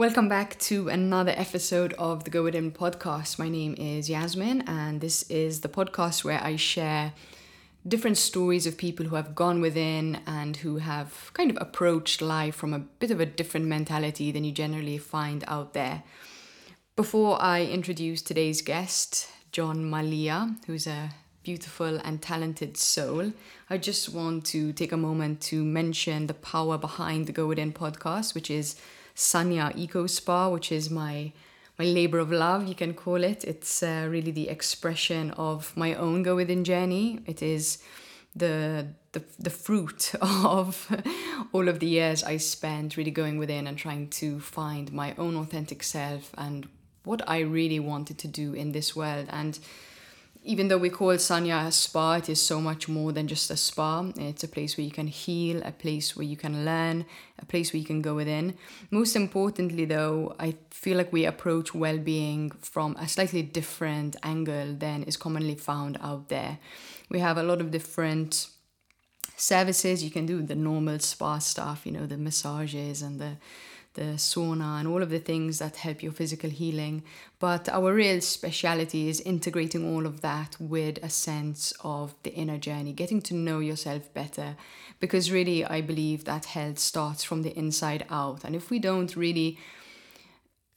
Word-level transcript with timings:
Welcome 0.00 0.30
back 0.30 0.58
to 0.60 0.88
another 0.88 1.34
episode 1.36 1.92
of 1.98 2.24
the 2.24 2.30
Go 2.30 2.42
Within 2.44 2.72
podcast. 2.72 3.38
My 3.38 3.50
name 3.50 3.74
is 3.76 4.08
Yasmin, 4.08 4.62
and 4.62 4.98
this 4.98 5.24
is 5.24 5.60
the 5.60 5.68
podcast 5.68 6.24
where 6.24 6.42
I 6.42 6.56
share 6.56 7.12
different 7.86 8.16
stories 8.16 8.66
of 8.66 8.78
people 8.78 9.04
who 9.04 9.16
have 9.16 9.34
gone 9.34 9.60
within 9.60 10.22
and 10.26 10.56
who 10.56 10.78
have 10.78 11.30
kind 11.34 11.50
of 11.50 11.58
approached 11.60 12.22
life 12.22 12.54
from 12.54 12.72
a 12.72 12.78
bit 12.78 13.10
of 13.10 13.20
a 13.20 13.26
different 13.26 13.66
mentality 13.66 14.32
than 14.32 14.42
you 14.42 14.52
generally 14.52 14.96
find 14.96 15.44
out 15.46 15.74
there. 15.74 16.02
Before 16.96 17.36
I 17.38 17.66
introduce 17.66 18.22
today's 18.22 18.62
guest, 18.62 19.28
John 19.52 19.84
Mallia, 19.90 20.56
who's 20.66 20.86
a 20.86 21.10
beautiful 21.42 22.00
and 22.02 22.22
talented 22.22 22.78
soul, 22.78 23.34
I 23.68 23.76
just 23.76 24.08
want 24.08 24.46
to 24.46 24.72
take 24.72 24.92
a 24.92 24.96
moment 24.96 25.42
to 25.42 25.62
mention 25.62 26.26
the 26.26 26.32
power 26.32 26.78
behind 26.78 27.26
the 27.26 27.32
Go 27.32 27.46
Within 27.46 27.74
podcast, 27.74 28.34
which 28.34 28.50
is 28.50 28.76
Sanya 29.20 29.76
Eco 29.76 30.06
Spa, 30.06 30.48
which 30.48 30.72
is 30.72 30.90
my 30.90 31.32
my 31.78 31.84
labor 31.84 32.18
of 32.18 32.30
love, 32.30 32.66
you 32.66 32.74
can 32.74 32.94
call 32.94 33.22
it. 33.22 33.44
It's 33.44 33.82
uh, 33.82 34.06
really 34.10 34.30
the 34.30 34.48
expression 34.48 35.30
of 35.32 35.74
my 35.76 35.94
own 35.94 36.22
go 36.22 36.36
within 36.36 36.64
journey. 36.64 37.20
It 37.26 37.42
is 37.42 37.78
the 38.34 38.86
the 39.12 39.22
the 39.38 39.50
fruit 39.50 40.14
of 40.22 40.88
all 41.52 41.68
of 41.68 41.80
the 41.80 41.86
years 41.86 42.24
I 42.24 42.38
spent 42.38 42.96
really 42.96 43.10
going 43.10 43.36
within 43.36 43.66
and 43.66 43.76
trying 43.76 44.08
to 44.20 44.40
find 44.40 44.90
my 44.92 45.14
own 45.18 45.36
authentic 45.36 45.82
self 45.82 46.30
and 46.38 46.66
what 47.04 47.20
I 47.28 47.40
really 47.40 47.80
wanted 47.80 48.18
to 48.18 48.28
do 48.28 48.54
in 48.54 48.72
this 48.72 48.96
world 48.96 49.26
and 49.30 49.58
even 50.42 50.68
though 50.68 50.78
we 50.78 50.88
call 50.88 51.14
Sanya 51.16 51.66
a 51.66 51.72
spa, 51.72 52.14
it 52.14 52.28
is 52.28 52.40
so 52.40 52.60
much 52.60 52.88
more 52.88 53.12
than 53.12 53.28
just 53.28 53.50
a 53.50 53.56
spa. 53.56 54.06
It's 54.16 54.42
a 54.42 54.48
place 54.48 54.76
where 54.76 54.84
you 54.84 54.90
can 54.90 55.06
heal, 55.06 55.60
a 55.64 55.72
place 55.72 56.16
where 56.16 56.24
you 56.24 56.36
can 56.36 56.64
learn, 56.64 57.04
a 57.38 57.44
place 57.44 57.72
where 57.72 57.80
you 57.80 57.86
can 57.86 58.00
go 58.00 58.14
within. 58.14 58.54
Most 58.90 59.16
importantly, 59.16 59.84
though, 59.84 60.34
I 60.38 60.56
feel 60.70 60.96
like 60.96 61.12
we 61.12 61.26
approach 61.26 61.74
well 61.74 61.98
being 61.98 62.50
from 62.62 62.96
a 62.96 63.06
slightly 63.06 63.42
different 63.42 64.16
angle 64.22 64.74
than 64.74 65.02
is 65.02 65.16
commonly 65.16 65.56
found 65.56 65.98
out 66.00 66.28
there. 66.28 66.58
We 67.10 67.18
have 67.18 67.36
a 67.36 67.42
lot 67.42 67.60
of 67.60 67.70
different 67.70 68.46
services 69.36 70.04
you 70.04 70.10
can 70.10 70.26
do 70.26 70.42
the 70.42 70.54
normal 70.54 70.98
spa 70.98 71.38
stuff, 71.38 71.84
you 71.84 71.92
know, 71.92 72.06
the 72.06 72.16
massages 72.16 73.02
and 73.02 73.20
the 73.20 73.36
the 73.94 74.16
sauna 74.16 74.78
and 74.78 74.86
all 74.86 75.02
of 75.02 75.10
the 75.10 75.18
things 75.18 75.58
that 75.58 75.76
help 75.76 76.02
your 76.02 76.12
physical 76.12 76.50
healing. 76.50 77.02
But 77.38 77.68
our 77.68 77.92
real 77.92 78.20
speciality 78.20 79.08
is 79.08 79.20
integrating 79.20 79.92
all 79.92 80.06
of 80.06 80.20
that 80.20 80.56
with 80.60 80.98
a 81.02 81.10
sense 81.10 81.72
of 81.82 82.14
the 82.22 82.32
inner 82.34 82.58
journey, 82.58 82.92
getting 82.92 83.20
to 83.22 83.34
know 83.34 83.58
yourself 83.58 84.12
better. 84.14 84.56
Because 85.00 85.32
really, 85.32 85.64
I 85.64 85.80
believe 85.80 86.24
that 86.24 86.44
health 86.46 86.78
starts 86.78 87.24
from 87.24 87.42
the 87.42 87.56
inside 87.58 88.06
out. 88.10 88.44
And 88.44 88.54
if 88.54 88.70
we 88.70 88.78
don't 88.78 89.16
really 89.16 89.58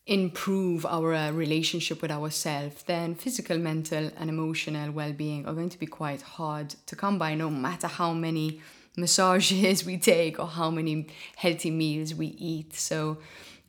improve 0.05 0.85
our 0.85 1.13
uh, 1.13 1.31
relationship 1.31 2.01
with 2.01 2.11
ourselves, 2.11 2.83
then 2.83 3.15
physical, 3.15 3.57
mental, 3.57 4.11
and 4.17 4.29
emotional 4.29 4.91
well 4.91 5.13
being 5.13 5.45
are 5.45 5.53
going 5.53 5.69
to 5.69 5.79
be 5.79 5.85
quite 5.85 6.21
hard 6.21 6.75
to 6.87 6.95
come 6.95 7.17
by, 7.17 7.35
no 7.35 7.49
matter 7.49 7.87
how 7.87 8.13
many 8.13 8.59
massages 8.95 9.85
we 9.85 9.97
take 9.97 10.39
or 10.39 10.47
how 10.47 10.69
many 10.69 11.07
healthy 11.35 11.71
meals 11.71 12.13
we 12.13 12.27
eat. 12.27 12.73
So, 12.75 13.17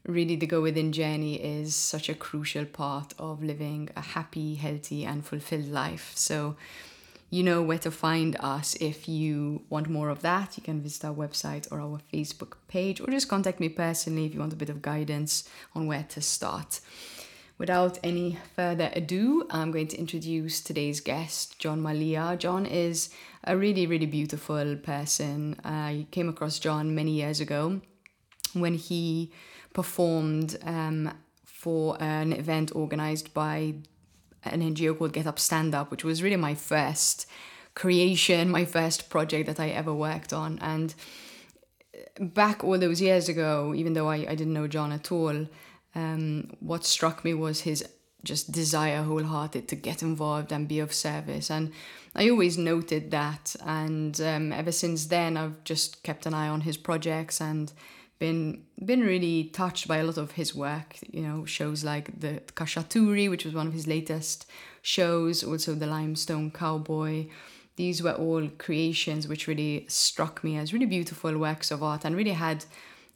really, 0.06 0.36
the 0.36 0.46
go 0.46 0.60
within 0.60 0.92
journey 0.92 1.36
is 1.36 1.74
such 1.74 2.08
a 2.08 2.14
crucial 2.14 2.64
part 2.66 3.14
of 3.18 3.42
living 3.42 3.88
a 3.96 4.00
happy, 4.00 4.56
healthy, 4.56 5.04
and 5.04 5.24
fulfilled 5.24 5.68
life. 5.68 6.12
So, 6.14 6.56
you 7.30 7.42
know 7.42 7.62
where 7.62 7.78
to 7.78 7.90
find 7.90 8.36
us 8.38 8.76
if 8.80 9.08
you 9.08 9.62
want 9.68 9.88
more 9.88 10.08
of 10.08 10.22
that. 10.22 10.56
You 10.56 10.62
can 10.62 10.80
visit 10.80 11.04
our 11.04 11.14
website 11.14 11.66
or 11.72 11.80
our 11.80 11.98
Facebook 12.12 12.52
page, 12.68 13.00
or 13.00 13.06
just 13.06 13.28
contact 13.28 13.58
me 13.58 13.68
personally 13.68 14.26
if 14.26 14.34
you 14.34 14.40
want 14.40 14.52
a 14.52 14.56
bit 14.56 14.70
of 14.70 14.82
guidance 14.82 15.48
on 15.74 15.86
where 15.86 16.04
to 16.10 16.20
start. 16.20 16.80
Without 17.56 17.98
any 18.02 18.38
further 18.54 18.90
ado, 18.94 19.46
I'm 19.50 19.70
going 19.70 19.88
to 19.88 19.96
introduce 19.96 20.60
today's 20.60 21.00
guest, 21.00 21.58
John 21.58 21.82
Mallia. 21.82 22.36
John 22.36 22.66
is 22.66 23.10
a 23.46 23.56
really, 23.56 23.86
really 23.86 24.06
beautiful 24.06 24.76
person. 24.76 25.56
I 25.64 26.06
came 26.10 26.28
across 26.28 26.58
John 26.58 26.94
many 26.94 27.12
years 27.12 27.40
ago 27.40 27.80
when 28.54 28.74
he 28.74 29.32
performed 29.72 30.56
um, 30.62 31.12
for 31.44 31.96
an 32.00 32.32
event 32.32 32.74
organized 32.74 33.34
by 33.34 33.74
an 34.44 34.60
NGO 34.60 34.96
called 34.96 35.12
Get 35.12 35.26
Up 35.26 35.38
Stand 35.38 35.74
Up, 35.74 35.90
which 35.90 36.04
was 36.04 36.22
really 36.22 36.36
my 36.36 36.54
first 36.54 37.26
creation, 37.74 38.50
my 38.50 38.64
first 38.64 39.10
project 39.10 39.46
that 39.46 39.60
I 39.60 39.68
ever 39.70 39.92
worked 39.92 40.32
on. 40.32 40.58
And 40.60 40.94
back 42.20 42.62
all 42.62 42.78
those 42.78 43.00
years 43.00 43.28
ago, 43.28 43.74
even 43.74 43.94
though 43.94 44.08
I, 44.08 44.16
I 44.16 44.34
didn't 44.34 44.52
know 44.52 44.68
John 44.68 44.92
at 44.92 45.10
all, 45.10 45.46
um, 45.94 46.50
what 46.60 46.84
struck 46.84 47.24
me 47.24 47.34
was 47.34 47.60
his 47.60 47.84
just 48.24 48.52
desire 48.52 49.02
wholehearted 49.02 49.68
to 49.68 49.76
get 49.76 50.02
involved 50.02 50.52
and 50.52 50.68
be 50.68 50.80
of 50.80 50.92
service. 50.92 51.50
And 51.50 51.72
i 52.14 52.28
always 52.28 52.56
noted 52.56 53.10
that. 53.10 53.54
And 53.64 54.20
um, 54.20 54.52
ever 54.52 54.72
since 54.72 55.06
then 55.06 55.36
i've 55.36 55.62
just 55.64 56.02
kept 56.02 56.26
an 56.26 56.34
eye 56.34 56.48
on 56.48 56.62
his 56.62 56.76
projects 56.76 57.40
and 57.40 57.72
been 58.18 58.64
been 58.84 59.00
really 59.00 59.44
touched 59.44 59.88
by 59.88 59.98
a 59.98 60.04
lot 60.04 60.18
of 60.18 60.32
his 60.32 60.54
work. 60.54 60.98
You 61.10 61.22
know 61.22 61.44
shows 61.44 61.84
like 61.84 62.20
the 62.20 62.40
Khachaturi 62.54 63.28
which 63.30 63.44
was 63.44 63.54
one 63.54 63.66
of 63.66 63.72
his 63.72 63.86
latest 63.86 64.46
shows 64.82 65.42
also 65.42 65.74
the 65.74 65.86
limestone 65.86 66.50
cowboy. 66.50 67.26
These 67.76 68.02
were 68.04 68.12
all 68.12 68.48
creations 68.58 69.26
which 69.26 69.48
really 69.48 69.86
struck 69.88 70.44
me 70.44 70.56
as 70.56 70.72
really 70.72 70.86
beautiful 70.86 71.36
works 71.36 71.70
of 71.72 71.82
art 71.82 72.04
and 72.04 72.14
really 72.14 72.30
had 72.30 72.64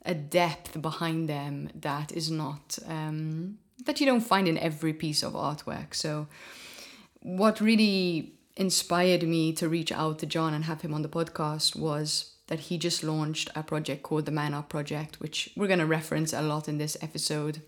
a 0.05 0.13
depth 0.13 0.81
behind 0.81 1.29
them 1.29 1.69
that 1.75 2.11
is 2.11 2.29
not 2.31 2.77
um, 2.87 3.57
that 3.85 3.99
you 3.99 4.05
don't 4.05 4.21
find 4.21 4.47
in 4.47 4.57
every 4.57 4.93
piece 4.93 5.23
of 5.23 5.33
artwork. 5.33 5.93
So, 5.93 6.27
what 7.21 7.59
really 7.59 8.33
inspired 8.55 9.23
me 9.23 9.53
to 9.53 9.69
reach 9.69 9.91
out 9.91 10.19
to 10.19 10.25
John 10.25 10.53
and 10.53 10.65
have 10.65 10.81
him 10.81 10.93
on 10.93 11.01
the 11.01 11.09
podcast 11.09 11.75
was 11.75 12.33
that 12.47 12.61
he 12.61 12.77
just 12.77 13.03
launched 13.03 13.49
a 13.55 13.63
project 13.63 14.03
called 14.03 14.25
the 14.25 14.31
Man 14.31 14.53
Up 14.53 14.69
Project, 14.69 15.19
which 15.19 15.49
we're 15.55 15.67
going 15.67 15.79
to 15.79 15.85
reference 15.85 16.33
a 16.33 16.41
lot 16.41 16.67
in 16.67 16.77
this 16.77 16.97
episode. 17.01 17.61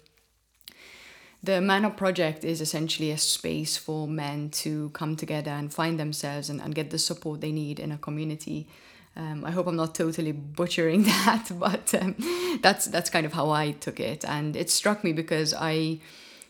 The 1.43 1.61
Man 1.61 1.85
Up 1.85 1.97
Project 1.97 2.43
is 2.43 2.61
essentially 2.61 3.11
a 3.11 3.17
space 3.17 3.77
for 3.77 4.07
men 4.07 4.49
to 4.51 4.89
come 4.89 5.15
together 5.15 5.51
and 5.51 5.73
find 5.73 5.99
themselves 5.99 6.49
and, 6.49 6.61
and 6.61 6.75
get 6.75 6.89
the 6.89 6.99
support 6.99 7.41
they 7.41 7.51
need 7.51 7.79
in 7.79 7.91
a 7.91 7.97
community 7.97 8.67
um, 9.15 9.43
I 9.43 9.51
hope 9.51 9.67
I'm 9.67 9.75
not 9.75 9.93
totally 9.93 10.31
butchering 10.31 11.03
that, 11.25 11.49
but 11.51 11.93
um, 11.95 12.15
that's 12.61 12.85
that's 12.85 13.09
kind 13.09 13.25
of 13.25 13.33
how 13.33 13.49
I 13.49 13.71
took 13.71 13.99
it, 13.99 14.23
and 14.25 14.55
it 14.55 14.69
struck 14.69 15.03
me 15.03 15.11
because 15.13 15.53
I 15.53 15.99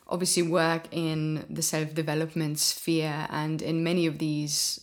obviously 0.07 0.43
work 0.43 0.87
in 0.91 1.45
the 1.49 1.61
self 1.61 1.95
development 1.95 2.59
sphere, 2.59 3.27
and 3.29 3.61
in 3.61 3.83
many 3.83 4.05
of 4.05 4.19
these 4.19 4.81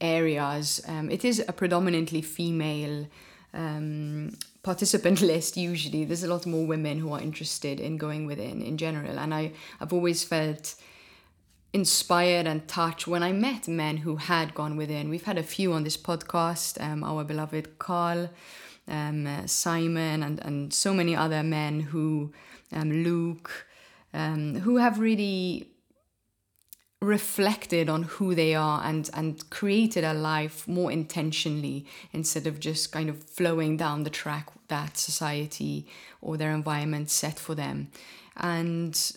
areas, 0.00 0.82
um, 0.88 1.10
it 1.10 1.24
is 1.24 1.44
a 1.46 1.52
predominantly 1.52 2.22
female 2.22 3.06
um, 3.52 4.32
participant 4.62 5.20
list. 5.32 5.58
Usually, 5.58 6.06
there's 6.06 6.24
a 6.24 6.28
lot 6.28 6.46
more 6.46 6.66
women 6.66 6.98
who 6.98 7.12
are 7.12 7.20
interested 7.20 7.80
in 7.80 7.98
going 7.98 8.26
within 8.26 8.62
in 8.62 8.78
general, 8.78 9.18
and 9.18 9.34
I 9.34 9.52
I've 9.78 9.92
always 9.92 10.24
felt 10.24 10.74
inspired 11.72 12.46
and 12.46 12.68
touched 12.68 13.06
when 13.06 13.22
I 13.22 13.32
met 13.32 13.66
men 13.66 13.98
who 13.98 14.16
had 14.16 14.54
gone 14.54 14.76
within. 14.76 15.08
We've 15.08 15.24
had 15.24 15.38
a 15.38 15.42
few 15.42 15.72
on 15.72 15.84
this 15.84 15.96
podcast, 15.96 16.80
um, 16.80 17.02
our 17.02 17.24
beloved 17.24 17.78
Carl, 17.78 18.30
um, 18.86 19.26
uh, 19.26 19.46
Simon, 19.46 20.22
and, 20.22 20.38
and 20.40 20.72
so 20.72 20.92
many 20.92 21.16
other 21.16 21.42
men 21.42 21.80
who, 21.80 22.32
um, 22.72 22.90
Luke, 22.90 23.66
um, 24.12 24.56
who 24.56 24.76
have 24.76 24.98
really 24.98 25.68
reflected 27.00 27.88
on 27.88 28.04
who 28.04 28.32
they 28.32 28.54
are 28.54 28.80
and 28.84 29.10
and 29.12 29.50
created 29.50 30.04
a 30.04 30.14
life 30.14 30.68
more 30.68 30.92
intentionally 30.92 31.84
instead 32.12 32.46
of 32.46 32.60
just 32.60 32.92
kind 32.92 33.10
of 33.10 33.24
flowing 33.24 33.76
down 33.76 34.04
the 34.04 34.10
track 34.10 34.48
that 34.68 34.96
society 34.96 35.84
or 36.20 36.36
their 36.36 36.52
environment 36.52 37.10
set 37.10 37.40
for 37.40 37.56
them 37.56 37.88
and 38.36 39.16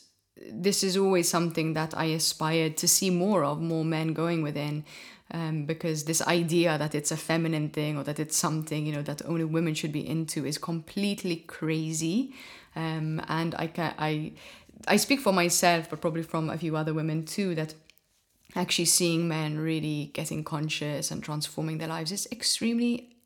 this 0.52 0.84
is 0.84 0.98
always 0.98 1.30
something 1.30 1.74
that 1.74 1.98
I 1.98 2.06
aspired 2.06 2.78
to 2.78 2.88
see 2.88 3.10
more 3.10 3.44
of, 3.44 3.62
more 3.62 3.86
men 3.86 4.14
going 4.14 4.42
within. 4.42 4.84
Um, 5.32 5.66
because 5.66 6.06
this 6.06 6.22
idea 6.22 6.78
that 6.78 6.94
it's 6.94 7.10
a 7.10 7.18
feminine 7.18 7.70
thing 7.70 7.98
or 7.98 8.04
that 8.04 8.20
it's 8.20 8.38
something 8.38 8.86
you 8.86 8.94
know 8.94 9.02
that 9.02 9.24
only 9.26 9.44
women 9.44 9.74
should 9.74 9.92
be 9.92 10.08
into 10.08 10.46
is 10.46 10.60
completely 10.60 11.38
crazy 11.38 12.36
um, 12.76 13.20
and 13.28 13.56
I 13.56 13.66
can 13.66 13.96
I 13.98 14.34
I 14.88 14.98
speak 14.98 15.20
for 15.20 15.34
myself 15.34 15.90
but 15.90 16.00
probably 16.00 16.22
from 16.22 16.52
a 16.52 16.60
few 16.60 16.78
other 16.78 16.94
women 16.94 17.26
too 17.26 17.56
that 17.56 17.74
actually 18.56 18.86
seeing 18.86 19.28
men 19.28 19.58
really 19.58 20.12
getting 20.14 20.44
conscious 20.44 21.10
and 21.10 21.24
transforming 21.24 21.80
their 21.80 21.88
lives 21.88 22.12
is 22.12 22.28
extremely 22.32 23.18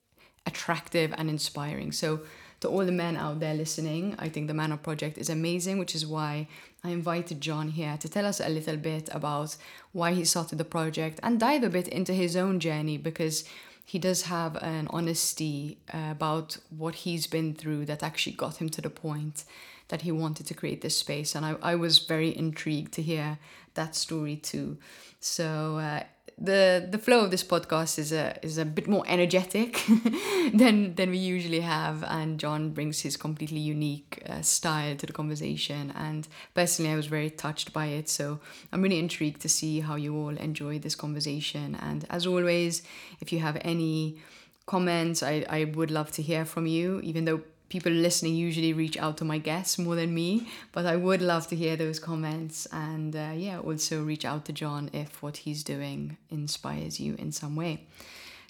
attractive 0.46 1.14
and 1.18 1.30
inspiring 1.30 1.92
so 1.92 2.22
to 2.62 2.68
all 2.68 2.86
the 2.86 2.92
men 2.92 3.16
out 3.16 3.40
there 3.40 3.54
listening, 3.54 4.16
I 4.20 4.30
think 4.30 4.48
the 4.48 4.54
Man 4.54 4.72
Up 4.72 4.84
Project 4.84 5.18
is 5.18 5.30
amazing, 5.30 5.80
which 5.80 5.96
is 5.96 6.06
why 6.06 6.48
I 6.84 6.90
invited 6.90 7.42
John 7.42 7.70
here 7.70 7.98
to 7.98 8.10
tell 8.10 8.26
us 8.26 8.40
a 8.40 8.50
little 8.50 8.78
bit 8.78 9.10
about 9.12 9.56
why 9.92 10.14
he 10.14 10.26
started 10.26 10.58
the 10.58 10.66
project 10.66 11.20
and 11.24 11.40
dive 11.40 11.64
a 11.64 11.70
bit 11.70 11.88
into 11.88 12.14
his 12.14 12.36
own 12.36 12.60
journey 12.60 12.98
because 12.98 13.46
he 13.86 13.98
does 13.98 14.24
have 14.24 14.56
an 14.58 14.88
honesty 14.92 15.80
uh, 15.94 16.10
about 16.12 16.58
what 16.70 16.96
he's 16.96 17.26
been 17.28 17.56
through 17.56 17.86
that 17.86 18.04
actually 18.04 18.36
got 18.36 18.58
him 18.58 18.70
to 18.70 18.82
the 18.82 18.90
point 18.90 19.46
that 19.88 20.04
he 20.04 20.12
wanted 20.12 20.46
to 20.46 20.54
create 20.54 20.82
this 20.82 20.98
space. 20.98 21.34
And 21.34 21.46
I, 21.46 21.56
I 21.62 21.76
was 21.76 21.98
very 22.00 22.36
intrigued 22.36 22.94
to 22.94 23.02
hear 23.02 23.40
that 23.74 23.96
story 23.96 24.36
too. 24.36 24.78
So 25.20 25.78
uh, 25.78 26.04
the 26.42 26.88
the 26.90 26.98
flow 26.98 27.20
of 27.26 27.32
this 27.32 27.44
podcast 27.44 28.00
is 28.00 28.12
a 28.14 28.38
is 28.42 28.58
a 28.58 28.66
bit 28.66 28.88
more 28.88 29.04
energetic 29.08 29.84
than 30.54 30.96
than 30.96 31.10
we 31.10 31.18
usually 31.18 31.60
have. 31.60 32.04
And 32.04 32.40
John 32.40 32.70
brings 32.70 33.02
his 33.02 33.18
completely 33.18 33.60
unique 33.60 34.24
uh, 34.28 34.42
style 34.42 34.96
to 34.96 35.06
the 35.06 35.14
conversation. 35.14 35.92
And 35.96 36.28
personally 36.54 36.92
I 36.92 36.96
was 36.96 37.08
very 37.08 37.30
touched 37.30 37.74
by 37.74 37.88
it. 37.88 38.08
So 38.10 38.40
I'm 38.72 38.82
really 38.82 39.00
intrigued 39.00 39.42
to 39.42 39.50
see 39.50 39.82
how 39.82 39.96
you 39.96 40.16
all 40.16 40.38
enjoy 40.38 40.80
this 40.80 40.96
conversation. 40.96 41.76
And 41.76 42.06
as 42.10 42.26
always 42.26 42.84
if 43.20 43.34
you 43.34 43.40
have 43.40 43.58
any 43.62 44.18
comments 44.66 45.24
I, 45.24 45.44
I 45.50 45.64
would 45.64 45.90
love 45.90 46.12
to 46.12 46.22
hear 46.22 46.46
from 46.46 46.68
you 46.68 47.00
even 47.02 47.26
though 47.26 47.42
people 47.70 47.92
listening 47.92 48.36
usually 48.36 48.74
reach 48.74 48.98
out 48.98 49.18
to 49.18 49.26
my 49.26 49.38
guests 49.38 49.78
more 49.78 49.96
than 49.96 50.14
me, 50.14 50.48
but 50.72 50.86
I 50.86 50.96
would 50.96 51.22
love 51.22 51.48
to 51.48 51.56
hear 51.56 51.76
those 51.76 52.00
comments 52.00 52.68
and 52.72 53.16
uh, 53.16 53.32
yeah, 53.36 53.60
also 53.60 54.04
reach 54.04 54.26
out 54.26 54.46
to 54.46 54.54
John 54.54 54.90
if 54.94 55.22
what 55.24 55.38
he's 55.38 55.64
doing 55.64 56.18
inspires 56.30 57.00
you 57.00 57.16
in 57.16 57.32
some 57.32 57.56
way. 57.56 57.86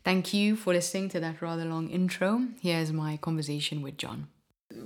Thank 0.04 0.34
you 0.34 0.56
for 0.56 0.74
listening 0.74 1.10
to 1.10 1.20
that 1.20 1.42
rather 1.42 1.66
long 1.66 1.90
intro. 1.90 2.48
Here's 2.62 2.92
my 2.92 3.18
conversation 3.18 3.82
with 3.82 3.98
John. 3.98 4.28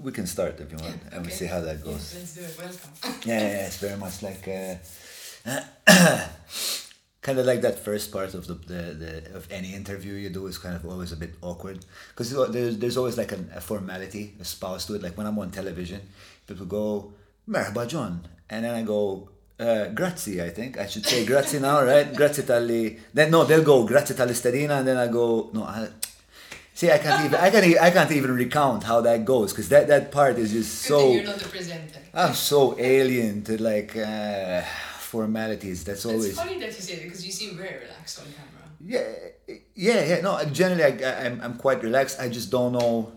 We 0.01 0.11
can 0.11 0.25
start 0.25 0.59
if 0.59 0.71
you 0.71 0.77
want, 0.77 0.95
yeah, 0.95 1.07
and 1.11 1.19
okay. 1.19 1.25
we 1.25 1.31
see 1.31 1.45
how 1.45 1.59
that 1.61 1.83
goes. 1.83 1.93
Yes, 1.93 2.15
let's 2.15 2.35
do 2.35 2.41
it. 2.41 2.57
Welcome. 2.57 3.29
yeah, 3.29 3.39
yeah, 3.39 3.67
it's 3.67 3.77
very 3.77 3.97
much 3.97 4.23
like. 4.23 4.47
Uh, 4.47 6.25
kind 7.23 7.39
of 7.39 7.45
like 7.45 7.61
that 7.61 7.79
first 7.79 8.11
part 8.11 8.33
of 8.33 8.47
the, 8.47 8.53
the, 8.53 8.81
the 9.01 9.35
of 9.35 9.47
any 9.49 9.73
interview 9.73 10.13
you 10.13 10.29
do 10.29 10.45
is 10.45 10.57
kind 10.57 10.75
of 10.75 10.85
always 10.85 11.11
a 11.13 11.15
bit 11.15 11.33
awkward 11.41 11.79
because 12.09 12.29
there's, 12.51 12.77
there's 12.77 12.97
always 12.97 13.17
like 13.17 13.31
an, 13.31 13.49
a 13.55 13.61
formality 13.61 14.33
a 14.39 14.41
espoused 14.41 14.87
to 14.87 14.95
it 14.95 15.01
like 15.01 15.17
when 15.17 15.25
i'm 15.25 15.39
on 15.39 15.49
television 15.49 16.01
people 16.45 16.65
go 16.65 17.13
merhaba 17.49 17.87
john 17.87 18.21
and 18.49 18.65
then 18.65 18.75
i 18.75 18.83
go 18.83 19.29
uh, 19.59 19.85
grazie 19.99 20.43
i 20.43 20.49
think 20.49 20.77
i 20.77 20.85
should 20.85 21.05
say 21.05 21.25
grazie 21.25 21.59
now 21.59 21.81
right 21.81 22.13
grazie 22.19 22.43
tali 22.43 22.99
then 23.13 23.31
no 23.31 23.45
they'll 23.45 23.63
go 23.63 23.85
grazie 23.85 24.13
tali 24.13 24.33
stadina 24.33 24.79
and 24.79 24.87
then 24.87 24.97
i 24.97 25.07
go 25.07 25.49
no 25.53 25.63
I, 25.63 25.87
See, 26.75 26.89
I 26.89 26.97
can't 26.97 27.25
even 27.25 27.39
I 27.39 27.51
can't 27.51 27.79
I 27.79 27.91
can't 27.91 28.11
even 28.11 28.33
recount 28.33 28.83
how 28.83 28.99
that 29.01 29.25
goes 29.25 29.53
because 29.53 29.69
that 29.69 29.87
that 29.89 30.11
part 30.11 30.39
is 30.39 30.51
just 30.53 30.81
so. 30.81 31.13
You're 31.13 31.23
not 31.23 31.37
the 31.37 31.47
presenter. 31.47 31.99
I'm 32.15 32.33
so 32.33 32.75
alien 32.79 33.43
to 33.43 33.61
like. 33.61 33.95
Uh, 33.95 34.63
formalities. 35.13 35.83
That's 35.83 36.05
always. 36.05 36.29
It's 36.33 36.39
funny 36.39 36.59
that 36.59 36.73
you 36.77 36.83
say 36.87 36.95
that 36.95 37.03
because 37.03 37.23
you 37.27 37.31
seem 37.31 37.51
very 37.55 37.77
relaxed 37.85 38.19
on 38.19 38.25
camera. 38.37 38.65
Yeah, 38.93 39.09
yeah, 39.75 40.01
yeah. 40.09 40.21
No, 40.21 40.31
generally 40.61 40.83
I, 40.83 41.25
I'm 41.25 41.35
I'm 41.45 41.55
quite 41.65 41.79
relaxed. 41.83 42.19
I 42.19 42.27
just 42.37 42.49
don't 42.49 42.73
know. 42.79 43.11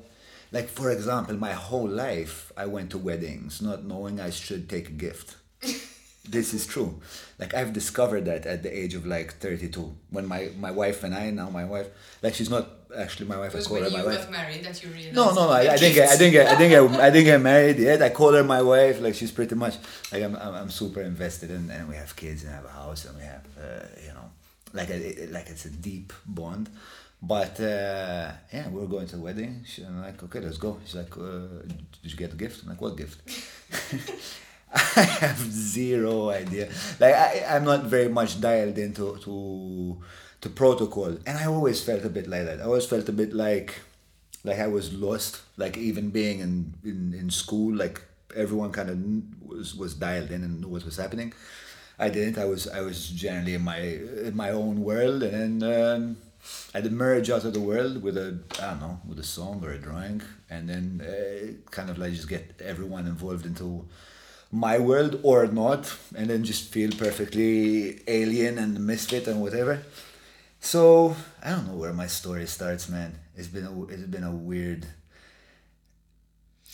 Like 0.53 0.69
for 0.69 0.91
example, 0.91 1.37
my 1.49 1.55
whole 1.67 1.89
life 1.89 2.53
I 2.57 2.67
went 2.67 2.89
to 2.91 2.99
weddings 2.99 3.63
not 3.69 3.85
knowing 3.91 4.21
I 4.21 4.31
should 4.31 4.69
take 4.69 4.87
a 4.95 4.97
gift. 5.07 5.37
this 6.37 6.53
is 6.59 6.67
true. 6.67 7.01
Like 7.41 7.55
I've 7.55 7.73
discovered 7.73 8.25
that 8.27 8.47
at 8.47 8.63
the 8.63 8.73
age 8.83 8.95
of 8.95 9.07
like 9.07 9.29
32 9.35 9.97
when 10.11 10.27
my 10.27 10.51
my 10.67 10.71
wife 10.71 11.03
and 11.03 11.15
I 11.15 11.31
now 11.31 11.49
my 11.61 11.65
wife 11.65 11.89
like 12.23 12.35
she's 12.35 12.51
not 12.51 12.67
actually 12.97 13.27
my 13.27 13.39
wife. 13.39 13.55
I 13.55 13.61
call 13.63 13.83
her 13.83 13.91
my 13.91 14.05
wife. 14.05 14.31
married 14.31 14.65
that 14.65 14.83
you 14.83 14.91
realized. 14.91 15.15
No, 15.15 15.35
no, 15.35 15.47
no. 15.47 15.51
I, 15.51 15.73
I 15.73 15.77
didn't 15.77 15.95
get. 15.95 16.09
I 16.11 16.17
didn't 16.17 16.33
get. 16.33 16.47
I 16.47 16.59
didn't 16.59 16.93
get. 16.93 17.01
I 17.01 17.11
didn't 17.11 17.25
get 17.25 17.41
married 17.41 17.79
yet. 17.79 18.03
I 18.03 18.11
call 18.11 18.33
her 18.33 18.45
my 18.45 18.63
wife. 18.63 19.01
Like 19.01 19.15
she's 19.15 19.31
pretty 19.31 19.55
much 19.55 19.77
like 20.13 20.23
I'm. 20.23 20.37
I'm, 20.37 20.55
I'm 20.55 20.71
super 20.71 21.03
invested 21.03 21.51
in, 21.51 21.71
and 21.71 21.89
we 21.89 21.97
have 21.97 22.15
kids 22.17 22.45
and 22.45 22.53
have 22.53 22.65
a 22.65 22.69
house 22.69 23.05
and 23.05 23.17
we 23.17 23.25
have, 23.25 23.45
uh, 23.59 23.87
you 24.03 24.13
know, 24.13 24.31
like 24.73 24.91
a, 24.91 25.27
like 25.31 25.49
it's 25.49 25.65
a 25.65 25.71
deep 25.71 26.13
bond. 26.27 26.69
But 27.23 27.59
uh, 27.61 28.33
yeah, 28.53 28.69
we 28.69 28.83
are 28.83 28.87
going 28.87 29.07
to 29.07 29.17
the 29.17 29.23
wedding. 29.23 29.65
She, 29.67 29.83
I'm 29.83 30.03
like, 30.03 30.23
okay, 30.23 30.41
let's 30.41 30.59
go. 30.59 30.79
She's 30.85 30.95
like, 30.95 31.17
uh, 31.17 31.63
did 32.03 32.13
you 32.13 32.17
get 32.17 32.33
a 32.33 32.37
gift? 32.37 32.63
I'm 32.63 32.69
like, 32.71 32.81
what 32.81 32.97
gift? 32.97 33.21
I 34.97 35.03
have 35.03 35.39
zero 35.39 36.29
idea. 36.31 36.69
Like 37.01 37.15
I, 37.15 37.45
I'm 37.49 37.65
not 37.65 37.85
very 37.85 38.09
much 38.09 38.41
dialed 38.41 38.79
into 38.79 39.17
to 39.25 40.03
to 40.47 40.51
protocol, 40.55 41.13
and 41.27 41.39
I 41.39 41.47
always 41.47 41.83
felt 41.83 42.05
a 42.05 42.09
bit 42.09 42.27
like 42.29 42.45
that. 42.45 42.61
I 42.61 42.65
always 42.65 42.87
felt 42.87 43.09
a 43.09 43.13
bit 43.13 43.33
like 43.33 43.81
like 44.45 44.61
I 44.61 44.69
was 44.69 44.93
lost. 44.93 45.43
Like 45.57 45.77
even 45.77 46.11
being 46.11 46.39
in 46.41 46.75
in, 46.85 47.15
in 47.21 47.31
school, 47.31 47.75
like 47.75 48.01
everyone 48.35 48.71
kind 48.79 48.91
of 48.91 48.99
was 49.51 49.75
was 49.75 49.95
dialed 49.95 50.31
in 50.31 50.45
and 50.45 50.61
knew 50.61 50.69
what 50.69 50.85
was 50.85 50.97
happening. 50.97 51.33
I 51.99 52.09
didn't. 52.11 52.39
I 52.39 52.45
was 52.45 52.69
I 52.69 52.81
was 52.81 53.09
generally 53.09 53.55
in 53.55 53.63
my 53.63 53.81
in 54.29 54.37
my 54.37 54.51
own 54.51 54.77
world, 54.91 55.23
and 55.23 55.63
then 55.63 55.93
um, 55.93 56.17
I'd 56.75 56.87
emerge 56.87 57.29
out 57.31 57.45
of 57.45 57.53
the 57.53 57.65
world 57.73 58.03
with 58.03 58.17
a 58.17 58.39
I 58.61 58.67
don't 58.71 58.81
know 58.81 59.01
with 59.09 59.19
a 59.19 59.29
song 59.37 59.65
or 59.65 59.73
a 59.73 59.79
drawing, 59.79 60.23
and 60.49 60.69
then 60.69 60.87
uh, 61.13 61.71
kind 61.71 61.91
of 61.91 61.99
like 61.99 62.13
just 62.13 62.29
get 62.29 62.45
everyone 62.61 63.07
involved 63.07 63.47
into 63.47 63.69
my 64.53 64.79
world 64.79 65.19
or 65.23 65.47
not, 65.47 65.83
and 66.15 66.31
then 66.31 66.45
just 66.45 66.65
feel 66.73 66.93
perfectly 66.93 68.01
alien 68.07 68.59
and 68.59 68.73
misfit 68.87 69.27
and 69.27 69.41
whatever. 69.41 69.83
So 70.67 71.15
I 71.45 71.51
don't 71.51 71.69
know 71.69 71.77
where 71.77 71.93
my 71.93 72.09
story 72.09 72.45
starts, 72.47 72.89
man. 72.89 73.17
It's 73.37 73.47
been 73.47 73.67
a 73.67 73.85
it's 73.85 74.03
been 74.03 74.25
a 74.25 74.33
weird. 74.33 74.85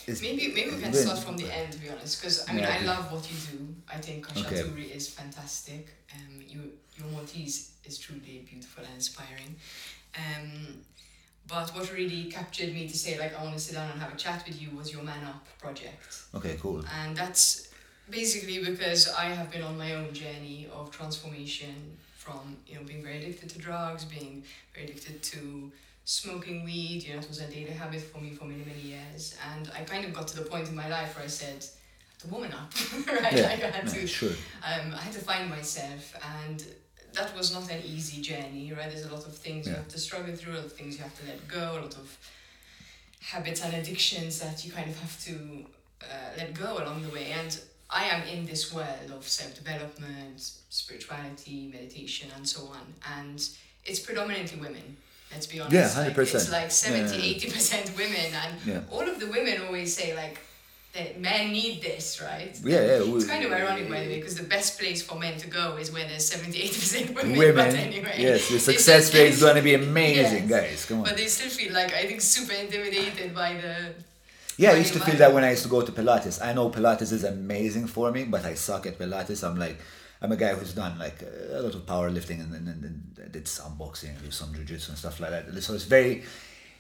Maybe 0.08 0.48
maybe 0.48 0.70
we 0.70 0.80
can 0.80 0.92
been, 0.92 0.94
start 0.94 1.18
from 1.18 1.36
the 1.36 1.54
end 1.54 1.74
to 1.74 1.78
be 1.78 1.90
honest, 1.90 2.18
because 2.18 2.48
I 2.48 2.54
mean 2.54 2.62
yeah, 2.62 2.78
I 2.80 2.86
love 2.86 3.12
what 3.12 3.30
you 3.30 3.36
do. 3.52 3.58
I 3.92 3.98
think 3.98 4.26
Khachaturi 4.26 4.86
okay. 4.86 4.96
is 4.98 5.10
fantastic. 5.10 5.88
Um, 6.14 6.40
you 6.48 6.72
your 6.96 7.08
Maltese 7.08 7.72
is 7.84 7.98
truly 7.98 8.46
beautiful 8.50 8.82
and 8.82 8.94
inspiring. 8.94 9.56
Um, 10.16 10.78
but 11.46 11.68
what 11.74 11.92
really 11.92 12.30
captured 12.30 12.72
me 12.72 12.88
to 12.88 12.96
say 12.96 13.18
like 13.18 13.38
I 13.38 13.44
want 13.44 13.56
to 13.58 13.60
sit 13.60 13.74
down 13.74 13.90
and 13.90 14.00
have 14.00 14.14
a 14.14 14.16
chat 14.16 14.42
with 14.46 14.58
you 14.60 14.70
was 14.74 14.90
your 14.90 15.02
Man 15.02 15.22
Up 15.26 15.46
project. 15.58 16.22
Okay, 16.34 16.56
cool. 16.58 16.82
And 16.98 17.14
that's 17.14 17.68
basically 18.08 18.64
because 18.64 19.12
I 19.12 19.26
have 19.26 19.50
been 19.50 19.62
on 19.62 19.76
my 19.76 19.92
own 19.96 20.14
journey 20.14 20.66
of 20.72 20.90
transformation 20.90 21.98
from 22.22 22.56
you 22.66 22.76
know 22.76 22.84
being 22.84 23.02
very 23.02 23.19
addicted 23.19 23.50
to 23.50 23.58
drugs, 23.58 24.04
being 24.04 24.44
very 24.74 24.86
addicted 24.86 25.22
to 25.22 25.72
smoking 26.04 26.64
weed. 26.64 27.02
You 27.04 27.14
know, 27.14 27.20
it 27.20 27.28
was 27.28 27.40
a 27.40 27.48
daily 27.48 27.70
habit 27.70 28.00
for 28.00 28.19
me 28.19 28.30
for 28.30 28.44
many 28.44 28.64
many 28.64 28.80
years, 28.94 29.36
and 29.52 29.70
I 29.78 29.82
kind 29.82 30.04
of 30.04 30.12
got 30.12 30.28
to 30.28 30.36
the 30.40 30.48
point 30.52 30.69
in 30.69 30.76
my 30.76 30.88
life 30.88 31.16
where 31.16 31.24
I 31.24 31.28
said, 31.28 31.66
"The 32.20 32.28
woman 32.28 32.52
up," 32.52 32.72
right? 33.06 33.32
Yeah, 33.32 33.52
like 33.52 33.64
I 33.64 33.70
had 33.78 33.84
yeah, 33.84 33.94
to, 33.94 34.06
sure. 34.06 34.36
um, 34.70 34.94
I 34.94 35.02
had 35.06 35.14
to 35.14 35.24
find 35.30 35.50
myself, 35.50 36.14
and 36.40 36.64
that 37.12 37.36
was 37.36 37.52
not 37.52 37.70
an 37.70 37.82
easy 37.84 38.22
journey, 38.22 38.73
right? 38.76 38.88
There's 38.90 39.06
a 39.06 39.14
lot 39.14 39.26
of 39.26 39.37
things 39.37 39.66
yeah. 39.66 39.73
you 39.73 39.76
have 39.78 39.88
to 39.88 39.99
struggle 39.99 40.35
through, 40.35 40.54
a 40.54 40.61
lot 40.62 40.64
of 40.64 40.73
things 40.73 40.97
you 40.97 41.02
have 41.02 41.18
to 41.20 41.26
let 41.26 41.40
go, 41.49 41.64
a 41.78 41.82
lot 41.87 41.97
of 42.02 42.18
habits 43.20 43.62
and 43.64 43.75
addictions 43.75 44.40
that 44.40 44.64
you 44.64 44.73
kind 44.73 44.88
of 44.90 44.99
have 44.99 45.16
to 45.25 45.35
uh, 46.02 46.30
let 46.37 46.54
go 46.54 46.70
along 46.82 47.02
the 47.02 47.12
way, 47.16 47.26
and 47.40 47.61
I 47.92 48.04
am 48.04 48.22
in 48.26 48.46
this 48.46 48.72
world 48.72 49.11
of 49.14 49.28
self 49.28 49.54
development, 49.54 50.40
spirituality, 50.70 51.70
meditation, 51.72 52.28
and 52.37 52.49
so 52.49 52.66
on. 52.66 52.94
And 53.18 53.46
it's 53.84 54.00
predominantly 54.00 54.61
women. 54.61 54.96
Let's 55.30 55.46
be 55.46 55.61
honest. 55.61 55.75
Yeah, 55.75 55.88
hundred 55.88 56.14
percent. 56.14 56.42
It's 56.42 56.52
like 56.52 56.70
70 56.70 57.16
80 57.16 57.50
percent 57.50 57.92
women, 57.96 58.32
and 58.44 58.54
yeah. 58.66 58.80
all 58.90 59.08
of 59.08 59.18
the 59.18 59.26
women 59.26 59.62
always 59.62 59.94
say 59.94 60.14
like 60.14 60.38
that 60.94 61.18
men 61.18 61.52
need 61.52 61.80
this, 61.80 62.20
right? 62.20 62.58
Yeah, 62.62 62.80
yeah. 62.80 63.14
It's 63.16 63.26
kind 63.26 63.44
of 63.44 63.52
ironic, 63.52 63.88
by 63.88 64.04
the 64.04 64.11
way, 64.11 64.20
because 64.20 64.37
the 64.37 64.44
best 64.44 64.78
place 64.78 65.02
for 65.02 65.18
men 65.18 65.38
to 65.38 65.49
go 65.49 65.76
is 65.76 65.90
where 65.90 66.06
there's 66.06 66.28
70 66.28 66.58
80% 66.58 67.14
women. 67.14 67.38
Women. 67.38 67.54
But 67.56 67.75
anyway. 67.75 68.16
Yes, 68.18 68.50
the 68.50 68.58
success 68.58 69.14
rate 69.14 69.28
is 69.28 69.40
going 69.40 69.56
to 69.56 69.62
be 69.62 69.75
amazing, 69.87 70.49
yes. 70.49 70.50
guys. 70.50 70.84
Come 70.84 70.99
on. 70.99 71.04
But 71.04 71.16
they 71.16 71.26
still 71.26 71.49
feel 71.49 71.72
like, 71.72 71.94
I 71.94 72.06
think, 72.06 72.20
super 72.20 72.52
intimidated 72.52 73.34
by 73.34 73.54
the 73.54 73.94
yeah, 74.56 74.73
I 74.73 74.75
used 74.75 74.92
to 74.92 75.00
feel 75.00 75.16
that 75.16 75.32
when 75.32 75.44
I 75.44 75.50
used 75.50 75.62
to 75.62 75.68
go 75.68 75.82
to 75.82 75.92
Pilates. 75.92 76.44
I 76.44 76.52
know 76.52 76.71
Pilates 76.71 77.12
is 77.12 77.25
amazing 77.25 77.87
for 77.87 78.11
me, 78.12 78.25
but 78.25 78.44
I 78.44 78.54
suck 78.54 78.87
at 78.87 78.99
Pilates. 78.99 79.47
I'm 79.47 79.59
like, 79.59 79.78
I'm 80.21 80.30
a 80.30 80.37
guy 80.37 80.54
who's 80.54 80.75
done 80.75 80.99
like 80.99 81.23
a 81.23 81.61
lot 81.61 81.75
of 81.75 81.85
powerlifting 81.87 82.40
and, 82.40 82.54
and, 82.54 82.68
and 82.68 83.32
did 83.32 83.49
some 83.49 83.76
boxing, 83.76 84.14
do 84.23 84.30
some 84.30 84.52
jujitsu 84.54 84.90
and 84.90 84.99
stuff 84.99 85.18
like 85.21 85.30
that. 85.30 85.62
So 85.62 85.75
it's 85.75 85.85
very, 85.85 86.23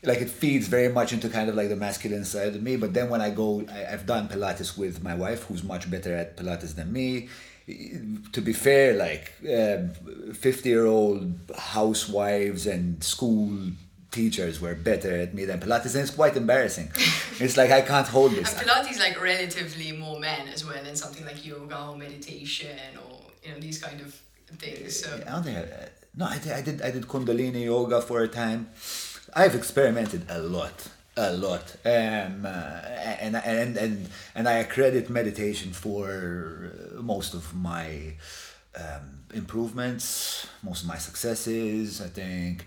like 0.04 0.20
it 0.20 0.30
feeds 0.30 0.68
very 0.68 0.88
much 0.88 1.12
into 1.12 1.28
kind 1.28 1.48
of 1.48 1.54
like 1.54 1.68
the 1.68 1.76
masculine 1.76 2.24
side 2.24 2.54
of 2.54 2.62
me. 2.62 2.76
But 2.76 2.94
then 2.94 3.08
when 3.08 3.20
I 3.20 3.30
go, 3.30 3.64
I, 3.70 3.78
have 3.90 4.06
done 4.06 4.28
Pilates 4.28 4.76
with 4.76 5.02
my 5.02 5.14
wife, 5.14 5.44
who's 5.44 5.64
much 5.64 5.90
better 5.90 6.14
at 6.14 6.36
Pilates 6.36 6.74
than 6.74 6.92
me. 6.92 7.28
To 8.32 8.40
be 8.40 8.52
fair, 8.52 8.94
like 8.94 9.32
fifty-year-old 10.34 11.22
um, 11.22 11.40
housewives 11.56 12.66
and 12.66 13.02
school 13.04 13.70
teachers 14.12 14.60
were 14.60 14.74
better 14.74 15.12
at 15.20 15.34
me 15.34 15.44
than 15.44 15.58
Pilates, 15.58 15.94
and 15.94 16.02
it's 16.02 16.10
quite 16.10 16.36
embarrassing. 16.36 16.92
it's 17.40 17.56
like 17.56 17.70
I 17.70 17.80
can't 17.80 18.06
hold 18.06 18.32
this. 18.32 18.56
And 18.56 18.68
Pilates 18.68 18.98
like 19.00 19.20
relatively 19.20 19.92
more 19.92 20.20
men 20.20 20.46
as 20.48 20.64
well 20.64 20.82
than 20.84 20.94
something 20.94 21.24
like 21.24 21.44
yoga 21.44 21.88
or 21.88 21.96
meditation 21.96 22.78
or 23.04 23.18
you 23.42 23.52
know 23.52 23.58
these 23.58 23.78
kind 23.82 24.00
of 24.00 24.14
things. 24.58 25.00
So 25.00 25.20
I 25.26 25.30
don't 25.30 25.42
think 25.42 25.58
I, 25.58 25.88
no, 26.14 26.26
I 26.26 26.38
did, 26.38 26.52
I 26.52 26.62
did 26.62 26.82
I 26.82 26.90
did 26.90 27.08
Kundalini 27.08 27.64
yoga 27.64 28.00
for 28.00 28.22
a 28.22 28.28
time. 28.28 28.68
I've 29.34 29.54
experimented 29.54 30.26
a 30.28 30.40
lot, 30.40 30.88
a 31.16 31.32
lot, 31.32 31.74
um, 31.86 32.44
uh, 32.44 32.80
and 33.20 33.34
and 33.36 33.76
and 33.76 34.08
and 34.34 34.48
I 34.48 34.54
accredit 34.58 35.08
meditation 35.08 35.72
for 35.72 36.72
most 37.00 37.32
of 37.32 37.54
my 37.54 38.14
um, 38.76 39.24
improvements, 39.32 40.46
most 40.62 40.82
of 40.82 40.88
my 40.88 40.98
successes. 40.98 42.02
I 42.02 42.08
think 42.08 42.66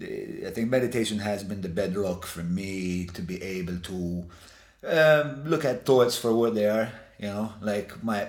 I 0.00 0.50
think 0.50 0.68
meditation 0.68 1.18
has 1.20 1.42
been 1.42 1.62
the 1.62 1.68
bedrock 1.68 2.26
for 2.26 2.42
me 2.42 3.06
to 3.14 3.22
be 3.22 3.42
able 3.42 3.78
to 3.78 4.26
um, 4.86 5.44
look 5.44 5.64
at 5.64 5.86
thoughts 5.86 6.18
for 6.18 6.34
what 6.34 6.54
they 6.54 6.66
are. 6.66 6.90
You 7.18 7.28
know, 7.28 7.52
like 7.62 8.04
my, 8.04 8.28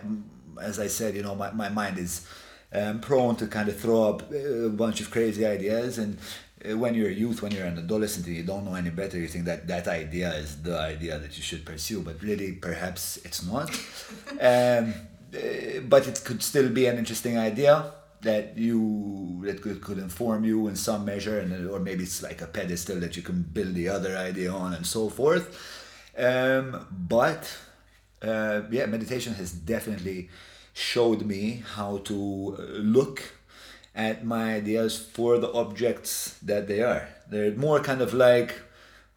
as 0.61 0.79
I 0.79 0.87
said, 0.87 1.15
you 1.15 1.23
know, 1.23 1.35
my, 1.35 1.51
my 1.51 1.67
mind 1.67 1.97
is 1.97 2.25
um, 2.71 3.01
prone 3.01 3.35
to 3.37 3.47
kind 3.47 3.67
of 3.67 3.77
throw 3.77 4.09
up 4.09 4.31
a 4.31 4.69
bunch 4.69 5.01
of 5.01 5.11
crazy 5.11 5.45
ideas 5.45 5.97
and 5.97 6.17
uh, 6.65 6.77
when 6.77 6.95
you're 6.95 7.09
a 7.09 7.13
youth, 7.13 7.41
when 7.41 7.51
you're 7.51 7.65
an 7.65 7.77
adolescent 7.77 8.25
and 8.27 8.35
you 8.35 8.43
don't 8.43 8.65
know 8.65 8.75
any 8.75 8.89
better, 8.89 9.19
you 9.19 9.27
think 9.27 9.45
that 9.45 9.67
that 9.67 9.87
idea 9.87 10.33
is 10.35 10.61
the 10.63 10.79
idea 10.79 11.19
that 11.19 11.37
you 11.37 11.43
should 11.43 11.65
pursue, 11.65 12.01
but 12.01 12.21
really 12.21 12.53
perhaps 12.53 13.17
it's 13.17 13.45
not. 13.45 13.69
um, 14.41 14.93
uh, 15.35 15.81
but 15.87 16.07
it 16.07 16.21
could 16.23 16.41
still 16.41 16.69
be 16.69 16.85
an 16.87 16.97
interesting 16.97 17.37
idea 17.37 17.91
that 18.27 18.57
you 18.57 19.41
that 19.45 19.61
could, 19.61 19.79
could 19.87 19.99
inform 20.07 20.43
you 20.43 20.67
in 20.67 20.75
some 20.75 21.05
measure 21.05 21.39
and 21.39 21.49
or 21.73 21.79
maybe 21.79 22.03
it's 22.03 22.21
like 22.29 22.41
a 22.41 22.49
pedestal 22.57 22.99
that 22.99 23.15
you 23.17 23.23
can 23.29 23.39
build 23.41 23.73
the 23.73 23.87
other 23.97 24.13
idea 24.29 24.51
on 24.51 24.73
and 24.73 24.85
so 24.85 25.09
forth. 25.19 25.45
Um, 26.17 26.87
but 26.91 27.41
uh, 28.21 28.61
yeah 28.77 28.85
meditation 28.87 29.33
has 29.35 29.51
definitely 29.51 30.29
showed 30.73 31.21
me 31.33 31.63
how 31.75 31.91
to 32.09 32.17
uh, 32.59 32.61
look 32.97 33.17
at 33.95 34.25
my 34.25 34.55
ideas 34.61 34.91
for 35.15 35.37
the 35.43 35.51
objects 35.63 36.37
that 36.49 36.67
they 36.67 36.81
are. 36.81 37.07
They're 37.29 37.55
more 37.55 37.79
kind 37.79 38.01
of 38.01 38.13
like 38.13 38.51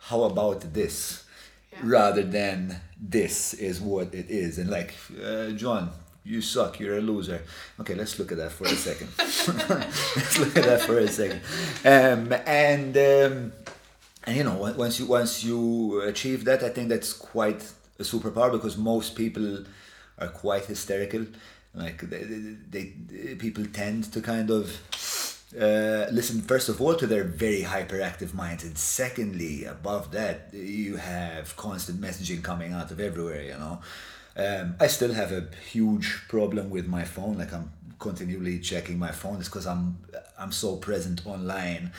how 0.08 0.22
about 0.22 0.60
this? 0.78 1.24
Yeah. 1.72 1.78
rather 1.98 2.24
than 2.38 2.80
this 3.00 3.54
is 3.54 3.80
what 3.80 4.08
it 4.14 4.28
is. 4.28 4.58
And 4.58 4.68
like 4.78 4.94
uh, 5.24 5.50
john 5.62 5.84
you 6.30 6.40
suck, 6.40 6.78
you're 6.78 6.98
a 6.98 7.00
loser. 7.00 7.42
Okay, 7.80 7.94
let's 7.94 8.18
look 8.18 8.30
at 8.32 8.38
that 8.38 8.52
for 8.52 8.64
a 8.64 8.76
second. 8.88 9.08
let's 9.18 10.38
look 10.38 10.56
at 10.56 10.64
that 10.64 10.80
for 10.82 10.98
a 10.98 11.08
second. 11.08 11.40
Um, 11.84 12.32
and 12.46 12.96
um, 12.96 13.52
and 14.24 14.36
you 14.36 14.44
know, 14.44 14.56
once 14.76 15.00
you 15.00 15.06
once 15.06 15.44
you 15.44 16.00
achieve 16.02 16.44
that, 16.44 16.62
I 16.62 16.68
think 16.68 16.88
that's 16.88 17.12
quite 17.12 17.62
a 17.98 18.02
superpower 18.02 18.52
because 18.52 18.76
most 18.76 19.16
people 19.16 19.64
are 20.18 20.28
quite 20.28 20.66
hysterical. 20.66 21.26
Like 21.74 22.00
they, 22.08 22.22
they, 22.70 22.92
they 23.10 23.34
people 23.34 23.64
tend 23.66 24.12
to 24.12 24.20
kind 24.20 24.50
of 24.50 24.80
uh, 25.58 26.06
listen 26.12 26.40
first 26.42 26.68
of 26.68 26.80
all 26.80 26.94
to 26.94 27.06
their 27.06 27.24
very 27.24 27.62
hyperactive 27.62 28.32
minds 28.34 28.62
and 28.62 28.78
secondly 28.78 29.64
above 29.64 30.12
that 30.12 30.48
you 30.52 30.96
have 30.96 31.56
constant 31.56 32.00
messaging 32.00 32.40
coming 32.40 32.72
out 32.72 32.92
of 32.92 33.00
everywhere 33.00 33.42
you 33.42 33.58
know 33.58 33.80
um, 34.36 34.76
I 34.78 34.86
still 34.86 35.12
have 35.12 35.32
a 35.32 35.48
huge 35.70 36.24
problem 36.28 36.70
with 36.70 36.86
my 36.86 37.04
phone. 37.04 37.38
Like 37.38 37.52
I'm 37.52 37.70
continually 37.98 38.58
checking 38.60 38.98
my 38.98 39.10
phone. 39.10 39.36
It's 39.38 39.48
because 39.48 39.66
I'm 39.66 39.98
I'm 40.38 40.52
so 40.52 40.76
present 40.76 41.26
online. 41.26 41.92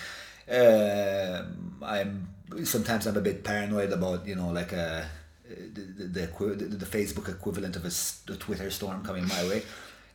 Um, 0.50 1.78
I'm 1.84 2.30
sometimes 2.64 3.06
I'm 3.06 3.18
a 3.18 3.22
bit 3.22 3.44
paranoid 3.44 3.92
about 3.92 4.28
you 4.28 4.36
know 4.36 4.50
like 4.50 4.72
a 4.74 5.06
uh, 5.50 5.56
the 5.74 5.82
the, 6.26 6.66
the, 6.66 6.86
Facebook 6.86 7.30
equivalent 7.30 7.76
of 7.76 7.86
a, 7.86 8.32
a 8.32 8.36
Twitter 8.38 8.70
storm 8.72 9.04
coming 9.04 9.28
my 9.28 9.44
way, 9.44 9.64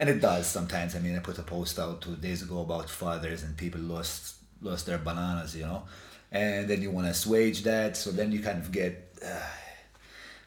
and 0.01 0.09
it 0.09 0.21
does 0.21 0.47
sometimes. 0.47 0.97
I 0.97 1.01
mean, 1.01 1.17
I 1.17 1.21
put 1.21 1.39
a 1.39 1.43
post 1.43 1.79
out 1.79 2.03
two 2.03 2.17
days 2.17 2.43
ago 2.43 2.61
about 2.61 2.89
fathers 2.89 3.43
and 3.43 3.57
people 3.57 3.81
lost 3.81 4.37
lost 4.63 4.87
their 4.87 4.99
bananas, 4.99 5.55
you 5.55 5.65
know, 5.65 5.85
and 6.33 6.69
then 6.69 6.81
you 6.81 6.91
want 6.91 7.07
to 7.07 7.11
assuage 7.11 7.63
that, 7.65 7.97
so 7.97 8.11
then 8.11 8.33
you 8.33 8.41
kind 8.41 8.59
of 8.59 8.73
get. 8.73 9.15
Uh, 9.25 9.41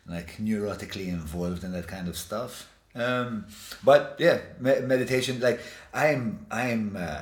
like 0.10 0.38
neurotically 0.38 1.08
involved 1.08 1.64
in 1.64 1.72
that 1.74 1.88
kind 1.88 2.08
of 2.08 2.18
stuff. 2.18 2.70
Um, 2.96 3.46
but 3.84 4.16
yeah, 4.20 4.40
me- 4.60 4.80
meditation. 4.82 5.40
Like 5.40 5.62
I'm, 5.94 6.46
I'm, 6.50 6.96
uh, 6.98 7.22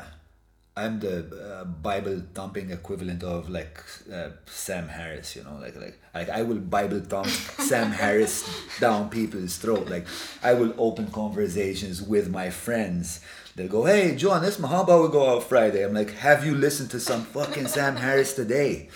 I'm 0.77 0.99
the 0.99 1.25
uh, 1.59 1.63
Bible 1.65 2.21
thumping 2.35 2.69
equivalent 2.69 3.23
of 3.23 3.49
like 3.49 3.83
uh, 4.13 4.29
Sam 4.45 4.87
Harris. 4.87 5.35
You 5.35 5.43
know, 5.43 5.57
like 5.59 5.75
like 5.75 5.99
like 6.13 6.29
I 6.29 6.43
will 6.43 6.59
Bible 6.59 6.99
thump 6.99 7.27
Sam 7.69 7.91
Harris 7.91 8.47
down 8.79 9.09
people's 9.09 9.57
throat. 9.57 9.89
Like 9.89 10.05
I 10.43 10.53
will 10.53 10.73
open 10.77 11.07
conversations 11.11 12.01
with 12.01 12.29
my 12.29 12.51
friends. 12.51 13.21
They'll 13.57 13.67
go, 13.67 13.85
"Hey, 13.85 14.15
John, 14.15 14.43
this 14.43 14.59
how 14.59 14.83
about 14.83 15.01
we 15.01 15.09
go 15.09 15.35
out 15.35 15.43
Friday?" 15.43 15.83
I'm 15.83 15.95
like, 15.95 16.11
"Have 16.11 16.45
you 16.45 16.53
listened 16.53 16.91
to 16.91 16.99
some 16.99 17.23
fucking 17.23 17.65
Sam 17.67 17.95
Harris 18.05 18.35
today?" 18.35 18.89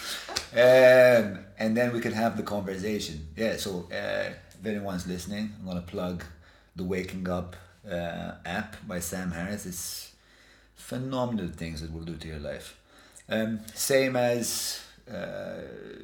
Um, 0.53 1.39
and 1.57 1.75
then 1.75 1.91
we 1.91 1.99
can 1.99 2.11
have 2.11 2.37
the 2.37 2.43
conversation. 2.43 3.27
Yeah. 3.35 3.57
So 3.57 3.89
uh, 3.91 4.29
if 4.59 4.63
anyone's 4.63 5.07
listening, 5.07 5.55
I'm 5.59 5.65
gonna 5.65 5.81
plug 5.81 6.23
the 6.75 6.83
Waking 6.83 7.27
Up 7.27 7.55
uh, 7.89 8.33
app 8.45 8.75
by 8.87 8.99
Sam 8.99 9.31
Harris. 9.31 9.65
It's 9.65 10.11
phenomenal 10.75 11.47
things 11.47 11.81
it 11.81 11.91
will 11.91 12.03
do 12.03 12.15
to 12.17 12.27
your 12.27 12.39
life. 12.39 12.77
Um, 13.27 13.61
same 13.73 14.15
as 14.15 14.79
uh, 15.11 15.61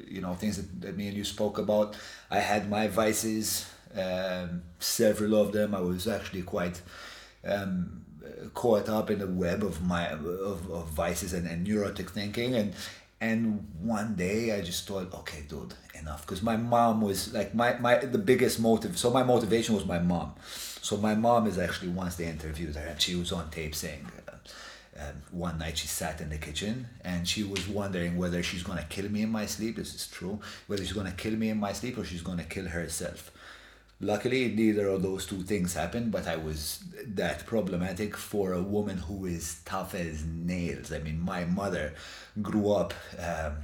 you 0.08 0.20
know 0.20 0.34
things 0.34 0.56
that, 0.56 0.80
that 0.80 0.96
me 0.96 1.06
and 1.06 1.16
you 1.16 1.22
spoke 1.22 1.58
about. 1.58 1.96
I 2.28 2.40
had 2.40 2.68
my 2.68 2.88
vices, 2.88 3.70
um, 3.96 4.62
several 4.80 5.40
of 5.40 5.52
them. 5.52 5.76
I 5.76 5.80
was 5.80 6.08
actually 6.08 6.42
quite. 6.42 6.82
Um, 7.44 8.04
caught 8.54 8.88
up 8.88 9.10
in 9.10 9.18
the 9.20 9.26
web 9.26 9.62
of 9.62 9.82
my 9.82 10.08
of, 10.08 10.70
of 10.70 10.88
vices 10.88 11.32
and, 11.32 11.46
and 11.46 11.66
neurotic 11.66 12.10
thinking 12.10 12.54
and 12.54 12.74
and 13.20 13.66
one 13.80 14.14
day 14.14 14.56
I 14.56 14.60
just 14.60 14.86
thought, 14.86 15.12
okay, 15.12 15.44
dude, 15.48 15.74
enough. 15.94 16.24
Because 16.24 16.42
my 16.42 16.56
mom 16.56 17.00
was 17.00 17.32
like 17.34 17.54
my, 17.54 17.76
my 17.78 17.96
the 17.96 18.18
biggest 18.18 18.60
motive. 18.60 18.96
So 18.96 19.10
my 19.10 19.22
motivation 19.22 19.74
was 19.74 19.84
my 19.84 19.98
mom. 19.98 20.34
So 20.80 20.96
my 20.96 21.14
mom 21.14 21.46
is 21.46 21.58
actually 21.58 21.88
once 21.88 22.14
they 22.16 22.26
interviewed 22.26 22.76
her 22.76 22.86
and 22.86 23.00
she 23.00 23.16
was 23.16 23.32
on 23.32 23.50
tape 23.50 23.74
saying, 23.74 24.06
uh, 24.28 24.32
uh, 24.98 25.12
one 25.32 25.58
night 25.58 25.78
she 25.78 25.86
sat 25.88 26.20
in 26.20 26.28
the 26.28 26.38
kitchen 26.38 26.86
and 27.02 27.26
she 27.26 27.42
was 27.42 27.68
wondering 27.68 28.16
whether 28.16 28.42
she's 28.42 28.62
gonna 28.62 28.86
kill 28.88 29.08
me 29.10 29.22
in 29.22 29.30
my 29.30 29.46
sleep. 29.46 29.76
This 29.76 29.94
is 29.94 30.06
true. 30.06 30.38
Whether 30.68 30.84
she's 30.84 30.94
gonna 30.94 31.12
kill 31.12 31.32
me 31.34 31.50
in 31.50 31.58
my 31.58 31.72
sleep 31.72 31.98
or 31.98 32.04
she's 32.04 32.22
gonna 32.22 32.44
kill 32.44 32.66
herself. 32.66 33.32
Luckily, 34.00 34.48
neither 34.54 34.86
of 34.88 35.02
those 35.02 35.26
two 35.26 35.42
things 35.42 35.74
happened, 35.74 36.12
but 36.12 36.28
I 36.28 36.36
was 36.36 36.84
that 37.04 37.46
problematic 37.46 38.16
for 38.16 38.52
a 38.52 38.62
woman 38.62 38.98
who 38.98 39.26
is 39.26 39.60
tough 39.64 39.92
as 39.94 40.24
nails. 40.24 40.92
I 40.92 41.00
mean, 41.00 41.20
my 41.20 41.44
mother 41.44 41.94
grew 42.40 42.70
up 42.70 42.94
um, 43.18 43.56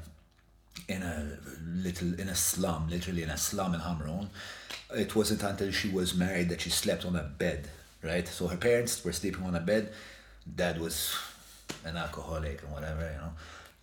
in 0.89 1.03
a 1.03 1.39
little 1.65 2.19
in 2.19 2.29
a 2.29 2.35
slum, 2.35 2.89
literally 2.89 3.23
in 3.23 3.31
a 3.31 3.37
slum 3.37 3.75
in 3.75 3.81
Hamrun. 3.81 4.29
It 4.91 5.15
wasn't 5.15 5.45
until 5.45 5.71
she 5.71 5.89
was 5.89 6.17
married 6.17 6.49
that 6.49 6.63
she 6.63 6.71
slept 6.71 7.05
on 7.05 7.15
a 7.15 7.23
bed, 7.23 7.69
right? 8.03 8.27
So 8.27 8.49
her 8.49 8.57
parents 8.57 9.05
were 9.05 9.13
sleeping 9.13 9.45
on 9.45 9.55
a 9.55 9.61
bed. 9.61 9.93
Dad 10.53 10.81
was 10.81 11.17
an 11.85 11.97
alcoholic 11.97 12.61
and 12.63 12.73
whatever, 12.73 13.09
you 13.13 13.19
know. 13.23 13.33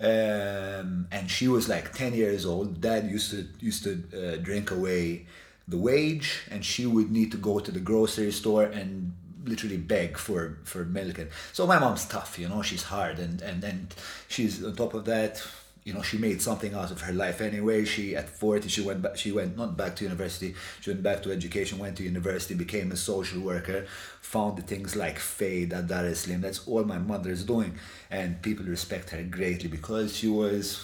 Um, 0.03 1.08
and 1.12 1.29
she 1.29 1.48
was 1.48 1.70
like 1.70 1.93
10 1.93 2.13
years 2.13 2.46
old. 2.46 2.81
Dad 2.81 3.10
used 3.10 3.31
to 3.31 3.48
used 3.62 3.84
to 3.86 4.03
uh, 4.13 4.36
drink 4.38 4.72
away 4.72 5.27
the 5.71 5.77
wage, 5.77 6.43
and 6.51 6.63
she 6.63 6.85
would 6.85 7.11
need 7.11 7.31
to 7.31 7.37
go 7.37 7.59
to 7.59 7.71
the 7.71 7.79
grocery 7.79 8.31
store 8.31 8.63
and 8.63 9.13
literally 9.45 9.77
beg 9.77 10.17
for 10.17 10.59
for 10.63 10.85
milk. 10.85 11.17
And 11.17 11.29
so 11.53 11.65
my 11.65 11.79
mom's 11.79 12.05
tough 12.05 12.37
you 12.37 12.47
know 12.47 12.61
she's 12.61 12.83
hard 12.83 13.19
and 13.19 13.41
and 13.41 13.63
and 13.63 13.95
she's 14.27 14.63
on 14.63 14.75
top 14.75 14.93
of 14.93 15.05
that 15.05 15.43
you 15.83 15.93
know 15.93 16.01
she 16.03 16.17
made 16.17 16.41
something 16.41 16.75
out 16.75 16.91
of 16.91 17.01
her 17.01 17.13
life 17.13 17.41
anyway. 17.41 17.85
She 17.85 18.15
at 18.15 18.29
40 18.29 18.69
she 18.69 18.81
went 18.81 19.01
back 19.01 19.17
she 19.17 19.31
went 19.31 19.57
not 19.57 19.75
back 19.75 19.95
to 19.97 20.03
university 20.03 20.53
she 20.79 20.91
went 20.91 21.03
back 21.03 21.23
to 21.23 21.31
education 21.31 21.79
went 21.79 21.97
to 21.97 22.03
university 22.03 22.53
became 22.53 22.91
a 22.91 22.97
social 22.97 23.41
worker 23.41 23.85
founded 24.21 24.67
things 24.67 24.95
like 24.95 25.17
fade 25.17 25.73
at 25.73 25.87
Dar 25.87 26.05
es 26.05 26.25
that's 26.25 26.67
all 26.67 26.83
my 26.83 26.99
mother 26.99 27.31
is 27.31 27.43
doing. 27.43 27.73
And 28.11 28.41
people 28.41 28.65
respect 28.65 29.09
her 29.09 29.23
greatly 29.23 29.69
because 29.69 30.15
she 30.15 30.27
was 30.27 30.83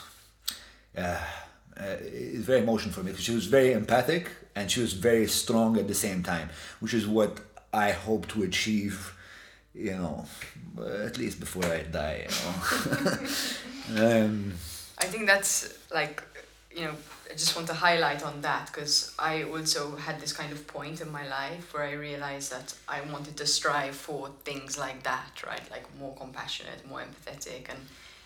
uh, 0.97 1.19
uh, 1.79 1.97
it's 2.01 2.45
very 2.45 2.61
emotional 2.61 2.91
for 2.91 3.03
me 3.03 3.11
because 3.11 3.23
she 3.23 3.35
was 3.35 3.45
very 3.45 3.73
empathic 3.73 4.31
and 4.57 4.71
she 4.71 4.79
was 4.81 4.93
very 4.93 5.27
strong 5.27 5.77
at 5.77 5.87
the 5.87 5.93
same 5.93 6.23
time 6.23 6.49
which 6.81 6.93
is 6.93 7.05
what 7.07 7.39
I 7.73 7.91
hope 7.91 8.27
to 8.29 8.43
achieve, 8.43 9.13
you 9.73 9.91
know, 9.91 10.25
at 11.05 11.17
least 11.17 11.39
before 11.39 11.65
I 11.65 11.83
die, 11.83 12.27
you 12.27 13.95
know. 13.95 14.05
um, 14.25 14.53
I 14.97 15.05
think 15.05 15.27
that's 15.27 15.77
like, 15.93 16.23
you 16.75 16.85
know, 16.85 16.93
I 17.29 17.33
just 17.33 17.55
want 17.55 17.67
to 17.67 17.73
highlight 17.73 18.23
on 18.23 18.41
that 18.41 18.67
because 18.67 19.13
I 19.19 19.43
also 19.43 19.95
had 19.95 20.19
this 20.19 20.33
kind 20.33 20.51
of 20.51 20.65
point 20.65 21.01
in 21.01 21.11
my 21.11 21.27
life 21.27 21.73
where 21.73 21.83
I 21.83 21.91
realized 21.91 22.51
that 22.51 22.73
I 22.87 23.01
wanted 23.01 23.37
to 23.37 23.45
strive 23.45 23.95
for 23.95 24.29
things 24.43 24.77
like 24.77 25.03
that, 25.03 25.43
right? 25.45 25.69
Like 25.69 25.85
more 25.99 26.15
compassionate, 26.15 26.87
more 26.89 27.01
empathetic, 27.01 27.69
and 27.69 27.79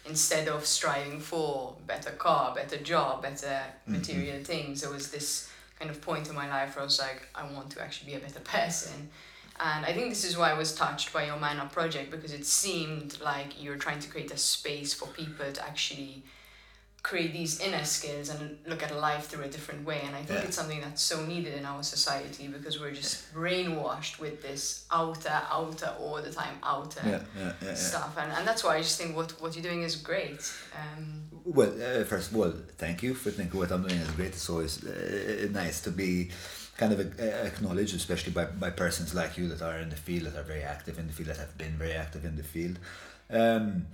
instead 0.06 0.48
of 0.48 0.66
striving 0.66 1.20
for 1.20 1.76
better 1.88 2.12
car, 2.12 2.56
better 2.56 2.78
job, 2.78 3.24
better 3.24 3.48
mm-hmm. 3.48 3.94
material 3.94 4.36
mm-hmm. 4.36 4.44
things, 4.44 4.82
there 4.82 4.92
was 4.92 5.12
this 5.12 5.51
kind 5.82 5.90
of 5.90 6.00
point 6.02 6.30
in 6.30 6.36
my 6.36 6.48
life 6.48 6.76
where 6.76 6.84
I 6.84 6.86
was 6.86 7.00
like, 7.00 7.28
I 7.34 7.44
want 7.52 7.72
to 7.72 7.82
actually 7.82 8.12
be 8.12 8.18
a 8.18 8.20
better 8.20 8.40
person. 8.42 9.10
And 9.60 9.84
I 9.86 9.94
think 9.94 10.10
this 10.10 10.24
is 10.24 10.38
why 10.38 10.52
I 10.52 10.58
was 10.58 10.74
touched 10.76 11.12
by 11.12 11.26
your 11.26 11.38
Man 11.38 11.58
Up 11.60 11.72
project 11.72 12.12
because 12.12 12.34
it 12.34 12.46
seemed 12.46 13.20
like 13.22 13.62
you're 13.62 13.78
trying 13.78 14.00
to 14.00 14.10
create 14.10 14.32
a 14.32 14.38
space 14.38 14.94
for 14.94 15.08
people 15.08 15.52
to 15.52 15.62
actually 15.68 16.24
create 17.04 17.34
these 17.34 17.60
inner 17.60 17.84
skills 17.84 18.30
and 18.30 18.60
look 18.68 18.84
at 18.84 18.96
life 18.96 19.26
through 19.26 19.44
a 19.44 19.48
different 19.48 19.84
way. 19.84 20.02
And 20.06 20.16
I 20.16 20.22
think 20.22 20.40
Yeah. 20.42 20.46
it's 20.48 20.56
something 20.56 20.82
that's 20.82 21.02
so 21.02 21.26
needed 21.26 21.56
in 21.56 21.66
our 21.66 21.82
society 21.82 22.48
because 22.48 22.80
we're 22.80 22.92
just 23.04 23.34
brainwashed 23.34 24.20
with 24.20 24.44
this 24.44 24.86
outer, 24.92 25.42
outer, 25.50 25.96
all 26.00 26.22
the 26.22 26.32
time, 26.32 26.56
outer 26.62 27.26
Yeah, 27.36 27.54
yeah, 27.64 27.74
stuff. 27.74 28.16
And, 28.20 28.32
and 28.32 28.48
that's 28.48 28.64
why 28.64 28.76
I 28.78 28.82
just 28.82 29.00
think 29.00 29.16
what, 29.16 29.32
what 29.42 29.56
you're 29.56 29.64
doing 29.64 29.82
is 29.82 29.96
great. 29.96 30.44
Um, 30.80 31.31
Well, 31.44 31.70
uh, 31.70 32.04
first 32.04 32.32
of 32.32 32.38
all, 32.38 32.54
thank 32.78 33.02
you 33.02 33.16
for 33.16 33.32
thinking 33.32 33.60
what 33.60 33.72
I'm 33.72 33.82
doing 33.88 34.00
is 34.00 34.12
great. 34.12 34.30
It's 34.30 34.50
always 34.50 34.86
uh, 34.86 35.48
nice 35.52 35.82
to 35.82 35.92
be 35.92 36.30
kind 36.78 36.94
of 36.94 37.00
uh, 37.00 37.24
acknowledged, 37.24 37.96
especially 37.96 38.32
by, 38.32 38.46
by 38.46 38.70
persons 38.70 39.16
like 39.16 39.38
you 39.38 39.48
that 39.50 39.62
are 39.62 39.78
in 39.80 39.90
the 39.90 39.96
field, 39.96 40.26
that 40.26 40.36
are 40.36 40.44
very 40.44 40.62
active 40.62 41.00
in 41.00 41.08
the 41.08 41.14
field, 41.14 41.30
that 41.30 41.38
have 41.38 41.58
been 41.58 41.74
very 41.74 41.94
active 41.94 42.26
in 42.26 42.36
the 42.36 42.44
field. 42.44 42.78
Um, 43.30 43.88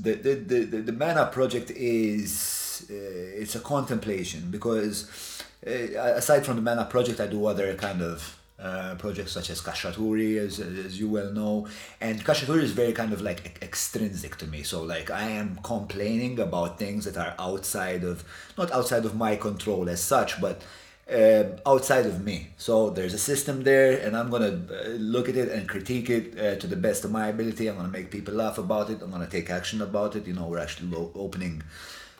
the, 0.00 0.14
the, 0.14 0.34
the, 0.34 0.64
the, 0.64 0.76
the 0.78 0.92
Man 0.92 1.18
Up 1.18 1.32
project 1.32 1.70
is 1.70 2.86
uh, 2.90 2.94
it's 2.94 3.54
a 3.54 3.60
contemplation 3.60 4.50
because 4.50 5.42
uh, 5.66 5.70
aside 5.70 6.44
from 6.44 6.56
the 6.56 6.62
Man 6.62 6.78
Up 6.78 6.90
project, 6.90 7.20
I 7.20 7.26
do 7.26 7.46
other 7.46 7.74
kind 7.74 8.02
of 8.02 8.37
uh, 8.60 8.94
projects 8.96 9.32
such 9.32 9.50
as 9.50 9.60
Kashaturi, 9.60 10.36
as, 10.36 10.58
as 10.58 10.98
you 10.98 11.08
well 11.08 11.30
know. 11.32 11.68
And 12.00 12.24
Kashaturi 12.24 12.62
is 12.62 12.72
very 12.72 12.92
kind 12.92 13.12
of 13.12 13.20
like 13.20 13.58
extrinsic 13.62 14.36
to 14.38 14.46
me. 14.46 14.62
So, 14.62 14.82
like, 14.82 15.10
I 15.10 15.30
am 15.30 15.58
complaining 15.62 16.40
about 16.40 16.78
things 16.78 17.04
that 17.04 17.16
are 17.16 17.34
outside 17.38 18.02
of, 18.04 18.24
not 18.56 18.72
outside 18.72 19.04
of 19.04 19.14
my 19.14 19.36
control 19.36 19.88
as 19.88 20.02
such, 20.02 20.40
but 20.40 20.62
um, 21.10 21.56
outside 21.66 22.06
of 22.06 22.24
me. 22.24 22.48
So, 22.56 22.90
there's 22.90 23.14
a 23.14 23.18
system 23.18 23.62
there, 23.62 23.98
and 24.00 24.16
I'm 24.16 24.28
gonna 24.28 24.60
uh, 24.70 24.88
look 24.88 25.28
at 25.28 25.36
it 25.36 25.50
and 25.50 25.68
critique 25.68 26.10
it 26.10 26.38
uh, 26.38 26.56
to 26.56 26.66
the 26.66 26.76
best 26.76 27.04
of 27.04 27.12
my 27.12 27.28
ability. 27.28 27.68
I'm 27.68 27.76
gonna 27.76 27.88
make 27.88 28.10
people 28.10 28.34
laugh 28.34 28.58
about 28.58 28.90
it. 28.90 29.00
I'm 29.02 29.10
gonna 29.10 29.28
take 29.28 29.50
action 29.50 29.80
about 29.82 30.16
it. 30.16 30.26
You 30.26 30.34
know, 30.34 30.46
we're 30.46 30.58
actually 30.58 30.88
lo- 30.88 31.12
opening 31.14 31.62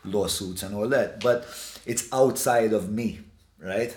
lawsuits 0.04 0.62
and 0.62 0.74
all 0.74 0.88
that, 0.88 1.20
but 1.20 1.44
it's 1.84 2.08
outside 2.12 2.72
of 2.72 2.90
me, 2.90 3.20
right? 3.60 3.96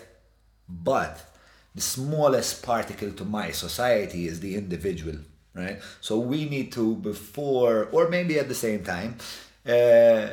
But 0.67 1.30
the 1.75 1.81
smallest 1.81 2.63
particle 2.63 3.11
to 3.11 3.25
my 3.25 3.51
society 3.51 4.27
is 4.27 4.39
the 4.39 4.55
individual, 4.55 5.15
right? 5.53 5.79
So 6.01 6.19
we 6.19 6.49
need 6.49 6.71
to, 6.73 6.95
before 6.95 7.87
or 7.91 8.09
maybe 8.09 8.39
at 8.39 8.49
the 8.49 8.55
same 8.55 8.83
time, 8.83 9.17
uh, 9.65 10.27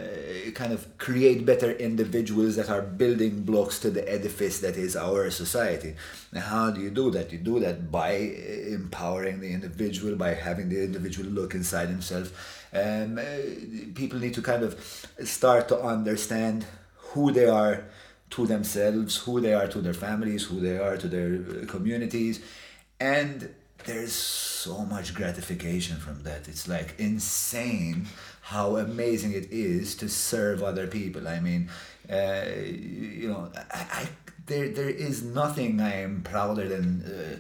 kind 0.54 0.72
of 0.72 0.96
create 0.96 1.44
better 1.44 1.72
individuals 1.72 2.56
that 2.56 2.70
are 2.70 2.80
building 2.80 3.42
blocks 3.42 3.78
to 3.78 3.90
the 3.90 4.10
edifice 4.10 4.60
that 4.60 4.76
is 4.76 4.96
our 4.96 5.30
society. 5.30 5.94
How 6.34 6.70
do 6.70 6.80
you 6.80 6.90
do 6.90 7.10
that? 7.10 7.30
You 7.30 7.38
do 7.38 7.60
that 7.60 7.92
by 7.92 8.12
empowering 8.12 9.40
the 9.40 9.52
individual, 9.52 10.16
by 10.16 10.32
having 10.32 10.70
the 10.70 10.82
individual 10.82 11.28
look 11.28 11.54
inside 11.54 11.88
himself. 11.88 12.66
Um, 12.72 13.18
uh, 13.18 13.22
people 13.94 14.18
need 14.18 14.32
to 14.34 14.42
kind 14.42 14.62
of 14.62 14.80
start 15.24 15.68
to 15.68 15.78
understand 15.78 16.64
who 16.94 17.30
they 17.30 17.46
are 17.46 17.84
to 18.30 18.46
themselves, 18.46 19.16
who 19.16 19.40
they 19.40 19.54
are 19.54 19.68
to 19.68 19.80
their 19.80 19.94
families, 19.94 20.44
who 20.44 20.60
they 20.60 20.78
are 20.78 20.96
to 20.96 21.08
their 21.08 21.34
uh, 21.34 21.66
communities. 21.66 22.40
And 23.00 23.54
there's 23.84 24.12
so 24.12 24.84
much 24.84 25.14
gratification 25.14 25.96
from 25.96 26.22
that. 26.24 26.48
It's 26.48 26.68
like 26.68 26.94
insane 26.98 28.06
how 28.42 28.76
amazing 28.76 29.32
it 29.32 29.50
is 29.50 29.94
to 29.96 30.08
serve 30.08 30.62
other 30.62 30.86
people. 30.86 31.28
I 31.28 31.40
mean, 31.40 31.70
uh, 32.10 32.44
you 32.56 33.28
know, 33.28 33.50
I, 33.72 33.86
I 34.00 34.08
there 34.46 34.68
there 34.68 34.88
is 34.88 35.22
nothing 35.22 35.80
I 35.80 36.02
am 36.02 36.22
prouder 36.22 36.68
than 36.68 37.02
uh, 37.02 37.36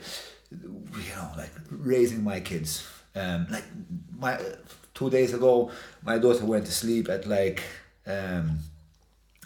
you 0.50 1.14
know 1.16 1.30
like 1.36 1.52
raising 1.70 2.22
my 2.22 2.40
kids. 2.40 2.86
Um, 3.14 3.46
like 3.50 3.64
my 4.16 4.38
two 4.94 5.10
days 5.10 5.34
ago, 5.34 5.70
my 6.02 6.18
daughter 6.18 6.44
went 6.44 6.66
to 6.66 6.72
sleep 6.72 7.08
at 7.08 7.26
like. 7.26 7.62
Um, 8.06 8.60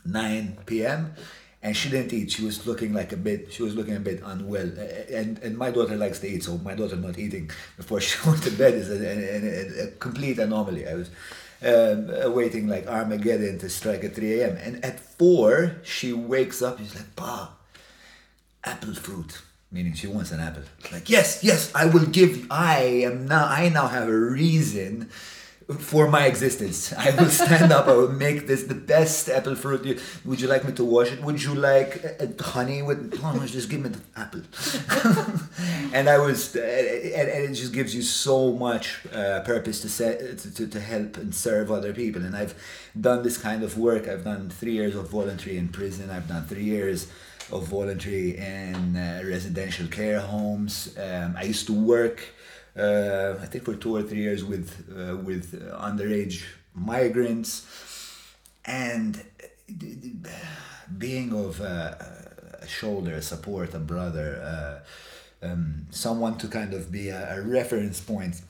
9 0.05 0.59
p.m. 0.67 1.15
and 1.63 1.77
she 1.77 1.89
didn't 1.91 2.13
eat. 2.13 2.31
She 2.33 2.45
was 2.45 2.67
looking 2.67 2.93
like 2.93 3.13
a 3.13 3.17
bit. 3.17 3.53
She 3.53 3.63
was 3.63 3.75
looking 3.75 3.97
a 3.97 4.01
bit 4.01 4.23
unwell. 4.25 4.71
And 5.11 5.39
and 5.39 5.57
my 5.57 5.71
daughter 5.71 5.97
likes 5.97 6.19
to 6.21 6.29
eat, 6.29 6.45
so 6.45 6.59
my 6.59 6.75
daughter 6.75 6.97
not 6.97 7.19
eating 7.19 7.51
before 7.77 8.01
she 8.07 8.17
went 8.29 8.43
to 8.43 8.51
bed 8.51 8.75
is 8.75 8.91
a, 8.91 8.99
a, 8.99 9.85
a, 9.85 9.89
a 9.89 9.91
complete 9.93 10.39
anomaly. 10.39 10.89
I 10.89 10.95
was 10.95 11.11
um, 11.65 12.35
waiting 12.35 12.67
like 12.67 12.87
Armageddon 12.87 13.59
to 13.59 13.69
strike 13.69 14.03
at 14.05 14.15
3 14.17 14.41
a.m. 14.41 14.57
And 14.57 14.85
at 14.85 14.99
four, 14.99 15.77
she 15.85 16.13
wakes 16.13 16.63
up. 16.63 16.79
She's 16.79 16.95
like, 16.95 17.15
"Pa, 17.17 17.53
apple 18.65 18.95
fruit." 18.95 19.43
Meaning 19.71 19.95
she 19.95 20.07
wants 20.07 20.33
an 20.33 20.41
apple. 20.41 20.65
Like 20.91 21.09
yes, 21.09 21.43
yes, 21.43 21.73
I 21.75 21.87
will 21.87 22.05
give. 22.05 22.47
I 22.51 23.05
am 23.09 23.27
now. 23.27 23.47
I 23.47 23.71
now 23.71 23.87
have 23.87 24.07
a 24.09 24.13
reason 24.17 25.09
for 25.79 26.09
my 26.09 26.27
existence. 26.27 26.93
I 26.93 27.11
will 27.11 27.31
stand 27.31 27.73
up. 27.73 27.87
I 27.87 27.95
will 27.95 28.13
make 28.13 28.47
this 28.47 28.65
the 28.65 28.75
best 28.75 29.29
apple 29.29 29.55
fruit. 29.55 30.01
Would 30.25 30.41
you 30.41 30.49
like 30.49 30.65
me 30.65 30.73
to 30.75 30.85
wash 30.85 31.13
it? 31.13 31.23
Would 31.23 31.43
you 31.43 31.55
like 31.55 32.05
uh, 32.05 32.25
uh, 32.25 32.43
honey 32.43 32.83
with? 32.83 33.21
Oh, 33.23 33.47
just 33.47 33.69
give 33.71 33.81
me 33.81 33.91
the 33.91 34.01
apple. 34.17 34.43
and 35.95 36.09
I 36.09 36.19
was, 36.19 36.57
uh, 36.57 36.61
and, 36.61 37.29
and 37.29 37.45
it 37.51 37.55
just 37.55 37.73
gives 37.73 37.95
you 37.95 38.03
so 38.03 38.53
much 38.53 39.01
uh, 39.13 39.41
purpose 39.41 39.81
to, 39.83 39.89
set, 39.89 40.39
to, 40.39 40.55
to 40.55 40.67
to 40.67 40.81
help 40.81 41.17
and 41.17 41.35
serve 41.35 41.71
other 41.71 41.93
people. 41.93 42.23
And 42.23 42.37
I've 42.37 42.55
done 42.99 43.23
this 43.23 43.39
kind 43.39 43.63
of 43.63 43.79
work. 43.79 44.09
I've 44.09 44.25
done 44.25 44.51
three 44.51 44.73
years 44.73 44.95
of 44.95 45.11
voluntary 45.11 45.59
in 45.59 45.69
prison. 45.69 46.11
I've 46.11 46.29
done 46.29 46.45
three 46.45 46.65
years 46.65 47.09
of 47.51 47.67
voluntary 47.67 48.37
in 48.37 48.97
uh, 48.97 49.23
residential 49.25 49.87
care 49.87 50.21
homes. 50.21 50.97
Um, 50.99 51.35
I 51.37 51.45
used 51.45 51.67
to 51.67 51.75
work 51.75 52.23
uh, 52.77 53.35
I 53.41 53.47
think 53.47 53.65
for 53.65 53.75
two 53.75 53.97
or 53.97 54.03
three 54.03 54.23
years 54.23 54.45
with 54.45 54.71
uh, 54.91 55.17
with 55.17 55.55
uh, 55.55 55.79
underage 55.79 56.45
migrants, 56.75 57.67
and 58.65 59.23
uh, 59.69 60.29
being 60.99 61.33
of 61.33 61.61
a 61.61 62.67
shoulder, 62.67 63.15
a 63.15 63.23
support, 63.23 63.75
a 63.75 63.79
brother, 63.79 64.83
uh, 65.43 65.47
um, 65.47 65.87
someone 65.91 66.39
to 66.39 66.49
kind 66.49 66.75
of 66.75 66.91
be 66.91 67.09
a, 67.09 67.37
a 67.37 67.43
reference 67.43 68.01
point, 68.01 68.41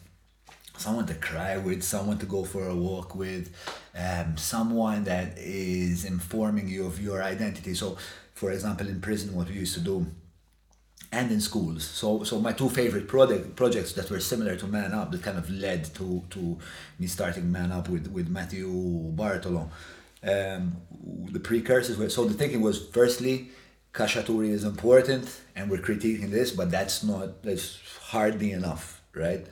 someone 0.76 1.06
to 1.06 1.14
cry 1.14 1.56
with, 1.56 1.82
someone 1.82 2.18
to 2.18 2.26
go 2.26 2.44
for 2.44 2.66
a 2.68 2.74
walk 2.74 3.14
with, 3.14 3.50
um, 3.96 4.36
someone 4.36 5.04
that 5.04 5.36
is 5.38 6.04
informing 6.04 6.68
you 6.68 6.86
of 6.86 7.00
your 7.00 7.22
identity. 7.22 7.74
So, 7.74 7.96
for 8.34 8.52
example, 8.52 8.88
in 8.88 9.00
prison, 9.00 9.34
what 9.34 9.48
we 9.48 9.54
used 9.54 9.74
to 9.74 9.80
do 9.80 10.06
and 11.12 11.30
in 11.30 11.40
schools. 11.40 11.84
So 11.84 12.24
so 12.24 12.40
my 12.40 12.52
two 12.52 12.70
favorite 12.70 13.06
project 13.06 13.54
projects 13.54 13.92
that 13.92 14.10
were 14.10 14.20
similar 14.20 14.56
to 14.56 14.66
Man 14.66 14.92
Up 14.92 15.12
that 15.12 15.22
kind 15.22 15.38
of 15.38 15.48
led 15.50 15.84
to 15.96 16.22
to 16.30 16.58
me 16.98 17.06
starting 17.06 17.52
Man 17.52 17.70
Up 17.70 17.88
with 17.88 18.08
with 18.08 18.28
Matthew 18.28 18.68
Bartolo. 19.14 19.70
Um, 20.24 20.76
the 21.30 21.40
precursors 21.40 21.98
were 21.98 22.08
so 22.08 22.24
the 22.24 22.34
thinking 22.34 22.62
was 22.62 22.86
firstly 22.88 23.50
Kashaturi 23.92 24.50
is 24.50 24.64
important 24.64 25.40
and 25.54 25.70
we're 25.70 25.82
critiquing 25.82 26.30
this, 26.30 26.50
but 26.50 26.70
that's 26.70 27.04
not 27.04 27.42
that's 27.42 27.78
hardly 28.00 28.52
enough, 28.52 29.02
right? 29.14 29.46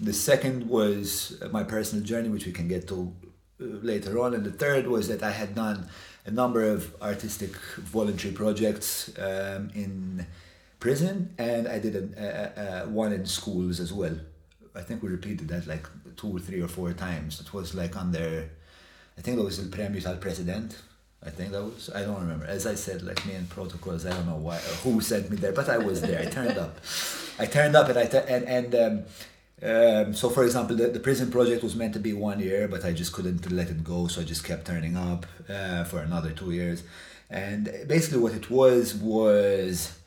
The 0.00 0.12
second 0.12 0.68
was 0.68 1.40
my 1.52 1.62
personal 1.62 2.04
journey, 2.04 2.28
which 2.28 2.46
we 2.46 2.52
can 2.52 2.68
get 2.68 2.88
to 2.88 3.12
uh, 3.60 3.64
later 3.82 4.18
on, 4.18 4.34
and 4.34 4.44
the 4.44 4.52
third 4.52 4.86
was 4.86 5.06
that 5.08 5.22
I 5.22 5.30
had 5.30 5.54
done 5.54 5.88
a 6.26 6.30
number 6.30 6.64
of 6.64 6.94
artistic 7.00 7.54
voluntary 7.78 8.34
projects 8.34 9.10
um, 9.18 9.70
in 9.74 10.26
prison, 10.80 11.34
and 11.38 11.66
I 11.68 11.78
did 11.78 11.96
a, 11.96 12.04
a, 12.16 12.84
a, 12.84 12.88
one 12.88 13.12
in 13.12 13.26
schools 13.26 13.80
as 13.80 13.92
well. 13.92 14.16
I 14.74 14.82
think 14.82 15.02
we 15.02 15.08
repeated 15.08 15.48
that 15.48 15.66
like 15.66 15.86
two 16.16 16.36
or 16.36 16.38
three 16.38 16.60
or 16.60 16.68
four 16.68 16.92
times. 16.92 17.40
It 17.40 17.52
was 17.52 17.74
like 17.74 17.96
under, 17.96 18.48
I 19.16 19.20
think 19.20 19.36
that 19.36 19.44
was 19.44 19.58
El 19.58 19.66
Premio 19.66 20.04
al 20.06 20.16
President. 20.16 20.78
I 21.24 21.30
think 21.30 21.50
that 21.50 21.64
was. 21.64 21.90
I 21.92 22.02
don't 22.02 22.20
remember. 22.20 22.46
As 22.46 22.64
I 22.64 22.76
said, 22.76 23.02
like 23.02 23.26
me 23.26 23.34
and 23.34 23.48
protocols. 23.50 24.06
I 24.06 24.10
don't 24.10 24.26
know 24.26 24.36
why 24.36 24.58
who 24.84 25.00
sent 25.00 25.30
me 25.30 25.36
there, 25.36 25.52
but 25.52 25.68
I 25.68 25.78
was 25.78 26.00
there. 26.00 26.20
I 26.20 26.26
turned 26.26 26.56
up. 26.56 26.78
I 27.40 27.46
turned 27.46 27.74
up, 27.74 27.88
and 27.88 27.98
I 27.98 28.02
and 28.02 28.44
and. 28.44 28.74
Um, 28.74 29.04
um, 29.60 30.14
so, 30.14 30.30
for 30.30 30.44
example, 30.44 30.76
the, 30.76 30.86
the 30.86 31.00
prison 31.00 31.32
project 31.32 31.64
was 31.64 31.74
meant 31.74 31.92
to 31.94 31.98
be 31.98 32.12
one 32.12 32.38
year, 32.38 32.68
but 32.68 32.84
I 32.84 32.92
just 32.92 33.12
couldn't 33.12 33.50
let 33.50 33.68
it 33.68 33.82
go, 33.82 34.06
so 34.06 34.20
I 34.20 34.24
just 34.24 34.44
kept 34.44 34.68
turning 34.68 34.96
up 34.96 35.26
uh, 35.48 35.82
for 35.82 35.98
another 35.98 36.30
two 36.30 36.52
years. 36.52 36.84
And 37.28 37.64
basically, 37.88 38.20
what 38.20 38.34
it 38.34 38.50
was 38.50 38.94
was 38.94 39.98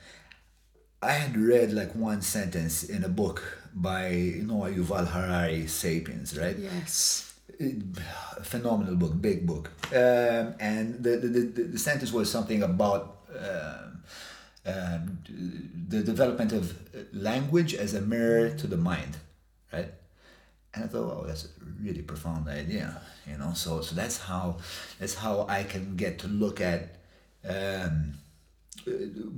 I 1.01 1.13
had 1.13 1.37
read 1.37 1.73
like 1.73 1.95
one 1.95 2.21
sentence 2.21 2.83
in 2.83 3.03
a 3.03 3.09
book 3.09 3.59
by 3.73 4.35
Noah 4.43 4.71
Yuval 4.71 5.07
Harari, 5.07 5.65
*Sapiens*, 5.67 6.37
right? 6.37 6.57
Yes. 6.57 7.33
A 7.59 8.43
phenomenal 8.43 8.95
book, 8.95 9.19
big 9.21 9.45
book, 9.45 9.71
um, 9.91 10.55
and 10.59 11.03
the, 11.03 11.17
the, 11.17 11.27
the, 11.27 11.63
the 11.63 11.79
sentence 11.79 12.11
was 12.11 12.31
something 12.31 12.63
about. 12.63 13.17
Um, 13.37 14.03
um, 14.65 15.17
the 15.87 16.03
development 16.03 16.53
of 16.53 16.77
language 17.13 17.73
as 17.73 17.93
a 17.93 18.01
mirror 18.01 18.49
to 18.51 18.67
the 18.67 18.77
mind, 18.77 19.17
right? 19.73 19.91
And 20.73 20.83
I 20.85 20.87
thought, 20.87 21.11
oh, 21.11 21.23
that's 21.27 21.45
a 21.45 21.47
really 21.81 22.01
profound 22.01 22.47
idea, 22.47 23.01
you 23.27 23.37
know. 23.37 23.53
So, 23.53 23.81
so 23.81 23.95
that's 23.95 24.17
how, 24.19 24.57
that's 24.99 25.15
how 25.15 25.45
I 25.49 25.63
can 25.63 25.95
get 25.95 26.19
to 26.19 26.27
look 26.27 26.61
at 26.61 26.95
um, 27.47 28.13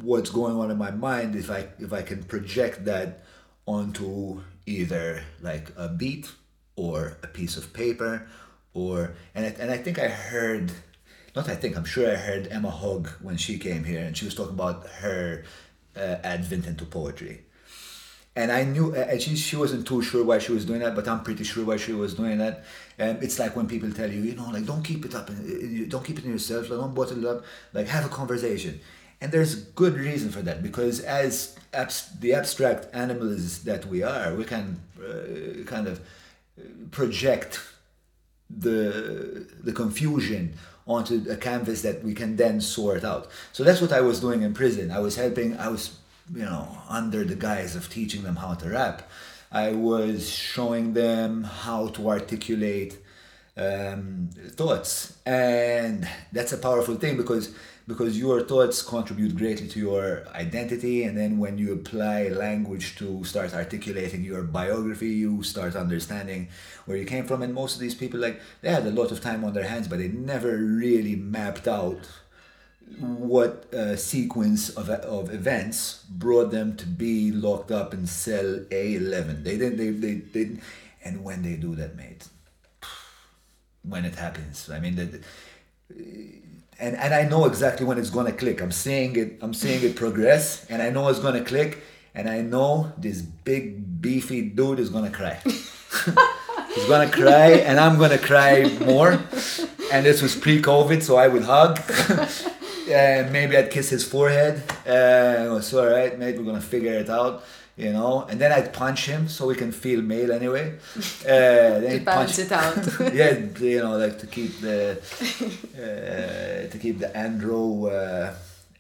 what's 0.01 0.29
going 0.29 0.56
on 0.56 0.71
in 0.71 0.77
my 0.77 0.91
mind 0.91 1.36
if 1.36 1.49
I 1.49 1.67
if 1.79 1.93
I 1.93 2.01
can 2.01 2.23
project 2.23 2.86
that 2.86 3.23
onto 3.65 4.41
either 4.65 5.23
like 5.41 5.71
a 5.77 5.89
beat 5.89 6.32
or 6.75 7.17
a 7.23 7.27
piece 7.27 7.58
of 7.58 7.73
paper 7.73 8.27
or 8.73 9.15
and 9.36 9.45
I, 9.45 9.49
and 9.60 9.71
I 9.71 9.77
think 9.77 9.99
I 9.99 10.08
heard 10.08 10.71
not 11.36 11.49
I 11.49 11.56
think 11.56 11.75
I'm 11.75 11.86
sure 11.86 12.12
I 12.12 12.15
heard 12.15 12.47
Emma 12.47 12.69
Hogg 12.69 13.08
when 13.21 13.38
she 13.38 13.58
came 13.58 13.84
here, 13.84 14.01
and 14.01 14.15
she 14.15 14.25
was 14.25 14.36
talking 14.36 14.53
about 14.53 14.88
her 15.01 15.43
uh, 15.95 16.17
advent 16.23 16.67
into 16.67 16.86
poetry. 16.86 17.41
And 18.36 18.51
I 18.51 18.63
knew, 18.63 18.95
uh, 18.95 18.99
and 18.99 19.21
she, 19.21 19.36
she 19.36 19.56
wasn't 19.56 19.86
too 19.86 20.01
sure 20.01 20.23
why 20.23 20.39
she 20.39 20.51
was 20.51 20.65
doing 20.65 20.79
that, 20.79 20.95
but 20.95 21.08
I'm 21.08 21.23
pretty 21.23 21.43
sure 21.43 21.63
why 21.65 21.77
she 21.77 21.93
was 21.93 22.15
doing 22.15 22.39
that. 22.39 22.63
And 22.97 23.21
it's 23.21 23.38
like 23.38 23.56
when 23.56 23.67
people 23.67 23.91
tell 23.91 24.12
you, 24.12 24.21
you 24.21 24.36
know, 24.36 24.49
like 24.49 24.65
don't 24.65 24.84
keep 24.84 25.06
it 25.06 25.13
up, 25.13 25.29
and 25.29 25.89
don't 25.89 26.03
keep 26.03 26.17
it 26.17 26.25
in 26.25 26.32
yourself, 26.32 26.69
like, 26.69 26.79
don't 26.79 26.95
bottle 26.95 27.23
it 27.23 27.25
up, 27.25 27.45
like 27.73 27.88
have 27.88 28.06
a 28.06 28.10
conversation. 28.10 28.79
And 29.24 29.32
there's 29.32 29.56
good 29.56 29.94
reason 29.94 30.32
for 30.32 30.42
that 30.42 30.62
because 30.62 31.00
as 31.00 31.56
abs- 31.74 32.10
the 32.20 32.34
abstract 32.34 32.94
animals 32.94 33.64
that 33.64 33.86
we 33.86 34.04
are, 34.04 34.36
we 34.36 34.44
can 34.44 34.82
uh, 35.00 35.64
kind 35.64 35.88
of 35.88 36.02
project 36.92 37.62
the 38.50 39.48
the 39.64 39.72
confusion 39.72 40.56
onto 40.86 41.24
a 41.32 41.38
canvas 41.38 41.84
that 41.84 42.04
we 42.04 42.14
can 42.14 42.36
then 42.36 42.60
sort 42.60 43.06
out. 43.06 43.30
So 43.54 43.64
that's 43.64 43.80
what 43.80 43.94
I 43.94 44.02
was 44.02 44.20
doing 44.20 44.42
in 44.42 44.54
prison. 44.54 44.92
I 44.92 45.00
was 45.00 45.16
helping. 45.16 45.58
I 45.58 45.70
was 45.70 45.98
you 46.36 46.44
know 46.44 46.68
under 46.90 47.24
the 47.24 47.36
guise 47.36 47.78
of 47.78 47.90
teaching 47.90 48.24
them 48.24 48.36
how 48.36 48.56
to 48.56 48.72
rap. 48.72 49.10
I 49.54 49.72
was 49.72 50.30
showing 50.30 50.96
them 50.96 51.46
how 51.46 51.88
to 51.96 52.10
articulate 52.10 52.98
um, 53.56 54.32
thoughts, 54.50 55.18
and 55.26 56.10
that's 56.34 56.52
a 56.52 56.58
powerful 56.58 56.96
thing 56.96 57.16
because 57.16 57.56
because 57.88 58.17
your 58.17 58.41
thoughts 58.41 58.82
contribute 58.82 59.36
greatly 59.36 59.67
to 59.67 59.80
your 59.80 60.26
identity 60.34 61.04
and 61.04 61.17
then 61.17 61.38
when 61.38 61.58
you 61.58 61.74
apply 61.74 62.30
language 62.30 62.96
to 62.96 63.24
start 63.24 63.54
articulating 63.54 64.24
your 64.24 64.41
biography 64.43 65.10
you 65.10 65.43
start 65.43 65.76
understanding 65.76 66.48
where 66.86 66.98
you 66.98 67.06
came 67.06 67.26
from. 67.26 67.41
And 67.41 67.54
most 67.54 67.76
of 67.76 67.82
these 67.82 67.96
people 67.96 68.19
like 68.19 68.39
they 68.62 68.69
had 68.69 68.86
a 68.86 68.91
lot 68.91 69.12
of 69.12 69.22
time 69.22 69.43
on 69.43 69.54
their 69.54 69.67
hands 69.67 69.88
but 69.88 70.00
they 70.00 70.08
never 70.08 70.58
really 70.58 71.15
mapped 71.15 71.67
out 71.67 72.00
what 73.00 73.74
uh, 73.74 73.96
sequence 73.96 74.69
of, 74.69 74.89
of 74.89 75.34
events 75.34 76.06
brought 76.10 76.52
them 76.52 76.76
to 76.78 76.86
be 76.86 77.32
locked 77.32 77.72
up 77.72 77.93
in 77.93 78.06
cell 78.06 78.60
A11 78.69 79.43
they 79.43 79.58
didn't 79.58 79.78
they, 79.78 79.89
they, 79.89 80.15
they 80.15 80.58
and 81.04 81.24
when 81.24 81.41
they 81.41 81.56
do 81.56 81.76
that 81.76 81.96
mate 81.96 82.28
when 83.84 84.06
it 84.06 84.15
happens 84.15 84.69
i 84.69 84.80
mean 84.80 84.96
that 84.96 85.24
and 86.84 86.98
and 86.98 87.13
I 87.13 87.24
know 87.24 87.46
exactly 87.46 87.86
when 87.86 87.98
it's 87.98 88.10
gonna 88.10 88.34
click. 88.34 88.62
I'm 88.62 88.76
seeing 88.86 89.15
it. 89.15 89.30
I'm 89.41 89.54
seeing 89.54 89.82
it 89.84 89.96
progress, 89.96 90.65
and 90.69 90.82
I 90.82 90.89
know 90.89 91.08
it's 91.08 91.19
gonna 91.19 91.43
click. 91.43 91.72
And 92.15 92.30
I 92.30 92.41
know 92.41 92.91
this 92.98 93.22
big 93.22 94.02
beefy 94.02 94.41
dude 94.58 94.80
is 94.80 94.89
gonna 94.89 95.10
cry. 95.10 95.36
He's 96.76 96.88
gonna 96.88 97.10
cry, 97.10 97.52
and 97.67 97.80
I'm 97.80 97.98
gonna 97.98 98.19
cry 98.32 98.56
more. 98.86 99.12
And 99.91 100.06
this 100.06 100.22
was 100.22 100.36
pre-COVID, 100.36 101.02
so 101.02 101.15
I 101.15 101.28
would 101.28 101.43
hug. 101.43 101.80
and 102.89 103.32
maybe 103.38 103.58
I'd 103.58 103.72
kiss 103.72 103.89
his 103.89 104.04
forehead. 104.04 104.62
Uh, 104.86 105.54
was 105.56 105.74
all 105.74 105.88
right, 105.88 106.17
mate. 106.19 106.38
We're 106.38 106.50
gonna 106.52 106.69
figure 106.76 106.93
it 106.93 107.10
out 107.10 107.43
you 107.76 107.92
know, 107.92 108.26
and 108.30 108.40
then 108.40 108.52
I'd 108.52 108.72
punch 108.72 109.08
him 109.08 109.28
so 109.28 109.48
we 109.48 109.56
can 109.56 109.72
feel 109.72 110.02
male 110.02 110.32
anyway. 110.32 110.78
Uh, 111.24 111.80
then 111.80 112.00
to 112.00 112.06
balance 112.06 112.36
punch, 112.36 112.40
it 112.40 112.52
out. 112.52 113.14
yeah, 113.14 113.38
you 113.60 113.80
know, 113.80 113.98
like 113.98 114.20
to 114.20 114.28
keep 114.28 114.60
the 114.60 114.98
uh, 115.78 116.70
to 116.70 116.78
keep 116.78 117.00
the 117.00 117.08
andro 117.08 117.90
uh, 117.90 118.34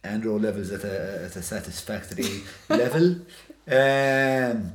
andro 0.03 0.41
levels 0.41 0.71
at 0.71 0.83
a 0.83 1.23
at 1.25 1.35
a 1.35 1.41
satisfactory 1.41 2.43
level. 2.69 3.15
Um, 3.65 4.73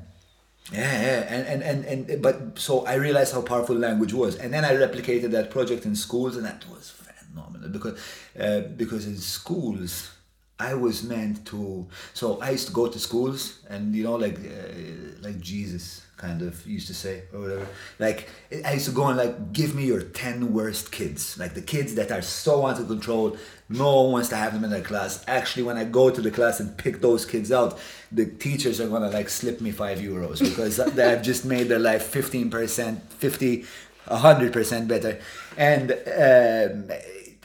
yeah, 0.73 1.03
yeah, 1.03 1.27
and, 1.29 1.63
and, 1.63 1.63
and, 1.63 2.11
and 2.11 2.23
but 2.23 2.59
so 2.59 2.85
I 2.87 2.95
realized 2.95 3.35
how 3.35 3.43
powerful 3.43 3.77
language 3.77 4.15
was, 4.15 4.37
and 4.37 4.53
then 4.53 4.65
I 4.65 4.73
replicated 4.73 5.31
that 5.33 5.51
project 5.51 5.85
in 5.85 5.95
schools, 5.95 6.37
and 6.37 6.45
that 6.47 6.65
was 6.69 6.91
phenomenal 6.91 7.69
because 7.69 7.99
uh, 8.39 8.61
because 8.77 9.07
in 9.07 9.19
schools 9.19 10.11
I 10.61 10.75
was 10.75 11.05
meant 11.05 11.47
to. 11.47 11.87
So 12.15 12.41
I 12.41 12.51
used 12.51 12.67
to 12.67 12.73
go 12.73 12.89
to 12.89 12.99
schools, 12.99 13.61
and 13.69 13.95
you 13.95 14.05
know, 14.05 14.17
like 14.17 14.39
uh, 14.39 15.21
like 15.21 15.41
Jesus 15.41 16.03
kind 16.17 16.43
of 16.43 16.67
used 16.67 16.89
to 16.89 16.95
say 16.95 17.23
or 17.33 17.41
whatever. 17.41 17.67
Like 18.01 18.29
I 18.65 18.73
used 18.73 18.87
to 18.87 18.91
go 18.91 19.07
and 19.07 19.17
like 19.17 19.53
give 19.53 19.77
me 19.77 19.87
your 19.87 20.03
ten 20.03 20.53
worst 20.53 20.91
kids, 20.91 21.39
like 21.39 21.55
the 21.55 21.63
kids 21.63 21.95
that 21.95 22.11
are 22.11 22.23
so 22.23 22.67
out 22.67 22.81
of 22.81 22.89
control. 22.89 23.37
No 23.69 24.03
one 24.03 24.13
wants 24.13 24.31
to 24.31 24.37
have 24.37 24.53
them 24.53 24.65
in 24.65 24.71
their 24.71 24.83
class. 24.83 25.23
Actually, 25.29 25.63
when 25.63 25.77
I 25.77 25.85
go 25.85 26.11
to 26.11 26.21
the 26.21 26.31
class 26.31 26.59
and 26.59 26.77
pick 26.77 27.01
those 27.01 27.25
kids 27.25 27.53
out, 27.53 27.79
the 28.11 28.27
teachers 28.27 28.81
are 28.81 28.89
gonna 28.89 29.11
like 29.11 29.29
slip 29.29 29.61
me 29.61 29.71
five 29.71 29.99
euros 29.99 30.41
because 30.41 30.81
I've 30.99 31.23
just 31.23 31.45
made 31.45 31.69
their 31.69 31.79
life 31.79 32.03
fifteen 32.03 32.51
percent, 32.51 33.13
fifty, 33.13 33.65
hundred 34.09 34.53
percent 34.53 34.89
better. 34.89 35.21
And 35.57 35.93
um, 35.93 36.91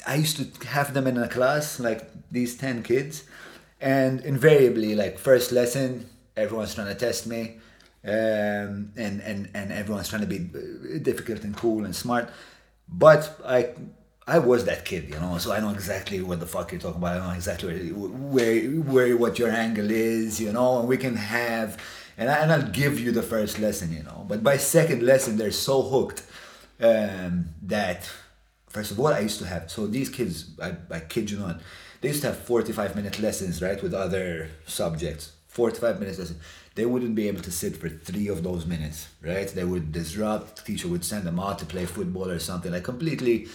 I 0.06 0.16
used 0.16 0.38
to 0.38 0.68
have 0.68 0.94
them 0.94 1.08
in 1.08 1.18
a 1.18 1.28
class 1.28 1.80
like 1.80 2.10
these 2.32 2.56
10 2.58 2.84
kids 2.84 3.24
and 3.80 4.22
invariably 4.22 4.96
like 4.96 5.18
first 5.18 5.52
lesson 5.52 6.10
everyone's 6.36 6.76
trying 6.76 6.88
to 6.88 6.96
test 6.96 7.28
me 7.28 7.60
um, 8.06 8.92
and, 8.98 9.22
and, 9.22 9.50
and 9.54 9.72
everyone's 9.72 10.10
trying 10.10 10.22
to 10.22 10.28
be 10.28 10.40
difficult 11.00 11.44
and 11.44 11.56
cool 11.56 11.86
and 11.86 11.96
smart 11.96 12.30
but 12.88 13.40
I 13.46 13.70
I 14.26 14.40
was 14.40 14.64
that 14.66 14.86
kid, 14.86 15.10
you 15.10 15.20
know, 15.20 15.38
so 15.38 15.52
I 15.52 15.60
know 15.60 15.72
exactly 15.72 16.22
what 16.22 16.40
the 16.40 16.46
fuck 16.46 16.72
you're 16.72 16.80
talking 16.80 16.98
about. 16.98 17.22
I 17.22 17.28
know 17.28 17.34
exactly 17.34 17.92
where, 17.92 18.10
where, 18.10 18.62
where 18.82 19.18
what 19.18 19.38
your 19.38 19.50
angle 19.50 19.92
is, 19.92 20.40
you 20.40 20.54
know, 20.54 20.80
and 20.80 20.88
we 20.88 20.96
can 20.96 21.18
have, 21.18 21.78
and, 22.18 22.30
I, 22.30 22.38
and 22.38 22.52
I'll 22.52 22.70
give 22.70 23.00
you 23.00 23.12
the 23.12 23.22
first 23.22 23.60
lesson, 23.60 23.92
you 23.92 24.04
know. 24.04 24.26
But 24.26 24.42
by 24.42 24.56
second 24.56 25.04
lesson, 25.04 25.36
they're 25.36 25.52
so 25.52 25.82
hooked 25.82 26.24
um, 26.80 27.50
that, 27.64 28.10
first 28.74 28.92
of 28.92 29.00
all, 29.00 29.08
I 29.08 29.20
used 29.20 29.40
to 29.40 29.46
have, 29.46 29.72
so 29.72 29.88
these 29.88 30.10
kids, 30.10 30.60
I, 30.62 30.76
I 30.92 31.00
kid 31.00 31.32
you 31.32 31.40
not, 31.40 31.62
they 32.02 32.10
used 32.10 32.22
to 32.22 32.28
have 32.28 32.38
45 32.38 32.96
minute 32.96 33.20
lessons, 33.20 33.62
right, 33.62 33.82
with 33.82 33.94
other 33.94 34.50
subjects. 34.66 35.32
45 35.48 36.00
minutes 36.00 36.18
lesson. 36.18 36.40
They 36.74 36.88
wouldn't 36.88 37.14
be 37.14 37.28
able 37.28 37.44
to 37.44 37.52
sit 37.52 37.78
for 37.78 37.88
three 37.88 38.28
of 38.28 38.42
those 38.42 38.66
minutes, 38.66 39.08
right? 39.22 39.48
They 39.48 39.64
would 39.64 39.92
disrupt, 39.92 40.66
teacher 40.66 40.88
would 40.88 41.06
send 41.06 41.26
them 41.26 41.40
out 41.40 41.60
to 41.60 41.66
play 41.66 41.86
football 41.86 42.30
or 42.30 42.40
something, 42.40 42.72
like 42.72 42.84
completely 42.84 43.48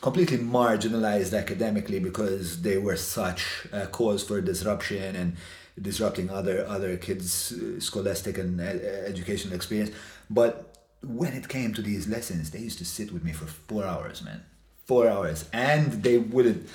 completely 0.00 0.38
marginalized 0.38 1.38
academically 1.38 2.00
because 2.00 2.62
they 2.62 2.76
were 2.76 2.96
such 2.96 3.68
a 3.70 3.86
cause 3.86 4.24
for 4.24 4.40
disruption 4.40 5.14
and 5.14 5.36
disrupting 5.80 6.30
other 6.30 6.66
other 6.66 6.96
kids' 6.96 7.54
scholastic 7.78 8.38
and 8.38 8.58
educational 8.58 9.54
experience. 9.54 9.90
But 10.30 10.74
when 11.02 11.34
it 11.34 11.48
came 11.48 11.74
to 11.74 11.82
these 11.82 12.08
lessons, 12.08 12.50
they 12.50 12.60
used 12.60 12.78
to 12.78 12.86
sit 12.86 13.12
with 13.12 13.22
me 13.24 13.32
for 13.32 13.46
four 13.46 13.84
hours, 13.84 14.22
man, 14.22 14.42
four 14.86 15.08
hours, 15.08 15.48
and 15.52 16.02
they 16.02 16.18
wouldn't, 16.18 16.68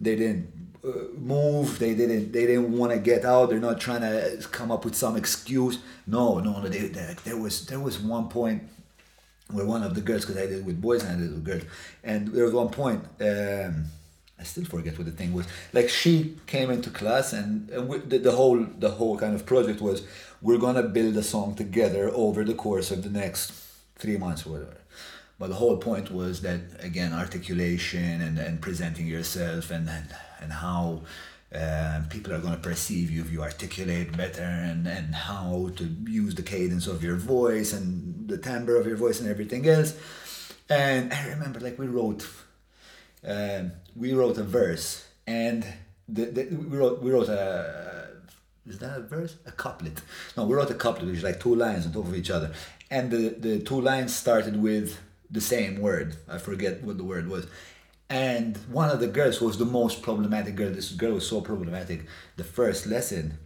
they 0.00 0.16
didn't 0.16 0.50
uh, 0.84 0.88
move. 1.18 1.78
They 1.78 1.94
didn't. 1.94 2.32
They 2.32 2.46
didn't 2.46 2.76
want 2.76 2.92
to 2.92 2.98
get 2.98 3.24
out. 3.24 3.50
They're 3.50 3.58
not 3.58 3.80
trying 3.80 4.02
to 4.02 4.46
come 4.50 4.70
up 4.70 4.84
with 4.84 4.94
some 4.94 5.16
excuse. 5.16 5.78
No, 6.06 6.38
no, 6.40 6.60
no. 6.60 6.68
They, 6.68 6.88
they, 6.88 7.16
there 7.24 7.36
was 7.36 7.66
there 7.66 7.80
was 7.80 7.98
one 7.98 8.28
point 8.28 8.62
where 9.50 9.66
one 9.66 9.82
of 9.82 9.94
the 9.94 10.00
girls, 10.00 10.24
because 10.24 10.40
I 10.40 10.46
did 10.46 10.58
it 10.60 10.64
with 10.64 10.80
boys 10.80 11.02
and 11.04 11.12
I 11.12 11.20
did 11.20 11.30
it 11.30 11.34
with 11.34 11.44
girls, 11.44 11.62
and 12.02 12.28
there 12.28 12.44
was 12.44 12.54
one 12.54 12.68
point. 12.68 13.04
Um, 13.20 13.86
I 14.36 14.42
still 14.42 14.64
forget 14.64 14.98
what 14.98 15.06
the 15.06 15.12
thing 15.12 15.32
was. 15.32 15.46
Like 15.72 15.88
she 15.88 16.36
came 16.46 16.70
into 16.70 16.90
class, 16.90 17.32
and, 17.32 17.70
and 17.70 17.88
we, 17.88 17.98
the, 17.98 18.18
the 18.18 18.32
whole 18.32 18.64
the 18.78 18.90
whole 18.90 19.16
kind 19.16 19.34
of 19.34 19.46
project 19.46 19.80
was 19.80 20.02
we're 20.42 20.58
gonna 20.58 20.82
build 20.82 21.16
a 21.16 21.22
song 21.22 21.54
together 21.54 22.10
over 22.12 22.44
the 22.44 22.54
course 22.54 22.90
of 22.90 23.02
the 23.04 23.10
next 23.10 23.52
three 23.96 24.16
months 24.16 24.44
or 24.44 24.50
whatever. 24.50 24.76
But 25.38 25.48
the 25.48 25.56
whole 25.56 25.76
point 25.76 26.10
was 26.10 26.42
that 26.42 26.60
again 26.80 27.12
articulation 27.12 28.20
and, 28.20 28.38
and 28.38 28.60
presenting 28.60 29.06
yourself 29.06 29.70
and, 29.70 29.88
and 29.88 30.06
and 30.40 30.52
how 30.52 31.02
uh, 31.54 32.02
people 32.10 32.32
are 32.32 32.40
going 32.40 32.54
to 32.54 32.60
perceive 32.60 33.10
you 33.10 33.20
if 33.20 33.30
you 33.30 33.42
articulate 33.42 34.16
better 34.16 34.42
and, 34.42 34.86
and 34.88 35.14
how 35.14 35.70
to 35.76 35.84
use 36.08 36.34
the 36.34 36.42
cadence 36.42 36.86
of 36.86 37.02
your 37.02 37.16
voice 37.16 37.72
and 37.72 38.28
the 38.28 38.38
timbre 38.38 38.76
of 38.76 38.86
your 38.86 38.96
voice 38.96 39.20
and 39.20 39.28
everything 39.28 39.66
else. 39.68 39.96
And 40.68 41.12
I 41.12 41.28
remember 41.28 41.60
like 41.60 41.78
we 41.78 41.86
wrote 41.86 42.28
uh, 43.26 43.64
we 43.94 44.12
wrote 44.12 44.38
a 44.38 44.44
verse 44.44 45.06
and 45.26 45.64
the, 46.08 46.26
the, 46.26 46.44
we 46.44 46.76
wrote 46.76 47.02
we 47.02 47.10
wrote 47.10 47.28
a 47.28 48.04
is 48.66 48.78
that 48.78 48.96
a 48.96 49.00
verse? 49.02 49.36
A 49.46 49.52
couplet. 49.52 50.00
No, 50.36 50.46
we 50.46 50.54
wrote 50.54 50.70
a 50.70 50.74
couplet 50.74 51.06
which 51.06 51.18
is 51.18 51.22
like 51.22 51.38
two 51.38 51.54
lines 51.54 51.86
on 51.86 51.92
top 51.92 52.06
of 52.06 52.14
each 52.14 52.30
other. 52.30 52.52
And 52.90 53.10
the, 53.10 53.28
the 53.28 53.58
two 53.60 53.80
lines 53.80 54.14
started 54.14 54.56
with 54.60 54.98
the 55.34 55.40
same 55.40 55.80
word. 55.80 56.08
I 56.28 56.38
forget 56.38 56.82
what 56.82 56.96
the 56.96 57.04
word 57.12 57.28
was 57.28 57.46
and 58.10 58.56
one 58.70 58.90
of 58.90 59.00
the 59.00 59.06
girls 59.06 59.40
was 59.40 59.58
the 59.58 59.64
most 59.64 60.02
problematic 60.02 60.54
girl. 60.54 60.70
This 60.70 60.92
girl 60.92 61.14
was 61.14 61.28
so 61.28 61.40
problematic. 61.40 62.06
The 62.36 62.44
first 62.44 62.86
lesson, 62.86 63.38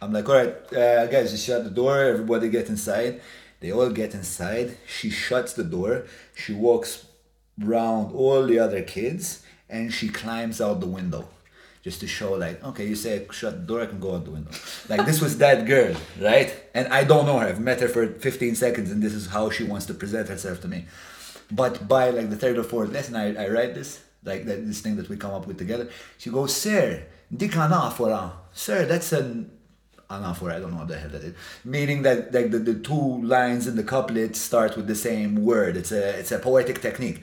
I'm 0.00 0.12
like, 0.12 0.28
all 0.28 0.34
right, 0.34 0.54
uh, 0.72 1.06
guys, 1.06 1.30
just 1.30 1.46
shut 1.46 1.64
the 1.64 1.70
door. 1.70 2.00
Everybody 2.00 2.48
get 2.48 2.68
inside. 2.68 3.20
They 3.60 3.72
all 3.72 3.90
get 3.90 4.14
inside. 4.14 4.78
She 4.86 5.10
shuts 5.10 5.52
the 5.52 5.64
door. 5.64 6.06
She 6.34 6.52
walks 6.54 7.06
round 7.58 8.14
all 8.14 8.46
the 8.46 8.58
other 8.58 8.82
kids 8.82 9.42
and 9.68 9.92
she 9.92 10.08
climbs 10.08 10.60
out 10.60 10.80
the 10.80 10.86
window 10.86 11.28
just 11.82 12.00
to 12.00 12.06
show 12.06 12.34
like 12.34 12.62
okay 12.62 12.86
you 12.86 12.94
say 12.94 13.26
shut 13.30 13.60
the 13.60 13.66
door 13.66 13.80
i 13.80 13.86
can 13.86 13.98
go 13.98 14.14
out 14.14 14.24
the 14.26 14.30
window 14.30 14.50
like 14.90 15.06
this 15.06 15.22
was 15.22 15.38
that 15.38 15.64
girl 15.64 15.96
right 16.20 16.54
and 16.74 16.86
i 16.92 17.02
don't 17.02 17.24
know 17.24 17.38
her 17.38 17.46
i've 17.46 17.58
met 17.60 17.80
her 17.80 17.88
for 17.88 18.06
15 18.06 18.54
seconds 18.56 18.90
and 18.90 19.02
this 19.02 19.14
is 19.14 19.28
how 19.28 19.48
she 19.48 19.64
wants 19.64 19.86
to 19.86 19.94
present 19.94 20.28
herself 20.28 20.60
to 20.60 20.68
me 20.68 20.84
but 21.50 21.86
by 21.88 22.10
like 22.10 22.30
the 22.30 22.36
third 22.36 22.58
or 22.58 22.64
fourth 22.64 22.90
lesson 22.92 23.16
i, 23.16 23.34
I 23.44 23.48
write 23.48 23.74
this 23.74 24.00
like 24.26 24.44
that, 24.44 24.66
this 24.66 24.80
thing 24.80 24.96
that 24.96 25.08
we 25.08 25.16
come 25.16 25.32
up 25.32 25.46
with 25.46 25.56
together. 25.56 25.88
She 26.18 26.30
goes, 26.30 26.54
Sir, 26.54 27.04
dik 27.34 27.52
anafora. 27.52 28.32
Sir, 28.52 28.84
that's 28.84 29.12
an 29.12 29.50
anaphora, 30.10 30.56
I 30.56 30.60
don't 30.60 30.72
know 30.72 30.78
what 30.78 30.88
the 30.88 30.98
hell 30.98 31.10
that 31.10 31.22
is. 31.22 31.34
Meaning 31.64 32.02
that 32.02 32.34
like 32.34 32.50
the, 32.50 32.58
the 32.58 32.74
two 32.74 33.22
lines 33.22 33.66
in 33.66 33.76
the 33.76 33.84
couplet 33.84 34.36
start 34.36 34.76
with 34.76 34.86
the 34.86 34.94
same 34.94 35.44
word. 35.44 35.76
It's 35.76 35.92
a 35.92 36.18
it's 36.18 36.32
a 36.32 36.38
poetic 36.38 36.82
technique. 36.82 37.22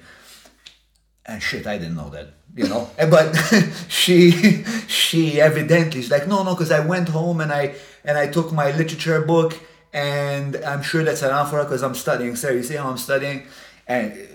And 1.25 1.41
shit, 1.41 1.67
I 1.67 1.77
didn't 1.77 1.95
know 1.95 2.09
that, 2.09 2.33
you 2.55 2.67
know. 2.67 2.89
but 3.09 3.35
she 3.89 4.63
she 4.87 5.39
evidently 5.39 5.99
is 5.99 6.09
like, 6.09 6.27
no, 6.27 6.43
no, 6.43 6.53
because 6.53 6.71
I 6.71 6.79
went 6.85 7.09
home 7.09 7.41
and 7.41 7.51
I 7.51 7.75
and 8.03 8.17
I 8.17 8.27
took 8.27 8.51
my 8.51 8.71
literature 8.71 9.21
book 9.21 9.57
and 9.93 10.55
I'm 10.57 10.81
sure 10.81 11.03
that's 11.03 11.21
an 11.21 11.29
anaphora 11.29 11.63
because 11.63 11.83
I'm 11.83 11.95
studying. 11.95 12.35
Sir, 12.35 12.53
you 12.53 12.63
see 12.63 12.75
how 12.75 12.89
I'm 12.89 12.97
studying, 12.97 13.43
and 13.87 14.27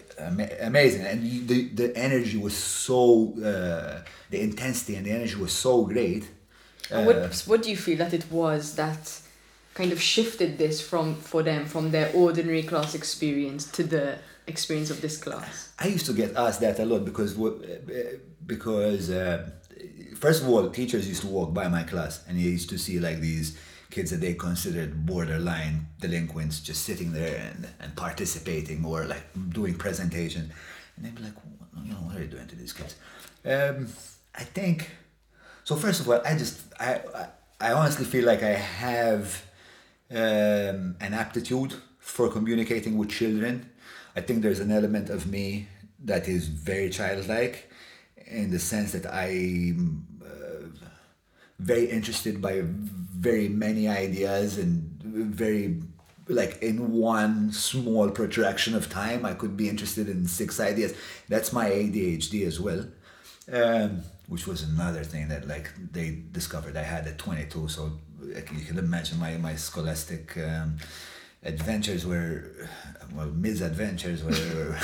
amazing. 0.60 1.06
And 1.06 1.48
the 1.48 1.68
the 1.68 1.96
energy 1.96 2.36
was 2.38 2.56
so 2.56 3.34
uh, 3.38 4.02
the 4.30 4.40
intensity 4.40 4.96
and 4.96 5.06
the 5.06 5.12
energy 5.12 5.36
was 5.36 5.52
so 5.52 5.84
great 5.84 6.28
uh, 6.90 7.02
what 7.04 7.42
what 7.46 7.62
do 7.62 7.70
you 7.70 7.76
feel 7.76 7.98
that 7.98 8.14
it 8.14 8.30
was 8.30 8.74
that 8.76 9.20
kind 9.74 9.92
of 9.92 10.00
shifted 10.00 10.58
this 10.58 10.80
from 10.80 11.14
for 11.14 11.42
them 11.42 11.66
from 11.66 11.90
their 11.90 12.10
ordinary 12.14 12.62
class 12.62 12.94
experience 12.94 13.70
to 13.70 13.82
the 13.84 14.18
experience 14.46 14.90
of 14.90 15.00
this 15.00 15.18
class? 15.18 15.72
I 15.78 15.88
used 15.88 16.06
to 16.06 16.12
get 16.12 16.34
asked 16.36 16.60
that 16.60 16.78
a 16.78 16.86
lot 16.86 17.04
because 17.04 17.34
because 18.46 19.10
uh, 19.10 19.50
first 20.16 20.42
of 20.42 20.48
all, 20.48 20.70
teachers 20.70 21.06
used 21.06 21.22
to 21.22 21.28
walk 21.28 21.52
by 21.52 21.68
my 21.68 21.82
class 21.82 22.24
and 22.26 22.38
they 22.38 22.42
used 22.42 22.70
to 22.70 22.78
see 22.78 22.98
like 22.98 23.20
these 23.20 23.58
kids 23.90 24.10
that 24.10 24.20
they 24.20 24.34
considered 24.34 25.06
borderline 25.06 25.86
delinquents 26.00 26.60
just 26.60 26.84
sitting 26.84 27.12
there 27.12 27.36
and, 27.50 27.68
and 27.80 27.96
participating 27.96 28.84
or 28.84 29.04
like 29.04 29.24
doing 29.50 29.74
presentation 29.74 30.52
and 30.96 31.04
they'd 31.04 31.14
be 31.14 31.22
like 31.22 31.32
you 31.84 31.92
know 31.92 31.98
what 32.00 32.16
are 32.16 32.22
you 32.22 32.26
doing 32.26 32.46
to 32.46 32.56
these 32.56 32.72
kids 32.72 32.96
um, 33.46 33.88
i 34.34 34.42
think 34.42 34.90
so 35.68 35.76
first 35.76 36.00
of 36.00 36.08
all, 36.08 36.22
I 36.24 36.34
just 36.34 36.62
I 36.80 37.02
I, 37.60 37.72
honestly 37.72 38.06
feel 38.06 38.24
like 38.24 38.42
I 38.42 38.54
have 38.54 39.44
um, 40.10 40.96
an 40.98 41.12
aptitude 41.12 41.74
for 41.98 42.30
communicating 42.30 42.96
with 42.96 43.10
children. 43.10 43.68
I 44.16 44.22
think 44.22 44.40
there's 44.40 44.60
an 44.60 44.72
element 44.72 45.10
of 45.10 45.26
me 45.26 45.68
that 46.06 46.26
is 46.26 46.46
very 46.46 46.88
childlike 46.88 47.70
in 48.28 48.50
the 48.50 48.58
sense 48.58 48.92
that 48.92 49.12
I'm 49.12 50.06
very 51.58 51.86
interested 51.86 52.40
by 52.40 52.62
very 52.64 53.48
many 53.48 53.88
ideas 53.88 54.58
and 54.58 54.82
very 55.02 55.80
like 56.28 56.62
in 56.62 56.92
one 56.92 57.50
small 57.52 58.10
protraction 58.10 58.74
of 58.74 58.90
time 58.90 59.24
i 59.24 59.32
could 59.32 59.56
be 59.56 59.68
interested 59.68 60.08
in 60.08 60.26
six 60.26 60.60
ideas 60.60 60.94
that's 61.28 61.52
my 61.52 61.70
adhd 61.70 62.46
as 62.46 62.60
well 62.60 62.84
um, 63.52 64.02
which 64.28 64.46
was 64.46 64.62
another 64.62 65.04
thing 65.04 65.28
that 65.28 65.48
like 65.48 65.70
they 65.92 66.22
discovered 66.32 66.76
I 66.76 66.82
had 66.82 67.06
at 67.06 67.18
22. 67.18 67.68
So 67.68 67.92
like, 68.20 68.50
you 68.52 68.64
can 68.64 68.78
imagine 68.78 69.18
my 69.18 69.36
my 69.38 69.56
scholastic 69.56 70.36
um, 70.36 70.76
adventures 71.42 72.06
were 72.06 72.44
well 73.14 73.28
misadventures 73.28 74.22
were 74.22 74.78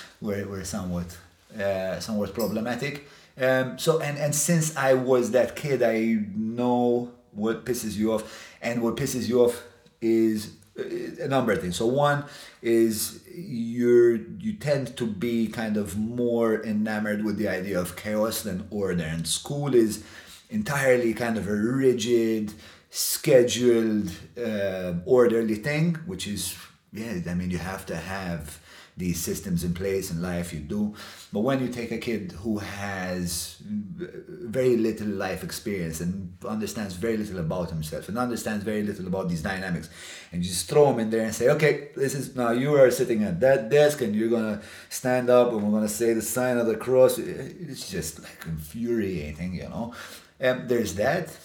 were, 0.20 0.46
were 0.46 0.64
somewhat 0.64 1.16
uh, 1.60 2.00
somewhat 2.00 2.34
problematic. 2.34 3.08
Um, 3.38 3.78
so 3.78 4.00
and 4.00 4.18
and 4.18 4.34
since 4.34 4.76
I 4.76 4.94
was 4.94 5.32
that 5.32 5.56
kid, 5.56 5.82
I 5.82 6.24
know 6.34 7.12
what 7.32 7.64
pisses 7.64 7.96
you 7.96 8.12
off, 8.12 8.56
and 8.62 8.82
what 8.82 8.96
pisses 8.96 9.28
you 9.28 9.44
off 9.44 9.62
is 10.00 10.52
a 10.78 11.28
number 11.28 11.52
of 11.52 11.60
things. 11.60 11.76
So 11.76 11.86
one 11.86 12.24
is 12.62 13.22
you're 13.34 14.16
you 14.16 14.54
tend 14.54 14.96
to 14.96 15.06
be 15.06 15.48
kind 15.48 15.76
of 15.76 15.96
more 15.96 16.62
enamored 16.64 17.24
with 17.24 17.36
the 17.36 17.48
idea 17.48 17.80
of 17.80 17.96
chaos 17.96 18.42
than 18.42 18.66
order, 18.70 19.04
and 19.04 19.26
school 19.26 19.74
is 19.74 20.02
entirely 20.50 21.12
kind 21.12 21.36
of 21.36 21.48
a 21.48 21.54
rigid, 21.54 22.52
scheduled, 22.90 24.10
uh, 24.42 24.94
orderly 25.04 25.56
thing, 25.56 25.96
which 26.06 26.26
is 26.26 26.56
yeah. 26.92 27.20
I 27.28 27.34
mean, 27.34 27.50
you 27.50 27.58
have 27.58 27.84
to 27.86 27.96
have 27.96 28.60
these 28.96 29.20
systems 29.20 29.62
in 29.62 29.74
place 29.74 30.10
in 30.10 30.22
life 30.22 30.54
you 30.54 30.60
do. 30.60 30.94
But 31.32 31.40
when 31.40 31.60
you 31.60 31.68
take 31.68 31.92
a 31.92 31.98
kid 31.98 32.32
who 32.32 32.58
has 32.58 33.58
very 33.60 34.76
little 34.78 35.08
life 35.08 35.44
experience 35.44 36.00
and 36.00 36.32
understands 36.46 36.94
very 36.94 37.18
little 37.18 37.38
about 37.38 37.68
himself 37.68 38.08
and 38.08 38.16
understands 38.16 38.64
very 38.64 38.82
little 38.82 39.06
about 39.06 39.28
these 39.28 39.42
dynamics 39.42 39.90
and 40.32 40.42
you 40.42 40.48
just 40.48 40.68
throw 40.68 40.90
him 40.90 41.00
in 41.00 41.10
there 41.10 41.24
and 41.24 41.34
say 41.34 41.48
okay 41.48 41.88
this 41.94 42.14
is 42.14 42.34
now 42.36 42.50
you 42.50 42.74
are 42.74 42.90
sitting 42.90 43.22
at 43.22 43.38
that 43.40 43.68
desk 43.68 44.00
and 44.00 44.14
you're 44.14 44.30
gonna 44.30 44.62
stand 44.88 45.28
up 45.28 45.52
and 45.52 45.62
we're 45.62 45.72
gonna 45.72 45.88
say 45.88 46.14
the 46.14 46.22
sign 46.22 46.56
of 46.56 46.66
the 46.66 46.76
cross. 46.76 47.18
It's 47.18 47.90
just 47.90 48.22
like 48.22 48.46
infuriating 48.46 49.54
you 49.54 49.68
know? 49.68 49.92
And 50.40 50.62
um, 50.62 50.68
there's 50.68 50.94
that. 50.94 51.36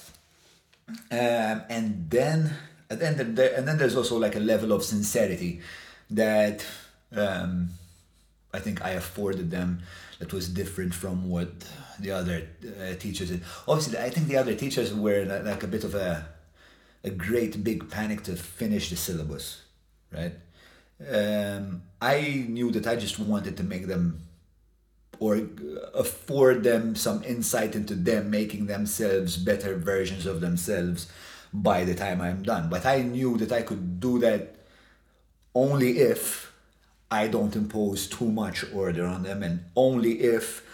Um, 1.09 1.63
and 1.69 2.09
then 2.09 2.53
and 2.89 2.99
then 2.99 3.19
and 3.19 3.67
then 3.67 3.77
there's 3.77 3.95
also 3.95 4.17
like 4.17 4.35
a 4.35 4.39
level 4.39 4.71
of 4.71 4.83
sincerity 4.83 5.61
that 6.09 6.65
um, 7.15 7.69
I 8.53 8.59
think 8.59 8.83
I 8.83 8.91
afforded 8.91 9.51
them 9.51 9.81
that 10.19 10.33
was 10.33 10.49
different 10.49 10.93
from 10.93 11.29
what 11.29 11.51
the 11.99 12.11
other 12.11 12.47
uh, 12.63 12.95
teachers 12.95 13.29
did. 13.29 13.43
Obviously, 13.67 13.97
I 13.97 14.09
think 14.09 14.27
the 14.27 14.37
other 14.37 14.55
teachers 14.55 14.93
were 14.93 15.25
like 15.43 15.63
a 15.63 15.67
bit 15.67 15.83
of 15.83 15.95
a 15.95 16.27
a 17.03 17.09
great 17.09 17.63
big 17.63 17.89
panic 17.89 18.23
to 18.23 18.35
finish 18.35 18.89
the 18.89 18.95
syllabus, 18.95 19.63
right? 20.11 20.33
Um, 21.11 21.81
I 21.99 22.45
knew 22.47 22.71
that 22.71 22.85
I 22.85 22.95
just 22.95 23.17
wanted 23.17 23.57
to 23.57 23.63
make 23.63 23.87
them 23.87 24.19
or 25.19 25.39
afford 25.93 26.63
them 26.63 26.95
some 26.95 27.23
insight 27.23 27.75
into 27.75 27.95
them 27.95 28.29
making 28.29 28.65
themselves 28.65 29.37
better 29.37 29.75
versions 29.77 30.25
of 30.25 30.41
themselves 30.41 31.07
by 31.53 31.83
the 31.83 31.93
time 31.95 32.21
I'm 32.21 32.43
done. 32.43 32.69
But 32.69 32.85
I 32.85 33.01
knew 33.01 33.37
that 33.37 33.51
I 33.51 33.61
could 33.61 33.99
do 33.99 34.19
that 34.19 34.55
only 35.53 35.99
if 35.99 36.50
I 37.11 37.27
don't 37.27 37.53
impose 37.55 38.07
too 38.07 38.31
much 38.31 38.63
order 38.73 39.05
on 39.05 39.23
them, 39.23 39.43
and 39.43 39.65
only 39.75 40.21
if 40.21 40.65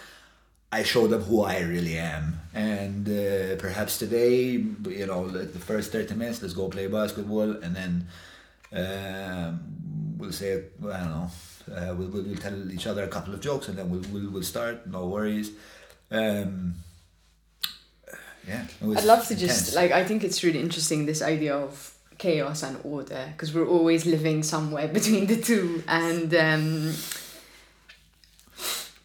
I 0.70 0.84
show 0.84 1.08
them 1.08 1.22
who 1.22 1.42
I 1.42 1.60
really 1.60 1.98
am. 1.98 2.40
And 2.54 3.08
uh, 3.08 3.56
perhaps 3.56 3.98
today, 3.98 4.52
you 4.52 5.06
know, 5.06 5.28
the 5.28 5.58
first 5.58 5.90
30 5.90 6.14
minutes, 6.14 6.40
let's 6.40 6.54
go 6.54 6.68
play 6.68 6.86
basketball, 6.86 7.50
and 7.62 7.74
then 7.74 8.06
um, 8.72 9.60
we'll 10.16 10.32
say, 10.32 10.64
well, 10.80 10.92
I 10.92 11.00
don't 11.00 11.10
know, 11.10 11.30
uh, 11.74 11.94
we'll, 11.94 12.08
we'll, 12.08 12.36
tell 12.36 12.70
each 12.70 12.86
other 12.86 13.02
a 13.02 13.08
couple 13.08 13.34
of 13.34 13.40
jokes, 13.40 13.68
and 13.68 13.76
then 13.76 13.90
we'll, 13.90 14.04
we'll, 14.12 14.30
we'll 14.30 14.42
start, 14.42 14.86
no 14.86 15.06
worries. 15.06 15.50
Um, 16.10 16.74
yeah, 18.46 18.64
I'd 18.80 19.04
love 19.04 19.26
to 19.26 19.34
intense. 19.34 19.40
just, 19.40 19.74
like, 19.74 19.90
I 19.90 20.04
think 20.04 20.22
it's 20.22 20.44
really 20.44 20.60
interesting 20.60 21.04
this 21.04 21.20
idea 21.20 21.56
of 21.56 21.97
chaos 22.18 22.62
and 22.62 22.78
order 22.84 23.28
because 23.32 23.54
we're 23.54 23.66
always 23.66 24.04
living 24.04 24.42
somewhere 24.42 24.88
between 24.98 25.26
the 25.26 25.40
two. 25.40 25.82
And 25.88 26.34
um, 26.34 26.94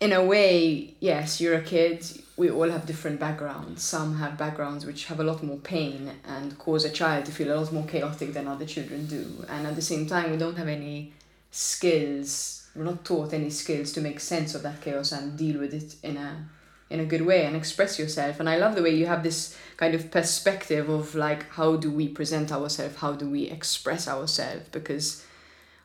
in 0.02 0.12
a 0.12 0.23
way 0.23 0.93
yes 0.99 1.39
you're 1.39 1.56
a 1.56 1.62
kid 1.62 2.06
we 2.36 2.49
all 2.49 2.69
have 2.69 2.86
different 2.88 3.19
backgrounds. 3.19 3.84
Some 3.84 4.17
have 4.17 4.38
backgrounds 4.38 4.86
which 4.86 5.06
have 5.06 5.19
a 5.19 5.23
lot 5.23 5.43
more 5.43 5.58
pain 5.58 6.12
and 6.28 6.58
cause 6.58 6.84
a 6.84 6.89
child 6.89 7.26
to 7.26 7.32
feel 7.32 7.54
a 7.54 7.58
lot 7.60 7.71
more 7.71 7.86
chaotic 7.86 8.34
than 8.34 8.47
other 8.47 8.65
children 8.65 9.06
do. 9.06 9.45
And 9.47 9.67
at 9.67 9.76
the 9.76 9.84
same 9.84 10.08
time 10.08 10.32
we 10.32 10.38
don't 10.38 10.58
have 10.58 10.67
any 10.67 11.13
skills 11.52 12.63
we're 12.76 12.84
not 12.84 13.06
taught 13.06 13.34
any 13.34 13.49
skills 13.49 13.91
to 13.93 14.02
make 14.02 14.19
sense 14.19 14.56
of 14.56 14.63
that 14.63 14.82
chaos 14.82 15.12
and 15.12 15.38
deal 15.38 15.60
with 15.60 15.73
it 15.73 15.95
in 16.04 16.17
a 16.17 16.49
in 16.89 17.00
a 17.00 17.06
good 17.06 17.22
way 17.22 17.46
and 17.46 17.56
express 17.56 17.98
yourself. 17.98 18.39
And 18.39 18.50
i 18.50 18.58
love 18.58 18.76
the 18.76 18.84
way 18.84 18.96
you 18.96 19.06
have 19.06 19.24
this 19.24 19.58
kind 19.78 19.96
of 19.96 20.12
perspective 20.12 20.89
of 20.89 21.15
like 21.15 21.50
how 21.52 21.76
do 21.76 21.89
we 21.91 22.08
present 22.08 22.52
ourselves? 22.52 22.98
How 22.98 23.13
do 23.13 23.30
we 23.30 23.43
express 23.50 24.08
ourselves? 24.08 24.69
Because 24.72 25.26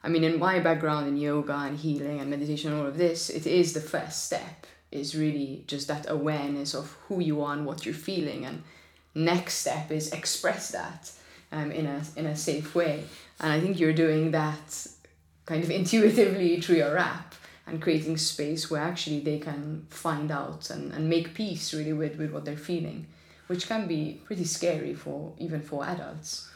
i 0.03 0.09
mean 0.09 0.25
in 0.25 0.39
my 0.39 0.61
background 0.61 1.09
in 1.09 1.17
yoga 1.17 1.55
and 1.55 1.77
healing 1.77 2.21
and 2.21 2.31
meditation 2.31 2.73
all 2.73 2.87
of 2.87 2.97
this 2.97 3.29
it 3.29 3.49
is 3.49 3.73
the 3.73 3.81
first 3.81 4.27
step 4.27 4.65
is 4.91 5.15
really 5.15 5.65
just 5.67 5.89
that 5.89 6.09
awareness 6.09 6.75
of 6.75 6.93
who 7.07 7.21
you 7.21 7.43
are 7.43 7.53
and 7.53 7.67
what 7.67 7.85
you're 7.85 7.95
feeling. 7.95 8.45
And 8.45 8.63
next 9.15 9.55
step 9.55 9.91
is 9.91 10.13
express 10.13 10.71
that 10.71 11.13
um, 11.53 11.71
in 11.71 11.87
a 11.87 12.03
in 12.17 12.27
a 12.27 12.37
safe 12.37 12.75
way. 12.75 13.05
And 13.41 13.53
i 13.53 13.61
think 13.61 13.79
you're 13.79 13.93
doing 13.93 14.31
that 14.33 14.87
kind 15.47 15.63
of 15.63 15.71
intuitively 15.81 16.61
through 16.61 16.77
your 16.77 16.95
rap 16.95 17.28
and 17.69 17.83
creating 17.83 18.17
space 18.17 18.71
where 18.71 18.83
actually 18.83 19.21
they 19.21 19.39
can 19.39 19.87
find 19.91 20.31
out 20.31 20.71
and, 20.71 20.93
and 20.93 21.09
make 21.09 21.35
peace 21.35 21.75
really 21.75 21.93
with, 21.93 22.17
with 22.17 22.33
what 22.33 22.45
they're 22.45 22.57
feeling, 22.57 23.07
which 23.47 23.67
can 23.67 23.87
be 23.87 24.21
pretty 24.25 24.45
scary 24.45 24.95
for 24.95 25.33
even 25.39 25.61
for 25.61 25.85
adults. 25.85 26.49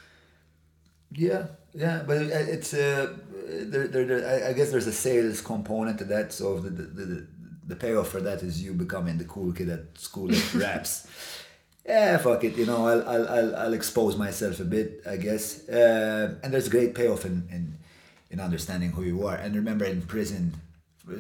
Yeah, 1.15 1.47
yeah, 1.75 2.03
but 2.07 2.23
it's 2.23 2.73
uh, 2.73 3.15
there, 3.47 3.89
there, 3.89 4.05
there, 4.07 4.49
I 4.49 4.53
guess 4.53 4.71
there's 4.71 4.87
a 4.87 4.93
sales 4.93 5.41
component 5.43 5.99
to 5.99 6.05
that. 6.05 6.33
So 6.33 6.59
the, 6.59 6.71
the, 6.71 7.05
the, 7.05 7.27
the 7.69 7.77
payoff 7.77 8.09
for 8.09 8.21
that 8.21 8.43
is 8.43 8.63
you 8.63 8.73
becoming 8.73 9.19
the 9.19 9.25
cool 9.25 9.53
kid 9.53 9.69
at 9.69 9.99
school 9.99 10.29
that 10.29 10.55
raps. 10.55 11.07
yeah, 11.87 12.17
fuck 12.19 12.45
it, 12.45 12.57
you 12.57 12.67
know, 12.67 12.87
I'll, 12.87 13.09
I'll, 13.09 13.29
I'll, 13.29 13.57
I'll 13.57 13.73
expose 13.75 14.17
myself 14.17 14.61
a 14.61 14.65
bit, 14.65 15.03
I 15.07 15.17
guess. 15.17 15.69
Uh, 15.69 16.37
and 16.43 16.53
there's 16.53 16.69
a 16.69 16.71
great 16.71 16.95
payoff 16.95 17.25
in, 17.25 17.47
in, 17.51 17.79
in 18.31 18.41
understanding 18.41 18.93
who 18.93 19.03
you 19.03 19.27
are. 19.27 19.37
And 19.37 19.55
remember, 19.55 19.85
in 19.85 20.03
prison, 20.03 20.55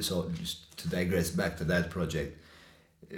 so 0.01 0.31
just 0.35 0.77
to 0.79 0.88
digress 0.88 1.31
back 1.31 1.57
to 1.59 1.64
that 1.64 1.90
project, 1.90 2.38
uh, 3.12 3.16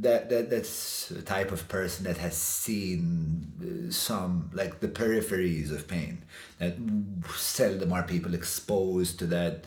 that 0.00 0.28
that 0.28 0.50
that's 0.50 1.10
a 1.10 1.22
type 1.22 1.52
of 1.52 1.66
person 1.68 2.04
that 2.04 2.18
has 2.18 2.36
seen 2.36 3.52
uh, 3.62 3.90
some 3.90 4.50
like 4.52 4.80
the 4.80 4.88
peripheries 4.88 5.70
of 5.70 5.88
pain. 5.88 6.22
That 6.58 6.76
seldom 7.36 7.92
are 7.92 8.02
people 8.02 8.34
exposed 8.34 9.18
to 9.20 9.26
that 9.26 9.64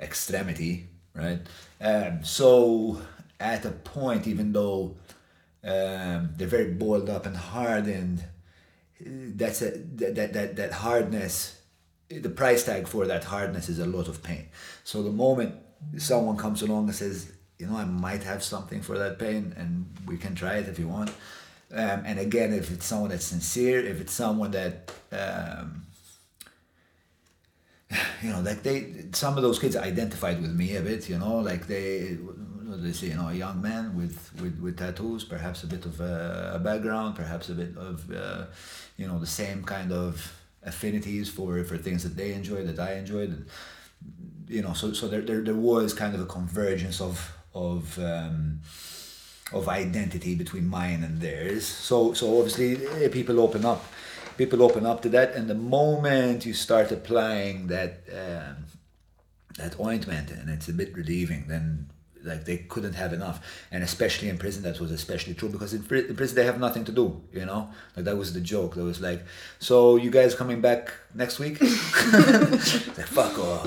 extremity, 0.00 0.88
right? 1.14 1.40
Um, 1.80 2.24
so 2.24 3.02
at 3.38 3.64
a 3.64 3.70
point, 3.70 4.26
even 4.26 4.52
though 4.52 4.96
um, 5.62 6.30
they're 6.36 6.48
very 6.48 6.72
boiled 6.72 7.08
up 7.08 7.26
and 7.26 7.36
hardened, 7.36 8.24
that's 9.00 9.62
a 9.62 9.70
that 9.96 10.32
that 10.32 10.56
that 10.56 10.72
hardness. 10.72 11.60
The 12.08 12.30
price 12.30 12.64
tag 12.64 12.86
for 12.86 13.06
that 13.06 13.24
hardness 13.24 13.68
is 13.68 13.78
a 13.78 13.86
lot 13.86 14.08
of 14.08 14.22
pain. 14.22 14.48
So 14.84 15.02
the 15.02 15.10
moment 15.10 15.54
someone 15.98 16.36
comes 16.36 16.62
along 16.62 16.86
and 16.86 16.94
says, 16.94 17.32
you 17.58 17.66
know, 17.66 17.76
I 17.76 17.84
might 17.84 18.22
have 18.24 18.42
something 18.42 18.82
for 18.82 18.98
that 18.98 19.18
pain, 19.18 19.54
and 19.56 19.86
we 20.06 20.16
can 20.16 20.34
try 20.34 20.56
it 20.56 20.68
if 20.68 20.78
you 20.78 20.88
want. 20.88 21.10
Um, 21.72 22.02
and 22.04 22.18
again, 22.18 22.52
if 22.52 22.70
it's 22.70 22.86
someone 22.86 23.10
that's 23.10 23.24
sincere, 23.24 23.84
if 23.84 24.00
it's 24.00 24.12
someone 24.12 24.50
that, 24.52 24.92
um, 25.12 25.86
you 28.22 28.30
know, 28.30 28.40
like 28.40 28.62
they, 28.62 29.06
some 29.12 29.36
of 29.36 29.42
those 29.42 29.58
kids 29.58 29.76
identified 29.76 30.40
with 30.40 30.54
me 30.54 30.76
a 30.76 30.82
bit, 30.82 31.08
you 31.08 31.18
know, 31.18 31.38
like 31.38 31.66
they, 31.66 32.18
they 32.62 32.92
say, 32.92 33.08
you 33.08 33.14
know, 33.14 33.28
a 33.28 33.34
young 33.34 33.62
man 33.62 33.96
with, 33.96 34.30
with, 34.40 34.60
with 34.60 34.78
tattoos, 34.78 35.24
perhaps 35.24 35.62
a 35.62 35.66
bit 35.66 35.84
of 35.84 36.00
a, 36.00 36.52
a 36.54 36.58
background, 36.58 37.16
perhaps 37.16 37.48
a 37.48 37.54
bit 37.54 37.76
of, 37.76 38.10
uh, 38.12 38.44
you 38.96 39.06
know, 39.06 39.18
the 39.18 39.26
same 39.26 39.62
kind 39.64 39.92
of 39.92 40.40
affinities 40.64 41.28
for, 41.28 41.62
for 41.64 41.76
things 41.76 42.02
that 42.02 42.16
they 42.16 42.32
enjoy, 42.32 42.64
that 42.64 42.78
I 42.78 42.94
enjoyed. 42.94 43.30
And, 43.30 43.46
you 44.54 44.62
know, 44.62 44.72
so, 44.72 44.92
so 44.92 45.08
there, 45.08 45.20
there, 45.20 45.40
there 45.40 45.54
was 45.54 45.92
kind 45.92 46.14
of 46.14 46.20
a 46.20 46.26
convergence 46.26 47.00
of, 47.00 47.32
of 47.54 47.98
um, 47.98 48.60
of 49.52 49.68
identity 49.68 50.34
between 50.34 50.66
mine 50.66 51.02
and 51.04 51.20
theirs. 51.20 51.66
So 51.66 52.14
so 52.14 52.38
obviously 52.38 52.86
eh, 52.86 53.08
people 53.08 53.40
open 53.40 53.64
up, 53.64 53.84
people 54.36 54.62
open 54.62 54.86
up 54.86 55.02
to 55.02 55.08
that, 55.10 55.34
and 55.34 55.48
the 55.48 55.54
moment 55.54 56.46
you 56.46 56.54
start 56.54 56.90
applying 56.92 57.66
that 57.68 58.00
um, 58.12 58.64
that 59.58 59.78
ointment, 59.78 60.30
and 60.30 60.48
it's 60.50 60.68
a 60.68 60.72
bit 60.72 60.96
relieving, 60.96 61.44
then 61.48 61.90
like 62.24 62.44
they 62.44 62.58
couldn't 62.58 62.94
have 62.94 63.12
enough. 63.12 63.40
And 63.70 63.82
especially 63.82 64.28
in 64.28 64.38
prison 64.38 64.62
that 64.64 64.80
was 64.80 64.90
especially 64.90 65.34
true 65.34 65.48
because 65.48 65.74
in, 65.74 65.82
prison 65.82 66.34
they 66.34 66.44
have 66.44 66.58
nothing 66.58 66.84
to 66.86 66.92
do 66.92 67.22
you 67.32 67.44
know? 67.44 67.68
Like 67.96 68.06
that 68.06 68.16
was 68.16 68.32
the 68.32 68.40
joke. 68.40 68.74
That 68.74 68.84
was 68.84 69.00
like 69.00 69.24
so 69.58 69.96
you 69.96 70.10
guys 70.10 70.34
coming 70.34 70.60
back 70.60 70.92
next 71.14 71.38
week? 71.38 71.60
Like, 72.14 73.06
fuck 73.06 73.38
off. 73.38 73.64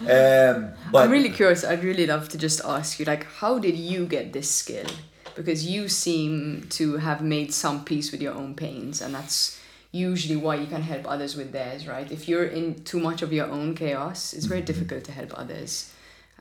Um, 0.00 0.72
but 0.90 1.04
i'm 1.04 1.10
really 1.10 1.30
curious. 1.30 1.64
I'd 1.64 1.84
really 1.84 2.06
love 2.06 2.28
to 2.30 2.38
just 2.38 2.60
ask 2.64 2.98
you 2.98 3.04
like 3.04 3.24
how 3.24 3.58
did 3.58 3.76
you 3.76 4.06
get 4.06 4.32
this 4.32 4.50
skill? 4.50 4.90
Because 5.36 5.66
you 5.66 5.88
seem 5.88 6.66
to 6.70 6.96
have 6.96 7.22
made 7.22 7.54
some 7.54 7.84
peace 7.84 8.10
with 8.12 8.20
your 8.20 8.34
own 8.34 8.54
pains 8.54 9.00
and 9.00 9.14
that's 9.14 9.58
usually 9.92 10.36
why 10.36 10.54
you 10.56 10.66
can 10.66 10.82
help 10.82 11.08
others 11.08 11.36
with 11.36 11.52
theirs 11.52 11.86
right? 11.86 12.10
If 12.10 12.28
you're 12.28 12.44
in 12.44 12.82
too 12.84 13.00
much 13.00 13.22
of 13.22 13.32
your 13.32 13.46
own 13.46 13.74
chaos 13.74 14.32
it's 14.32 14.46
very 14.46 14.60
mm-hmm. 14.60 14.66
difficult 14.66 15.04
to 15.04 15.12
help 15.12 15.38
others 15.38 15.92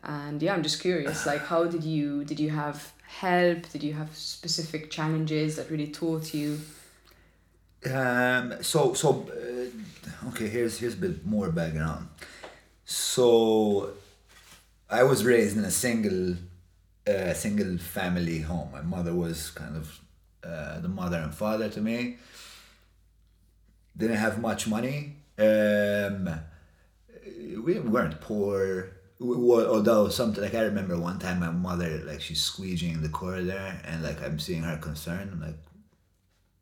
and 0.03 0.41
yeah 0.41 0.53
i'm 0.53 0.63
just 0.63 0.79
curious 0.81 1.25
like 1.25 1.45
how 1.45 1.65
did 1.65 1.83
you 1.83 2.23
did 2.23 2.39
you 2.39 2.49
have 2.49 2.93
help? 3.09 3.67
Did 3.69 3.83
you 3.83 3.93
have 3.93 4.15
specific 4.15 4.91
challenges 4.91 5.55
that 5.55 5.69
really 5.69 5.87
taught 5.87 6.33
you? 6.33 6.59
Um 7.85 8.61
so 8.61 8.93
so 8.93 9.27
uh, 9.31 10.29
okay 10.29 10.47
here's 10.47 10.79
here's 10.79 10.93
a 10.93 10.97
bit 10.97 11.25
more 11.25 11.49
background. 11.51 12.07
So 12.85 13.91
i 14.89 15.03
was 15.03 15.23
raised 15.23 15.55
in 15.57 15.65
a 15.65 15.71
single 15.71 16.35
uh, 17.07 17.33
single 17.33 17.77
family 17.77 18.39
home. 18.39 18.69
My 18.71 18.81
mother 18.81 19.13
was 19.13 19.49
kind 19.51 19.75
of 19.75 19.99
uh, 20.43 20.79
the 20.79 20.89
mother 20.89 21.17
and 21.17 21.33
father 21.33 21.67
to 21.69 21.81
me. 21.81 22.17
Didn't 23.97 24.17
have 24.17 24.39
much 24.39 24.67
money. 24.67 25.15
Um 25.37 26.29
we 27.65 27.79
weren't 27.79 28.21
poor 28.21 28.91
although 29.21 30.07
something 30.09 30.43
like 30.43 30.55
I 30.55 30.61
remember 30.61 30.97
one 30.97 31.19
time 31.19 31.41
my 31.41 31.51
mother 31.51 32.01
like 32.05 32.21
she's 32.21 32.41
squeegeeing 32.41 32.95
in 32.95 33.03
the 33.03 33.09
corridor 33.09 33.79
and 33.85 34.01
like 34.01 34.21
I'm 34.21 34.39
seeing 34.39 34.63
her 34.63 34.77
concern 34.77 35.39
like 35.41 35.57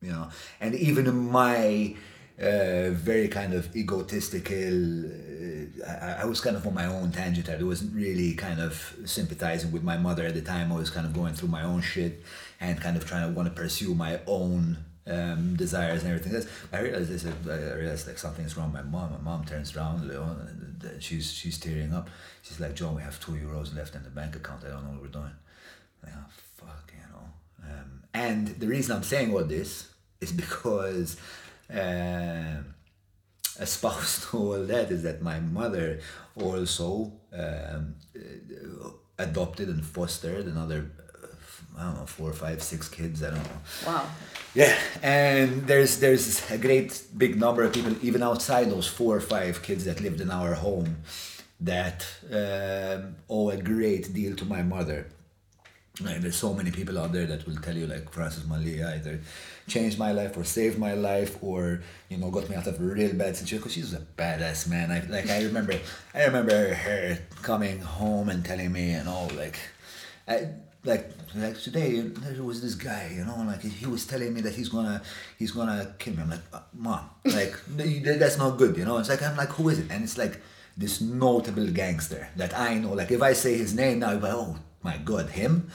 you 0.02 0.12
know 0.12 0.30
and 0.60 0.74
even 0.74 1.06
in 1.06 1.30
my 1.30 1.96
uh, 2.40 2.92
very 2.92 3.28
kind 3.28 3.54
of 3.54 3.76
egotistical 3.76 5.06
uh, 5.06 5.86
I, 5.88 6.22
I, 6.22 6.26
was 6.26 6.40
kind 6.40 6.56
of 6.56 6.68
on 6.68 6.74
my 6.76 6.86
own 6.86 7.12
tangent. 7.12 7.50
I 7.50 7.62
wasn't 7.64 7.96
really 7.96 8.36
kind 8.36 8.60
of 8.60 8.96
sympathizing 9.06 9.72
with 9.72 9.84
my 9.84 9.98
mother 9.98 10.24
at 10.24 10.36
the 10.36 10.42
time. 10.42 10.72
I 10.72 10.76
was 10.76 10.92
kind 10.92 11.06
of 11.06 11.14
going 11.14 11.34
through 11.34 11.50
my 11.50 11.64
own 11.64 11.82
shit 11.82 12.22
and 12.60 12.80
kind 12.80 12.96
of 12.96 13.06
trying 13.06 13.28
to 13.28 13.36
want 13.36 13.50
to 13.50 13.60
pursue 13.60 13.96
my 13.96 14.20
own 14.28 14.78
um, 15.08 15.56
desires 15.56 16.04
and 16.04 16.12
everything 16.12 16.36
else. 16.36 16.48
I 16.72 16.82
realized 16.82 17.10
this. 17.10 17.26
I 17.26 17.74
realized 17.76 18.08
like 18.08 18.18
something's 18.18 18.58
wrong. 18.58 18.72
My 18.72 18.82
mom. 18.82 19.12
My 19.12 19.18
mom 19.20 19.46
turns 19.46 19.76
around. 19.76 20.10
And 20.10 21.02
she's 21.02 21.32
she's 21.32 21.58
tearing 21.58 21.94
up. 21.94 22.10
She's 22.42 22.60
like, 22.60 22.76
John, 22.76 22.96
we 22.96 23.02
have 23.02 23.20
two 23.20 23.34
euros 23.34 23.76
left 23.76 23.96
in 23.96 24.04
the 24.04 24.10
bank 24.10 24.36
account. 24.36 24.64
I 24.66 24.70
don't 24.70 24.84
know 24.84 24.92
what 24.92 25.02
we're 25.02 25.08
doing. 25.08 25.36
Like, 26.04 26.14
oh, 26.16 26.30
fuck, 26.58 26.92
you 26.94 27.12
know. 27.12 27.26
Um, 27.64 28.04
and 28.14 28.48
the 28.60 28.68
reason 28.68 28.96
I'm 28.96 29.04
saying 29.04 29.34
all 29.34 29.44
this 29.44 29.90
is 30.22 30.32
because 30.44 31.18
uh, 31.74 32.62
a 33.60 33.66
spouse 33.66 34.28
to 34.32 34.38
all 34.38 34.64
that 34.64 34.92
is 34.92 35.04
that 35.04 35.22
my 35.22 35.40
mother 35.40 36.00
also 36.36 37.14
um, 37.34 37.96
adopted 39.18 39.70
and 39.70 39.84
fostered 39.86 40.46
another 40.46 40.92
I 41.78 41.84
don't 41.84 41.96
know, 41.96 42.06
four, 42.06 42.34
five, 42.34 42.64
six 42.64 42.90
kids. 42.90 43.24
I 43.24 43.30
don't 43.30 43.44
know. 43.44 43.62
Wow. 43.86 44.06
Yeah, 44.56 44.76
and 45.04 45.68
there's 45.68 46.00
there's 46.00 46.50
a 46.50 46.58
great 46.58 47.04
big 47.16 47.40
number 47.40 47.64
of 47.64 47.74
people 47.74 47.94
even 48.02 48.24
outside 48.24 48.72
those 48.72 48.88
four 48.88 49.16
or 49.18 49.22
five 49.22 49.62
kids 49.62 49.86
that 49.86 50.02
lived 50.02 50.20
in 50.20 50.32
our 50.32 50.56
home 50.56 50.98
that 51.60 52.06
um, 52.32 53.16
owe 53.30 53.50
a 53.50 53.58
great 53.58 54.14
deal 54.14 54.36
to 54.36 54.46
my 54.46 54.64
mother. 54.64 55.08
Like, 56.00 56.22
there's 56.22 56.36
so 56.36 56.54
many 56.54 56.70
people 56.70 57.00
out 57.00 57.12
there 57.12 57.26
that 57.26 57.48
will 57.48 57.56
tell 57.56 57.76
you 57.76 57.88
like 57.88 58.12
Francis 58.12 58.44
Mallia 58.44 58.94
either 58.96 59.20
changed 59.68 59.98
my 59.98 60.12
life 60.12 60.38
or 60.38 60.44
saved 60.44 60.78
my 60.78 60.94
life 60.94 61.38
or 61.42 61.82
you 62.10 62.18
know 62.18 62.30
got 62.30 62.50
me 62.50 62.56
out 62.56 62.68
of 62.68 62.80
a 62.80 62.84
real 62.84 63.14
bad 63.14 63.36
situation 63.36 63.60
because 63.60 63.74
she's 63.74 63.94
a 63.94 64.02
badass 64.18 64.68
man. 64.70 64.92
I, 64.92 65.00
like 65.08 65.30
I 65.30 65.44
remember 65.44 65.74
I 66.14 66.26
remember 66.26 66.74
her 66.74 67.18
coming 67.42 67.82
home 67.82 68.30
and 68.30 68.46
telling 68.46 68.72
me 68.72 68.94
you 68.94 69.04
know 69.04 69.28
like 69.36 69.60
I 70.28 70.50
like 70.88 71.12
like 71.36 71.60
today 71.62 72.00
there 72.00 72.44
was 72.44 72.62
this 72.62 72.76
guy 72.76 73.12
you 73.14 73.24
know 73.26 73.44
like 73.46 73.62
he 73.62 73.86
was 73.86 74.06
telling 74.06 74.34
me 74.34 74.42
that 74.42 74.54
he's 74.56 74.70
gonna 74.70 75.02
he's 75.38 75.52
gonna 75.52 75.94
kill 76.00 76.14
me 76.16 76.22
i'm 76.24 76.30
like 76.30 76.48
uh, 76.54 76.60
mom 76.74 77.10
like 77.26 77.54
that's 78.22 78.38
not 78.38 78.58
good 78.58 78.76
you 78.78 78.86
know 78.86 78.98
it's 78.98 79.10
like 79.10 79.22
i'm 79.22 79.36
like 79.36 79.50
who 79.50 79.70
is 79.70 79.80
it 79.80 79.92
and 79.92 80.04
it's 80.04 80.18
like 80.18 80.42
this 80.78 81.02
notable 81.02 81.68
gangster 81.68 82.30
that 82.36 82.58
i 82.58 82.76
know 82.76 82.94
like 82.94 83.12
if 83.12 83.22
i 83.22 83.34
say 83.34 83.58
his 83.58 83.76
name 83.76 84.00
now 84.00 84.14
like 84.14 84.34
oh 84.34 84.56
my 84.82 84.98
god 85.04 85.30
him 85.30 85.70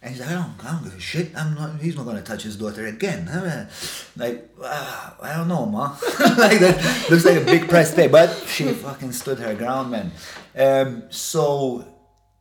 and 0.00 0.14
he's 0.14 0.20
like, 0.20 0.30
I 0.30 0.34
don't, 0.34 0.64
I 0.64 0.70
don't 0.72 0.84
give 0.84 0.94
a 0.94 1.00
shit. 1.00 1.36
I'm 1.36 1.56
not. 1.56 1.80
He's 1.80 1.96
not 1.96 2.06
gonna 2.06 2.22
touch 2.22 2.44
his 2.44 2.56
daughter 2.56 2.86
again. 2.86 3.28
Like, 4.16 4.48
uh, 4.62 5.10
I 5.22 5.36
don't 5.36 5.48
know, 5.48 5.66
ma. 5.66 5.96
like 6.20 6.58
that 6.58 7.06
looks 7.10 7.24
like 7.24 7.36
a 7.36 7.44
big 7.44 7.68
price 7.68 7.94
pay, 7.94 8.06
but 8.06 8.28
she 8.46 8.72
fucking 8.72 9.12
stood 9.12 9.38
her 9.38 9.54
ground, 9.54 9.90
man. 9.92 10.12
Um, 10.56 11.02
so 11.10 11.84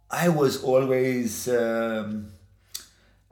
I 0.10 0.30
was 0.30 0.64
always 0.64 1.50
um, 1.50 2.32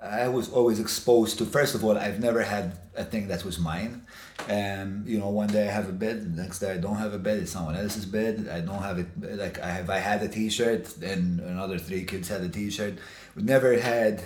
I 0.02 0.28
was 0.28 0.50
always 0.50 0.80
exposed 0.80 1.38
to. 1.38 1.46
First 1.46 1.74
of 1.74 1.84
all, 1.84 1.98
I've 1.98 2.20
never 2.20 2.44
had 2.44 2.78
a 2.96 3.04
thing 3.04 3.28
that 3.30 3.46
was 3.46 3.60
mine. 3.60 4.06
Um, 4.50 5.04
you 5.08 5.18
know, 5.18 5.30
one 5.30 5.48
day 5.48 5.68
I 5.68 5.72
have 5.72 5.90
a 5.90 5.94
bed, 5.94 6.36
next 6.36 6.60
day 6.60 6.74
I 6.74 6.78
don't 6.78 6.98
have 6.98 7.14
a 7.14 7.18
bed. 7.18 7.40
It's 7.40 7.52
someone 7.52 7.76
else's 7.76 8.06
bed. 8.06 8.50
I 8.52 8.60
don't 8.60 8.82
have 8.82 9.00
it. 9.00 9.08
Like 9.22 9.60
I 9.60 9.72
have, 9.72 9.90
I 9.90 10.00
had 10.00 10.22
a 10.22 10.28
T-shirt, 10.28 10.98
and 11.02 11.40
another 11.40 11.80
three 11.80 12.04
kids 12.04 12.28
had 12.28 12.42
a 12.42 12.50
T-shirt. 12.50 12.96
We 13.36 13.44
never 13.44 13.80
had. 13.80 14.24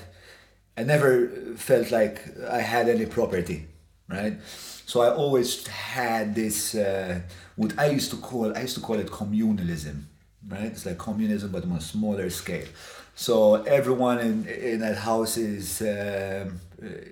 I 0.75 0.83
never 0.83 1.27
felt 1.55 1.91
like 1.91 2.23
I 2.49 2.61
had 2.61 2.89
any 2.89 3.05
property, 3.05 3.67
right? 4.07 4.37
So 4.85 5.01
I 5.01 5.13
always 5.13 5.67
had 5.67 6.33
this. 6.33 6.73
Uh, 6.73 7.21
what 7.55 7.77
I 7.77 7.87
used 7.87 8.09
to 8.11 8.17
call 8.17 8.57
I 8.57 8.61
used 8.61 8.75
to 8.75 8.81
call 8.81 8.97
it 8.97 9.07
communalism 9.07 10.05
right? 10.49 10.65
It's 10.65 10.85
like 10.85 10.97
communism, 10.97 11.51
but 11.51 11.63
on 11.63 11.71
a 11.73 11.81
smaller 11.81 12.29
scale. 12.29 12.67
So 13.15 13.55
everyone 13.63 14.19
in 14.19 14.47
in 14.47 14.79
that 14.79 14.97
house 14.97 15.37
is 15.37 15.81
um, 15.81 16.59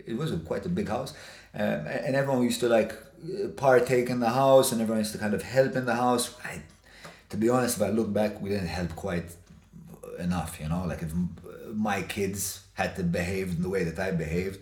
it 0.06 0.18
was 0.18 0.32
a, 0.32 0.38
quite 0.38 0.66
a 0.66 0.70
big 0.70 0.88
house, 0.88 1.14
um, 1.54 1.86
and 2.06 2.16
everyone 2.16 2.44
used 2.44 2.62
to 2.62 2.70
like 2.70 2.94
partake 3.56 4.10
in 4.10 4.20
the 4.20 4.30
house, 4.30 4.72
and 4.72 4.82
everyone 4.82 5.00
used 5.00 5.14
to 5.14 5.18
kind 5.18 5.34
of 5.34 5.44
help 5.44 5.76
in 5.76 5.86
the 5.86 5.96
house. 5.96 6.36
I, 6.44 6.62
to 7.30 7.38
be 7.38 7.50
honest, 7.50 7.78
if 7.78 7.84
I 7.84 7.90
look 7.90 8.12
back, 8.14 8.42
we 8.42 8.50
didn't 8.50 8.68
help 8.68 8.96
quite 8.96 9.30
enough. 10.18 10.60
You 10.60 10.70
know, 10.70 10.86
like 10.86 11.02
if 11.02 11.12
my 11.74 12.02
kids 12.04 12.62
had 12.74 12.96
to 12.96 13.04
behave 13.04 13.56
in 13.58 13.62
the 13.62 13.70
way 13.70 13.84
that 13.84 14.00
I 14.00 14.12
behaved, 14.12 14.60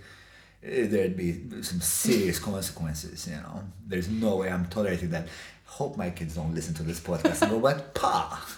there'd 0.61 1.17
be 1.17 1.61
some 1.61 1.81
serious 1.81 2.39
consequences. 2.51 3.27
You 3.27 3.35
know, 3.35 3.63
there's 3.87 4.09
no 4.09 4.37
way 4.37 4.49
I'm 4.49 4.65
tolerating 4.67 5.11
that. 5.11 5.27
Hope 5.75 5.97
my 5.97 6.09
kids 6.09 6.35
don't 6.35 6.55
listen 6.55 6.73
to 6.73 6.83
this 6.83 7.01
podcast 7.01 7.41
and 7.41 7.51
go, 7.51 7.59
but 7.59 7.93
pa. 7.93 8.41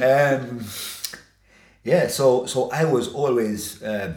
um, 0.00 0.64
yeah, 1.84 2.08
so 2.08 2.46
so 2.46 2.70
I 2.70 2.84
was 2.84 3.12
always 3.12 3.82
uh, 3.82 4.14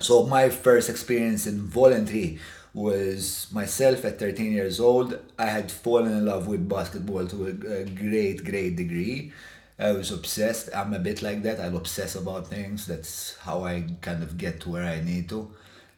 so 0.00 0.26
my 0.26 0.48
first 0.48 0.90
experience 0.90 1.46
in 1.46 1.60
voluntary 1.60 2.40
was 2.74 3.46
myself 3.52 4.04
at 4.04 4.18
13 4.18 4.52
years 4.52 4.80
old. 4.80 5.18
I 5.38 5.46
had 5.46 5.70
fallen 5.70 6.12
in 6.12 6.26
love 6.26 6.48
with 6.48 6.68
basketball 6.68 7.26
to 7.26 7.46
a, 7.46 7.84
great, 7.84 8.44
great 8.44 8.76
degree. 8.76 9.32
I 9.78 9.92
was 9.92 10.10
obsessed. 10.10 10.70
I'm 10.74 10.92
a 10.92 10.98
bit 10.98 11.22
like 11.22 11.42
that. 11.42 11.60
I 11.60 11.66
obsess 11.66 12.14
about 12.14 12.48
things. 12.48 12.86
That's 12.86 13.36
how 13.38 13.64
I 13.64 13.84
kind 14.00 14.22
of 14.22 14.36
get 14.38 14.60
to 14.62 14.70
where 14.70 14.84
I 14.84 15.00
need 15.00 15.28
to. 15.30 15.50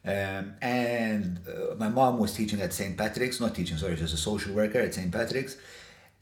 Um, 0.03 0.55
and 0.61 1.39
uh, 1.47 1.75
my 1.75 1.89
mom 1.89 2.17
was 2.17 2.33
teaching 2.33 2.61
at 2.61 2.73
St. 2.73 2.97
Patrick's, 2.97 3.39
not 3.39 3.53
teaching, 3.53 3.77
sorry, 3.77 3.95
she 3.95 4.01
was 4.01 4.13
a 4.13 4.17
social 4.17 4.53
worker 4.53 4.79
at 4.79 4.93
St. 4.93 5.11
Patrick's. 5.11 5.57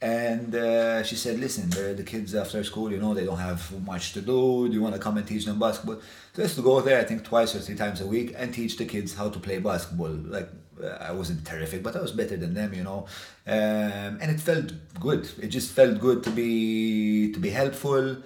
And 0.02 0.54
uh, 0.54 1.02
she 1.02 1.14
said, 1.14 1.38
listen, 1.38 1.68
the 1.70 2.02
kids 2.02 2.34
after 2.34 2.64
school, 2.64 2.90
you 2.90 2.98
know, 2.98 3.12
they 3.12 3.26
don't 3.26 3.38
have 3.38 3.70
much 3.84 4.14
to 4.14 4.22
do. 4.22 4.66
Do 4.66 4.72
you 4.72 4.80
want 4.80 4.94
to 4.94 5.00
come 5.00 5.18
and 5.18 5.26
teach 5.26 5.44
them 5.44 5.58
basketball? 5.58 6.00
So 6.32 6.42
I 6.42 6.44
used 6.44 6.56
to 6.56 6.62
go 6.62 6.80
there, 6.80 6.98
I 6.98 7.04
think, 7.04 7.22
twice 7.22 7.54
or 7.54 7.58
three 7.58 7.74
times 7.74 8.00
a 8.00 8.06
week 8.06 8.34
and 8.34 8.52
teach 8.52 8.78
the 8.78 8.86
kids 8.86 9.14
how 9.14 9.28
to 9.28 9.38
play 9.38 9.58
basketball. 9.58 10.08
Like, 10.08 10.48
uh, 10.82 10.96
I 11.00 11.12
wasn't 11.12 11.46
terrific, 11.46 11.82
but 11.82 11.96
I 11.96 12.00
was 12.00 12.12
better 12.12 12.36
than 12.38 12.54
them, 12.54 12.72
you 12.72 12.82
know. 12.82 13.06
Um, 13.46 14.18
and 14.20 14.30
it 14.30 14.40
felt 14.40 14.72
good. 14.98 15.28
It 15.38 15.48
just 15.48 15.72
felt 15.72 16.00
good 16.00 16.22
to 16.24 16.30
be 16.30 17.32
to 17.32 17.38
be 17.38 17.50
helpful. 17.50 18.16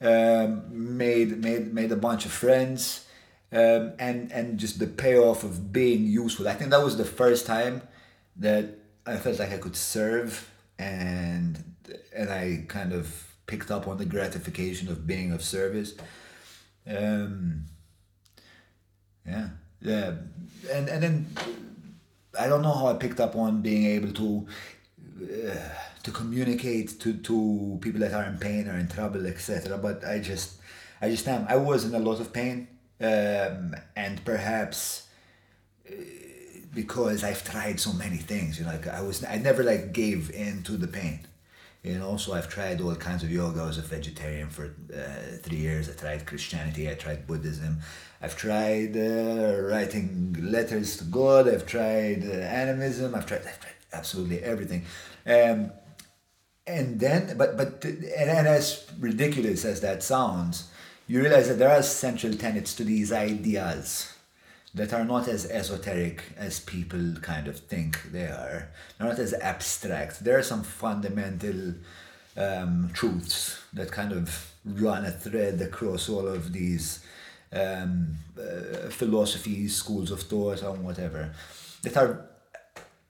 Um, 0.00 0.96
made 0.98 1.38
made 1.38 1.72
made 1.72 1.92
a 1.92 1.96
bunch 1.96 2.26
of 2.26 2.32
friends, 2.32 3.06
um, 3.52 3.92
and 3.98 4.32
and 4.32 4.58
just 4.58 4.78
the 4.78 4.86
payoff 4.86 5.44
of 5.44 5.72
being 5.72 6.04
useful. 6.04 6.48
I 6.48 6.54
think 6.54 6.70
that 6.70 6.82
was 6.82 6.96
the 6.96 7.04
first 7.04 7.46
time 7.46 7.82
that 8.36 8.78
I 9.06 9.16
felt 9.16 9.38
like 9.38 9.52
I 9.52 9.58
could 9.58 9.76
serve 9.76 10.50
and 10.78 11.62
and 12.14 12.30
I 12.30 12.64
kind 12.68 12.92
of 12.92 13.34
picked 13.46 13.70
up 13.70 13.86
on 13.86 13.98
the 13.98 14.04
gratification 14.04 14.88
of 14.88 15.06
being 15.06 15.32
of 15.32 15.42
service. 15.42 15.94
Um, 16.86 17.66
yeah, 19.26 19.48
yeah, 19.80 20.14
and 20.72 20.88
and 20.88 21.02
then 21.02 21.26
I 22.38 22.48
don't 22.48 22.62
know 22.62 22.72
how 22.72 22.86
I 22.86 22.94
picked 22.94 23.20
up 23.20 23.36
on 23.36 23.62
being 23.62 23.84
able 23.84 24.12
to 24.14 24.46
uh, 25.22 25.68
to 26.02 26.10
communicate 26.10 26.98
to 27.00 27.14
to 27.14 27.78
people 27.80 28.00
that 28.00 28.12
are 28.12 28.24
in 28.24 28.38
pain 28.38 28.68
or 28.68 28.78
in 28.78 28.88
trouble, 28.88 29.26
etc. 29.26 29.78
But 29.78 30.04
I 30.04 30.18
just 30.18 30.58
I 31.00 31.10
just 31.10 31.28
am. 31.28 31.46
I 31.48 31.56
was 31.56 31.84
in 31.84 31.94
a 31.94 31.98
lot 31.98 32.20
of 32.20 32.32
pain, 32.32 32.68
um, 33.04 33.74
and 33.96 34.24
perhaps 34.24 35.08
because 36.74 37.22
I've 37.22 37.44
tried 37.44 37.80
so 37.80 37.92
many 37.92 38.16
things. 38.16 38.58
You 38.58 38.64
know, 38.64 38.72
like 38.72 38.86
I 38.88 39.02
was, 39.02 39.24
I 39.24 39.36
never 39.36 39.62
like 39.62 39.92
gave 39.92 40.30
in 40.30 40.62
to 40.64 40.72
the 40.72 40.88
pain. 40.88 41.20
You 41.82 41.98
know, 41.98 42.16
so 42.16 42.32
I've 42.32 42.48
tried 42.48 42.80
all 42.80 42.94
kinds 42.94 43.24
of 43.24 43.32
yoga. 43.32 43.60
I 43.62 43.66
was 43.66 43.78
a 43.78 43.82
vegetarian 43.82 44.48
for 44.48 44.66
uh, 44.94 45.36
three 45.42 45.58
years. 45.58 45.90
I 45.90 45.94
tried 45.94 46.26
Christianity. 46.26 46.88
I 46.88 46.94
tried 46.94 47.26
Buddhism. 47.26 47.80
I've 48.20 48.36
tried 48.36 48.96
uh, 48.96 49.62
writing 49.62 50.36
letters 50.40 50.96
to 50.98 51.04
God. 51.04 51.48
I've 51.48 51.66
tried 51.66 52.22
uh, 52.24 52.34
animism. 52.34 53.16
I've 53.16 53.26
tried, 53.26 53.40
I've 53.40 53.60
tried 53.60 53.74
absolutely 53.92 54.38
everything. 54.44 54.84
Um, 55.26 55.72
and 56.68 57.00
then, 57.00 57.36
but 57.36 57.56
but 57.56 57.84
and, 57.84 58.30
and 58.30 58.46
as 58.46 58.86
ridiculous 59.00 59.64
as 59.64 59.80
that 59.80 60.04
sounds, 60.04 60.68
you 61.06 61.20
realize 61.20 61.48
that 61.48 61.58
there 61.58 61.70
are 61.70 61.82
central 61.82 62.34
tenets 62.34 62.74
to 62.74 62.84
these 62.84 63.12
ideas 63.12 64.12
that 64.74 64.92
are 64.92 65.04
not 65.04 65.28
as 65.28 65.44
esoteric 65.50 66.22
as 66.36 66.60
people 66.60 67.14
kind 67.20 67.46
of 67.46 67.58
think 67.58 68.10
they 68.10 68.24
are. 68.24 68.68
They're 68.98 69.08
not 69.08 69.18
as 69.18 69.34
abstract. 69.34 70.24
There 70.24 70.38
are 70.38 70.42
some 70.42 70.62
fundamental 70.62 71.74
um, 72.36 72.90
truths 72.94 73.60
that 73.74 73.92
kind 73.92 74.12
of 74.12 74.52
run 74.64 75.04
a 75.04 75.10
thread 75.10 75.60
across 75.60 76.08
all 76.08 76.26
of 76.26 76.52
these 76.52 77.04
um, 77.52 78.16
uh, 78.38 78.88
philosophies, 78.88 79.76
schools 79.76 80.10
of 80.10 80.22
thought, 80.22 80.62
and 80.62 80.84
whatever, 80.84 81.34
that 81.82 81.96
are 81.96 82.31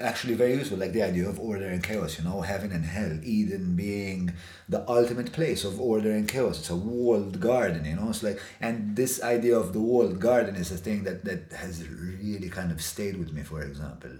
actually 0.03 0.34
very 0.34 0.55
useful, 0.55 0.78
like 0.78 0.92
the 0.92 1.03
idea 1.03 1.28
of 1.28 1.38
order 1.40 1.66
and 1.66 1.82
chaos, 1.82 2.18
you 2.18 2.24
know, 2.24 2.40
heaven 2.40 2.72
and 2.72 2.84
hell, 2.84 3.18
Eden 3.22 3.76
being 3.76 4.32
the 4.68 4.88
ultimate 4.88 5.32
place 5.32 5.64
of 5.64 5.80
order 5.80 6.11
and 6.12 6.28
chaos. 6.28 6.59
It's 6.59 6.70
a 6.70 6.76
walled 6.76 7.40
garden, 7.40 7.84
you 7.84 7.96
know. 7.96 8.11
It's 8.11 8.22
like 8.22 8.40
and 8.61 8.96
this 8.96 9.22
idea 9.22 9.57
of 9.57 9.72
the 9.72 9.80
walled 9.80 10.20
garden 10.20 10.57
is 10.57 10.70
a 10.70 10.76
thing 10.76 11.05
that, 11.05 11.24
that 11.24 11.53
has 11.53 11.88
really 11.88 12.48
kind 12.48 12.70
of 12.72 12.82
stayed 12.82 13.16
with 13.18 13.32
me, 13.32 13.42
for 13.42 13.62
example. 13.62 14.11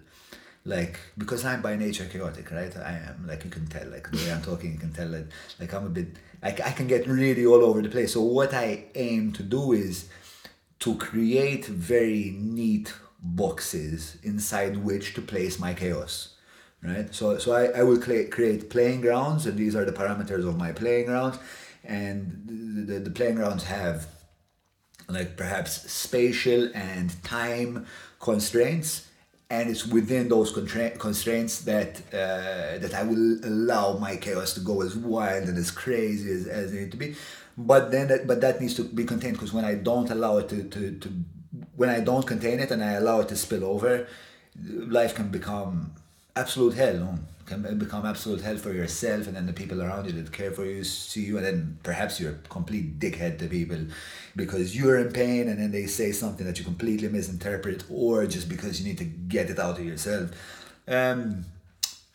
Like 0.65 1.01
because 1.19 1.45
I'm 1.45 1.61
by 1.61 1.75
nature 1.77 2.05
chaotic, 2.05 2.51
right? 2.51 2.75
I 2.77 2.93
am 3.09 3.27
like 3.27 3.45
you 3.45 3.51
can 3.51 3.67
tell, 3.67 3.89
like 3.89 4.11
the 4.11 4.19
way 4.19 4.33
I'm 4.33 4.43
talking, 4.43 4.73
you 4.73 4.79
can 4.79 4.93
tell 4.93 5.11
that 5.11 5.27
like 5.59 5.75
I'm 5.75 5.87
a 5.87 5.91
bit 5.91 6.17
like 6.43 6.61
I 6.61 6.71
can 6.71 6.87
get 6.87 7.07
really 7.07 7.45
all 7.45 7.63
over 7.65 7.83
the 7.83 7.89
place. 7.89 8.13
So 8.13 8.23
what 8.23 8.55
I 8.55 8.85
aim 8.95 9.33
to 9.33 9.43
do 9.43 9.73
is 9.73 10.09
to 10.81 10.97
create 10.97 11.67
very 11.67 12.35
neat 12.37 12.93
boxes 13.23 14.19
inside 14.23 14.77
which 14.77 15.15
to 15.15 15.23
place 15.23 15.59
my 15.59 15.73
chaos 15.73 16.35
right? 16.83 17.15
So 17.15 17.39
so 17.39 17.53
i, 17.53 17.67
I 17.79 17.83
will 17.83 18.01
cl- 18.01 18.29
create 18.29 18.71
playing 18.71 19.01
grounds 19.01 19.47
and 19.47 19.57
these 19.57 19.77
are 19.77 19.85
the 19.85 19.93
parameters 19.93 20.47
of 20.47 20.57
my 20.57 20.73
playing 20.73 21.07
grounds. 21.07 21.39
And 21.85 22.45
the, 22.47 22.93
the, 22.95 23.01
the 23.01 23.11
playing 23.11 23.37
grounds 23.37 23.65
have 23.65 24.07
like 25.09 25.37
perhaps 25.37 25.91
spatial 25.91 26.71
and 26.75 27.23
time 27.25 27.87
constraints 28.21 29.09
and 29.51 29.69
it's 29.69 29.87
within 29.87 30.29
those 30.29 30.53
contra- 30.53 30.97
constraints 30.97 31.63
that 31.63 32.01
uh, 32.13 32.79
that 32.79 32.95
I 32.95 33.03
will 33.03 33.39
allow 33.45 33.99
my 33.99 34.17
chaos 34.17 34.55
to 34.55 34.61
go 34.61 34.81
as 34.83 34.97
wild 34.97 35.49
and 35.49 35.59
as 35.59 35.71
crazy 35.71 36.31
as, 36.33 36.47
as 36.47 36.73
it 36.73 36.81
need 36.81 36.91
to 36.93 36.97
be. 36.97 37.17
But 37.59 37.91
then 37.91 38.09
that, 38.09 38.27
but 38.27 38.41
that 38.41 38.61
needs 38.63 38.75
to 38.77 38.85
be 38.85 39.05
contained 39.05 39.35
because 39.35 39.53
when 39.53 39.67
I 39.67 39.75
don't 39.75 40.09
allow 40.09 40.39
it 40.39 40.49
to, 40.49 40.63
to, 40.65 40.99
to 41.01 41.09
when 41.77 41.89
I 41.89 42.01
don't 42.01 42.27
contain 42.27 42.61
it 42.61 42.71
and 42.71 42.83
I 42.83 42.93
allow 42.93 43.21
it 43.21 43.29
to 43.29 43.37
spill 43.37 43.65
over, 43.65 44.07
life 44.65 45.15
can 45.15 45.29
become 45.29 45.93
absolute 46.35 46.75
hell. 46.75 46.95
No? 46.95 47.19
Can 47.45 47.79
become 47.79 48.07
absolute 48.07 48.41
hell 48.41 48.57
for 48.57 48.73
yourself 48.73 49.27
and 49.27 49.37
then 49.37 49.47
the 49.47 49.53
people 49.53 49.83
around 49.83 50.07
you 50.07 50.13
that 50.13 50.33
care 50.33 50.53
for 50.53 50.65
you 50.65 50.85
see 50.85 51.25
you 51.25 51.37
and 51.37 51.45
then 51.45 51.79
perhaps 51.83 52.21
you're 52.21 52.31
a 52.31 52.49
complete 52.49 52.99
dickhead 53.01 53.39
to 53.41 53.49
people 53.49 53.79
because 54.37 54.77
you're 54.77 54.99
in 54.99 55.13
pain 55.13 55.49
and 55.49 55.59
then 55.59 55.73
they 55.73 55.87
say 55.87 56.13
something 56.13 56.47
that 56.47 56.59
you 56.59 56.65
completely 56.65 57.09
misinterpret 57.09 57.85
or 57.91 58.27
just 58.27 58.49
because 58.49 58.81
you 58.81 58.87
need 58.87 58.97
to 58.97 59.05
get 59.05 59.51
it 59.51 59.59
out 59.59 59.79
of 59.79 59.85
yourself. 59.85 60.31
Um, 60.87 61.45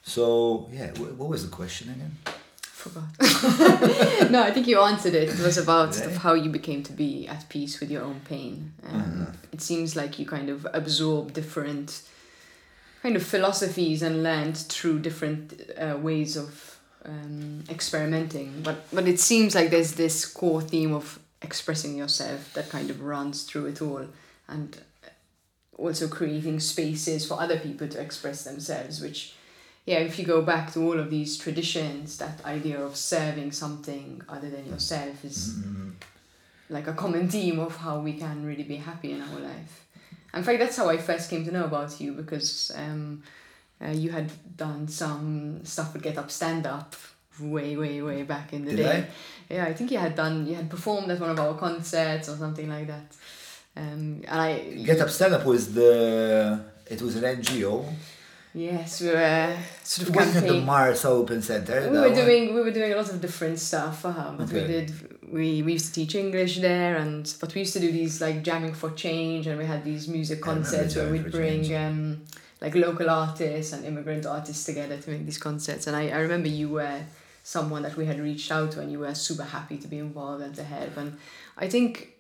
so 0.02 0.70
yeah, 0.72 0.92
what 0.94 1.30
was 1.30 1.44
the 1.44 1.54
question 1.54 1.92
again? 1.92 2.37
Forgot. 2.88 4.32
no, 4.32 4.44
I 4.44 4.52
think 4.52 4.68
you 4.68 4.80
answered 4.80 5.14
it. 5.14 5.30
It 5.30 5.40
was 5.40 5.58
about 5.58 6.00
of 6.06 6.18
how 6.18 6.34
you 6.34 6.50
became 6.50 6.84
to 6.84 6.94
be 6.94 7.28
at 7.28 7.48
peace 7.50 7.80
with 7.80 7.92
your 7.92 8.04
own 8.04 8.22
pain. 8.26 8.74
And 8.84 9.02
mm-hmm. 9.02 9.32
It 9.52 9.62
seems 9.62 9.96
like 9.96 10.20
you 10.20 10.26
kind 10.26 10.50
of 10.50 10.68
absorb 10.74 11.34
different 11.34 12.02
kind 13.02 13.16
of 13.16 13.24
philosophies 13.24 14.02
and 14.02 14.24
learned 14.24 14.58
through 14.58 15.00
different 15.00 15.60
uh, 15.78 15.98
ways 15.98 16.36
of 16.38 16.80
um, 17.06 17.64
experimenting. 17.70 18.62
But 18.64 18.86
but 18.92 19.08
it 19.08 19.20
seems 19.20 19.56
like 19.56 19.70
there's 19.70 19.94
this 19.94 20.26
core 20.26 20.62
theme 20.62 20.94
of 20.94 21.20
expressing 21.42 21.98
yourself 21.98 22.54
that 22.54 22.70
kind 22.70 22.90
of 22.90 23.02
runs 23.02 23.44
through 23.44 23.68
it 23.68 23.82
all, 23.82 24.06
and 24.48 24.78
also 25.78 26.08
creating 26.08 26.60
spaces 26.60 27.26
for 27.28 27.40
other 27.40 27.60
people 27.60 27.88
to 27.88 28.00
express 28.00 28.44
themselves, 28.44 29.00
which 29.02 29.34
yeah, 29.88 30.00
if 30.00 30.20
you 30.20 30.26
go 30.26 30.42
back 30.42 30.74
to 30.74 30.82
all 30.82 31.00
of 31.00 31.10
these 31.10 31.38
traditions, 31.38 32.18
that 32.18 32.44
idea 32.44 32.78
of 32.78 32.98
serving 32.98 33.54
something 33.54 34.22
other 34.28 34.50
than 34.50 34.68
yourself 34.68 35.24
is 35.24 35.56
mm-hmm. 35.56 35.92
like 36.70 36.88
a 36.88 36.94
common 36.94 37.30
theme 37.30 37.58
of 37.58 37.78
how 37.78 38.02
we 38.02 38.14
can 38.14 38.46
really 38.46 38.64
be 38.64 38.76
happy 38.76 39.14
in 39.14 39.22
our 39.22 39.40
life. 39.40 39.86
In 40.34 40.44
fact, 40.44 40.60
that's 40.60 40.76
how 40.76 40.90
I 40.90 40.98
first 40.98 41.30
came 41.30 41.46
to 41.46 41.52
know 41.52 41.64
about 41.64 42.02
you 42.02 42.12
because 42.12 42.70
um, 42.76 43.24
uh, 43.82 43.88
you 43.88 44.12
had 44.12 44.30
done 44.58 44.90
some 44.90 45.64
stuff 45.64 45.94
with 45.94 46.04
Get 46.04 46.18
Up 46.18 46.30
Stand 46.32 46.68
Up 46.68 46.94
way, 47.40 47.78
way, 47.78 48.02
way 48.02 48.24
back 48.24 48.52
in 48.52 48.66
the 48.66 48.72
Did 48.72 48.84
day. 48.84 49.08
I? 49.50 49.54
Yeah, 49.54 49.66
I 49.68 49.74
think 49.74 49.92
you 49.92 50.00
had 50.00 50.16
done, 50.16 50.46
you 50.48 50.56
had 50.56 50.70
performed 50.70 51.10
at 51.12 51.20
one 51.22 51.30
of 51.30 51.40
our 51.40 51.54
concerts 51.54 52.28
or 52.28 52.36
something 52.36 52.68
like 52.68 52.88
that. 52.88 53.16
Um, 53.78 54.22
and 54.28 54.42
I 54.42 54.60
Get 54.84 55.00
Up 55.00 55.10
Stand 55.10 55.34
Up 55.34 55.46
was 55.46 55.74
the, 55.74 56.62
it 56.88 57.02
was 57.02 57.16
an 57.16 57.24
NGO 57.24 57.86
Yes, 58.54 59.02
we 59.02 59.10
were 59.10 59.56
sort 59.84 60.10
of 60.10 60.16
Wasn't 60.16 60.48
the 60.48 60.62
Marsa 60.62 61.10
Open 61.10 61.42
Center? 61.42 61.90
We 61.92 62.00
were 62.00 62.14
doing 62.14 62.56
we 62.56 62.62
were 62.62 62.72
doing 62.72 62.94
a 62.94 62.96
lot 62.96 63.10
of 63.10 63.22
different 63.22 63.60
stuff. 63.60 64.06
Uh, 64.06 64.34
but 64.38 64.50
okay. 64.50 64.62
we 64.62 64.68
did 64.68 65.32
we, 65.32 65.62
we 65.62 65.74
used 65.74 65.88
to 65.88 65.94
teach 65.94 66.16
English 66.16 66.60
there, 66.60 66.96
and 66.98 67.32
but 67.40 67.54
we 67.54 67.62
used 67.62 67.74
to 67.74 67.80
do 67.80 67.92
these 67.92 68.22
like 68.22 68.44
jamming 68.44 68.74
for 68.74 68.92
change, 68.92 69.48
and 69.48 69.60
we 69.60 69.66
had 69.66 69.84
these 69.84 70.08
music 70.08 70.42
concerts 70.42 70.96
where 70.96 71.10
we'd 71.12 71.32
bring 71.32 71.76
um, 71.76 72.24
like 72.62 72.74
local 72.76 73.10
artists 73.10 73.74
and 73.74 73.86
immigrant 73.86 74.26
artists 74.26 74.66
together 74.66 74.98
to 74.98 75.10
make 75.12 75.26
these 75.26 75.38
concerts. 75.38 75.88
And 75.88 75.96
I, 75.96 76.10
I 76.10 76.20
remember 76.20 76.48
you 76.48 76.70
were 76.70 77.02
someone 77.44 77.84
that 77.84 77.96
we 77.96 78.06
had 78.06 78.20
reached 78.20 78.52
out 78.52 78.72
to, 78.72 78.80
and 78.82 78.92
you 78.92 79.00
were 79.00 79.14
super 79.14 79.44
happy 79.44 79.78
to 79.78 79.88
be 79.88 80.00
involved 80.00 80.44
and 80.44 80.56
to 80.56 80.64
help. 80.64 80.98
And 80.98 81.18
I 81.58 81.68
think 81.68 82.17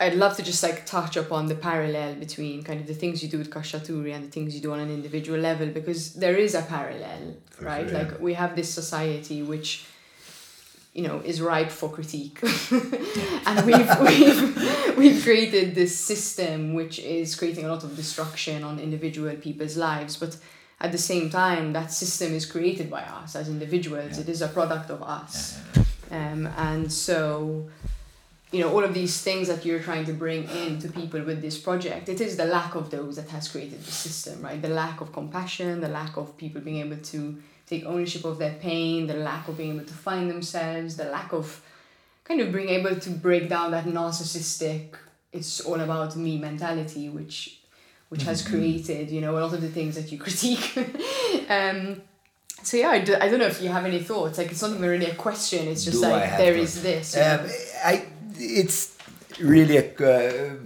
I'd 0.00 0.14
love 0.14 0.34
to 0.38 0.42
just 0.42 0.62
like 0.62 0.86
touch 0.86 1.16
upon 1.16 1.46
the 1.46 1.54
parallel 1.54 2.14
between 2.14 2.62
kind 2.62 2.80
of 2.80 2.86
the 2.86 2.94
things 2.94 3.22
you 3.22 3.28
do 3.28 3.38
with 3.38 3.50
Cacciaturi 3.50 4.14
and 4.14 4.24
the 4.26 4.30
things 4.30 4.54
you 4.54 4.60
do 4.62 4.72
on 4.72 4.80
an 4.80 4.90
individual 4.90 5.38
level 5.38 5.66
because 5.68 6.14
there 6.14 6.36
is 6.36 6.54
a 6.54 6.62
parallel, 6.62 7.36
For 7.50 7.64
right? 7.66 7.86
sure, 7.88 7.98
yeah. 7.98 8.04
Like 8.08 8.20
we 8.20 8.32
have 8.34 8.56
this 8.56 8.70
society 8.72 9.42
which 9.42 9.84
you 10.94 11.02
know 11.06 11.20
is 11.24 11.40
ripe 11.40 11.70
for 11.70 11.88
critique 11.88 12.38
and 13.46 13.56
we've, 13.70 14.00
we've 14.00 14.96
we've 14.98 15.22
created 15.22 15.74
this 15.74 15.96
system 15.96 16.74
which 16.74 16.98
is 16.98 17.36
creating 17.36 17.64
a 17.64 17.68
lot 17.68 17.84
of 17.84 17.94
destruction 17.94 18.64
on 18.64 18.80
individual 18.80 19.32
people's 19.36 19.76
lives 19.76 20.16
but 20.16 20.36
at 20.80 20.90
the 20.90 20.98
same 20.98 21.30
time 21.30 21.72
that 21.74 21.92
system 21.92 22.34
is 22.34 22.44
created 22.44 22.90
by 22.90 23.02
us 23.02 23.36
as 23.36 23.48
individuals 23.48 24.12
Yeah. 24.16 24.22
it 24.22 24.28
is 24.28 24.42
a 24.42 24.48
product 24.48 24.90
of 24.90 25.00
us 25.02 25.60
Yeah, 26.10 26.32
um, 26.32 26.48
and 26.56 26.92
so 26.92 27.68
you 28.52 28.60
know 28.60 28.70
all 28.74 28.82
of 28.84 28.92
these 28.94 29.20
things 29.22 29.46
that 29.48 29.64
you're 29.64 29.78
trying 29.88 30.04
to 30.04 30.12
bring 30.12 30.42
in 30.60 30.78
to 30.80 30.88
people 31.00 31.20
with 31.22 31.40
this 31.40 31.56
project 31.58 32.08
it 32.08 32.20
is 32.20 32.36
the 32.36 32.44
lack 32.44 32.74
of 32.74 32.90
those 32.90 33.14
that 33.16 33.28
has 33.28 33.48
created 33.48 33.80
the 33.84 33.92
system 33.92 34.42
right? 34.42 34.60
The 34.60 34.68
lack 34.68 35.00
of 35.00 35.12
compassion 35.12 35.80
the 35.80 35.88
lack 36.00 36.16
of 36.16 36.36
people 36.36 36.60
being 36.60 36.78
able 36.86 36.96
to 37.12 37.20
take 37.66 37.84
ownership 37.84 38.24
of 38.24 38.38
their 38.38 38.54
pain 38.54 39.06
the 39.06 39.14
lack 39.14 39.46
of 39.48 39.56
being 39.56 39.74
able 39.76 39.84
to 39.86 39.94
find 39.94 40.28
themselves 40.28 40.96
the 40.96 41.04
lack 41.04 41.32
of 41.32 41.62
kind 42.24 42.40
of 42.40 42.52
being 42.52 42.68
able 42.70 42.96
to 42.96 43.10
break 43.10 43.48
down 43.48 43.70
that 43.70 43.84
narcissistic 43.84 44.94
it's 45.32 45.60
all 45.60 45.80
about 45.80 46.16
me 46.16 46.36
mentality 46.38 47.08
which 47.08 47.60
which 48.08 48.22
has 48.24 48.42
Mhm. 48.42 48.50
created 48.50 49.10
you 49.10 49.20
know 49.20 49.38
a 49.38 49.40
lot 49.44 49.52
of 49.54 49.60
the 49.62 49.68
things 49.68 49.94
that 49.94 50.10
you 50.10 50.18
critique. 50.26 50.76
Um, 51.48 52.02
so 52.62 52.76
yeah 52.76 52.90
I, 52.90 53.00
do, 53.00 53.14
I 53.20 53.28
don't 53.28 53.38
know 53.38 53.46
if 53.46 53.62
you 53.62 53.68
have 53.70 53.86
any 53.86 54.00
thoughts. 54.00 54.36
Like 54.38 54.50
it's 54.50 54.60
not 54.62 54.72
even 54.72 54.82
really 54.82 55.06
a 55.06 55.14
question. 55.14 55.68
It's 55.68 55.84
just 55.84 56.02
Do 56.02 56.08
like 56.08 56.36
there 56.36 56.56
is 56.56 56.82
this? 56.82 57.16
Um, 57.16 57.40
I 57.84 58.04
it's 58.40 58.96
really 59.40 59.76
a 59.76 59.84
uh, 59.84 60.56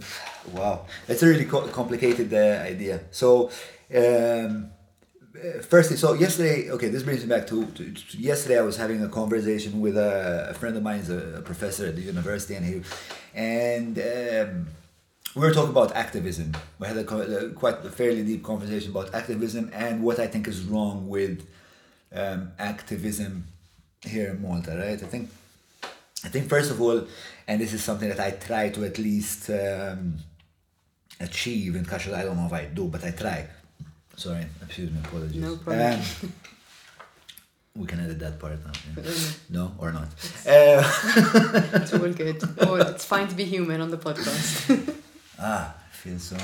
wow. 0.53 0.87
It's 1.09 1.23
a 1.23 1.27
really 1.27 1.45
co- 1.45 1.69
complicated 1.69 2.33
uh, 2.33 2.63
idea. 2.65 3.01
So. 3.11 3.51
Um, 3.95 4.71
uh, 5.35 5.61
firstly, 5.63 5.97
so 5.97 6.13
yesterday, 6.13 6.71
okay, 6.71 6.89
this 6.89 7.03
brings 7.03 7.21
me 7.21 7.27
back 7.27 7.47
to, 7.49 7.67
to, 7.67 7.93
to 7.93 8.17
yesterday. 8.17 8.57
I 8.57 8.63
was 8.63 8.77
having 8.77 9.03
a 9.03 9.09
conversation 9.09 9.81
with 9.81 9.97
a, 9.97 10.49
a 10.51 10.55
friend 10.55 10.77
of 10.77 10.83
mine, 10.83 11.05
a, 11.09 11.39
a 11.39 11.43
professor 11.43 11.87
at 11.87 11.97
the 11.97 12.03
university, 12.03 12.55
and 12.55 12.65
he, 12.65 12.83
and 13.35 13.99
um, 13.99 14.67
we 15.35 15.41
were 15.41 15.53
talking 15.53 15.71
about 15.71 15.95
activism. 15.97 16.53
We 16.79 16.87
had 16.87 16.97
a, 16.97 17.47
a 17.47 17.51
quite 17.51 17.85
a 17.85 17.91
fairly 17.91 18.23
deep 18.23 18.45
conversation 18.45 18.93
about 18.93 19.13
activism 19.13 19.71
and 19.75 20.03
what 20.03 20.21
I 20.21 20.29
think 20.29 20.47
is 20.47 20.63
wrong 20.63 21.09
with 21.09 21.47
um, 22.15 22.53
activism 22.59 23.49
here 24.03 24.31
in 24.31 24.43
Malta, 24.43 24.77
right? 24.79 25.03
I 25.03 25.07
think, 25.07 25.31
I 26.25 26.29
think 26.29 26.49
first 26.49 26.71
of 26.71 26.81
all, 26.81 27.07
and 27.49 27.61
this 27.61 27.73
is 27.73 27.83
something 27.83 28.09
that 28.09 28.21
I 28.21 28.31
try 28.33 28.71
to 28.71 28.85
at 28.85 28.99
least 28.99 29.51
um, 29.51 30.15
achieve 31.21 31.77
in 31.77 31.85
Kashal. 31.85 32.15
I 32.15 32.23
don't 32.23 32.37
know 32.37 32.47
if 32.47 32.53
I 32.53 32.67
do, 32.67 32.85
but 32.89 33.05
I 33.05 33.11
try. 33.11 33.47
Sorry, 34.17 34.47
excuse 34.63 34.91
me, 34.91 34.99
apologies. 35.05 35.41
No 35.41 35.57
problem. 35.57 36.01
Um, 36.01 36.33
we 37.77 37.87
can 37.87 37.99
edit 38.01 38.21
that 38.21 38.39
part 38.39 38.65
now. 38.65 38.73
yeah. 39.03 39.11
No, 39.51 39.73
or 39.79 39.93
not. 39.93 40.09
Uh, 40.47 40.83
it's 41.75 41.93
all 41.95 42.09
good 42.13 42.41
oh, 42.61 42.75
it's 42.77 43.05
fine 43.05 43.27
to 43.29 43.35
be 43.35 43.45
human 43.45 43.81
on 43.81 43.91
the 43.91 43.97
podcast 43.97 44.95
Ah, 45.39 45.75
I 45.75 45.93
feel 45.93 46.19
so 46.19 46.37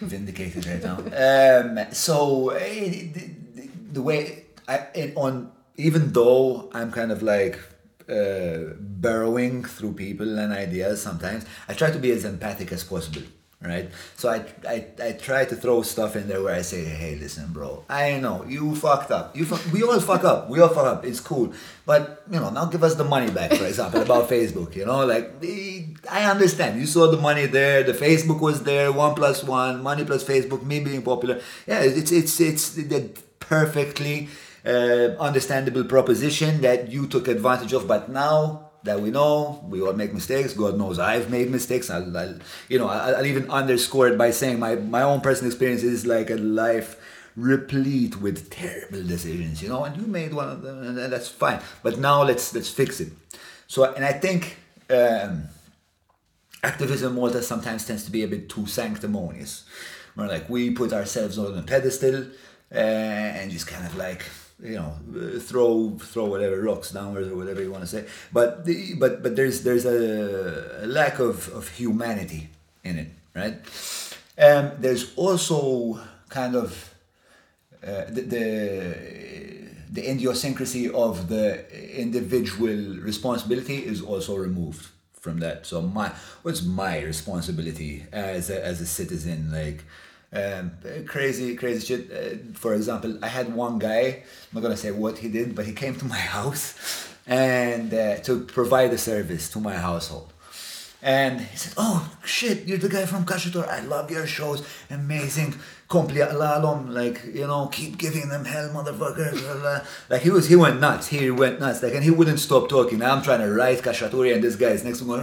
vindicated 0.00 0.66
right 0.66 0.82
now. 0.82 0.96
Um, 0.98 1.92
so 1.92 2.48
eh, 2.50 3.10
the, 3.14 3.30
the, 3.54 3.68
the 3.92 4.02
way 4.02 4.46
I 4.66 5.12
on 5.14 5.52
even 5.76 6.12
though 6.12 6.70
I'm 6.72 6.90
kind 6.90 7.12
of 7.12 7.22
like 7.22 7.60
uh, 8.08 8.74
burrowing 8.78 9.64
through 9.64 9.94
people 9.94 10.38
and 10.38 10.52
ideas 10.52 11.02
sometimes, 11.02 11.44
I 11.68 11.74
try 11.74 11.90
to 11.90 11.98
be 11.98 12.10
as 12.12 12.24
empathic 12.24 12.72
as 12.72 12.84
possible. 12.84 13.22
Right, 13.58 13.90
so 14.16 14.28
I, 14.28 14.44
I 14.68 14.84
I 15.02 15.12
try 15.12 15.46
to 15.46 15.56
throw 15.56 15.80
stuff 15.80 16.14
in 16.14 16.28
there 16.28 16.42
where 16.42 16.54
I 16.54 16.60
say, 16.60 16.84
hey, 16.84 17.16
listen, 17.16 17.54
bro, 17.54 17.84
I 17.88 18.20
know 18.20 18.44
you 18.46 18.76
fucked 18.76 19.10
up. 19.10 19.34
You 19.34 19.46
fuck, 19.46 19.72
we 19.72 19.82
all 19.82 19.98
fuck 19.98 20.24
up. 20.24 20.50
We 20.50 20.60
all 20.60 20.68
fuck 20.68 20.84
up. 20.84 21.06
It's 21.06 21.20
cool, 21.20 21.54
but 21.86 22.22
you 22.30 22.38
know, 22.38 22.50
now 22.50 22.66
give 22.66 22.84
us 22.84 22.96
the 22.96 23.04
money 23.04 23.30
back. 23.30 23.54
For 23.54 23.64
example, 23.64 24.02
about 24.02 24.28
Facebook. 24.28 24.76
You 24.76 24.84
know, 24.84 25.06
like 25.06 25.42
I 26.10 26.30
understand. 26.30 26.78
You 26.78 26.86
saw 26.86 27.10
the 27.10 27.16
money 27.16 27.46
there. 27.46 27.82
The 27.82 27.94
Facebook 27.94 28.40
was 28.42 28.62
there. 28.62 28.92
One 28.92 29.14
plus 29.14 29.42
one, 29.42 29.82
money 29.82 30.04
plus 30.04 30.22
Facebook. 30.22 30.62
Me 30.62 30.80
being 30.80 31.00
popular. 31.00 31.40
Yeah, 31.66 31.80
it's 31.80 32.12
it's 32.12 32.38
it's 32.38 32.74
the 32.74 33.08
perfectly 33.40 34.28
uh, 34.66 35.14
understandable 35.20 35.84
proposition 35.84 36.60
that 36.62 36.90
you 36.90 37.06
took 37.06 37.28
advantage 37.28 37.72
of. 37.72 37.86
But 37.86 38.08
now 38.08 38.70
that 38.82 39.00
we 39.00 39.10
know, 39.10 39.64
we 39.68 39.80
all 39.80 39.92
make 39.92 40.12
mistakes. 40.12 40.52
God 40.52 40.76
knows 40.76 40.98
I've 40.98 41.30
made 41.30 41.50
mistakes. 41.50 41.90
I'll, 41.90 42.16
I'll 42.16 42.38
you 42.68 42.78
know, 42.78 42.88
I'll, 42.88 43.16
I'll 43.16 43.26
even 43.26 43.50
underscore 43.50 44.08
it 44.08 44.18
by 44.18 44.30
saying 44.30 44.58
my 44.58 44.74
my 44.76 45.02
own 45.02 45.20
personal 45.20 45.50
experience 45.50 45.82
is 45.82 46.06
like 46.06 46.30
a 46.30 46.36
life 46.36 46.96
replete 47.36 48.20
with 48.20 48.50
terrible 48.50 49.02
decisions. 49.02 49.62
You 49.62 49.68
know, 49.68 49.84
and 49.84 49.96
you 49.96 50.06
made 50.06 50.34
one 50.34 50.48
of 50.48 50.62
them, 50.62 50.82
and 50.82 51.12
that's 51.12 51.28
fine. 51.28 51.60
But 51.82 51.98
now 51.98 52.22
let's 52.22 52.54
let's 52.54 52.70
fix 52.70 53.00
it. 53.00 53.12
So, 53.66 53.84
and 53.84 54.04
I 54.04 54.12
think. 54.12 54.58
Um, 54.88 55.48
activism 56.62 57.14
Malta 57.14 57.42
sometimes 57.42 57.86
tends 57.86 58.04
to 58.04 58.10
be 58.10 58.22
a 58.22 58.28
bit 58.28 58.48
too 58.48 58.66
sanctimonious. 58.66 59.64
Where 60.14 60.28
like 60.28 60.48
we 60.48 60.70
put 60.70 60.92
ourselves 60.92 61.38
on 61.38 61.56
a 61.56 61.62
pedestal 61.62 62.26
uh, 62.72 63.38
and 63.38 63.50
just 63.50 63.66
kind 63.66 63.86
of 63.86 63.96
like 63.96 64.24
you 64.62 64.74
know 64.74 64.94
throw 65.40 65.98
throw 65.98 66.24
whatever 66.24 66.60
rocks 66.62 66.90
downwards 66.90 67.28
or 67.28 67.36
whatever 67.36 67.62
you 67.62 67.70
want 67.70 67.82
to 67.82 67.86
say. 67.86 68.04
But 68.32 68.64
the, 68.64 68.94
but 68.94 69.22
but 69.22 69.36
there's 69.36 69.62
there's 69.62 69.84
a, 69.84 70.84
a 70.84 70.86
lack 70.86 71.18
of, 71.18 71.48
of 71.48 71.68
humanity 71.68 72.48
in 72.84 72.98
it, 72.98 73.08
right? 73.34 73.54
Um, 74.38 74.72
there's 74.78 75.14
also 75.16 76.00
kind 76.28 76.54
of 76.54 76.94
uh, 77.82 78.04
the, 78.08 78.22
the 78.22 79.66
the 79.90 80.10
idiosyncrasy 80.10 80.90
of 80.90 81.28
the 81.28 81.98
individual 81.98 83.00
responsibility 83.00 83.76
is 83.76 84.02
also 84.02 84.36
removed 84.36 84.88
from 85.12 85.38
that. 85.40 85.66
So 85.66 85.82
my 85.82 86.12
what's 86.42 86.62
my 86.62 87.00
responsibility 87.00 88.06
as 88.12 88.50
a, 88.50 88.64
as 88.64 88.80
a 88.80 88.86
citizen? 88.86 89.50
Like 89.52 89.84
um, 90.36 90.72
crazy 91.06 91.56
crazy 91.56 91.82
shit. 91.86 92.02
Uh, 92.10 92.52
for 92.54 92.74
example, 92.74 93.18
I 93.22 93.28
had 93.28 93.54
one 93.54 93.78
guy. 93.78 94.22
I'm 94.46 94.54
not 94.54 94.62
gonna 94.62 94.76
say 94.76 94.90
what 94.90 95.18
he 95.18 95.28
did, 95.28 95.54
but 95.54 95.64
he 95.66 95.72
came 95.72 95.94
to 95.96 96.04
my 96.04 96.22
house 96.36 97.06
and 97.26 97.92
uh, 97.92 98.16
to 98.18 98.40
provide 98.40 98.92
a 98.92 98.98
service 98.98 99.48
to 99.50 99.60
my 99.60 99.74
household. 99.74 100.32
And 101.02 101.40
he 101.40 101.56
said, 101.56 101.74
"Oh 101.76 102.10
shit, 102.24 102.66
you're 102.66 102.78
the 102.78 102.88
guy 102.88 103.06
from 103.06 103.24
Kashitor. 103.24 103.68
I 103.68 103.80
love 103.80 104.10
your 104.10 104.26
shows. 104.26 104.66
Amazing. 104.90 105.54
Compli 105.88 106.26
alalom. 106.26 106.88
Like 106.90 107.22
you 107.32 107.46
know, 107.46 107.68
keep 107.68 107.96
giving 107.96 108.28
them 108.28 108.44
hell, 108.44 108.70
motherfucker. 108.70 109.30
blah, 109.42 109.60
blah." 109.60 109.80
Like 110.08 110.22
he 110.22 110.30
was, 110.30 110.48
he 110.48 110.56
went 110.56 110.80
nuts. 110.80 111.08
He 111.08 111.30
went 111.30 111.60
nuts. 111.60 111.82
Like 111.82 111.94
and 111.94 112.02
he 112.02 112.10
wouldn't 112.10 112.40
stop 112.40 112.68
talking. 112.68 113.02
I'm 113.02 113.22
trying 113.22 113.40
to 113.40 113.52
write 113.52 113.82
Kashaturi, 113.82 114.34
and 114.34 114.42
this 114.42 114.56
guy 114.56 114.70
is 114.70 114.84
next 114.84 114.98
to 114.98 115.04
me. 115.04 115.14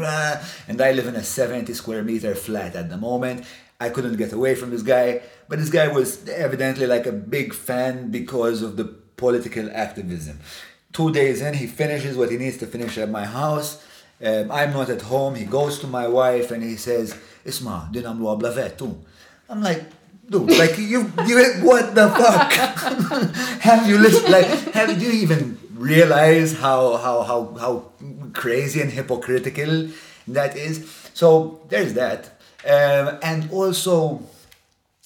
And 0.67 0.79
I 0.79 0.91
live 0.91 1.07
in 1.07 1.15
a 1.15 1.23
70 1.23 1.73
square 1.73 2.03
meter 2.03 2.33
flat 2.35 2.75
at 2.75 2.89
the 2.89 2.97
moment. 2.97 3.45
I 3.83 3.89
couldn't 3.89 4.15
get 4.15 4.31
away 4.31 4.55
from 4.55 4.69
this 4.71 4.81
guy, 4.81 5.21
but 5.49 5.59
this 5.59 5.69
guy 5.69 5.87
was 5.89 6.27
evidently 6.29 6.87
like 6.87 7.05
a 7.05 7.11
big 7.11 7.53
fan 7.53 8.11
because 8.11 8.61
of 8.61 8.77
the 8.77 8.85
political 9.23 9.69
activism. 9.73 10.39
Two 10.93 11.11
days 11.11 11.41
in, 11.41 11.53
he 11.55 11.67
finishes 11.67 12.15
what 12.15 12.31
he 12.31 12.37
needs 12.37 12.57
to 12.57 12.67
finish 12.67 12.97
at 12.97 13.09
my 13.09 13.25
house. 13.25 13.83
Um, 14.23 14.51
I'm 14.51 14.71
not 14.71 14.89
at 14.89 15.01
home. 15.01 15.35
He 15.35 15.45
goes 15.45 15.79
to 15.79 15.87
my 15.87 16.07
wife 16.07 16.51
and 16.51 16.63
he 16.63 16.77
says, 16.77 17.15
"Isma, 17.45 17.91
din 17.91 18.03
għamlu 18.03 18.77
tu." 18.77 18.89
I'm 19.49 19.61
like, 19.61 19.83
dude, 20.29 20.49
like 20.63 20.77
you, 20.77 21.11
you, 21.27 21.37
what 21.69 21.93
the 21.95 22.07
fuck? 22.09 22.53
have 23.67 23.87
you 23.89 23.97
listened? 23.97 24.31
Like, 24.31 24.47
have 24.73 25.01
you 25.01 25.11
even 25.11 25.59
realized 25.75 26.57
how 26.57 26.97
how 26.97 27.23
how 27.23 27.39
how 27.59 27.73
crazy 28.31 28.79
and 28.81 28.91
hypocritical 28.91 29.89
that 30.27 30.55
is? 30.55 30.85
So 31.13 31.61
there's 31.69 31.93
that, 31.93 32.39
um, 32.65 33.19
and 33.21 33.51
also, 33.51 34.21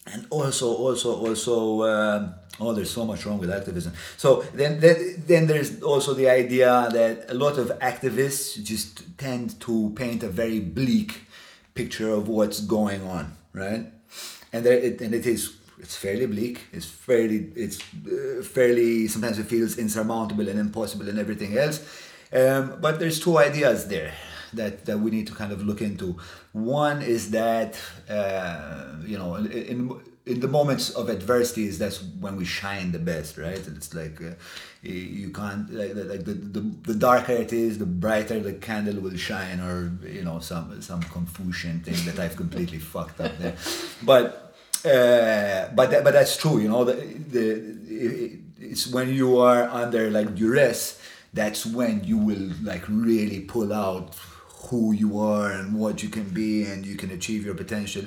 and 0.05 0.25
also, 0.29 0.73
also, 0.73 1.15
also. 1.15 1.83
Um, 1.83 2.33
Oh, 2.59 2.73
there's 2.73 2.89
so 2.89 3.05
much 3.05 3.23
wrong 3.25 3.37
with 3.37 3.51
activism. 3.51 3.93
So 4.17 4.41
then, 4.53 4.79
then, 4.79 5.23
then 5.27 5.45
there's 5.45 5.81
also 5.83 6.15
the 6.15 6.27
idea 6.27 6.89
that 6.91 7.29
a 7.29 7.35
lot 7.35 7.59
of 7.59 7.67
activists 7.79 8.63
just 8.63 9.17
tend 9.17 9.59
to 9.61 9.93
paint 9.95 10.23
a 10.23 10.27
very 10.27 10.59
bleak 10.59 11.21
picture 11.75 12.09
of 12.09 12.27
what's 12.27 12.59
going 12.59 13.03
on, 13.07 13.37
right? 13.53 13.85
And 14.51 14.65
there, 14.65 14.73
it, 14.73 15.01
and 15.01 15.13
it 15.13 15.27
is 15.27 15.53
it's 15.79 15.95
fairly 15.95 16.25
bleak. 16.25 16.61
It's 16.73 16.85
fairly 16.85 17.51
it's 17.55 17.79
uh, 17.79 18.41
fairly 18.43 19.07
sometimes 19.07 19.37
it 19.37 19.45
feels 19.45 19.77
insurmountable 19.77 20.49
and 20.49 20.59
impossible 20.59 21.07
and 21.07 21.19
everything 21.19 21.55
else. 21.57 21.81
Um, 22.33 22.77
but 22.81 22.99
there's 22.99 23.19
two 23.19 23.37
ideas 23.37 23.87
there 23.87 24.13
that, 24.53 24.85
that 24.85 24.99
we 24.99 25.11
need 25.11 25.27
to 25.27 25.33
kind 25.33 25.51
of 25.51 25.63
look 25.63 25.81
into. 25.81 26.17
One 26.53 27.01
is 27.01 27.31
that 27.31 27.77
uh, 28.09 28.95
you 29.05 29.17
know 29.17 29.35
in 29.35 29.91
in 30.25 30.39
the 30.41 30.47
moments 30.47 30.89
of 30.89 31.09
adversities 31.09 31.77
that's 31.79 32.03
when 32.19 32.35
we 32.35 32.43
shine 32.45 32.91
the 32.91 32.99
best 32.99 33.37
right? 33.37 33.63
It's 33.75 33.93
like 33.93 34.21
uh, 34.21 34.31
you- 34.81 35.31
can't 35.31 35.69
like, 35.73 35.93
like 35.95 36.23
the, 36.25 36.33
the 36.33 36.61
the 36.91 36.95
darker 36.95 37.33
it 37.33 37.53
is 37.53 37.77
the 37.77 37.85
brighter 37.85 38.39
the 38.39 38.53
candle 38.53 38.99
will 39.01 39.15
shine 39.17 39.59
or 39.59 39.91
you 40.07 40.23
know 40.23 40.39
some 40.39 40.81
some 40.81 41.01
confucian 41.17 41.79
thing 41.81 41.99
that 42.07 42.17
i've 42.23 42.35
completely 42.35 42.79
fucked 42.93 43.19
up 43.21 43.37
there. 43.37 43.55
But 44.03 44.55
uh, 44.85 45.69
but 45.75 45.89
that, 45.91 46.03
but 46.03 46.13
that's 46.13 46.37
true 46.37 46.59
you 46.59 46.69
know 46.69 46.83
the, 46.83 46.93
the 46.93 47.43
it, 47.87 48.39
it's 48.59 48.87
when 48.87 49.09
you 49.13 49.37
are 49.39 49.63
under 49.69 50.09
like 50.09 50.35
duress 50.35 50.99
that's 51.33 51.65
when 51.65 52.03
you 52.03 52.17
will 52.17 52.49
like 52.63 52.83
really 52.87 53.41
pull 53.41 53.71
out 53.73 54.15
who 54.65 54.91
you 54.91 55.19
are 55.19 55.51
and 55.51 55.75
what 55.79 56.03
you 56.03 56.09
can 56.09 56.29
be 56.29 56.63
and 56.63 56.85
you 56.85 56.95
can 56.95 57.11
achieve 57.11 57.45
your 57.45 57.55
potential. 57.55 58.05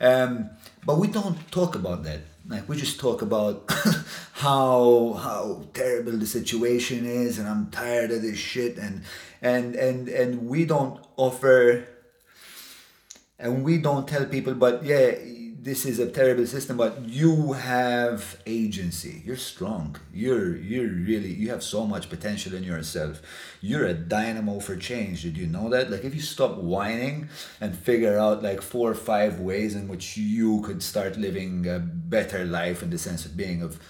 Um, 0.00 0.50
but 0.84 0.98
we 0.98 1.08
don't 1.08 1.38
talk 1.50 1.74
about 1.74 2.02
that. 2.04 2.20
Like 2.46 2.68
we 2.68 2.76
just 2.76 3.00
talk 3.00 3.22
about 3.22 3.70
how 4.34 5.12
how 5.14 5.64
terrible 5.72 6.12
the 6.12 6.26
situation 6.26 7.06
is 7.06 7.38
and 7.38 7.48
i'm 7.48 7.70
tired 7.70 8.10
of 8.10 8.20
this 8.20 8.36
shit 8.36 8.76
and 8.76 9.02
and 9.40 9.76
and 9.76 10.08
and 10.08 10.46
we 10.48 10.66
don't 10.66 11.00
offer 11.16 11.86
and 13.38 13.62
we 13.64 13.78
don't 13.78 14.08
tell 14.08 14.26
people 14.26 14.52
but 14.52 14.84
yeah 14.84 15.12
this 15.64 15.86
is 15.86 15.98
a 15.98 16.06
terrible 16.06 16.46
system 16.46 16.76
but 16.76 17.08
you 17.08 17.54
have 17.54 18.38
agency. 18.44 19.22
You're 19.24 19.44
strong. 19.52 19.96
You're 20.12 20.56
you're 20.56 20.90
really 20.90 21.32
you 21.32 21.48
have 21.48 21.62
so 21.62 21.86
much 21.86 22.10
potential 22.10 22.54
in 22.54 22.62
yourself. 22.64 23.22
You're 23.62 23.86
a 23.86 23.94
dynamo 23.94 24.60
for 24.60 24.76
change. 24.76 25.22
Did 25.22 25.38
you 25.38 25.46
know 25.46 25.70
that? 25.70 25.90
Like 25.90 26.04
if 26.04 26.14
you 26.14 26.20
stop 26.20 26.58
whining 26.58 27.30
and 27.62 27.74
figure 27.74 28.18
out 28.18 28.42
like 28.42 28.60
four 28.60 28.90
or 28.90 28.94
five 29.12 29.40
ways 29.40 29.74
in 29.74 29.88
which 29.88 30.18
you 30.18 30.60
could 30.60 30.82
start 30.82 31.16
living 31.16 31.66
a 31.66 31.78
better 31.78 32.44
life 32.44 32.82
in 32.82 32.90
the 32.90 32.98
sense 32.98 33.24
of 33.24 33.34
being 33.34 33.62
of 33.62 33.80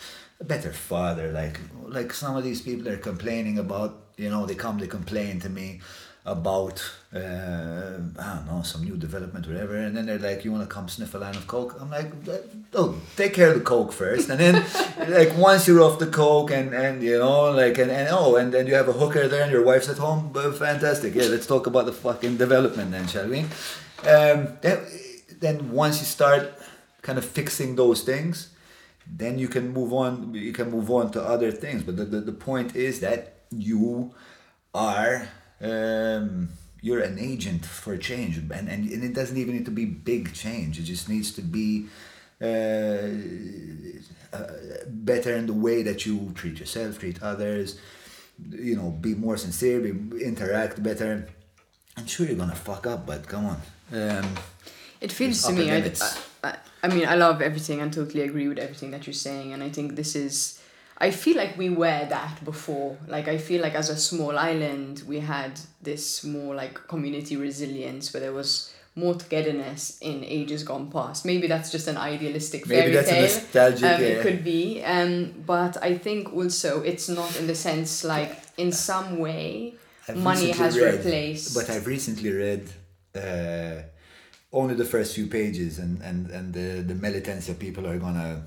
a 0.41 0.45
better 0.45 0.73
father 0.73 1.31
like 1.31 1.61
like 1.87 2.13
some 2.13 2.37
of 2.37 2.43
these 2.43 2.61
people 2.61 2.89
are 2.89 2.97
complaining 2.97 3.59
about 3.59 4.05
you 4.17 4.29
know 4.29 4.47
they 4.47 4.55
come 4.55 4.79
they 4.79 4.87
complain 4.87 5.41
to 5.41 5.49
me 5.49 5.81
about 6.27 6.83
uh, 7.15 7.99
I 8.19 8.35
don't 8.35 8.47
know 8.47 8.63
some 8.65 8.83
new 8.83 8.97
development 8.97 9.47
whatever 9.47 9.77
and 9.77 9.95
then 9.95 10.07
they're 10.07 10.19
like 10.19 10.43
you 10.45 10.53
want 10.53 10.67
to 10.67 10.75
come 10.75 10.89
sniff 10.89 11.15
a 11.15 11.19
line 11.19 11.37
of 11.37 11.47
coke? 11.47 11.77
I'm 11.79 11.91
like 11.91 12.11
oh 12.73 12.97
take 13.15 13.35
care 13.35 13.49
of 13.49 13.55
the 13.55 13.61
coke 13.61 13.93
first 13.93 14.31
and 14.31 14.41
then 14.41 14.65
like 15.11 15.37
once 15.37 15.69
you're 15.69 15.83
off 15.83 15.99
the 15.99 16.07
coke 16.07 16.51
and 16.51 16.73
and 16.73 17.03
you 17.03 17.19
know 17.19 17.51
like 17.51 17.77
and, 17.77 17.91
and 17.91 18.09
oh 18.11 18.37
and 18.37 18.55
then 18.55 18.67
you 18.67 18.75
have 18.75 18.89
a 18.89 18.93
hooker 18.93 19.29
there 19.29 19.43
and 19.43 19.53
your 19.53 19.65
wife's 19.65 19.89
at 19.91 19.99
home 19.99 20.31
but 20.33 20.53
fantastic. 20.57 21.15
Yeah 21.15 21.25
let's 21.25 21.47
talk 21.47 21.67
about 21.67 21.85
the 21.85 21.93
fucking 21.93 22.39
development 22.39 22.91
then 22.91 23.07
shall 23.07 23.29
we? 23.29 23.41
Um, 24.09 24.59
then, 24.63 24.81
then 25.41 25.73
once 25.73 26.01
you 26.01 26.07
start 26.07 26.55
kind 27.03 27.19
of 27.19 27.25
fixing 27.25 27.77
those 27.77 28.03
things 28.03 28.49
then 29.07 29.39
you 29.39 29.49
can 29.49 29.75
move 29.75 29.93
on 29.93 30.35
you 30.35 30.53
can 30.55 30.71
move 30.71 30.91
on 30.91 31.11
to 31.13 31.23
other 31.23 31.53
things. 31.53 31.83
But 31.83 31.99
the, 31.99 32.07
the, 32.07 32.21
the 32.21 32.33
point 32.33 32.75
is 32.75 33.01
that 33.01 33.41
you 33.51 34.15
are 34.75 35.29
um, 35.61 36.49
you're 36.83 37.01
an 37.01 37.19
agent 37.19 37.65
for 37.65 37.97
change 37.97 38.37
and, 38.37 38.51
and, 38.53 38.69
and 38.69 39.05
it 39.05 39.15
doesn't 39.15 39.37
even 39.37 39.55
need 39.55 39.65
to 39.65 39.71
be 39.71 39.85
big 39.85 40.33
change 40.35 40.79
it 40.79 40.83
just 40.83 41.09
needs 41.09 41.33
to 41.33 41.43
be 41.43 41.87
uh, 42.43 43.09
uh, 44.33 44.53
better 44.87 45.35
in 45.35 45.47
the 45.47 45.53
way 45.53 45.83
that 45.83 46.05
you 46.05 46.33
treat 46.35 46.59
yourself 46.59 46.99
treat 46.99 47.23
others 47.23 47.79
you 48.51 48.77
know 48.77 48.91
be 48.91 49.15
more 49.15 49.37
sincere 49.37 49.81
be, 49.81 50.25
interact 50.25 50.83
better 50.83 51.27
i'm 51.97 52.07
sure 52.07 52.27
you're 52.27 52.37
gonna 52.37 52.55
fuck 52.55 52.87
up 52.87 53.07
but 53.07 53.27
come 53.27 53.47
on 53.47 53.61
um, 53.93 54.35
It 55.01 55.13
feels 55.13 55.43
to 55.45 55.53
me, 55.53 55.71
I. 55.71 55.93
I, 56.43 56.57
I 56.83 56.89
mean, 56.89 57.07
I 57.07 57.15
love 57.15 57.43
everything 57.43 57.81
and 57.81 57.93
totally 57.93 58.23
agree 58.23 58.49
with 58.49 58.59
everything 58.59 58.91
that 58.93 59.07
you're 59.07 59.15
saying. 59.15 59.53
And 59.53 59.63
I 59.63 59.69
think 59.69 59.97
this 59.97 60.17
is, 60.17 60.61
I 60.99 61.11
feel 61.11 61.37
like 61.37 61.59
we 61.59 61.71
were 61.71 62.07
that 62.09 62.45
before. 62.45 62.97
Like, 63.09 63.27
I 63.29 63.39
feel 63.39 63.61
like 63.61 63.75
as 63.75 63.91
a 63.91 63.97
small 63.97 64.39
island, 64.39 65.03
we 65.07 65.21
had 65.21 65.59
this 65.83 66.25
more 66.25 66.55
like 66.55 66.75
community 66.89 67.37
resilience 67.37 68.13
where 68.13 68.21
there 68.21 68.33
was 68.33 68.73
more 68.97 69.15
togetherness 69.15 69.99
in 70.01 70.23
ages 70.25 70.63
gone 70.63 70.91
past. 70.91 71.25
Maybe 71.25 71.49
that's 71.49 71.71
just 71.73 71.89
an 71.89 71.97
idealistic 71.97 72.67
maybe 72.69 72.81
fairy 72.81 72.93
that's 72.95 73.09
a 73.09 73.15
tale. 73.15 73.23
nostalgic 73.23 73.85
Um, 73.85 74.03
it 74.03 74.23
could 74.23 74.45
be, 74.45 74.85
um, 74.85 75.35
but 75.45 75.83
I 75.83 75.99
think 75.99 76.33
also 76.33 76.83
it's 76.83 77.09
not 77.09 77.37
in 77.41 77.49
the 77.49 77.57
sense 77.57 78.05
like 78.05 78.39
in 78.57 78.71
some 78.71 79.19
way 79.19 79.75
I've 80.09 80.17
money 80.17 80.53
has 80.53 80.79
read- 80.79 80.95
replaced. 80.95 81.55
But 81.57 81.71
I've 81.71 81.89
recently 81.89 82.31
read 82.31 82.71
uh, 83.17 83.83
only 84.53 84.75
the 84.77 84.85
first 84.85 85.17
few 85.17 85.27
pages, 85.27 85.81
and 85.81 86.01
and 86.03 86.31
and 86.31 86.55
the 86.55 86.83
the 86.83 86.95
militancia 86.95 87.55
people 87.55 87.87
are 87.89 87.99
gonna. 87.99 88.47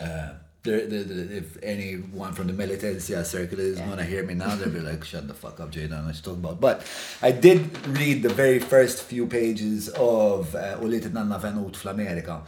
Uh, 0.00 0.30
the, 0.64 0.70
the, 0.92 0.98
the, 1.04 1.36
if 1.36 1.56
anyone 1.62 2.32
from 2.34 2.46
the 2.48 2.52
militancia 2.52 3.24
circle 3.24 3.60
is 3.60 3.78
Yeah. 3.78 3.86
gonna 3.88 4.04
hear 4.04 4.22
me 4.24 4.34
now, 4.34 4.54
they'll 4.56 4.70
be 4.70 4.80
like, 4.80 5.04
"Shut 5.04 5.26
the 5.28 5.34
fuck 5.34 5.60
up, 5.60 5.70
Jada." 5.72 6.04
What 6.04 6.14
you 6.16 6.22
talking 6.22 6.40
about? 6.44 6.60
But 6.60 6.82
I 7.22 7.30
did 7.32 7.60
read 7.88 8.22
the 8.22 8.28
very 8.42 8.58
first 8.58 9.02
few 9.02 9.26
pages 9.26 9.88
of 9.90 10.54
uh, 10.54 10.78
Ulied 10.80 11.06
in-Nanna 11.06 11.38
Venut 11.38 11.76
fl-Amerika, 11.76 12.42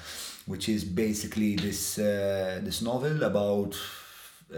which 0.47 0.69
is 0.69 0.85
basically 0.85 1.55
this 1.57 1.99
uh, 1.99 2.61
this 2.63 2.83
novel 2.83 3.23
about. 3.23 3.77
Uh, 4.53 4.57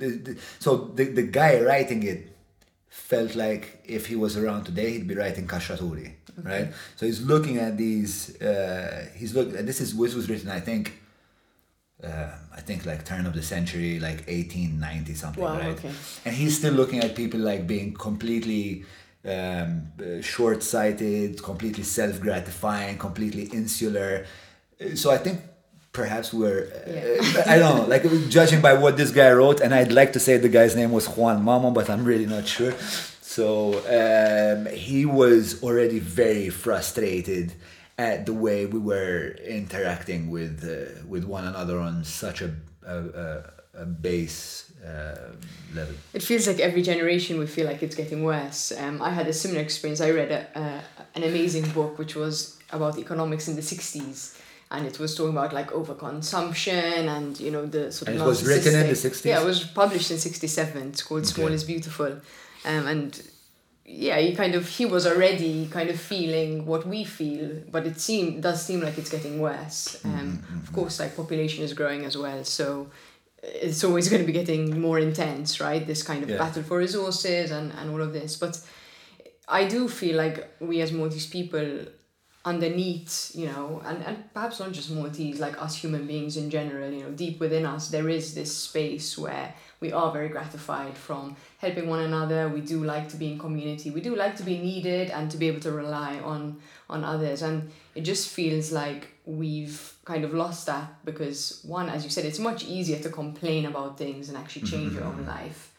the, 0.00 0.08
the, 0.24 0.36
so 0.60 0.76
the, 0.94 1.04
the 1.04 1.22
guy 1.24 1.60
writing 1.60 2.04
it 2.04 2.32
felt 2.88 3.34
like 3.34 3.82
if 3.84 4.06
he 4.06 4.14
was 4.14 4.36
around 4.36 4.62
today, 4.64 4.92
he'd 4.92 5.08
be 5.08 5.16
writing 5.16 5.46
Kashaturi, 5.48 6.12
right? 6.44 6.68
So 6.94 7.06
he's 7.06 7.20
looking 7.22 7.58
at 7.58 7.76
these. 7.76 8.40
Uh, 8.40 9.08
he's 9.16 9.34
look. 9.34 9.50
This 9.50 9.80
is 9.80 9.96
this 9.96 10.14
was 10.14 10.28
written, 10.30 10.48
I 10.50 10.60
think. 10.60 10.92
Uh, 12.04 12.28
I 12.54 12.60
think 12.60 12.84
like 12.84 13.04
turn 13.06 13.24
of 13.26 13.32
the 13.34 13.42
century, 13.42 13.98
like 13.98 14.24
eighteen 14.28 14.78
ninety 14.78 15.14
something, 15.14 15.42
Wow, 15.42 15.58
right? 15.58 15.68
okay. 15.68 15.90
And 16.26 16.34
he's 16.36 16.58
still 16.58 16.74
looking 16.74 17.00
at 17.00 17.14
people 17.16 17.40
like 17.40 17.66
being 17.66 17.94
completely 17.94 18.84
um, 19.24 19.88
uh, 19.98 20.20
short-sighted, 20.20 21.42
completely 21.42 21.84
self-gratifying, 21.84 22.98
completely 22.98 23.44
insular. 23.44 24.26
So 24.94 25.10
I 25.10 25.16
think 25.16 25.40
perhaps 25.92 26.34
we're 26.34 26.64
uh, 26.86 27.50
I 27.50 27.58
don't 27.58 27.76
know, 27.78 27.86
like 27.86 28.02
judging 28.28 28.60
by 28.60 28.74
what 28.74 28.98
this 28.98 29.10
guy 29.10 29.32
wrote, 29.32 29.60
and 29.60 29.74
I'd 29.74 29.90
like 29.90 30.12
to 30.12 30.20
say 30.20 30.36
the 30.36 30.50
guy's 30.50 30.76
name 30.76 30.92
was 30.92 31.06
Juan 31.08 31.42
Mamo, 31.42 31.72
but 31.72 31.88
I'm 31.88 32.04
really 32.04 32.26
not 32.26 32.46
sure. 32.46 32.74
So 33.22 33.46
um, 33.98 34.66
he 34.72 35.06
was 35.06 35.62
already 35.62 35.98
very 35.98 36.50
frustrated 36.50 37.54
at 37.98 38.26
the 38.26 38.32
way 38.34 38.66
we 38.66 38.78
were 38.78 39.36
interacting 39.44 40.30
with 40.30 40.64
uh, 40.64 41.06
with 41.08 41.24
one 41.24 41.46
another 41.46 41.78
on 41.78 42.04
such 42.04 42.42
a 42.42 42.54
a, 42.86 42.96
a, 42.98 43.82
a 43.82 43.86
base 43.86 44.72
uh, 44.84 45.32
level. 45.74 45.94
It 46.14 46.22
feels 46.22 46.46
like 46.46 46.60
every 46.60 46.82
generation 46.82 47.38
we 47.38 47.46
feel 47.46 47.66
like 47.66 47.82
it's 47.82 47.96
getting 47.96 48.22
worse. 48.22 48.72
Um, 48.78 49.02
I 49.02 49.10
had 49.10 49.26
a 49.26 49.32
similar 49.32 49.60
experience. 49.60 50.00
I 50.00 50.10
read 50.10 50.30
a, 50.30 50.46
a, 50.58 50.82
an 51.16 51.24
amazing 51.24 51.68
book 51.70 51.98
which 51.98 52.14
was 52.14 52.58
about 52.70 52.98
economics 52.98 53.48
in 53.48 53.56
the 53.56 53.62
60s 53.62 54.40
and 54.70 54.86
it 54.86 54.98
was 54.98 55.14
talking 55.14 55.30
about 55.30 55.52
like 55.52 55.70
overconsumption 55.70 57.06
and 57.16 57.38
you 57.38 57.50
know 57.50 57.66
the 57.66 57.92
sort 57.92 58.08
of 58.08 58.16
it 58.16 58.24
was 58.24 58.46
written 58.46 58.74
in 58.74 58.86
the 58.88 58.94
60s? 58.94 59.24
Yeah, 59.24 59.40
it 59.40 59.46
was 59.46 59.64
published 59.64 60.10
in 60.10 60.18
67. 60.18 60.88
It's 60.88 61.02
called 61.02 61.26
Small 61.26 61.48
is 61.48 61.64
Beautiful. 61.64 62.20
Um, 62.64 62.86
and 62.86 63.22
yeah, 63.88 64.18
he 64.18 64.34
kind 64.34 64.54
of 64.54 64.68
he 64.68 64.84
was 64.84 65.06
already 65.06 65.68
kind 65.68 65.88
of 65.90 65.98
feeling 66.00 66.66
what 66.66 66.86
we 66.86 67.04
feel, 67.04 67.62
but 67.70 67.86
it 67.86 68.00
seem 68.00 68.40
does 68.40 68.64
seem 68.64 68.80
like 68.80 68.98
it's 68.98 69.10
getting 69.10 69.40
worse. 69.40 70.00
Um, 70.04 70.10
Mm-hmm, 70.42 70.58
Of 70.62 70.72
course, 70.72 70.98
like 71.00 71.14
population 71.16 71.62
is 71.64 71.72
growing 71.72 72.04
as 72.04 72.16
well, 72.18 72.42
so 72.44 72.88
it's 73.42 73.84
always 73.84 74.08
going 74.08 74.22
to 74.22 74.26
be 74.26 74.32
getting 74.32 74.80
more 74.80 74.98
intense, 74.98 75.60
right? 75.60 75.86
This 75.86 76.02
kind 76.02 76.22
of 76.24 76.30
Yeah. 76.30 76.38
battle 76.38 76.62
for 76.64 76.78
resources 76.78 77.50
and 77.52 77.72
and 77.78 77.90
all 77.90 78.02
of 78.02 78.12
this. 78.12 78.36
But 78.36 78.60
I 79.48 79.68
do 79.68 79.88
feel 79.88 80.16
like 80.16 80.36
we 80.60 80.80
as 80.80 80.90
Maltese 80.92 81.26
people 81.28 81.86
underneath, 82.44 83.32
you 83.34 83.46
know, 83.46 83.82
and, 83.84 84.02
and 84.04 84.32
perhaps 84.32 84.60
not 84.60 84.72
just 84.72 84.90
Maltese, 84.90 85.40
like 85.40 85.60
us 85.60 85.74
human 85.76 86.06
beings 86.06 86.36
in 86.36 86.48
general, 86.50 86.90
you 86.90 87.02
know, 87.02 87.10
deep 87.10 87.40
within 87.40 87.66
us, 87.66 87.88
there 87.88 88.08
is 88.08 88.34
this 88.34 88.56
space 88.56 89.18
where 89.18 89.54
we 89.86 89.92
are 89.92 90.10
very 90.10 90.28
gratified 90.28 90.96
from 90.96 91.36
helping 91.58 91.88
one 91.88 92.00
another. 92.00 92.48
We 92.48 92.60
do 92.60 92.82
like 92.84 93.08
to 93.10 93.16
be 93.16 93.30
in 93.32 93.38
community. 93.38 93.90
We 93.90 94.00
do 94.00 94.16
like 94.16 94.34
to 94.36 94.42
be 94.42 94.58
needed 94.58 95.10
and 95.10 95.30
to 95.30 95.36
be 95.36 95.46
able 95.46 95.60
to 95.60 95.70
rely 95.70 96.18
on 96.32 96.58
on 96.90 97.04
others. 97.04 97.42
And 97.42 97.70
it 97.94 98.02
just 98.02 98.28
feels 98.28 98.72
like 98.72 99.02
we've 99.24 99.80
kind 100.04 100.24
of 100.24 100.34
lost 100.34 100.66
that 100.66 100.86
because 101.04 101.60
one, 101.64 101.88
as 101.88 102.02
you 102.04 102.10
said, 102.10 102.24
it's 102.24 102.40
much 102.40 102.64
easier 102.64 102.98
to 103.06 103.10
complain 103.10 103.66
about 103.66 103.96
things 103.96 104.28
and 104.28 104.36
actually 104.36 104.66
change 104.72 104.92
your 104.92 105.04
own 105.04 105.24
life. 105.24 105.72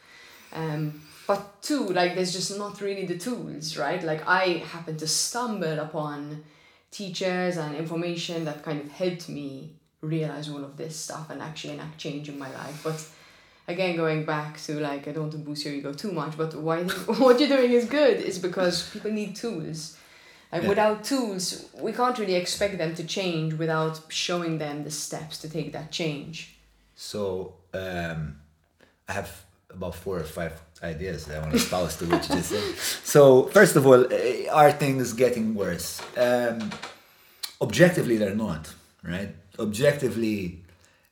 Um, 0.53 1.01
but 1.28 1.62
two, 1.62 1.84
like 1.99 2.16
there's 2.16 2.32
just 2.32 2.58
not 2.58 2.80
really 2.80 3.05
the 3.05 3.18
tools, 3.18 3.76
right? 3.76 4.01
Like 4.01 4.26
I 4.26 4.64
happened 4.74 4.99
to 4.99 5.08
stumble 5.08 5.80
upon 5.80 6.45
teachers 6.91 7.58
and 7.58 7.76
information 7.76 8.45
that 8.45 8.64
kind 8.64 8.80
of 8.80 8.89
helped 8.89 9.28
me 9.28 9.74
realize 10.01 10.49
all 10.49 10.64
of 10.64 10.78
this 10.78 10.95
stuff 10.95 11.30
and 11.30 11.41
actually 11.41 11.74
enact 11.74 11.97
change 11.97 12.30
in 12.30 12.39
my 12.39 12.49
life. 12.62 12.80
But 12.84 12.99
again, 13.68 13.95
going 13.95 14.26
back 14.26 14.59
to 14.61 14.80
like 14.80 15.07
I 15.07 15.11
don't 15.11 15.24
want 15.24 15.32
to 15.34 15.38
boost 15.39 15.65
your 15.65 15.74
ego 15.74 15.93
too 15.93 16.11
much, 16.11 16.38
but 16.38 16.53
why 16.55 16.84
what 17.24 17.39
you're 17.39 17.49
doing 17.49 17.72
is 17.72 17.86
good 17.86 18.18
is 18.22 18.39
because 18.39 18.89
people 18.89 19.11
need 19.11 19.36
tools. 19.36 19.97
Like 20.51 20.63
Yeah. 20.63 20.70
without 20.70 21.03
tools, 21.03 21.65
we 21.82 21.91
can't 21.91 22.18
really 22.18 22.36
expect 22.36 22.78
them 22.78 22.95
to 22.95 23.03
change 23.03 23.53
without 23.55 23.99
showing 24.09 24.57
them 24.59 24.84
the 24.84 24.91
steps 24.91 25.38
to 25.39 25.49
take 25.49 25.74
that 25.74 25.91
change. 25.91 26.55
So 26.95 27.53
um, 27.74 28.38
I 29.09 29.13
have 29.13 29.30
about 29.70 29.93
four 29.95 30.18
or 30.18 30.24
five 30.24 30.53
ideas 30.82 31.26
that 31.26 31.38
I 31.38 31.39
want 31.41 31.51
to 31.51 31.57
espouse 31.57 31.97
to 31.97 32.05
what 32.05 32.28
you 32.30 32.36
just 32.36 32.49
said. 32.49 32.76
So 33.03 33.43
first 33.57 33.76
of 33.76 33.86
all, 33.86 34.05
eh, 34.11 34.47
are 34.49 34.72
things 34.72 35.11
getting 35.13 35.53
worse? 35.53 36.01
Um, 36.15 36.72
objectively, 37.61 38.15
they're 38.18 38.36
not. 38.47 38.74
Right? 39.03 39.36
Objectively, 39.59 40.63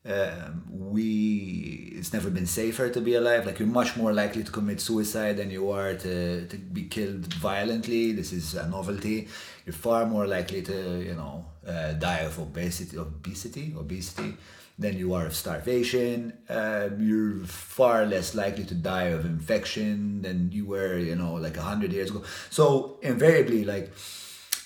um, 0.07 0.63
we 0.69 1.93
it's 1.95 2.13
never 2.13 2.29
been 2.29 2.45
safer 2.45 2.89
to 2.89 3.01
be 3.01 3.15
alive. 3.15 3.45
Like 3.45 3.57
you're 3.57 3.67
much 3.67 3.97
more 3.97 4.13
likely 4.13 4.43
to 4.43 4.51
commit 4.51 4.79
suicide 4.79 5.37
than 5.37 5.49
you 5.49 5.71
are 5.71 5.95
to, 5.95 6.47
to 6.47 6.57
be 6.57 6.83
killed 6.83 7.33
violently. 7.33 8.11
This 8.11 8.31
is 8.31 8.53
a 8.53 8.67
novelty. 8.69 9.27
You're 9.65 9.73
far 9.73 10.05
more 10.05 10.27
likely 10.27 10.61
to 10.63 11.01
you 11.03 11.15
know 11.15 11.45
uh, 11.67 11.93
die 11.93 12.19
of 12.19 12.37
obesity, 12.37 12.97
obesity, 12.97 13.73
obesity 13.75 14.37
than 14.77 14.97
you 14.97 15.13
are 15.13 15.25
of 15.25 15.33
starvation. 15.33 16.33
Um, 16.49 16.97
you're 16.99 17.45
far 17.45 18.05
less 18.05 18.35
likely 18.35 18.65
to 18.65 18.75
die 18.75 19.05
of 19.05 19.25
infection 19.25 20.21
than 20.21 20.51
you 20.51 20.65
were 20.65 20.99
you 20.99 21.15
know 21.15 21.33
like 21.33 21.57
a 21.57 21.63
hundred 21.63 21.91
years 21.93 22.11
ago. 22.11 22.23
So 22.51 22.99
invariably, 23.01 23.65
like. 23.65 23.91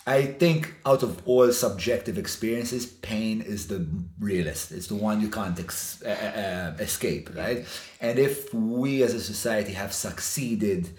I 0.07 0.25
think 0.25 0.73
out 0.85 1.03
of 1.03 1.21
all 1.27 1.51
subjective 1.51 2.17
experiences, 2.17 2.85
pain 2.85 3.41
is 3.41 3.67
the 3.67 3.85
realest. 4.19 4.71
It's 4.71 4.87
the 4.87 4.95
one 4.95 5.21
you 5.21 5.29
can't 5.29 5.59
ex- 5.59 6.01
uh, 6.03 6.09
uh, 6.77 6.81
escape, 6.83 7.29
right? 7.35 7.65
And 8.01 8.17
if 8.17 8.51
we 8.53 9.03
as 9.03 9.13
a 9.13 9.21
society 9.21 9.73
have 9.73 9.93
succeeded 9.93 10.89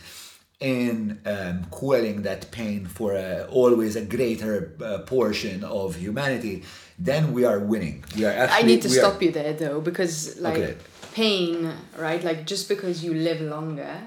in 0.61 1.21
um, 1.25 1.65
quelling 1.71 2.23
that 2.23 2.51
pain 2.53 2.87
for 2.87 3.15
a, 3.15 3.47
always 3.51 3.97
a 3.97 4.05
greater 4.05 4.75
uh, 4.85 4.99
portion 4.99 5.65
of 5.65 5.97
humanity, 5.97 6.63
then 6.99 7.33
we 7.33 7.45
are 7.47 7.59
winning. 7.59 8.05
We 8.17 8.27
are 8.27 8.31
actually. 8.33 8.63
I 8.63 8.67
need 8.67 8.83
to 8.83 8.89
we 8.91 8.99
are- 8.99 9.01
stop 9.01 9.23
you 9.23 9.33
there 9.33 9.55
though, 9.55 9.81
because 9.81 10.39
like 10.39 10.57
Okay. 10.59 10.77
pain, 11.15 11.73
right? 11.99 12.23
Like 12.23 12.47
just 12.47 12.69
because 12.69 13.03
you 13.03 13.15
live 13.15 13.41
longer 13.41 14.03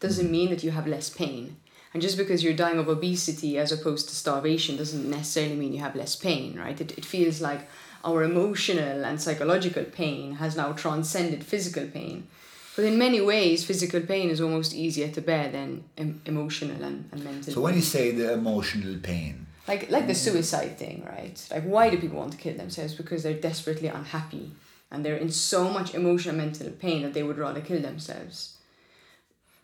doesn't 0.00 0.26
Mm. 0.28 0.30
mean 0.30 0.48
that 0.50 0.64
you 0.64 0.70
have 0.70 0.86
less 0.86 1.10
pain. 1.10 1.56
And 1.92 2.00
just 2.00 2.16
because 2.16 2.44
you're 2.44 2.54
dying 2.54 2.78
of 2.78 2.88
obesity 2.88 3.58
as 3.58 3.72
opposed 3.72 4.08
to 4.08 4.14
starvation 4.14 4.76
doesn't 4.76 5.10
necessarily 5.10 5.56
mean 5.56 5.72
you 5.72 5.80
have 5.80 5.96
less 5.96 6.14
pain, 6.14 6.56
right? 6.58 6.80
It, 6.80 6.96
it 6.96 7.04
feels 7.04 7.40
like 7.40 7.68
our 8.04 8.22
emotional 8.22 9.04
and 9.04 9.20
psychological 9.20 9.84
pain 9.84 10.36
has 10.36 10.56
now 10.56 10.72
transcended 10.72 11.44
physical 11.44 11.86
pain. 11.86 12.28
But 12.76 12.84
in 12.84 12.96
many 12.96 13.20
ways, 13.20 13.64
physical 13.64 14.00
pain 14.00 14.30
is 14.30 14.40
almost 14.40 14.72
easier 14.72 15.08
to 15.08 15.20
bear 15.20 15.50
than 15.50 15.84
em- 15.98 16.22
emotional 16.24 16.82
and, 16.82 17.08
and 17.10 17.24
mental. 17.24 17.52
So 17.54 17.60
when 17.60 17.74
you 17.74 17.82
say 17.82 18.12
the 18.12 18.32
emotional 18.32 18.96
pain, 19.02 19.46
like 19.70 19.90
like 19.90 20.06
the 20.06 20.14
suicide 20.14 20.78
thing 20.78 21.04
right 21.06 21.46
like 21.50 21.64
why 21.64 21.90
do 21.90 21.96
people 21.98 22.18
want 22.18 22.32
to 22.32 22.38
kill 22.38 22.56
themselves 22.56 22.94
because 22.94 23.22
they're 23.22 23.34
desperately 23.50 23.88
unhappy 23.88 24.52
and 24.90 25.04
they're 25.04 25.16
in 25.16 25.30
so 25.30 25.70
much 25.70 25.94
emotional 25.94 26.34
mental 26.34 26.70
pain 26.70 27.02
that 27.02 27.14
they 27.14 27.22
would 27.22 27.38
rather 27.38 27.60
kill 27.60 27.80
themselves 27.80 28.56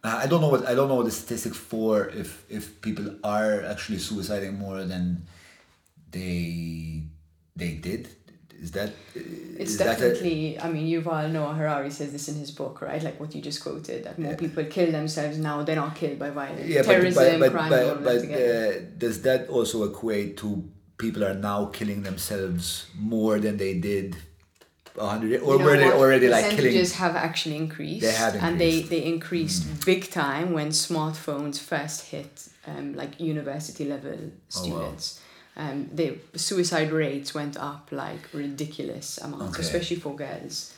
I 0.05 0.27
don't 0.27 0.41
know 0.41 0.49
what 0.49 0.67
I 0.67 0.75
don't 0.75 0.89
know 0.89 1.03
the 1.03 1.11
statistic 1.11 1.55
for 1.55 2.09
if 2.09 2.45
if 2.49 2.81
people 2.81 3.17
are 3.25 3.63
actually 3.65 3.99
suiciding 3.99 4.59
more 4.59 4.85
than 4.85 5.27
they 6.11 7.03
they 7.57 7.73
did. 7.73 8.09
Is 8.59 8.71
that 8.73 8.91
it's 9.15 9.73
is 9.73 9.79
that 9.79 9.99
a- 9.99 10.01
definitely 10.01 10.59
i 10.59 10.71
mean 10.71 10.87
yuval 10.87 11.31
noah 11.31 11.53
harari 11.53 11.91
says 11.91 12.11
this 12.13 12.29
in 12.29 12.37
his 12.37 12.51
book 12.51 12.81
right? 12.81 13.03
Like 13.03 13.21
what 13.21 13.35
you 13.35 13.43
just 13.43 13.63
quoted 13.63 14.05
that 14.05 14.19
more 14.19 14.35
people 14.35 14.65
kill 14.65 14.91
themselves 14.91 15.37
now 15.37 15.63
they're 15.63 15.77
not 15.77 15.95
killed 15.95 16.19
by 16.19 16.31
violence. 16.31 16.67
Yeah, 16.67 16.83
terrorism 16.83 17.41
but, 17.41 17.41
but, 17.41 17.53
crime 17.53 17.71
but, 17.71 18.05
but 18.05 18.19
uh, 18.31 18.81
does 18.97 19.21
that 19.23 19.51
also 19.51 19.85
equate 19.85 20.39
to 20.39 20.65
people 20.97 21.23
are 21.23 21.35
now 21.35 21.67
killing 21.67 22.03
themselves 22.03 22.87
more 22.99 23.39
than 23.39 23.59
they 23.59 23.75
did 23.75 24.17
a 24.99 25.07
hundred 25.07 25.31
years, 25.31 25.43
or 25.43 25.57
You 25.59 25.65
were 25.65 25.77
they 25.77 25.91
already 25.93 26.29
like 26.29 26.45
killing? 26.51 26.85
have 27.07 27.17
actually 27.17 27.57
increased 27.57 28.03
They 28.03 28.13
have 28.13 28.35
and 28.37 28.61
they 28.61 28.79
increased. 28.81 28.87
Mm. 28.87 28.89
they 28.91 29.05
increased 29.05 29.85
big 29.87 30.11
time 30.11 30.53
when 30.53 30.69
smartphones 30.71 31.59
first 31.59 31.99
hit 32.13 32.49
um, 32.67 32.95
like 32.95 33.21
university 33.21 33.85
level 33.85 34.19
Oh, 34.19 34.25
wow. 34.25 34.63
students 34.63 35.21
um, 35.59 35.89
the 35.93 36.19
suicide 36.35 36.91
rates 36.93 37.33
went 37.35 37.57
up 37.57 37.89
like 37.91 38.23
ridiculous 38.35 39.19
amounts 39.19 39.55
Okay. 39.59 39.63
especially 39.67 39.97
for 39.97 40.15
girls. 40.15 40.73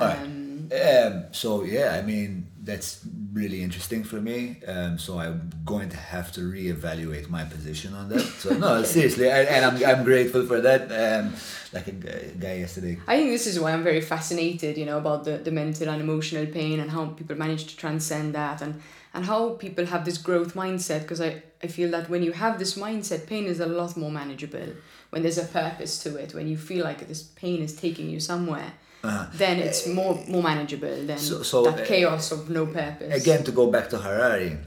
Um, 0.00 0.68
Um, 0.72 1.24
so 1.32 1.64
yeah, 1.64 1.98
I 1.98 2.02
mean 2.02 2.46
that's 2.62 3.04
really 3.32 3.62
interesting 3.62 4.04
for 4.04 4.20
me. 4.20 4.60
Um, 4.66 4.98
so 4.98 5.18
I'm 5.18 5.50
going 5.64 5.88
to 5.88 5.96
have 5.96 6.30
to 6.32 6.40
reevaluate 6.40 7.28
my 7.28 7.44
position 7.44 7.94
on 7.94 8.08
that. 8.10 8.20
So 8.20 8.56
no, 8.56 8.82
seriously, 8.94 9.30
I, 9.30 9.42
and 9.42 9.64
I'm 9.64 9.84
I'm 9.84 10.04
grateful 10.04 10.46
for 10.46 10.60
that. 10.60 10.82
Um, 10.92 11.34
like 11.72 11.86
a 11.86 11.92
guy, 11.92 12.30
guy 12.38 12.54
yesterday. 12.56 12.98
I 13.06 13.16
think 13.16 13.30
this 13.30 13.46
is 13.46 13.60
why 13.60 13.72
I'm 13.72 13.84
very 13.84 14.00
fascinated, 14.00 14.76
you 14.76 14.86
know, 14.86 14.98
about 14.98 15.24
the, 15.24 15.38
the 15.38 15.50
mental 15.50 15.88
and 15.88 16.02
emotional 16.02 16.46
pain 16.46 16.80
and 16.80 16.90
how 16.90 17.06
people 17.06 17.36
manage 17.36 17.66
to 17.66 17.76
transcend 17.76 18.34
that 18.34 18.60
and, 18.60 18.80
and 19.14 19.24
how 19.24 19.50
people 19.50 19.86
have 19.86 20.04
this 20.04 20.18
growth 20.18 20.54
mindset 20.54 21.02
because 21.02 21.20
I, 21.20 21.42
I 21.62 21.68
feel 21.68 21.90
that 21.92 22.10
when 22.10 22.22
you 22.22 22.32
have 22.32 22.58
this 22.58 22.76
mindset, 22.76 23.26
pain 23.26 23.44
is 23.44 23.60
a 23.60 23.66
lot 23.66 23.96
more 23.96 24.10
manageable 24.10 24.74
when 25.10 25.22
there's 25.22 25.38
a 25.38 25.44
purpose 25.44 26.02
to 26.02 26.16
it, 26.16 26.34
when 26.34 26.48
you 26.48 26.56
feel 26.56 26.84
like 26.84 27.06
this 27.06 27.22
pain 27.22 27.62
is 27.62 27.74
taking 27.74 28.10
you 28.10 28.18
somewhere. 28.20 28.72
Then 29.02 29.58
it's 29.58 29.86
more 29.86 30.14
more 30.28 30.42
manageable 30.42 31.06
than. 31.06 31.18
So- 31.18 31.42
so, 31.42 31.62
that 31.64 31.80
uh, 31.80 31.86
chaos 31.86 32.32
of 32.32 32.50
no 32.50 32.66
purpose. 32.66 33.22
Again, 33.22 33.44
to 33.44 33.52
go 33.52 33.70
back 33.70 33.88
to 33.90 33.98
Harari, 33.98 34.58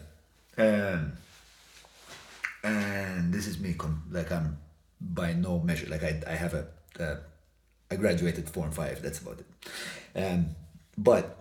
um, 0.58 1.14
and 2.64 3.34
this 3.34 3.48
is 3.48 3.60
me, 3.60 3.74
com- 3.74 4.04
like 4.12 4.32
I'm 4.32 4.58
by 5.02 5.34
no 5.34 5.60
measure, 5.60 5.88
like 5.90 6.04
I, 6.04 6.22
I 6.28 6.36
have 6.36 6.54
a, 6.54 6.66
uh, 7.00 7.16
I 7.92 7.96
graduated 7.98 8.50
form 8.50 8.72
five, 8.72 9.02
that's 9.02 9.20
about 9.20 9.40
it. 9.40 9.46
Um, 10.16 10.56
but 10.98 11.38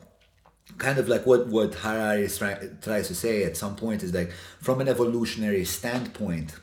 kind 0.79 0.99
of 0.99 1.09
like 1.09 1.25
what, 1.27 1.47
what 1.47 1.75
Harari 1.77 2.27
try, 2.29 2.55
tries 2.83 3.07
to 3.09 3.15
say 3.15 3.45
at 3.45 3.57
some 3.57 3.77
point 3.77 4.03
is 4.03 4.13
like, 4.13 4.33
from 4.61 4.81
an 4.81 4.89
evolutionary 4.89 5.65
standpoint, 5.65 6.57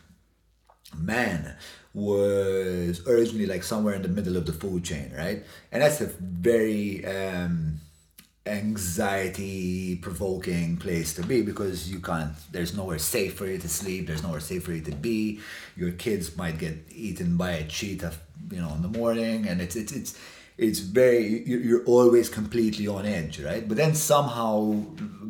man 0.97 1.55
was 1.93 3.05
originally 3.07 3.45
like 3.45 3.63
somewhere 3.63 3.95
in 3.95 4.01
the 4.01 4.09
middle 4.09 4.37
of 4.37 4.45
the 4.45 4.53
food 4.53 4.83
chain, 4.83 5.11
right? 5.17 5.43
And 5.71 5.81
that's 5.81 6.01
a 6.01 6.05
very 6.05 7.05
um, 7.05 7.79
anxiety 8.45 9.95
provoking 9.97 10.77
place 10.77 11.13
to 11.13 11.21
be 11.21 11.41
because 11.41 11.91
you 11.91 11.99
can't 11.99 12.31
there's 12.51 12.75
nowhere 12.75 12.97
safe 12.97 13.35
for 13.35 13.45
you 13.45 13.57
to 13.59 13.69
sleep 13.69 14.07
there's 14.07 14.23
nowhere 14.23 14.39
safe 14.39 14.63
for 14.63 14.73
you 14.73 14.81
to 14.81 14.91
be 14.91 15.39
your 15.75 15.91
kids 15.91 16.35
might 16.35 16.57
get 16.57 16.75
eaten 16.89 17.37
by 17.37 17.51
a 17.51 17.67
cheetah 17.67 18.13
you 18.51 18.59
know 18.59 18.73
in 18.73 18.81
the 18.81 18.87
morning 18.87 19.47
and 19.47 19.61
it's 19.61 19.75
it's 19.75 19.91
it's 19.91 20.19
it's 20.67 20.79
very 20.79 21.43
you- 21.49 21.63
you're 21.67 21.85
always 21.85 22.27
completely 22.29 22.87
on 22.87 23.05
edge 23.05 23.39
right? 23.39 23.67
But 23.67 23.77
then 23.77 23.93
somehow 23.95 24.73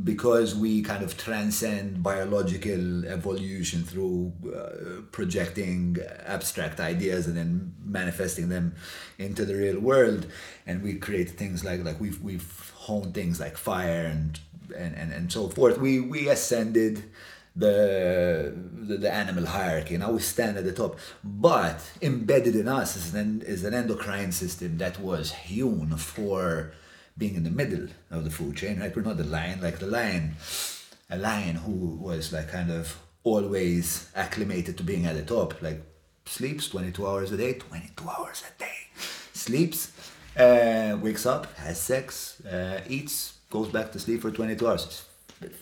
because 0.03 0.55
we 0.55 0.82
kind 0.82 1.03
of 1.03 1.17
transcend 1.17 2.01
biological 2.01 3.05
evolution 3.05 3.84
through 3.84 4.32
uh, 4.55 5.01
projecting 5.11 5.97
abstract 6.25 6.80
ideas 6.80 7.27
and 7.27 7.36
then 7.38 7.73
manifesting 7.86 8.49
them 8.49 8.73
into 9.17 9.45
the 9.45 9.55
real 9.55 9.80
world 9.80 10.25
and 10.65 10.82
we 10.82 10.93
create 10.95 11.30
things 11.32 11.63
like 11.63 11.84
like 11.84 11.99
we've 11.99 12.21
we've 12.21 12.71
honed 12.75 13.13
things 13.13 13.39
like 13.39 13.55
fire 13.57 14.05
and 14.05 14.39
and 14.75 14.95
and, 14.95 15.11
and 15.17 15.32
so 15.32 15.47
forth 15.49 15.77
we 15.77 15.99
we 15.99 16.30
ascended 16.30 17.03
the, 17.55 18.53
the 18.87 18.97
the 18.97 19.13
animal 19.13 19.45
hierarchy. 19.45 19.97
Now 19.97 20.11
we 20.11 20.19
stand 20.19 20.57
at 20.57 20.65
the 20.65 20.71
top, 20.71 20.97
but 21.23 21.81
embedded 22.01 22.55
in 22.55 22.67
us 22.67 22.95
is 22.95 23.13
an 23.13 23.41
is 23.41 23.63
an 23.63 23.73
endocrine 23.73 24.31
system 24.31 24.77
that 24.77 24.99
was 24.99 25.31
hewn 25.31 25.97
for 25.97 26.71
being 27.17 27.35
in 27.35 27.43
the 27.43 27.49
middle 27.49 27.87
of 28.11 28.23
the 28.23 28.29
food 28.29 28.55
chain. 28.55 28.79
Right, 28.79 28.95
we're 28.95 29.01
not 29.01 29.17
the 29.17 29.23
lion 29.23 29.61
like 29.61 29.79
the 29.79 29.87
lion, 29.87 30.35
a 31.09 31.17
lion 31.17 31.55
who 31.55 31.97
was 31.97 32.31
like 32.31 32.49
kind 32.49 32.71
of 32.71 32.97
always 33.23 34.09
acclimated 34.15 34.77
to 34.77 34.83
being 34.83 35.05
at 35.05 35.15
the 35.15 35.23
top, 35.23 35.61
like 35.61 35.81
sleeps 36.25 36.69
twenty 36.69 36.91
two 36.91 37.05
hours 37.07 37.31
a 37.31 37.37
day, 37.37 37.53
twenty 37.53 37.89
two 37.97 38.07
hours 38.07 38.43
a 38.47 38.59
day, 38.59 38.77
sleeps, 39.33 39.91
uh, 40.37 40.97
wakes 41.01 41.25
up, 41.25 41.53
has 41.57 41.81
sex, 41.81 42.39
uh, 42.45 42.81
eats, 42.87 43.39
goes 43.49 43.67
back 43.69 43.91
to 43.91 43.99
sleep 43.99 44.21
for 44.21 44.31
twenty 44.31 44.55
two 44.55 44.67
hours 44.67 45.09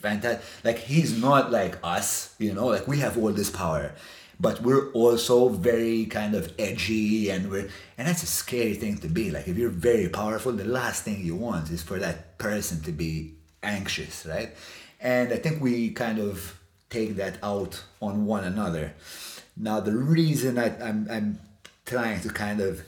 fantastic. 0.01 0.43
Like 0.63 0.79
he's 0.79 1.19
not 1.19 1.51
like 1.51 1.77
us, 1.83 2.35
you 2.39 2.53
know. 2.53 2.67
Like 2.67 2.87
we 2.87 2.99
have 2.99 3.17
all 3.17 3.31
this 3.31 3.49
power, 3.49 3.93
but 4.39 4.61
we're 4.61 4.91
also 4.91 5.49
very 5.49 6.05
kind 6.05 6.35
of 6.35 6.53
edgy, 6.59 7.29
and 7.29 7.49
we're 7.49 7.69
and 7.97 8.07
that's 8.07 8.23
a 8.23 8.27
scary 8.27 8.75
thing 8.75 8.97
to 8.99 9.07
be. 9.07 9.31
Like 9.31 9.47
if 9.47 9.57
you're 9.57 9.69
very 9.69 10.09
powerful, 10.09 10.51
the 10.51 10.65
last 10.65 11.03
thing 11.03 11.23
you 11.23 11.35
want 11.35 11.69
is 11.69 11.83
for 11.83 11.99
that 11.99 12.37
person 12.37 12.81
to 12.83 12.91
be 12.91 13.33
anxious, 13.63 14.25
right? 14.25 14.55
And 14.99 15.31
I 15.31 15.37
think 15.37 15.61
we 15.61 15.91
kind 15.91 16.19
of 16.19 16.59
take 16.89 17.15
that 17.17 17.37
out 17.43 17.83
on 18.01 18.25
one 18.25 18.43
another. 18.43 18.93
Now 19.55 19.79
the 19.79 19.95
reason 19.95 20.57
I, 20.57 20.77
I'm 20.79 21.07
I'm 21.09 21.39
trying 21.85 22.21
to 22.21 22.29
kind 22.29 22.61
of 22.61 22.81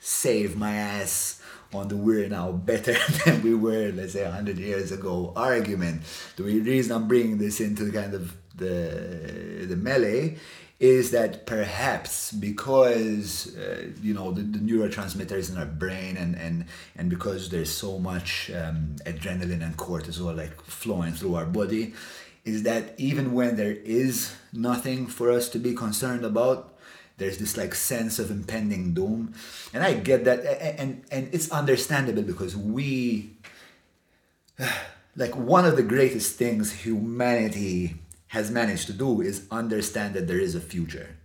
save 0.00 0.56
my 0.56 0.74
ass 0.74 1.42
on 1.74 1.88
the 1.88 1.96
we're 1.96 2.28
now 2.28 2.52
better 2.52 2.96
than 3.24 3.42
we 3.42 3.54
were, 3.54 3.92
let's 3.94 4.12
say, 4.12 4.24
100 4.24 4.58
years 4.58 4.92
ago 4.92 5.32
argument. 5.36 6.02
The 6.36 6.44
reason 6.44 6.96
I'm 6.96 7.08
bringing 7.08 7.38
this 7.38 7.60
into 7.60 7.84
the 7.84 7.92
kind 7.92 8.14
of 8.14 8.36
the, 8.56 9.66
the 9.68 9.76
melee 9.76 10.38
is 10.78 11.10
that 11.10 11.46
perhaps 11.46 12.32
because 12.32 13.56
uh, 13.56 13.86
you 14.02 14.12
know 14.12 14.30
the, 14.32 14.42
the, 14.42 14.58
neurotransmitters 14.58 15.50
in 15.50 15.56
our 15.56 15.64
brain 15.64 16.18
and 16.18 16.34
and 16.36 16.66
and 16.96 17.08
because 17.08 17.48
there's 17.48 17.70
so 17.70 17.98
much 17.98 18.50
um, 18.50 18.94
adrenaline 19.06 19.62
and 19.62 19.76
cortisol 19.78 20.36
like 20.36 20.60
flowing 20.62 21.14
through 21.14 21.34
our 21.34 21.46
body 21.46 21.94
is 22.44 22.62
that 22.64 22.94
even 22.98 23.32
when 23.32 23.56
there 23.56 23.72
is 23.72 24.34
nothing 24.52 25.06
for 25.06 25.30
us 25.30 25.48
to 25.48 25.58
be 25.58 25.74
concerned 25.74 26.24
about 26.24 26.75
there's 27.18 27.38
this 27.38 27.56
like 27.56 27.74
sense 27.74 28.18
of 28.18 28.30
impending 28.30 28.94
doom 28.94 29.32
and 29.72 29.82
i 29.82 29.92
get 29.94 30.24
that 30.24 30.40
and 30.78 31.04
and 31.10 31.28
it's 31.32 31.50
understandable 31.50 32.22
because 32.22 32.56
we 32.56 33.30
like 35.16 35.34
one 35.36 35.64
of 35.64 35.76
the 35.76 35.82
greatest 35.82 36.36
things 36.36 36.72
humanity 36.72 37.96
has 38.28 38.50
managed 38.50 38.86
to 38.86 38.92
do 38.92 39.20
is 39.20 39.46
understand 39.50 40.14
that 40.14 40.26
there 40.26 40.38
is 40.38 40.54
a 40.54 40.60
future, 40.60 41.16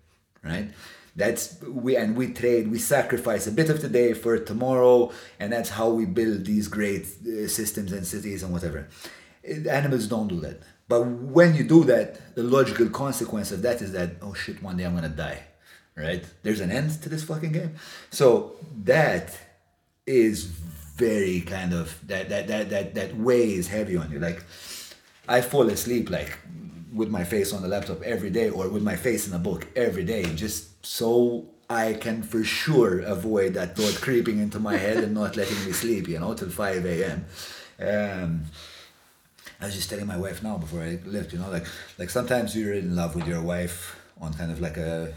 right? 0.44 0.70
That's 1.16 1.62
we 1.64 1.98
and 1.98 2.16
we 2.16 2.32
trade, 2.32 2.72
we 2.72 2.80
sacrifice 2.80 3.46
a 3.48 3.52
bit 3.52 3.70
of 3.70 3.82
today 3.82 4.14
for 4.14 4.38
tomorrow, 4.38 5.12
and 5.40 5.52
that's 5.52 5.70
how 5.70 5.90
we 5.90 6.06
build 6.06 6.46
these 6.46 6.68
great 6.70 7.06
uh, 7.06 7.48
systems 7.48 7.92
and 7.92 8.08
cities 8.08 8.44
and 8.44 8.54
whatever. 8.54 8.88
Animals 9.70 10.08
don't 10.08 10.28
do 10.28 10.40
that. 10.40 10.62
But 10.88 11.06
when 11.06 11.56
you 11.56 11.64
do 11.64 11.84
that, 11.86 12.36
the 12.36 12.44
logical 12.44 12.90
consequence 12.90 13.52
of 13.52 13.62
that 13.64 13.82
is 13.82 13.92
that 13.92 14.12
oh 14.22 14.34
shit, 14.34 14.64
one 14.64 14.78
day 14.78 14.86
I'm 14.86 14.96
gonna 14.96 15.10
die, 15.10 15.44
right? 16.02 16.24
There's 16.44 16.60
an 16.60 16.72
end 16.72 17.02
to 17.04 17.10
this 17.10 17.24
fucking 17.24 17.52
game. 17.52 17.76
So 18.10 18.56
that 18.84 19.38
is 20.06 20.46
very 20.46 21.42
kind 21.42 21.74
of 21.74 21.98
that 22.08 22.30
that 22.30 22.48
that 22.48 22.70
that 22.70 22.96
that 22.96 23.18
weighs 23.18 23.68
heavy 23.68 23.96
on 23.98 24.12
you. 24.12 24.20
Like 24.20 24.44
I 25.28 25.42
fall 25.42 25.70
asleep 25.70 26.10
like 26.10 26.38
with 26.94 27.10
my 27.10 27.24
face 27.24 27.54
on 27.54 27.62
the 27.62 27.68
laptop 27.68 28.02
every 28.02 28.30
day 28.30 28.50
or 28.50 28.68
with 28.68 28.84
my 28.84 28.96
face 28.96 29.28
in 29.28 29.34
a 29.34 29.40
book 29.40 29.66
every 29.76 30.04
day 30.04 30.24
just 30.36 30.86
so 30.86 31.48
I 31.70 31.94
can 31.94 32.22
for 32.22 32.44
sure 32.44 33.00
avoid 33.00 33.54
that 33.54 33.78
thought 33.78 33.96
creeping 34.02 34.40
into 34.40 34.60
my 34.60 34.76
head 34.76 34.98
and 34.98 35.14
not 35.14 35.38
letting 35.38 35.64
me 35.66 35.72
sleep, 35.72 36.10
you 36.10 36.20
know, 36.20 36.34
till 36.34 36.50
5 36.50 36.86
a.m. 36.86 37.26
Um, 37.80 38.44
I 39.62 39.66
was 39.66 39.76
just 39.76 39.90
telling 39.90 40.06
my 40.06 40.18
wife 40.18 40.44
now 40.44 40.58
before 40.58 40.82
I 40.82 41.00
left, 41.06 41.32
you 41.32 41.40
know, 41.40 41.50
like 41.50 41.66
like 41.98 42.10
sometimes 42.10 42.56
you're 42.56 42.74
in 42.74 42.96
love 42.96 43.16
with 43.16 43.26
your 43.26 43.42
wife 43.42 43.96
on 44.20 44.34
kind 44.34 44.52
of 44.52 44.60
like 44.60 44.76
a 44.76 45.14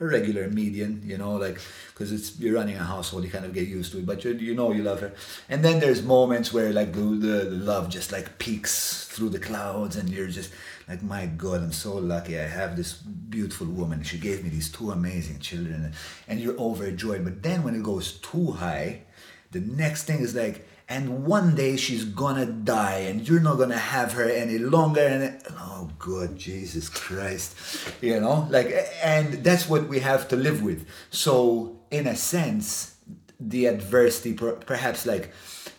a 0.00 0.06
regular 0.06 0.48
median, 0.48 1.02
you 1.04 1.18
know, 1.18 1.32
like 1.36 1.60
because 1.92 2.12
it's 2.12 2.38
you're 2.38 2.54
running 2.54 2.76
a 2.76 2.84
household, 2.84 3.24
you 3.24 3.30
kind 3.30 3.44
of 3.44 3.52
get 3.52 3.66
used 3.66 3.90
to 3.92 3.98
it, 3.98 4.06
but 4.06 4.24
you 4.24 4.32
you 4.32 4.54
know 4.54 4.72
you 4.72 4.82
love 4.82 5.00
her. 5.00 5.12
And 5.48 5.64
then 5.64 5.80
there's 5.80 6.02
moments 6.02 6.52
where 6.52 6.72
like 6.72 6.92
the, 6.92 7.00
the, 7.00 7.44
the 7.50 7.56
love 7.56 7.88
just 7.88 8.12
like 8.12 8.38
peaks 8.38 9.08
through 9.08 9.30
the 9.30 9.40
clouds, 9.40 9.96
and 9.96 10.08
you're 10.08 10.28
just 10.28 10.52
like, 10.88 11.02
my 11.02 11.26
God, 11.26 11.62
I'm 11.62 11.72
so 11.72 11.96
lucky. 11.96 12.38
I 12.38 12.46
have 12.46 12.76
this 12.76 12.92
beautiful 12.94 13.66
woman. 13.66 14.02
She 14.04 14.18
gave 14.18 14.44
me 14.44 14.50
these 14.50 14.70
two 14.70 14.92
amazing 14.92 15.40
children, 15.40 15.92
and 16.28 16.40
you're 16.40 16.58
overjoyed. 16.58 17.24
But 17.24 17.42
then 17.42 17.64
when 17.64 17.74
it 17.74 17.82
goes 17.82 18.12
too 18.12 18.52
high, 18.52 19.02
the 19.50 19.60
next 19.60 20.04
thing 20.04 20.20
is 20.20 20.34
like, 20.34 20.66
and 20.88 21.26
one 21.26 21.54
day 21.54 21.76
she's 21.76 22.04
gonna 22.04 22.46
die 22.46 23.00
and 23.00 23.28
you're 23.28 23.40
not 23.40 23.56
gonna 23.56 23.76
have 23.76 24.12
her 24.12 24.28
any 24.28 24.58
longer 24.58 25.00
and 25.00 25.42
oh 25.58 25.90
god 25.98 26.36
jesus 26.38 26.88
christ 26.88 27.54
you 28.00 28.18
know 28.18 28.46
like 28.50 28.74
and 29.02 29.44
that's 29.44 29.68
what 29.68 29.88
we 29.88 30.00
have 30.00 30.28
to 30.28 30.36
live 30.36 30.62
with. 30.62 30.86
So 31.10 31.80
in 31.90 32.06
a 32.06 32.16
sense 32.16 32.96
the 33.40 33.66
adversity 33.66 34.32
perhaps 34.32 35.06
like 35.06 35.32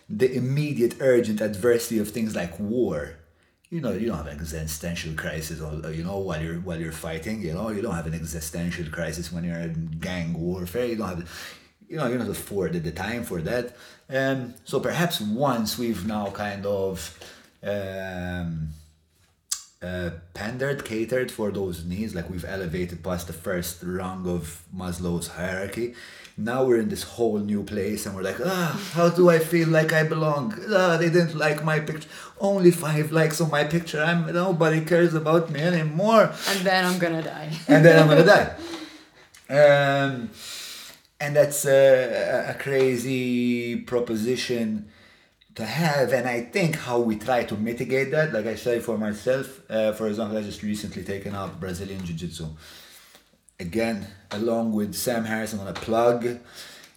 the 0.10 0.32
immediate 0.34 0.96
urgent 1.02 1.42
adversity 1.42 2.00
of 2.00 2.10
things 2.10 2.36
like 2.36 2.58
war 2.60 3.16
you 3.70 3.82
know 3.82 3.92
you 3.92 4.08
don't 4.08 4.18
have 4.18 4.28
an 4.28 4.40
existential 4.40 5.14
crisis 5.14 5.62
or 5.62 5.92
you 5.92 6.04
know 6.04 6.18
while 6.18 6.42
you're 6.42 6.60
while 6.62 6.80
you're 6.80 6.92
fighting 6.92 7.42
you 7.42 7.54
know 7.54 7.70
you 7.70 7.82
don't 7.82 7.96
have 7.96 8.08
an 8.08 8.14
existential 8.14 8.86
crisis 8.90 9.32
when 9.32 9.44
you're 9.44 9.60
in 9.60 9.98
gang 10.00 10.34
warfare 10.34 10.86
you 10.86 10.96
don't 10.96 11.10
have 11.10 11.30
you 11.88 11.98
know 11.98 12.08
you're 12.08 12.18
not 12.18 12.30
afforded 12.30 12.84
the 12.84 12.92
time 12.92 13.24
for 13.24 13.42
that 13.42 13.76
um, 14.10 14.54
so 14.66 14.80
perhaps 14.80 15.22
once 15.22 15.78
we've 15.78 16.06
now 16.06 16.28
kind 16.32 16.66
of 16.66 17.18
um, 17.64 18.70
uh, 19.82 20.10
pandered, 20.34 20.84
catered 20.84 21.32
for 21.32 21.52
those 21.52 21.86
needs, 21.86 22.14
like 22.16 22.30
we've 22.30 22.46
elevated 22.46 23.04
past 23.04 23.28
the 23.28 23.34
first 23.34 23.82
rung 23.84 24.28
of 24.28 24.64
Maslow's 24.76 25.28
hierarchy. 25.28 25.94
Now 26.38 26.64
we're 26.64 26.80
in 26.80 26.90
this 26.90 27.04
whole 27.04 27.38
new 27.40 27.64
place, 27.64 28.06
and 28.06 28.16
we're 28.16 28.24
like, 28.24 28.40
ah, 28.44 28.92
how 28.94 29.10
do 29.10 29.30
I 29.30 29.40
feel 29.40 29.68
like 29.68 29.92
I 29.94 30.04
belong? 30.04 30.54
Ah, 30.70 30.96
they 30.98 31.10
didn't 31.10 31.36
like 31.36 31.64
my 31.64 31.80
picture. 31.82 32.10
Only 32.40 32.72
five 32.72 33.12
likes 33.12 33.42
on 33.42 33.52
my 33.52 33.66
picture. 33.66 34.02
I'm 34.02 34.32
nobody 34.34 34.82
cares 34.82 35.14
about 35.14 35.50
me 35.52 35.60
anymore. 35.60 36.32
And 36.50 36.60
then 36.66 36.86
I'm 36.86 36.98
gonna 36.98 37.22
die. 37.22 37.52
and 37.68 37.84
then 37.84 38.00
I'm 38.02 38.08
gonna 38.08 38.26
die. 38.26 38.56
Um, 39.52 40.30
and 41.20 41.36
that's 41.36 41.66
a, 41.66 42.52
a 42.52 42.54
crazy 42.56 43.76
proposition 43.78 44.90
to 45.56 45.66
have. 45.66 46.14
And 46.14 46.28
i 46.28 46.42
think 46.42 46.76
how 46.76 47.00
we 47.00 47.18
try 47.18 47.44
to 47.44 47.56
mitigate 47.56 48.12
that 48.12 48.34
like 48.34 48.46
i 48.46 48.56
say 48.56 48.80
for 48.80 48.98
myself 48.98 49.62
uh, 49.70 49.92
for 49.94 50.08
example 50.08 50.38
i 50.38 50.42
just 50.42 50.64
recently 50.64 51.04
taken 51.04 51.36
up 51.36 51.60
brazilian 51.60 52.04
jiu-jitsu. 52.06 52.48
Again 53.60 54.08
along 54.32 54.72
with 54.74 54.96
sam 54.96 55.26
harris 55.26 55.52
i'm 55.54 55.60
gonna 55.60 55.74
plug 55.74 56.40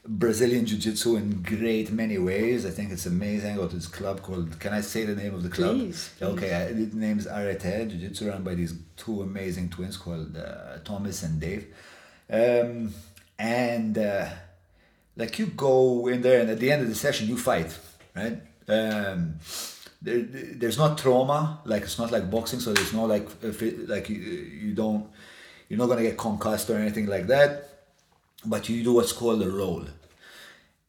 brazilian 0.07 0.65
jiu-jitsu 0.67 1.17
in 1.17 1.43
great 1.43 1.93
many 1.93 2.19
ways. 2.19 2.67
I 2.67 2.71
think 2.71 2.91
it's 2.91 3.07
amazing. 3.07 3.53
I 3.53 3.57
go 3.57 3.69
to 3.69 3.77
this 3.77 3.89
club 3.89 4.23
called 4.23 4.59
can 4.61 4.73
i 4.73 4.81
say 4.81 5.05
the 5.05 5.17
name 5.17 5.35
of 5.35 5.43
the 5.43 5.49
club? 5.49 5.77
Please, 5.77 6.11
please. 6.19 6.29
okay 6.29 6.55
I, 6.55 6.73
the 6.73 6.97
name 6.97 7.19
is 7.19 7.27
arete 7.27 7.89
jiu-jitsu 7.91 8.29
run 8.29 8.43
by 8.43 8.55
these 8.55 8.75
two 8.97 9.23
amazing 9.23 9.71
twins 9.71 9.97
called 9.97 10.37
uh, 10.37 10.79
thomas 10.85 11.23
and 11.25 11.41
dave. 11.41 11.67
Um, 12.31 12.95
and 13.43 13.99
uh, 13.99 14.29
like 15.17 15.39
you 15.39 15.47
go 15.47 16.07
in 16.07 16.23
there 16.23 16.41
and 16.41 16.51
at 16.51 16.61
the 16.61 16.71
end 16.71 16.81
of 16.83 16.89
the 16.89 16.95
session 16.95 17.29
you 17.29 17.37
fight 17.37 17.77
right? 18.15 18.41
Um, 18.69 19.35
there, 20.01 20.23
there's 20.23 20.79
not 20.79 20.97
trauma 20.97 21.61
like 21.65 21.83
it's 21.83 21.99
not 21.99 22.13
like 22.13 22.31
boxing 22.31 22.61
so 22.61 22.73
there's 22.73 22.93
no 22.93 23.05
like 23.05 23.29
like 23.89 24.09
you, 24.09 24.17
you 24.17 24.75
don't 24.75 25.11
you're 25.69 25.79
not 25.79 25.89
gonna 25.89 26.03
get 26.03 26.17
concussed 26.17 26.71
or 26.71 26.77
anything 26.77 27.07
like 27.07 27.27
that 27.27 27.51
but 28.45 28.69
you 28.69 28.83
do 28.85 28.93
what's 28.95 29.13
called 29.13 29.43
a 29.43 29.51
roll. 29.51 29.85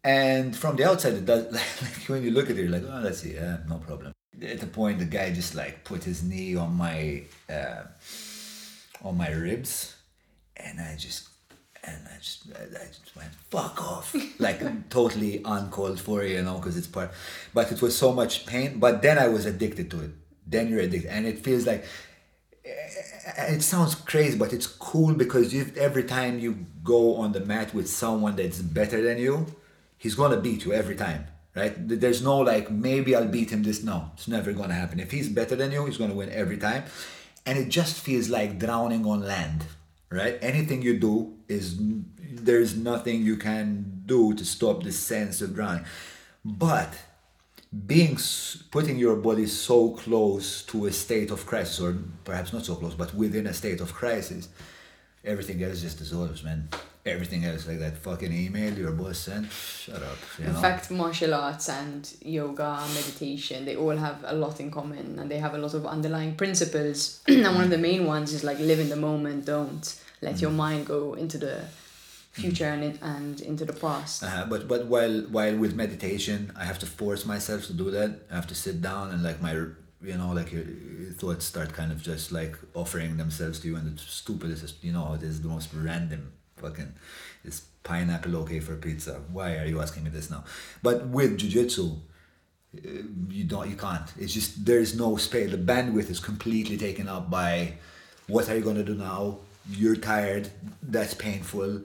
And 0.03 0.55
from 0.55 0.75
the 0.75 0.89
outside 0.89 1.13
it 1.13 1.25
does 1.25 1.51
like 1.81 2.07
when 2.07 2.23
you 2.23 2.31
look 2.31 2.49
at 2.49 2.57
it 2.57 2.61
you're 2.61 2.69
like 2.69 2.83
oh 2.87 3.01
let's 3.03 3.19
see 3.21 3.33
yeah 3.33 3.57
no 3.67 3.77
problem. 3.77 4.13
At 4.41 4.59
the 4.59 4.67
point 4.67 4.99
the 4.99 5.05
guy 5.05 5.31
just 5.31 5.55
like 5.55 5.83
put 5.83 6.03
his 6.03 6.21
knee 6.21 6.55
on 6.55 6.75
my 6.75 7.23
uh, 7.49 7.83
on 9.03 9.17
my 9.17 9.31
ribs 9.31 9.95
and 10.55 10.79
i 10.79 10.95
just 10.95 11.32
and 11.83 11.97
I 12.07 12.17
just, 12.19 12.43
I 12.55 12.85
just 12.85 13.15
went 13.15 13.33
fuck 13.49 13.81
off, 13.81 14.15
like 14.39 14.89
totally 14.89 15.41
uncalled 15.43 15.99
for, 15.99 16.23
you 16.23 16.41
know, 16.41 16.57
because 16.57 16.77
it's 16.77 16.87
part. 16.87 17.11
But 17.53 17.71
it 17.71 17.81
was 17.81 17.97
so 17.97 18.13
much 18.13 18.45
pain. 18.45 18.79
But 18.79 19.01
then 19.01 19.17
I 19.17 19.27
was 19.27 19.45
addicted 19.45 19.91
to 19.91 20.01
it. 20.01 20.11
Then 20.47 20.69
you're 20.69 20.79
addicted, 20.79 21.09
and 21.09 21.25
it 21.25 21.39
feels 21.39 21.65
like 21.65 21.85
eh, 22.65 22.69
eh, 23.37 23.53
it 23.53 23.61
sounds 23.61 23.95
crazy, 23.95 24.37
but 24.37 24.53
it's 24.53 24.67
cool 24.67 25.13
because 25.13 25.53
you 25.53 25.71
every 25.77 26.03
time 26.03 26.39
you 26.39 26.65
go 26.83 27.15
on 27.15 27.31
the 27.31 27.39
mat 27.39 27.73
with 27.73 27.89
someone 27.89 28.35
that's 28.35 28.61
better 28.61 29.01
than 29.01 29.17
you, 29.17 29.45
he's 29.97 30.15
gonna 30.15 30.37
beat 30.37 30.65
you 30.65 30.73
every 30.73 30.95
time, 30.95 31.25
right? 31.55 31.73
There's 31.77 32.21
no 32.21 32.39
like 32.39 32.69
maybe 32.69 33.15
I'll 33.15 33.27
beat 33.27 33.51
him 33.51 33.63
this. 33.63 33.83
No, 33.83 34.11
it's 34.15 34.27
never 34.27 34.51
gonna 34.51 34.73
happen. 34.73 34.99
If 34.99 35.11
he's 35.11 35.29
better 35.29 35.55
than 35.55 35.71
you, 35.71 35.85
he's 35.85 35.97
gonna 35.97 36.13
win 36.13 36.29
every 36.29 36.57
time, 36.57 36.83
and 37.45 37.57
it 37.57 37.69
just 37.69 37.99
feels 37.99 38.29
like 38.29 38.59
drowning 38.59 39.05
on 39.05 39.25
land 39.25 39.65
right? 40.13 40.37
Anything 40.41 40.81
you 40.81 40.99
do 40.99 41.33
is 41.47 41.77
there's 42.19 42.75
nothing 42.75 43.23
you 43.23 43.37
can 43.37 44.03
do 44.05 44.33
to 44.35 44.45
stop 44.45 44.83
the 44.83 44.91
sense 44.91 45.41
of 45.41 45.55
drowning. 45.55 45.85
But 46.45 46.93
being 47.87 48.17
putting 48.69 48.97
your 48.99 49.15
body 49.15 49.47
so 49.47 49.89
close 49.89 50.63
to 50.63 50.85
a 50.85 50.91
state 50.91 51.31
of 51.31 51.45
crisis, 51.45 51.79
or 51.79 51.97
perhaps 52.23 52.53
not 52.53 52.65
so 52.65 52.75
close, 52.75 52.93
but 52.93 53.13
within 53.15 53.47
a 53.47 53.53
state 53.53 53.81
of 53.81 53.93
crisis, 53.93 54.49
everything 55.25 55.63
else 55.63 55.81
just 55.81 55.97
dissolves, 55.97 56.43
man. 56.43 56.69
Everything 57.05 57.43
else, 57.43 57.67
like 57.67 57.79
that 57.79 57.97
fucking 57.97 58.31
email 58.31 58.73
your 58.77 58.91
boss 58.91 59.17
sent, 59.17 59.51
shut 59.51 60.01
up. 60.01 60.17
in 60.39 60.45
know? 60.45 60.61
fact, 60.61 60.89
martial 60.89 61.33
arts 61.33 61.67
and 61.67 62.15
yoga, 62.21 62.81
meditation, 62.95 63.65
they 63.65 63.75
all 63.75 63.97
have 63.97 64.23
a 64.25 64.33
lot 64.33 64.61
in 64.61 64.71
common 64.71 65.19
and 65.19 65.29
they 65.29 65.37
have 65.37 65.53
a 65.53 65.57
lot 65.57 65.73
of 65.73 65.85
underlying 65.85 66.35
principles. 66.35 67.21
and 67.27 67.43
one 67.43 67.65
of 67.65 67.69
the 67.69 67.77
main 67.77 68.05
ones 68.05 68.31
is 68.31 68.45
like 68.45 68.57
live 68.59 68.79
in 68.79 68.87
the 68.87 68.95
moment, 68.95 69.43
don't 69.43 69.99
let 70.23 70.41
your 70.41 70.51
mind 70.51 70.87
go 70.87 71.13
into 71.13 71.37
the 71.37 71.65
future 72.31 72.65
and 72.65 72.83
it, 72.83 72.99
and 73.01 73.41
into 73.41 73.63
the 73.65 73.73
past. 73.73 74.23
Uh, 74.23 74.45
but 74.49 74.67
but 74.67 74.87
while 74.87 75.21
while 75.37 75.55
with 75.55 75.75
meditation, 75.75 76.51
I 76.55 76.65
have 76.65 76.79
to 76.79 76.85
force 76.85 77.25
myself 77.25 77.67
to 77.67 77.73
do 77.73 77.91
that. 77.91 78.11
I 78.31 78.35
have 78.35 78.47
to 78.47 78.55
sit 78.55 78.81
down 78.81 79.11
and 79.11 79.21
like 79.21 79.41
my 79.41 79.53
you 79.53 80.17
know 80.17 80.31
like 80.33 80.51
your, 80.51 80.65
thoughts 81.13 81.45
start 81.45 81.73
kind 81.73 81.91
of 81.91 82.01
just 82.01 82.31
like 82.31 82.57
offering 82.73 83.17
themselves 83.17 83.59
to 83.59 83.67
you. 83.67 83.75
And 83.75 83.95
the 83.95 84.01
stupidest 84.01 84.83
you 84.83 84.91
know 84.91 85.13
it 85.13 85.23
is 85.23 85.41
the 85.41 85.47
most 85.47 85.69
random 85.73 86.33
fucking 86.57 86.93
is 87.43 87.65
pineapple 87.83 88.35
okay 88.37 88.59
for 88.59 88.75
pizza? 88.75 89.21
Why 89.31 89.57
are 89.57 89.65
you 89.65 89.79
asking 89.81 90.03
me 90.05 90.09
this 90.09 90.29
now? 90.31 90.43
But 90.81 91.07
with 91.07 91.37
jiu-jitsu 91.37 91.91
uh, 92.75 92.89
you 93.29 93.43
don't 93.43 93.69
you 93.69 93.75
can't. 93.75 94.11
It's 94.17 94.33
just 94.33 94.65
there's 94.65 94.97
no 94.97 95.17
space. 95.17 95.51
The 95.51 95.57
bandwidth 95.57 96.09
is 96.09 96.19
completely 96.19 96.77
taken 96.77 97.07
up 97.07 97.29
by 97.29 97.73
what 98.27 98.49
are 98.49 98.55
you 98.55 98.63
going 98.63 98.77
to 98.77 98.83
do 98.83 98.95
now 98.95 99.39
you're 99.69 99.95
tired, 99.95 100.49
that's 100.81 101.13
painful, 101.13 101.81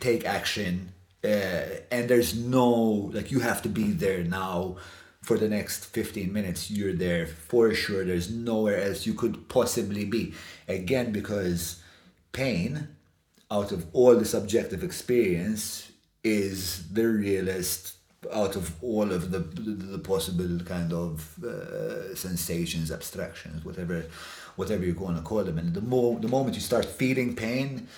take 0.00 0.24
action, 0.24 0.92
uh, 1.24 1.62
and 1.90 2.08
there's 2.08 2.34
no, 2.34 3.10
like, 3.12 3.30
you 3.30 3.40
have 3.40 3.62
to 3.62 3.68
be 3.68 3.92
there 3.92 4.24
now 4.24 4.76
for 5.22 5.38
the 5.38 5.48
next 5.48 5.86
15 5.86 6.32
minutes. 6.32 6.70
You're 6.70 6.94
there 6.94 7.26
for 7.26 7.72
sure. 7.74 8.04
There's 8.04 8.30
nowhere 8.30 8.82
else 8.82 9.06
you 9.06 9.14
could 9.14 9.48
possibly 9.48 10.04
be. 10.04 10.34
Again, 10.66 11.12
because 11.12 11.80
pain, 12.32 12.88
out 13.50 13.70
of 13.70 13.86
all 13.92 14.16
the 14.16 14.24
subjective 14.24 14.82
experience, 14.82 15.92
is 16.24 16.88
the 16.92 17.06
realist 17.08 17.96
out 18.32 18.54
of 18.54 18.72
all 18.82 19.10
of 19.10 19.32
the 19.32 19.40
the 19.40 19.98
possible 19.98 20.60
kind 20.60 20.92
of 20.92 21.42
uh, 21.42 22.14
sensations, 22.14 22.92
abstractions, 22.92 23.64
whatever 23.64 24.04
whatever 24.56 24.84
you're 24.84 24.94
going 24.94 25.16
to 25.16 25.22
call 25.22 25.44
them. 25.44 25.58
And 25.58 25.74
the 25.74 25.80
mo- 25.80 26.18
the 26.18 26.28
moment 26.28 26.54
you 26.54 26.60
start 26.60 26.84
feeling 26.84 27.34
pain, 27.34 27.88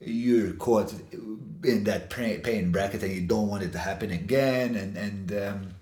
you're 0.00 0.52
caught 0.54 0.94
in 1.64 1.84
that 1.84 2.10
pain 2.10 2.70
bracket, 2.72 3.02
and 3.02 3.12
you 3.12 3.22
don't 3.22 3.48
want 3.48 3.62
it 3.62 3.72
to 3.72 3.78
happen 3.78 4.10
again. 4.10 4.74
And 4.74 4.96
and 4.96 5.32
um, 5.44 5.74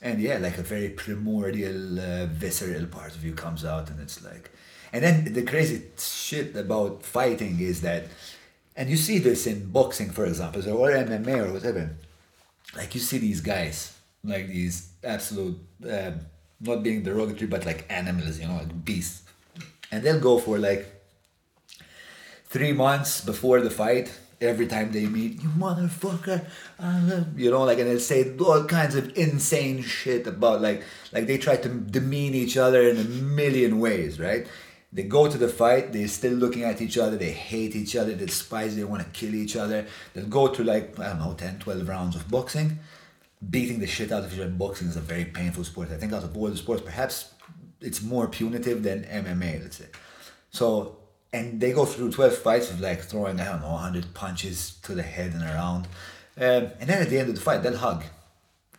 and 0.00 0.20
yeah, 0.20 0.38
like 0.38 0.58
a 0.58 0.62
very 0.62 0.90
primordial, 0.90 1.98
uh, 1.98 2.26
visceral 2.26 2.86
part 2.86 3.14
of 3.14 3.24
you 3.24 3.32
comes 3.32 3.64
out, 3.64 3.90
and 3.90 4.00
it's 4.00 4.24
like, 4.24 4.50
and 4.92 5.02
then 5.04 5.32
the 5.32 5.42
crazy 5.42 5.82
shit 5.98 6.54
about 6.56 7.02
fighting 7.02 7.58
is 7.60 7.80
that, 7.82 8.04
and 8.76 8.88
you 8.88 8.96
see 8.96 9.18
this 9.18 9.46
in 9.46 9.70
boxing, 9.70 10.10
for 10.10 10.26
example, 10.26 10.62
or 10.68 10.90
MMA 10.90 11.48
or 11.48 11.52
whatever 11.52 11.96
like 12.76 12.94
you 12.94 13.00
see 13.00 13.18
these 13.18 13.40
guys 13.40 13.96
like 14.24 14.48
these 14.48 14.90
absolute 15.04 15.58
uh, 15.88 16.10
not 16.60 16.82
being 16.82 17.02
derogatory 17.02 17.46
but 17.46 17.64
like 17.64 17.84
animals 17.90 18.38
you 18.38 18.46
know 18.46 18.56
like 18.56 18.84
beasts 18.84 19.22
and 19.90 20.02
they'll 20.02 20.20
go 20.20 20.38
for 20.38 20.58
like 20.58 20.86
three 22.46 22.72
months 22.72 23.24
before 23.24 23.60
the 23.60 23.70
fight 23.70 24.18
every 24.40 24.66
time 24.66 24.92
they 24.92 25.06
meet 25.06 25.42
you 25.42 25.48
motherfucker 25.50 26.46
you 27.36 27.50
know 27.50 27.64
like 27.64 27.78
and 27.78 27.88
they'll 27.88 27.98
say 27.98 28.36
all 28.38 28.64
kinds 28.64 28.94
of 28.94 29.16
insane 29.18 29.82
shit 29.82 30.26
about 30.26 30.60
like 30.60 30.82
like 31.12 31.26
they 31.26 31.36
try 31.36 31.56
to 31.56 31.68
demean 31.68 32.34
each 32.34 32.56
other 32.56 32.82
in 32.82 32.96
a 32.96 33.04
million 33.04 33.80
ways 33.80 34.20
right 34.20 34.46
they 34.92 35.02
go 35.02 35.30
to 35.30 35.36
the 35.36 35.48
fight, 35.48 35.92
they're 35.92 36.08
still 36.08 36.32
looking 36.32 36.64
at 36.64 36.80
each 36.80 36.96
other, 36.96 37.16
they 37.16 37.30
hate 37.30 37.76
each 37.76 37.94
other, 37.94 38.14
they 38.14 38.24
despise, 38.24 38.74
they 38.74 38.84
want 38.84 39.02
to 39.02 39.08
kill 39.10 39.34
each 39.34 39.54
other. 39.54 39.86
They'll 40.14 40.26
go 40.26 40.48
to 40.48 40.64
like, 40.64 40.98
I 40.98 41.08
don't 41.08 41.18
know, 41.18 41.34
10, 41.34 41.58
12 41.58 41.88
rounds 41.88 42.16
of 42.16 42.28
boxing. 42.28 42.78
Beating 43.50 43.80
the 43.80 43.86
shit 43.86 44.10
out 44.10 44.24
of 44.24 44.32
each 44.32 44.40
other. 44.40 44.50
Boxing 44.50 44.88
is 44.88 44.96
a 44.96 45.00
very 45.00 45.26
painful 45.26 45.64
sport. 45.64 45.90
I 45.92 45.96
think 45.96 46.12
out 46.12 46.24
of 46.24 46.36
all 46.36 46.48
the 46.48 46.56
sports, 46.56 46.82
perhaps 46.82 47.34
it's 47.80 48.02
more 48.02 48.28
punitive 48.28 48.82
than 48.82 49.04
MMA, 49.04 49.62
let's 49.62 49.76
say. 49.76 49.86
So, 50.50 50.96
and 51.32 51.60
they 51.60 51.72
go 51.72 51.84
through 51.84 52.12
12 52.12 52.34
fights 52.38 52.70
of 52.70 52.80
like 52.80 53.02
throwing, 53.02 53.40
I 53.40 53.44
don't 53.44 53.60
know, 53.60 53.72
100 53.72 54.14
punches 54.14 54.78
to 54.82 54.94
the 54.94 55.02
head 55.02 55.32
and 55.32 55.42
around. 55.42 55.86
Um, 56.36 56.70
and 56.80 56.88
then 56.88 57.02
at 57.02 57.10
the 57.10 57.18
end 57.18 57.28
of 57.28 57.34
the 57.34 57.40
fight, 57.40 57.62
they'll 57.62 57.76
hug. 57.76 58.04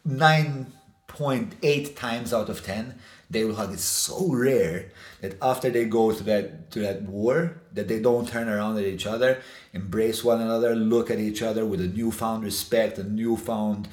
9.8 0.07 1.95
times 1.95 2.33
out 2.33 2.49
of 2.49 2.63
10, 2.63 2.95
they 3.29 3.43
will 3.45 3.55
hug. 3.55 3.73
It's 3.73 3.83
so 3.83 4.31
rare 4.31 4.91
that 5.21 5.35
after 5.41 5.69
they 5.69 5.85
go 5.85 6.11
to 6.11 6.23
that 6.23 6.71
to 6.71 6.79
that 6.79 7.03
war, 7.03 7.61
that 7.73 7.87
they 7.87 7.99
don't 7.99 8.27
turn 8.27 8.49
around 8.49 8.77
at 8.77 8.85
each 8.85 9.05
other, 9.05 9.41
embrace 9.73 10.23
one 10.23 10.41
another, 10.41 10.75
look 10.75 11.11
at 11.11 11.19
each 11.19 11.43
other 11.43 11.65
with 11.65 11.81
a 11.81 11.87
newfound 11.87 12.43
respect, 12.43 12.97
a 12.97 13.03
newfound 13.03 13.87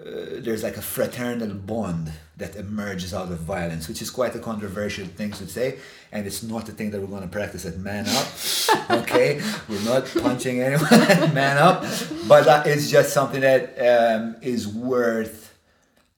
uh, 0.00 0.38
there's 0.38 0.62
like 0.62 0.76
a 0.76 0.82
fraternal 0.82 1.52
bond 1.52 2.12
that 2.36 2.54
emerges 2.54 3.12
out 3.12 3.32
of 3.32 3.38
violence, 3.40 3.88
which 3.88 4.00
is 4.00 4.10
quite 4.10 4.32
a 4.36 4.38
controversial 4.38 5.04
thing 5.06 5.32
to 5.32 5.48
say, 5.48 5.76
and 6.12 6.24
it's 6.24 6.42
not 6.42 6.68
a 6.68 6.72
thing 6.72 6.92
that 6.92 7.00
we're 7.00 7.08
going 7.08 7.22
to 7.22 7.28
practice 7.28 7.66
at 7.66 7.78
Man 7.78 8.06
Up. 8.06 8.90
okay, 9.02 9.42
we're 9.68 9.82
not 9.82 10.06
punching 10.22 10.62
anyone 10.62 10.92
at 10.92 11.34
Man 11.34 11.58
Up, 11.58 11.84
but 12.28 12.44
that 12.44 12.68
is 12.68 12.90
just 12.90 13.12
something 13.12 13.40
that 13.40 13.74
um, 13.80 14.36
is 14.40 14.68
worth 14.68 15.58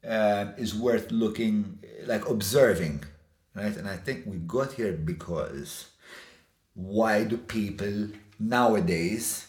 uh, 0.06 0.52
is 0.58 0.74
worth 0.74 1.10
looking 1.10 1.78
like 2.04 2.28
observing, 2.28 3.04
right? 3.54 3.74
And 3.74 3.88
I 3.88 3.96
think 3.96 4.26
we 4.26 4.36
got 4.38 4.74
here 4.74 4.92
because 4.92 5.88
why 6.74 7.24
do 7.24 7.38
people 7.38 8.08
nowadays 8.38 9.46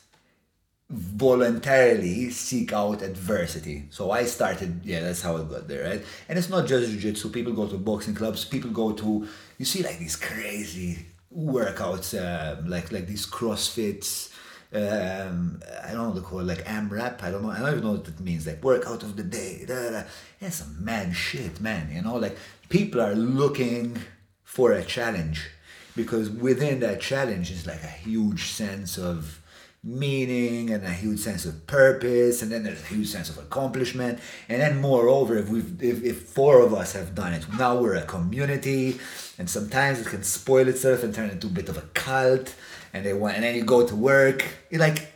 voluntarily 0.92 2.30
seek 2.30 2.74
out 2.74 3.02
adversity? 3.02 3.88
So 3.89 4.12
I 4.12 4.26
started, 4.26 4.82
yeah, 4.84 5.00
that's 5.00 5.22
how 5.22 5.38
I 5.38 5.44
got 5.44 5.68
there, 5.68 5.89
right? 5.89 6.04
And 6.28 6.38
it's 6.38 6.50
not 6.50 6.68
just 6.68 6.92
jiu-jitsu. 6.92 7.30
People 7.30 7.54
go 7.54 7.68
to 7.68 7.78
boxing 7.78 8.14
clubs. 8.14 8.46
People 8.46 8.72
go 8.72 8.92
to, 8.92 9.28
you 9.58 9.66
see 9.66 9.84
like 9.84 10.00
these 10.00 10.16
crazy 10.16 11.06
workouts, 11.36 12.14
um, 12.20 12.70
like 12.70 12.92
like 12.92 13.08
these 13.08 13.26
CrossFits, 13.26 14.32
um, 14.74 15.62
I 15.84 15.88
don't 15.92 15.98
know 15.98 16.10
what 16.10 16.16
to 16.16 16.22
call 16.22 16.39
it, 16.39 16.46
like 16.46 16.66
AMRAP. 16.66 17.22
I 17.24 17.32
don't 17.32 17.44
know. 17.44 17.52
I 17.52 17.60
don't 17.60 17.72
even 17.72 17.84
know 17.84 17.92
what 17.92 18.08
it 18.08 18.20
means. 18.20 18.48
Like 18.48 18.64
workout 18.64 19.04
of 19.04 19.18
the 19.18 19.24
day. 19.24 19.66
Da, 19.68 19.76
da, 19.76 19.89
da. 19.92 20.04
It's 20.39 20.58
some 20.58 20.84
mad 20.84 21.16
shit, 21.16 21.60
man. 21.60 21.92
You 21.92 22.02
know, 22.02 22.16
like 22.16 22.38
people 22.70 23.02
are 23.02 23.16
looking 23.16 23.98
for 24.44 24.72
a 24.72 24.84
challenge 24.84 25.50
because 25.96 26.30
within 26.30 26.80
that 26.82 27.02
challenge 27.02 27.52
is 27.52 27.68
like 27.68 27.84
a 27.84 27.88
huge 27.88 28.52
sense 28.52 28.98
of 28.98 29.41
meaning 29.84 30.69
and 30.69 30.84
a 30.84 30.91
huge 30.91 31.19
sense 31.19 31.43
of 31.45 31.65
purpose 31.65 32.43
and 32.43 32.51
then 32.51 32.63
there's 32.63 32.82
a 32.84 32.86
huge 32.86 33.07
sense 33.07 33.29
of 33.29 33.38
accomplishment 33.39 34.19
and 34.47 34.61
then 34.61 34.79
moreover 34.79 35.36
if 35.38 35.49
we've 35.49 35.82
if, 35.82 36.03
if 36.03 36.21
four 36.21 36.61
of 36.61 36.71
us 36.71 36.93
have 36.93 37.15
done 37.15 37.34
it 37.34 37.43
now 37.57 37.75
we're 37.75 37.95
a 37.95 38.03
community 38.03 38.99
and 39.39 39.49
sometimes 39.49 39.99
it 39.99 40.05
can 40.05 40.21
spoil 40.21 40.67
itself 40.67 41.01
and 41.01 41.15
turn 41.15 41.32
into 41.32 41.47
a 41.47 41.49
bit 41.49 41.67
of 41.67 41.77
a 41.77 41.82
cult 41.95 42.53
and 42.93 43.05
they 43.05 43.13
want, 43.13 43.36
and 43.36 43.43
then 43.43 43.55
you 43.55 43.63
go 43.63 43.86
to 43.86 43.95
work. 43.95 44.43
You're 44.69 44.82
like, 44.82 45.11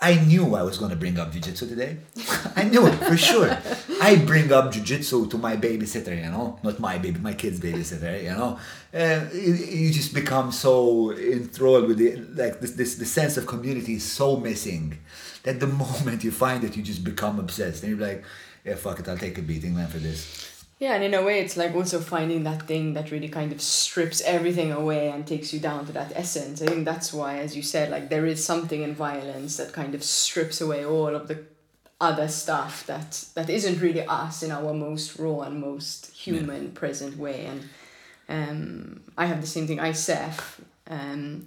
I 0.00 0.14
knew 0.14 0.54
I 0.54 0.62
was 0.62 0.78
going 0.78 0.90
to 0.90 0.96
bring 0.96 1.18
up 1.18 1.32
jiu-jitsu 1.32 1.68
today. 1.68 1.96
I 2.54 2.64
knew 2.64 2.86
it 2.86 2.94
for 2.94 3.16
sure. 3.16 3.58
I 4.00 4.16
bring 4.16 4.52
up 4.52 4.70
jiu-jitsu 4.72 5.28
to 5.28 5.38
my 5.38 5.56
babysitter, 5.56 6.16
you 6.16 6.30
know, 6.30 6.58
not 6.62 6.78
my 6.78 6.98
baby, 6.98 7.18
my 7.18 7.32
kid's 7.32 7.58
babysitter, 7.58 8.22
you 8.22 8.30
know. 8.30 8.58
And 8.92 9.32
you, 9.32 9.54
you 9.54 9.92
just 9.92 10.14
become 10.14 10.52
so 10.52 11.12
enthralled 11.12 11.88
with 11.88 12.00
it, 12.00 12.36
like 12.36 12.60
this, 12.60 12.72
this, 12.72 12.94
the 12.94 13.04
sense 13.04 13.36
of 13.36 13.46
community 13.46 13.94
is 13.94 14.04
so 14.04 14.36
missing 14.36 14.98
that 15.42 15.58
the 15.58 15.66
moment 15.84 16.22
you 16.22 16.30
find 16.30 16.62
it, 16.62 16.76
you 16.76 16.82
just 16.82 17.02
become 17.02 17.40
obsessed, 17.40 17.82
and 17.82 17.96
you're 17.96 18.08
like, 18.08 18.24
yeah, 18.64 18.76
fuck 18.76 19.00
it, 19.00 19.08
I'll 19.08 19.18
take 19.18 19.38
a 19.38 19.42
beating, 19.42 19.74
man, 19.74 19.88
for 19.88 19.98
this. 19.98 20.47
Yeah, 20.78 20.94
and 20.94 21.02
in 21.02 21.12
a 21.12 21.22
way, 21.22 21.40
it's 21.40 21.56
like 21.56 21.74
also 21.74 21.98
finding 21.98 22.44
that 22.44 22.62
thing 22.62 22.94
that 22.94 23.10
really 23.10 23.28
kind 23.28 23.50
of 23.50 23.60
strips 23.60 24.20
everything 24.20 24.70
away 24.70 25.10
and 25.10 25.26
takes 25.26 25.52
you 25.52 25.58
down 25.58 25.86
to 25.86 25.92
that 25.92 26.12
essence. 26.14 26.62
I 26.62 26.66
think 26.66 26.84
that's 26.84 27.12
why, 27.12 27.38
as 27.38 27.56
you 27.56 27.62
said, 27.62 27.90
like 27.90 28.10
there 28.10 28.26
is 28.26 28.44
something 28.44 28.82
in 28.82 28.94
violence 28.94 29.56
that 29.56 29.72
kind 29.72 29.96
of 29.96 30.04
strips 30.04 30.60
away 30.60 30.84
all 30.84 31.16
of 31.16 31.26
the 31.26 31.42
other 32.00 32.28
stuff 32.28 32.86
that 32.86 33.24
that 33.34 33.50
isn't 33.50 33.80
really 33.80 34.06
us 34.06 34.44
in 34.44 34.52
our 34.52 34.72
most 34.72 35.18
raw 35.18 35.40
and 35.40 35.60
most 35.60 36.12
human 36.12 36.66
yeah. 36.66 36.70
present 36.74 37.18
way. 37.18 37.46
And 37.46 37.68
um, 38.28 39.00
I 39.16 39.26
have 39.26 39.40
the 39.40 39.48
same 39.48 39.66
thing. 39.66 39.80
I 39.80 39.90
surf. 39.90 40.60
Um, 40.88 41.44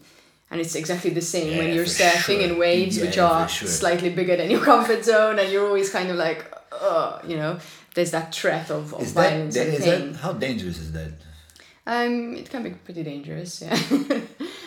and 0.52 0.60
it's 0.60 0.76
exactly 0.76 1.12
the 1.12 1.22
same 1.22 1.54
yeah, 1.54 1.58
when 1.60 1.74
you're 1.74 1.86
surfing 1.86 2.40
sure. 2.40 2.42
in 2.42 2.60
waves 2.60 2.98
yeah, 2.98 3.06
which 3.06 3.18
are 3.18 3.48
sure. 3.48 3.70
slightly 3.70 4.10
bigger 4.10 4.36
than 4.36 4.52
your 4.52 4.60
comfort 4.72 5.06
zone, 5.06 5.40
and 5.40 5.50
you're 5.50 5.66
always 5.66 5.90
kind 5.90 6.10
of 6.10 6.18
like, 6.18 6.54
oh, 6.74 7.22
you 7.26 7.38
know 7.38 7.58
there's 7.96 8.12
that 8.12 8.34
threat 8.34 8.70
of, 8.70 8.94
of 8.94 9.08
violence 9.08 9.56
that, 9.56 9.68
and 9.68 9.84
pain. 9.84 10.12
That, 10.12 10.20
how 10.20 10.34
dangerous 10.34 10.80
is 10.80 10.92
that? 10.94 11.12
Um, 11.86 12.36
it 12.36 12.50
can 12.50 12.64
be 12.64 12.72
pretty 12.72 13.04
dangerous. 13.04 13.62
Yeah. 13.62 13.74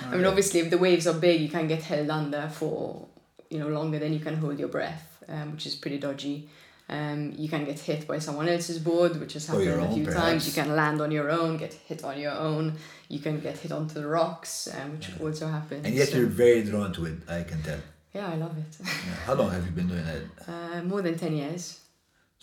I 0.07 0.16
mean, 0.16 0.27
obviously, 0.27 0.61
if 0.61 0.70
the 0.70 0.79
waves 0.79 1.07
are 1.07 1.14
big, 1.14 1.41
you 1.41 1.49
can 1.49 1.66
get 1.68 1.83
held 1.83 2.11
under 2.11 2.49
for 2.49 3.07
you 3.51 3.59
know 3.59 3.68
longer 3.68 3.99
than 3.99 4.12
you 4.12 4.20
can 4.20 4.37
hold 4.37 4.59
your 4.59 4.68
breath, 4.68 5.22
um, 5.29 5.53
which 5.53 5.66
is 5.66 5.75
pretty 5.75 5.99
dodgy. 5.99 6.49
Um, 6.87 7.33
you 7.37 7.49
can 7.49 7.64
get 7.64 7.79
hit 7.79 8.07
by 8.07 8.18
someone 8.18 8.47
else's 8.47 8.79
board, 8.79 9.18
which 9.18 9.33
has 9.33 9.47
happened 9.47 9.68
a 9.68 9.93
few 9.93 10.05
perhaps. 10.05 10.22
times. 10.22 10.47
You 10.47 10.62
can 10.62 10.77
land 10.77 11.01
on 11.01 11.11
your 11.11 11.31
own, 11.31 11.57
get 11.57 11.72
hit 11.72 12.05
on 12.05 12.18
your 12.20 12.33
own. 12.33 12.75
You 13.09 13.20
can 13.20 13.41
get 13.41 13.57
hit 13.57 13.72
onto 13.72 13.95
the 13.95 14.07
rocks, 14.07 14.68
um, 14.75 14.93
which 14.93 15.09
yeah. 15.09 15.25
also 15.25 15.47
happens. 15.47 15.87
And 15.87 15.95
yet 15.95 16.09
so. 16.09 16.18
you're 16.18 16.27
very 16.27 16.62
drawn 16.62 16.93
to 16.93 17.07
it, 17.07 17.18
I 17.29 17.43
can 17.45 17.62
tell. 17.62 17.79
Yeah, 18.12 18.29
I 18.29 18.35
love 18.37 18.57
it. 18.59 18.77
yeah. 18.81 19.14
How 19.25 19.35
long 19.35 19.51
have 19.51 19.64
you 19.64 19.72
been 19.72 19.89
doing 19.89 20.05
that? 20.05 20.22
Uh, 20.49 20.83
more 20.83 21.01
than 21.01 21.16
10 21.16 21.35
years. 21.35 21.81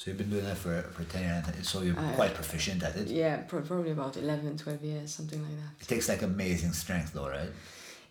So 0.02 0.10
you've 0.10 0.18
been 0.18 0.32
doing 0.32 0.46
that 0.46 0.58
for, 0.58 0.82
for 0.94 1.04
10 1.04 1.22
years, 1.22 1.70
so 1.70 1.84
you're 1.84 1.96
uh, 1.96 2.14
quite 2.14 2.34
proficient 2.34 2.82
at 2.82 2.96
it? 2.96 3.08
Yeah, 3.08 3.38
probably 3.48 3.92
about 3.92 4.18
11, 4.18 4.58
12 4.58 4.84
years, 4.84 5.14
something 5.14 5.40
like 5.40 5.52
that. 5.52 5.80
It 5.80 5.88
takes 5.88 6.10
like 6.10 6.24
amazing 6.24 6.74
strength 6.74 7.14
though, 7.14 7.30
right? 7.30 7.52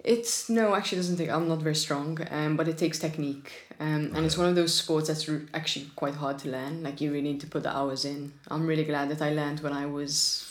It's, 0.04 0.48
no, 0.48 0.76
actually 0.76 0.98
doesn't 0.98 1.16
take, 1.16 1.30
I'm 1.30 1.48
not 1.48 1.58
very 1.58 1.74
strong, 1.74 2.16
um, 2.30 2.56
but 2.56 2.68
it 2.68 2.78
takes 2.78 3.00
technique. 3.00 3.50
Um, 3.80 4.06
okay. 4.06 4.18
And 4.18 4.24
it's 4.24 4.38
one 4.38 4.46
of 4.48 4.54
those 4.54 4.72
sports 4.72 5.08
that's 5.08 5.28
actually 5.52 5.90
quite 5.96 6.14
hard 6.14 6.38
to 6.38 6.50
learn. 6.50 6.84
Like 6.84 7.00
you 7.00 7.10
really 7.10 7.32
need 7.32 7.40
to 7.40 7.48
put 7.48 7.64
the 7.64 7.76
hours 7.76 8.04
in. 8.04 8.34
I'm 8.46 8.68
really 8.68 8.84
glad 8.84 9.08
that 9.08 9.20
I 9.20 9.32
learned 9.32 9.58
when 9.58 9.72
I 9.72 9.86
was 9.86 10.48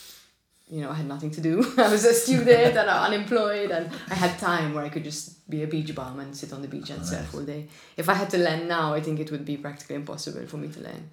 you 0.69 0.81
know, 0.81 0.89
I 0.91 0.95
had 0.95 1.07
nothing 1.07 1.31
to 1.31 1.41
do. 1.41 1.73
I 1.77 1.89
was 1.89 2.05
a 2.05 2.13
student 2.13 2.77
and 2.77 2.89
unemployed, 2.89 3.71
and 3.71 3.89
I 4.09 4.15
had 4.15 4.37
time 4.37 4.73
where 4.73 4.83
I 4.83 4.89
could 4.89 5.03
just 5.03 5.49
be 5.49 5.63
a 5.63 5.67
beach 5.67 5.93
bum 5.95 6.19
and 6.19 6.35
sit 6.35 6.53
on 6.53 6.61
the 6.61 6.67
beach 6.67 6.89
and 6.89 7.01
oh, 7.01 7.05
surf 7.05 7.33
all 7.33 7.41
day. 7.41 7.67
If 7.97 8.07
I 8.07 8.13
had 8.13 8.29
to 8.31 8.37
learn 8.37 8.67
now, 8.67 8.93
I 8.93 9.01
think 9.01 9.19
it 9.19 9.31
would 9.31 9.45
be 9.45 9.57
practically 9.57 9.95
impossible 9.95 10.45
for 10.45 10.57
me 10.57 10.67
to 10.69 10.79
learn. 10.81 11.09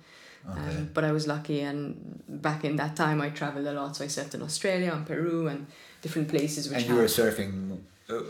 Okay. 0.48 0.60
Um, 0.60 0.90
but 0.94 1.04
I 1.04 1.12
was 1.12 1.26
lucky, 1.26 1.60
and 1.60 2.22
back 2.28 2.64
in 2.64 2.76
that 2.76 2.96
time, 2.96 3.20
I 3.20 3.30
traveled 3.30 3.66
a 3.66 3.72
lot. 3.72 3.96
So 3.96 4.04
I 4.04 4.08
surfed 4.08 4.34
in 4.34 4.42
Australia 4.42 4.92
and 4.92 5.06
Peru 5.06 5.48
and 5.48 5.66
different 6.02 6.28
places. 6.28 6.68
Which 6.68 6.78
and 6.78 6.88
you 6.88 6.94
were 6.96 7.04
surfing 7.04 7.78
uh, 8.08 8.20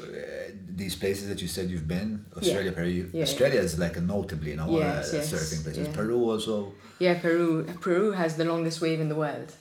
these 0.68 0.97
places 0.97 1.29
that 1.29 1.43
you 1.43 1.49
said 1.49 1.68
you've 1.68 1.89
been 1.89 2.24
Australia, 2.37 2.72
Peru. 2.72 3.11
Yeah, 3.12 3.22
Australia 3.22 3.61
is 3.61 3.79
like 3.79 3.97
a 3.97 4.01
notably, 4.01 4.53
you 4.53 4.57
know, 4.57 4.79
Yes, 4.79 5.12
uh, 5.12 5.16
yes, 5.16 5.33
surfing 5.33 5.64
place. 5.64 5.77
Is 5.77 5.89
yeah. 5.89 5.95
Peru 5.95 6.31
also 6.31 6.72
yeah, 6.99 7.18
Peru. 7.18 7.64
Peru 7.81 8.12
has 8.12 8.37
the 8.37 8.45
longest 8.45 8.81
wave 8.81 9.01
in 9.01 9.09
the 9.09 9.14
world. 9.14 9.53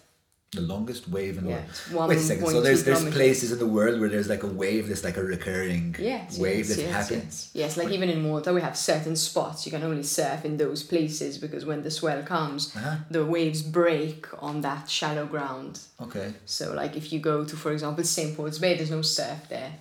The 0.55 0.61
longest 0.61 1.07
wave 1.09 1.37
in 1.37 1.43
the 1.45 1.49
Yeah, 1.51 1.63
world. 1.93 2.09
Wait 2.09 2.17
a 2.17 2.21
second. 2.21 2.47
So 2.47 2.61
there's 2.61 2.83
there's 2.83 3.03
places 3.13 3.51
in 3.51 3.59
the 3.59 3.67
world 3.77 3.99
where 3.99 4.09
there's 4.09 4.29
like 4.29 4.43
a 4.43 4.47
wave 4.63 4.87
that's 4.89 5.03
like 5.03 5.17
a 5.17 5.23
recurring 5.23 5.95
Yes, 5.99 6.37
wave 6.39 6.65
yes, 6.67 6.75
that 6.75 6.81
yes, 6.81 6.91
happens. 6.93 7.49
Yes. 7.53 7.75
yes, 7.75 7.77
like 7.77 7.91
even 7.93 8.09
in 8.09 8.21
Malta, 8.23 8.53
we 8.53 8.61
have 8.61 8.75
certain 8.77 9.15
spots 9.15 9.65
you 9.65 9.71
can 9.71 9.83
only 9.83 10.03
surf 10.03 10.45
in 10.45 10.57
those 10.57 10.83
places 10.83 11.37
because 11.37 11.63
when 11.65 11.81
the 11.83 11.91
swell 11.91 12.21
comes, 12.23 12.75
Uh-huh. 12.75 12.95
the 13.11 13.23
waves 13.25 13.61
break 13.61 14.25
on 14.41 14.61
that 14.61 14.89
shallow 14.89 15.25
ground. 15.25 15.79
Okay. 16.01 16.33
So, 16.45 16.73
like 16.73 16.95
if 16.97 17.11
you 17.13 17.19
go 17.19 17.45
to, 17.45 17.55
for 17.55 17.71
example, 17.71 18.03
St. 18.03 18.35
Paul's 18.35 18.59
Bay, 18.59 18.75
there's 18.75 18.91
no 18.91 19.01
surf 19.01 19.41
there. 19.49 19.71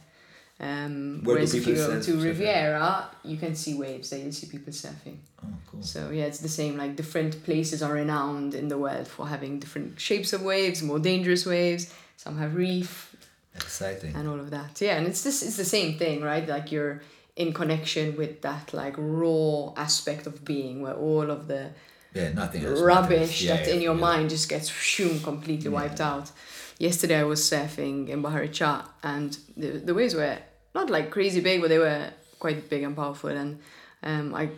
Um, 0.61 1.21
Where 1.25 1.35
do 1.37 1.41
whereas 1.41 1.55
if 1.55 1.67
you 1.67 1.75
go 1.75 2.01
surf- 2.01 2.05
to? 2.07 2.17
Riviera, 2.21 3.09
you 3.25 3.37
can 3.37 3.55
see 3.57 3.75
waves 3.75 4.11
there. 4.11 4.21
You'll 4.21 4.33
see 4.33 4.47
people 4.47 4.73
surfing. 4.73 5.17
Oh, 5.45 5.49
cool. 5.71 5.83
So 5.83 6.11
yeah, 6.11 6.25
it's 6.25 6.39
the 6.39 6.49
same. 6.49 6.77
Like 6.77 6.95
different 6.97 7.43
places 7.45 7.83
are 7.83 7.93
renowned 7.93 8.55
in 8.55 8.69
the 8.69 8.79
world 8.79 9.09
for 9.09 9.27
having 9.27 9.59
different 9.59 9.99
shapes 10.01 10.33
of 10.33 10.43
waves, 10.43 10.83
more 10.83 11.01
dangerous 11.01 11.45
waves. 11.45 11.93
Some 12.17 12.39
have 12.39 12.55
reef, 12.55 13.15
Exciting. 13.57 14.15
and 14.15 14.29
all 14.29 14.39
of 14.39 14.51
that. 14.51 14.81
Yeah, 14.81 14.97
and 14.97 15.07
it's 15.09 15.23
this 15.25 15.43
it's 15.43 15.57
the 15.57 15.65
same 15.65 15.99
thing, 15.99 16.23
right? 16.23 16.47
Like 16.49 16.71
you're 16.71 17.03
in 17.37 17.53
connection 17.53 18.17
with 18.17 18.41
that 18.43 18.73
like 18.73 18.95
raw 18.97 19.73
aspect 19.77 20.27
of 20.29 20.45
being 20.45 20.83
where 20.83 20.95
all 20.95 21.31
of 21.33 21.49
the 21.49 21.71
Yeah, 22.15 22.33
nothing 22.33 22.65
rubbish. 22.65 23.43
Yeah, 23.43 23.57
that's 23.57 23.69
yeah, 23.69 23.75
in 23.75 23.81
your 23.83 23.95
mind 23.97 24.31
just 24.31 24.49
gets 24.49 24.69
shoom 24.69 25.19
completely 25.21 25.69
wiped 25.69 26.01
out. 26.01 26.31
Yesterday 26.79 27.19
I 27.21 27.25
was 27.25 27.41
surfing 27.41 28.09
in 28.09 28.23
Bahar 28.23 28.43
ic-Caghaq 28.43 28.89
and 29.03 29.37
the, 29.57 29.71
the 29.79 29.95
waves 29.95 30.15
were 30.15 30.39
not 30.75 30.91
like 30.91 31.11
crazy 31.11 31.41
big, 31.41 31.61
but 31.61 31.69
they 31.69 31.79
were 31.79 32.11
quite 32.39 32.69
big 32.69 32.83
and 32.83 32.97
powerful. 32.97 33.31
And 33.31 33.61
um, 34.03 34.35
I 34.35 34.51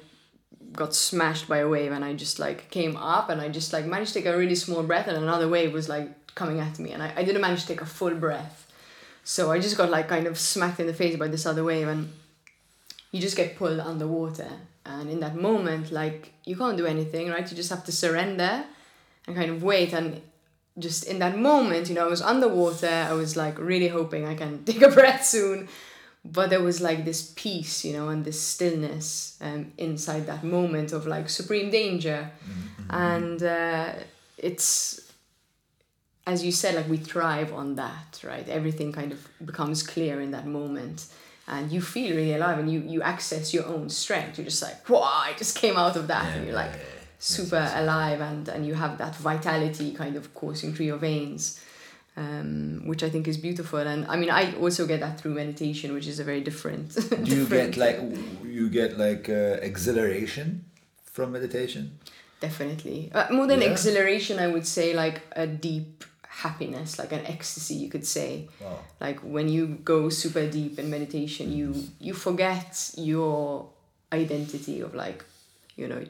got 0.73 0.95
smashed 0.95 1.49
by 1.49 1.59
a 1.59 1.69
wave 1.69 1.93
and 1.93 2.05
I 2.05 2.15
just 2.15 2.39
like 2.39 2.71
came 2.71 2.97
up 2.97 3.29
and 3.29 3.41
I 3.41 3.49
just 3.49 3.73
like 3.73 3.85
managed 3.87 4.13
to 4.15 4.21
take 4.21 4.27
a 4.27 4.37
really 4.37 4.55
small 4.55 4.83
breath 4.83 5.09
and 5.09 5.17
another 5.17 5.49
wave 5.49 5.73
was 5.73 5.89
like 5.89 6.35
coming 6.35 6.61
at 6.61 6.79
me 6.79 6.93
and 6.93 7.03
I, 7.03 7.13
I 7.17 7.25
didn't 7.25 7.41
manage 7.41 7.63
to 7.63 7.69
take 7.69 7.81
a 7.81 7.87
full 7.87 8.15
breath. 8.15 8.71
So 9.25 9.51
I 9.53 9.59
just 9.59 9.77
got 9.77 9.91
like 9.91 10.09
kind 10.09 10.27
of 10.27 10.39
smacked 10.39 10.81
in 10.81 10.87
the 10.87 10.95
face 10.95 11.17
by 11.17 11.29
this 11.29 11.47
other 11.47 11.65
wave 11.65 11.89
and 11.89 12.13
you 13.13 13.21
just 13.21 13.37
get 13.37 13.57
pulled 13.57 13.81
underwater 13.81 14.51
and 14.85 15.11
in 15.11 15.21
that 15.21 15.35
moment 15.35 15.91
like 15.91 16.33
you 16.45 16.57
can't 16.57 16.77
do 16.77 16.87
anything 16.87 17.29
right 17.29 17.51
you 17.51 17.57
just 17.57 17.71
have 17.71 17.85
to 17.85 17.93
surrender 17.93 18.65
and 19.27 19.37
kind 19.37 19.51
of 19.51 19.63
wait 19.63 19.93
and 19.93 20.21
just 20.79 21.05
in 21.05 21.19
that 21.19 21.39
moment 21.39 21.89
you 21.89 21.95
know 21.95 22.05
i 22.05 22.09
was 22.09 22.23
underwater 22.23 22.89
i 22.89 23.13
was 23.13 23.37
like 23.37 23.59
really 23.59 23.89
hoping 23.89 24.27
i 24.27 24.35
can 24.35 24.63
take 24.67 24.83
a 24.83 24.91
breath 24.91 25.25
soon 25.25 25.69
but 26.33 26.51
there 26.51 26.63
was 26.63 26.81
like 26.81 27.05
this 27.05 27.33
peace 27.37 27.85
you 27.85 27.93
know 27.93 28.09
and 28.09 28.25
this 28.25 28.41
stillness 28.41 29.39
um, 29.41 29.73
inside 29.79 30.27
that 30.27 30.45
moment 30.45 30.93
of 30.93 31.07
like 31.07 31.29
supreme 31.29 31.71
danger. 31.71 32.31
And 32.91 33.43
uh, 33.43 33.93
it's 34.39 35.13
as 36.27 36.45
you 36.45 36.53
said 36.53 36.75
like 36.75 36.89
we 36.89 36.97
thrive 36.97 37.53
on 37.53 37.77
that 37.77 38.21
right? 38.25 38.49
Everything 38.49 38.93
kind 38.93 39.13
of 39.13 39.29
becomes 39.45 39.83
clear 39.83 40.21
in 40.21 40.31
that 40.33 40.47
moment. 40.47 41.07
And 41.49 41.71
you 41.71 41.81
feel 41.81 42.17
really 42.17 42.35
alive 42.35 42.59
and 42.59 42.71
you 42.73 42.81
you 42.81 43.03
access 43.03 43.55
your 43.55 43.67
own 43.67 43.89
strength. 43.89 44.39
You're 44.39 44.47
just 44.47 44.63
like 44.63 44.89
wow 44.89 45.03
i 45.03 45.33
just 45.37 45.57
came 45.57 45.77
out 45.77 45.97
of 45.97 46.09
that. 46.09 46.25
Yeah, 46.25 46.35
and 46.35 46.47
you're 46.47 46.55
like 46.55 46.73
yeah, 46.73 46.79
yeah. 46.79 46.96
Super 47.19 47.57
Yes, 47.57 47.73
yes, 47.73 47.83
alive 47.83 48.21
and 48.21 48.49
and 48.49 48.67
you 48.67 48.75
have 48.75 48.99
that 48.99 49.15
vitality 49.17 49.93
kind 49.93 50.17
of 50.17 50.35
coursing 50.35 50.75
through 50.75 50.87
your 50.87 50.99
veins 50.99 51.61
um, 52.17 52.87
which 52.87 53.03
I 53.03 53.11
think 53.11 53.29
is 53.29 53.37
beautiful, 53.37 53.79
and 53.79 54.07
I 54.09 54.17
mean 54.17 54.31
I 54.31 54.55
also 54.57 54.87
get 54.87 55.01
that 55.01 55.21
through 55.21 55.35
meditation, 55.35 55.93
which 55.93 56.07
is 56.07 56.19
a 56.19 56.25
very 56.25 56.41
different. 56.41 56.95
Do 57.11 57.17
you 57.17 57.45
different 57.45 57.75
get 57.75 57.77
like 57.77 58.01
you 58.43 58.71
get 58.71 58.99
like 58.99 59.29
uh, 59.29 59.59
exhilaration 59.61 60.65
from 61.05 61.33
meditation? 61.33 61.99
Definitely. 62.41 63.11
Uh, 63.15 63.33
more 63.33 63.47
than 63.47 63.61
Yeah. 63.61 63.71
exhilaration, 63.71 64.39
I 64.39 64.47
would 64.47 64.67
say 64.67 64.95
like 64.95 65.23
a 65.33 65.47
deep 65.47 66.05
happiness, 66.29 66.99
like 66.99 67.13
an 67.13 67.25
ecstasy, 67.27 67.75
you 67.75 67.89
could 67.91 68.07
say. 68.07 68.49
Wow. 68.61 68.79
Like 69.01 69.21
when 69.21 69.49
you 69.49 69.67
go 69.85 70.09
super 70.09 70.47
deep 70.47 70.79
in 70.79 70.91
meditation, 70.91 71.53
you 71.53 71.75
you 72.01 72.15
forget 72.15 72.91
your 72.97 73.69
identity 74.13 74.81
of 74.81 74.95
like, 74.95 75.25
you 75.77 75.87
know, 75.89 76.03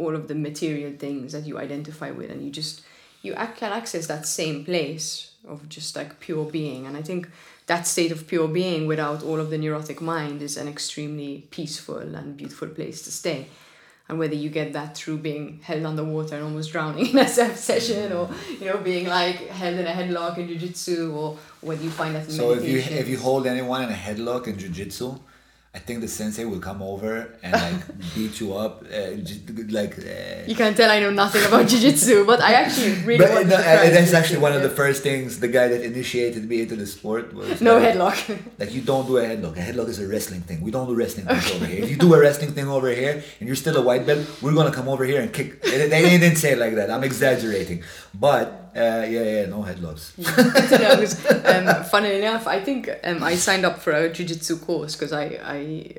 all 0.00 0.14
of 0.14 0.28
the 0.28 0.34
material 0.34 0.92
things 1.04 1.32
that 1.34 1.44
you 1.48 1.58
identify 1.58 2.10
with, 2.10 2.30
and 2.30 2.42
you 2.44 2.50
just 2.50 2.82
you 3.22 3.32
ac- 3.34 3.58
can 3.60 3.72
access 3.72 4.06
that 4.06 4.26
same 4.26 4.64
place 4.64 5.32
of 5.46 5.68
just 5.68 5.94
like 5.94 6.20
pure 6.20 6.46
being. 6.58 6.86
And 6.86 6.96
I 6.96 7.02
think 7.02 7.28
that 7.66 7.86
state 7.86 8.12
of 8.12 8.26
pure 8.26 8.48
being 8.48 8.86
without 8.86 9.22
all 9.22 9.38
of 9.38 9.50
the 9.50 9.58
neurotic 9.58 10.00
mind 10.00 10.42
is 10.42 10.56
an 10.56 10.68
extremely 10.68 11.32
peaceful 11.50 11.98
and 11.98 12.36
beautiful 12.36 12.68
place 12.68 13.02
to 13.02 13.12
stay 13.12 13.46
and 14.10 14.18
whether 14.18 14.34
you 14.34 14.50
get 14.50 14.72
that 14.72 14.96
through 14.96 15.18
being 15.18 15.60
held 15.62 15.86
underwater 15.86 16.34
and 16.34 16.44
almost 16.44 16.72
drowning 16.72 17.06
in 17.12 17.18
a 17.18 17.28
surf 17.28 17.56
session 17.56 18.12
or 18.12 18.28
you 18.58 18.66
know 18.66 18.78
being 18.78 19.06
like 19.06 19.38
held 19.60 19.76
in 19.78 19.86
a 19.86 19.94
headlock 19.98 20.36
in 20.36 20.48
jiu-jitsu 20.48 21.12
or 21.14 21.38
whether 21.60 21.82
you 21.82 21.90
find 21.90 22.14
that 22.16 22.24
in 22.24 22.32
So 22.32 22.52
if 22.52 22.64
you 22.64 22.78
if 22.78 23.08
you 23.08 23.18
hold 23.18 23.46
anyone 23.46 23.82
in 23.84 23.90
a 23.90 24.00
headlock 24.06 24.48
in 24.48 24.58
jiu-jitsu, 24.58 25.16
I 25.72 25.78
think 25.78 26.00
the 26.00 26.08
sensei 26.08 26.44
will 26.44 26.58
come 26.58 26.82
over 26.82 27.38
and 27.44 27.52
like 27.52 27.82
beat 28.14 28.40
you 28.40 28.54
up, 28.54 28.82
uh, 28.92 29.10
like. 29.68 29.96
Uh, 29.98 30.42
you 30.44 30.56
can 30.56 30.74
tell 30.74 30.90
I 30.90 30.98
know 30.98 31.10
nothing 31.10 31.44
about 31.44 31.68
jiu-jitsu 31.68 32.26
but 32.26 32.40
I 32.40 32.54
actually 32.54 32.94
really 33.04 33.18
but 33.18 33.46
no, 33.46 33.56
to 33.56 33.62
try 33.62 33.88
that's 33.88 34.12
actually 34.12 34.40
one 34.40 34.52
of 34.52 34.62
the 34.62 34.68
first 34.68 35.04
things 35.04 35.38
the 35.38 35.46
guy 35.46 35.68
that 35.68 35.82
initiated 35.84 36.48
me 36.48 36.62
into 36.62 36.74
the 36.74 36.88
sport 36.88 37.32
was 37.32 37.60
no 37.68 37.78
like, 37.78 37.94
headlock 37.94 38.18
Like 38.58 38.74
you 38.74 38.80
don't 38.80 39.06
do 39.06 39.18
a 39.18 39.22
headlock. 39.22 39.56
A 39.58 39.60
headlock 39.60 39.88
is 39.88 40.00
a 40.00 40.08
wrestling 40.08 40.40
thing. 40.40 40.60
We 40.60 40.72
don't 40.72 40.88
do 40.88 40.94
wrestling 40.96 41.26
things 41.26 41.52
over 41.52 41.66
here. 41.66 41.84
If 41.84 41.90
you 41.90 41.96
do 41.96 42.14
a 42.14 42.20
wrestling 42.20 42.50
thing 42.50 42.66
over 42.66 42.90
here 42.90 43.22
and 43.38 43.46
you're 43.46 43.54
still 43.64 43.76
a 43.76 43.82
white 43.82 44.04
belt, 44.06 44.26
we're 44.42 44.54
gonna 44.54 44.72
come 44.72 44.88
over 44.88 45.04
here 45.04 45.20
and 45.20 45.32
kick. 45.32 45.62
They, 45.62 45.86
they 45.86 46.18
didn't 46.18 46.36
say 46.38 46.52
it 46.54 46.58
like 46.58 46.74
that. 46.74 46.90
I'm 46.90 47.04
exaggerating, 47.04 47.84
but 48.12 48.59
uh, 48.76 49.06
yeah, 49.08 49.22
yeah, 49.22 49.46
no 49.46 49.62
headlocks. 49.62 50.14
Good 50.16 50.68
to 51.48 51.68
um, 51.78 51.84
funnily 51.84 52.18
enough, 52.18 52.46
I 52.46 52.60
think 52.60 52.90
um, 53.04 53.22
I 53.22 53.34
signed 53.34 53.64
up 53.64 53.78
for 53.78 53.92
a 53.92 54.12
jiu-jitsu 54.12 54.58
course 54.58 54.94
because 54.96 55.12
I, 55.12 55.24
I 55.42 55.94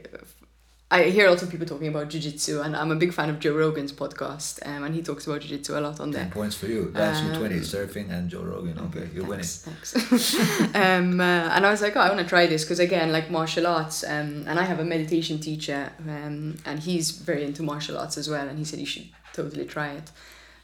I 0.94 1.04
hear 1.04 1.28
a 1.28 1.30
lot 1.30 1.42
of 1.42 1.50
people 1.50 1.66
talking 1.66 1.88
about 1.88 2.10
jiu-jitsu 2.10 2.60
and 2.62 2.76
I'm 2.76 2.92
a 2.92 2.98
big 2.98 3.14
fan 3.14 3.30
of 3.30 3.40
Joe 3.40 3.56
Rogan's 3.56 3.94
podcast 3.94 4.60
um, 4.68 4.84
and 4.84 4.94
he 4.94 5.02
talks 5.02 5.26
about 5.26 5.40
jiu-jitsu 5.40 5.78
a 5.78 5.80
lot 5.80 6.02
on 6.02 6.12
there. 6.12 6.24
Ten 6.24 6.32
points 6.32 6.56
for 6.56 6.66
you. 6.68 6.92
That's 6.92 7.20
Um, 7.20 7.34
twenty. 7.38 7.60
Surfing 7.60 8.12
and 8.12 8.30
Joe 8.30 8.42
Rogan. 8.42 8.78
Okay, 8.88 9.08
you're 9.14 9.26
winning. 9.26 9.46
Thanks, 9.46 9.94
thanks. 9.94 10.36
um, 10.76 11.22
uh, 11.22 11.24
and 11.24 11.66
I 11.66 11.72
was 11.72 11.82
like, 11.82 11.96
oh, 11.96 12.02
I 12.02 12.10
want 12.10 12.20
to 12.20 12.28
try 12.28 12.46
this 12.46 12.64
because 12.66 12.80
again, 12.80 13.14
like 13.14 13.32
martial 13.32 13.68
arts, 13.68 14.04
um, 14.04 14.44
and 14.48 14.60
I 14.60 14.64
have 14.64 14.80
a 14.80 14.86
meditation 14.86 15.40
teacher, 15.40 15.94
um, 16.08 16.58
and 16.66 16.80
he's 16.80 17.12
very 17.12 17.46
into 17.46 17.64
martial 17.64 17.98
arts 17.98 18.18
as 18.18 18.30
well, 18.30 18.48
and 18.50 18.60
he 18.60 18.66
said 18.66 18.80
you 18.80 18.86
should 18.86 19.08
totally 19.34 19.66
try 19.66 19.92
it. 19.94 20.12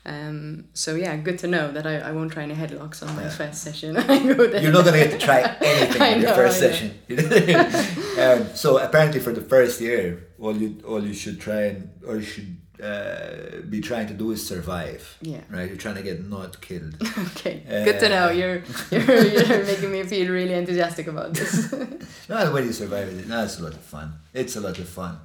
Um, 0.08 0.66
so 0.74 0.96
yeah, 0.96 1.18
good 1.18 1.38
to 1.40 1.48
know 1.48 1.72
that 1.74 1.86
I, 1.86 1.96
I 2.10 2.12
won't 2.14 2.32
try 2.32 2.44
any 2.44 2.56
headlocks 2.56 3.04
on 3.06 3.14
my 3.16 3.24
Yeah. 3.24 3.30
first 3.30 3.62
session. 3.62 3.98
I 4.14 4.34
go 4.34 4.48
there. 4.48 4.62
You're 4.64 4.72
not 4.72 4.86
gonna 4.86 4.98
get 5.04 5.12
to 5.12 5.18
try 5.30 5.42
anything 5.62 6.02
in 6.14 6.22
your 6.22 6.30
know, 6.30 6.36
first 6.36 6.60
session. 6.60 6.90
um, 8.20 8.56
so 8.56 8.78
apparently, 8.78 9.20
for 9.20 9.34
the 9.34 9.42
first 9.42 9.82
year, 9.82 10.28
all 10.40 10.56
you 10.56 10.82
all 10.88 11.04
you 11.04 11.14
should 11.14 11.40
try 11.42 11.62
and 11.72 11.90
or 12.08 12.16
you 12.18 12.22
should 12.24 12.58
uh, 12.82 13.62
be 13.70 13.82
trying 13.82 14.08
to 14.08 14.14
do 14.14 14.32
is 14.32 14.46
survive. 14.48 15.18
Yeah. 15.22 15.42
Right. 15.50 15.68
You're 15.68 15.78
trying 15.78 15.96
to 15.96 16.04
get 16.04 16.24
not 16.30 16.62
killed. 16.62 16.96
Okay. 17.32 17.64
Good 17.68 18.00
to 18.00 18.10
know. 18.10 18.28
Uh, 18.28 18.32
You're 18.32 18.62
you're 18.92 19.26
you're 19.26 19.66
making 19.66 19.92
me 19.92 20.04
feel 20.04 20.32
really 20.32 20.54
enthusiastic 20.54 21.08
about 21.08 21.34
this. 21.34 21.72
No, 22.30 22.46
the 22.46 22.52
way 22.52 22.64
you 22.64 22.72
survive 22.74 23.08
it. 23.10 23.28
No, 23.28 23.44
it's 23.44 23.60
a 23.60 23.64
lot 23.64 23.74
of 23.74 23.82
fun. 23.82 24.14
It's 24.34 24.56
a 24.56 24.62
lot 24.62 24.78
of 24.80 24.88
fun. 24.88 25.20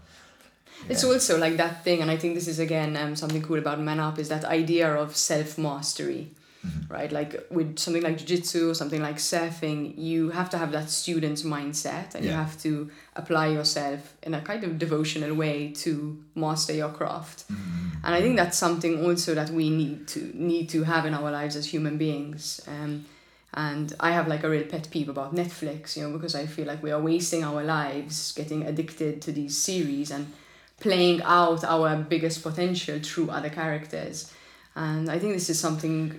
It's 0.89 1.03
Yeah. 1.03 1.11
also 1.11 1.39
like 1.39 1.57
that 1.57 1.85
thing, 1.85 2.01
and 2.03 2.11
I 2.11 2.17
think 2.17 2.35
this 2.35 2.49
is 2.49 2.59
again 2.59 2.97
um, 2.97 3.17
something 3.17 3.43
cool 3.43 3.59
about 3.59 3.81
Man 3.81 4.01
Up 4.01 4.19
is 4.19 4.29
that 4.29 4.45
idea 4.45 4.93
of 4.95 5.17
self 5.17 5.59
mastery, 5.59 6.29
Mm-hmm. 6.65 6.93
right? 6.95 7.11
Like 7.11 7.45
with 7.51 7.79
something 7.81 8.05
like 8.05 8.19
jiu-jitsu 8.19 8.71
or 8.71 8.75
something 8.75 9.03
like 9.03 9.17
surfing, 9.17 9.95
you 9.99 10.31
have 10.31 10.49
to 10.51 10.59
have 10.59 10.71
that 10.73 10.91
student's 10.91 11.43
mindset, 11.43 12.15
and 12.15 12.25
you 12.25 12.31
have 12.31 12.57
to 12.63 12.89
apply 13.17 13.49
yourself 13.49 14.15
in 14.23 14.33
a 14.35 14.41
kind 14.41 14.63
of 14.63 14.79
devotional 14.79 15.35
way 15.35 15.73
to 15.85 15.93
master 16.37 16.73
your 16.73 16.91
craft. 16.91 17.39
Mm-hmm. 17.51 18.05
And 18.05 18.15
I 18.15 18.21
think 18.21 18.37
that's 18.37 18.57
something 18.59 19.05
also 19.05 19.35
that 19.35 19.51
we 19.51 19.71
need 19.71 20.07
to 20.15 20.31
need 20.35 20.69
to 20.69 20.85
have 20.85 21.05
in 21.05 21.15
our 21.15 21.31
lives 21.33 21.57
as 21.57 21.67
human 21.67 21.99
beings. 21.99 22.61
Um, 22.69 23.07
and 23.55 23.93
I 23.99 24.13
have 24.13 24.29
like 24.29 24.45
a 24.45 24.49
real 24.49 24.65
pet 24.65 24.89
peeve 24.91 25.09
about 25.09 25.35
Netflix, 25.35 25.97
you 25.97 26.03
know, 26.05 26.13
because 26.17 26.35
I 26.35 26.47
feel 26.47 26.67
like 26.67 26.81
we 26.83 26.91
are 26.93 27.01
wasting 27.01 27.43
our 27.45 27.63
lives 27.65 28.33
getting 28.33 28.63
addicted 28.67 29.21
to 29.23 29.33
these 29.33 29.59
series 29.59 30.11
and 30.13 30.27
playing 30.83 31.23
out 31.23 31.65
our 31.65 31.97
biggest 31.97 32.43
potential 32.43 32.99
through 33.01 33.31
other 33.31 33.49
characters. 33.49 34.33
And 34.75 35.09
I 35.09 35.19
think 35.19 35.35
this 35.35 35.49
is 35.49 35.59
something 35.59 36.19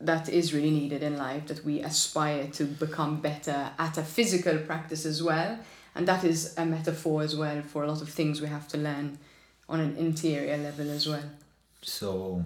that 0.00 0.28
is 0.28 0.54
really 0.54 0.70
needed 0.70 1.02
in 1.02 1.16
life 1.16 1.46
that 1.48 1.64
we 1.64 1.80
aspire 1.80 2.46
to 2.52 2.64
become 2.64 3.20
better 3.20 3.70
at 3.78 3.98
a 3.98 4.02
physical 4.02 4.58
practice 4.58 5.04
as 5.04 5.22
well. 5.22 5.58
And 5.94 6.06
that 6.06 6.24
is 6.24 6.54
a 6.56 6.64
metaphor 6.64 7.22
as 7.22 7.36
well 7.36 7.62
for 7.62 7.82
a 7.82 7.88
lot 7.88 8.00
of 8.00 8.08
things 8.08 8.40
we 8.40 8.48
have 8.48 8.68
to 8.68 8.78
learn 8.78 9.18
on 9.68 9.80
an 9.80 9.96
interior 9.96 10.56
level 10.56 10.90
as 10.90 11.08
well. 11.08 11.24
so 11.82 12.44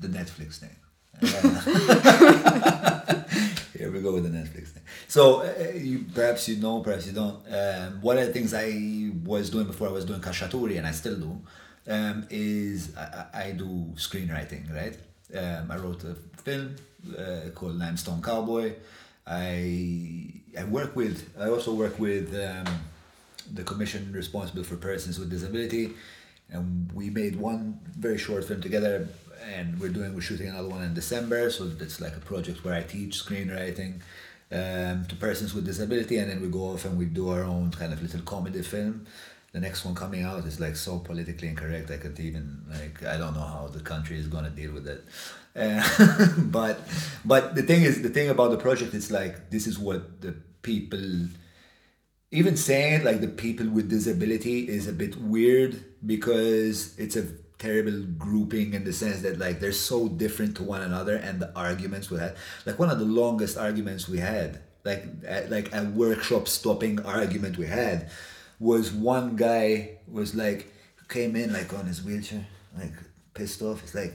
the 0.00 0.08
Netflix 0.08 0.58
thing. 0.58 0.76
Here 3.78 3.92
we 3.92 4.00
go 4.00 4.12
with 4.12 4.24
the 4.24 4.36
Netflix 4.36 4.70
thing. 4.70 4.82
So 5.06 5.42
uh, 5.42 5.72
you 5.72 6.04
perhaps 6.12 6.48
you 6.48 6.56
know, 6.56 6.80
perhaps 6.80 7.06
you 7.06 7.12
don't. 7.12 7.38
Um, 7.48 8.00
one 8.00 8.18
of 8.18 8.26
the 8.26 8.32
things 8.32 8.52
I 8.52 9.12
was 9.24 9.50
doing 9.50 9.66
before 9.66 9.86
I 9.86 9.92
was 9.92 10.04
doing 10.04 10.20
Cacciatori, 10.20 10.78
and 10.78 10.86
I 10.86 10.90
still 10.90 11.16
do, 11.16 11.40
um, 11.86 12.26
is 12.28 12.96
I, 12.96 13.26
I 13.32 13.50
do 13.52 13.68
screenwriting. 13.94 14.62
Right. 14.74 14.96
Um, 15.40 15.70
I 15.70 15.76
wrote 15.76 16.02
a 16.02 16.16
film 16.42 16.74
uh, 17.16 17.50
called 17.54 17.76
Limestone 17.78 18.20
Cowboy. 18.20 18.74
I 19.24 20.26
I 20.58 20.64
work 20.64 20.96
with. 20.96 21.30
I 21.38 21.48
also 21.48 21.72
work 21.72 22.00
with 22.00 22.34
um, 22.34 22.66
the 23.54 23.62
commission 23.62 24.10
responsible 24.12 24.64
for 24.64 24.74
persons 24.74 25.20
with 25.20 25.30
disability, 25.30 25.92
and 26.50 26.90
we 26.92 27.10
made 27.10 27.36
one 27.36 27.78
very 27.96 28.18
short 28.18 28.44
film 28.44 28.60
together 28.60 29.06
and 29.42 29.78
we're 29.80 29.88
doing 29.88 30.14
we're 30.14 30.20
shooting 30.20 30.48
another 30.48 30.68
one 30.68 30.82
in 30.82 30.94
December. 30.94 31.50
So 31.50 31.70
it's 31.80 32.00
like 32.00 32.16
a 32.16 32.20
project 32.20 32.64
where 32.64 32.74
I 32.74 32.82
teach 32.82 33.24
screenwriting 33.24 34.00
um, 34.50 35.06
to 35.06 35.16
persons 35.18 35.54
with 35.54 35.66
disability, 35.66 36.18
and 36.18 36.30
then 36.30 36.40
we 36.40 36.48
go 36.48 36.72
off 36.72 36.84
and 36.84 36.98
we 36.98 37.04
do 37.06 37.28
our 37.30 37.44
own 37.44 37.70
kind 37.70 37.92
of 37.92 38.02
little 38.02 38.22
comedy 38.22 38.62
film. 38.62 39.06
The 39.52 39.60
next 39.60 39.84
one 39.84 39.94
coming 39.94 40.22
out 40.24 40.44
is 40.44 40.60
like 40.60 40.76
so 40.76 40.98
politically 40.98 41.48
incorrect. 41.48 41.90
I 41.90 41.96
could 41.96 42.18
even 42.20 42.64
like 42.70 43.04
I 43.04 43.16
don't 43.16 43.34
know 43.34 43.40
how 43.40 43.68
the 43.68 43.80
country 43.80 44.18
is 44.18 44.26
gonna 44.26 44.50
deal 44.50 44.72
with 44.72 44.86
it. 44.86 45.04
Uh, 45.56 46.28
but 46.38 46.80
but 47.24 47.54
the 47.54 47.62
thing 47.62 47.82
is 47.82 48.02
the 48.02 48.10
thing 48.10 48.28
about 48.28 48.50
the 48.50 48.58
project 48.58 48.94
is 48.94 49.10
like 49.10 49.50
this 49.50 49.66
is 49.66 49.78
what 49.78 50.20
the 50.20 50.34
people 50.62 51.28
even 52.30 52.56
saying 52.56 53.04
like 53.04 53.20
the 53.20 53.28
people 53.28 53.66
with 53.68 53.88
disability 53.88 54.68
is 54.68 54.86
a 54.86 54.92
bit 54.92 55.16
weird 55.16 55.82
because 56.04 56.98
it's 56.98 57.16
a 57.16 57.26
terrible 57.58 58.02
grouping 58.16 58.74
in 58.74 58.84
the 58.84 58.92
sense 58.92 59.22
that 59.22 59.38
like 59.38 59.58
they're 59.60 59.72
so 59.72 60.08
different 60.08 60.56
to 60.56 60.62
one 60.62 60.80
another 60.82 61.16
and 61.16 61.40
the 61.40 61.52
arguments 61.56 62.08
we 62.10 62.18
had 62.18 62.36
like 62.66 62.78
one 62.78 62.88
of 62.88 62.98
the 62.98 63.04
longest 63.04 63.58
arguments 63.58 64.08
we 64.08 64.18
had 64.18 64.60
like 64.84 65.04
like 65.48 65.74
a 65.74 65.84
workshop 65.84 66.46
stopping 66.46 67.04
argument 67.04 67.58
we 67.58 67.66
had 67.66 68.10
was 68.60 68.92
one 68.92 69.36
guy 69.36 69.90
was 70.06 70.34
like 70.34 70.72
came 71.08 71.36
in 71.36 71.52
like 71.52 71.72
on 71.72 71.86
his 71.86 72.02
wheelchair 72.02 72.46
like 72.76 72.92
pissed 73.34 73.62
off. 73.62 73.82
It's 73.82 73.94
like 73.94 74.14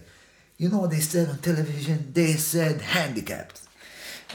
you 0.58 0.70
know 0.70 0.80
what 0.80 0.92
they 0.92 1.00
said 1.00 1.30
on 1.30 1.40
television? 1.40 2.12
They 2.14 2.34
said 2.34 2.82
handicapped 2.82 3.62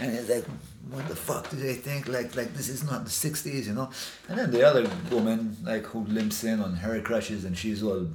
and 0.00 0.14
it's 0.14 0.28
like 0.28 0.44
what 0.90 1.06
the 1.06 1.16
fuck 1.16 1.50
do 1.50 1.56
they 1.56 1.74
think? 1.74 2.08
Like, 2.08 2.34
like 2.34 2.54
this 2.54 2.68
is 2.68 2.82
not 2.82 3.04
the 3.04 3.10
'60s, 3.10 3.66
you 3.66 3.74
know. 3.74 3.90
And 4.28 4.38
then 4.38 4.50
the 4.50 4.66
other 4.66 4.88
woman, 5.10 5.56
like, 5.62 5.84
who 5.84 6.04
limps 6.04 6.44
in 6.44 6.60
on 6.60 6.76
her 6.76 7.00
crutches, 7.00 7.44
and 7.44 7.56
she's 7.56 7.82
all, 7.82 8.06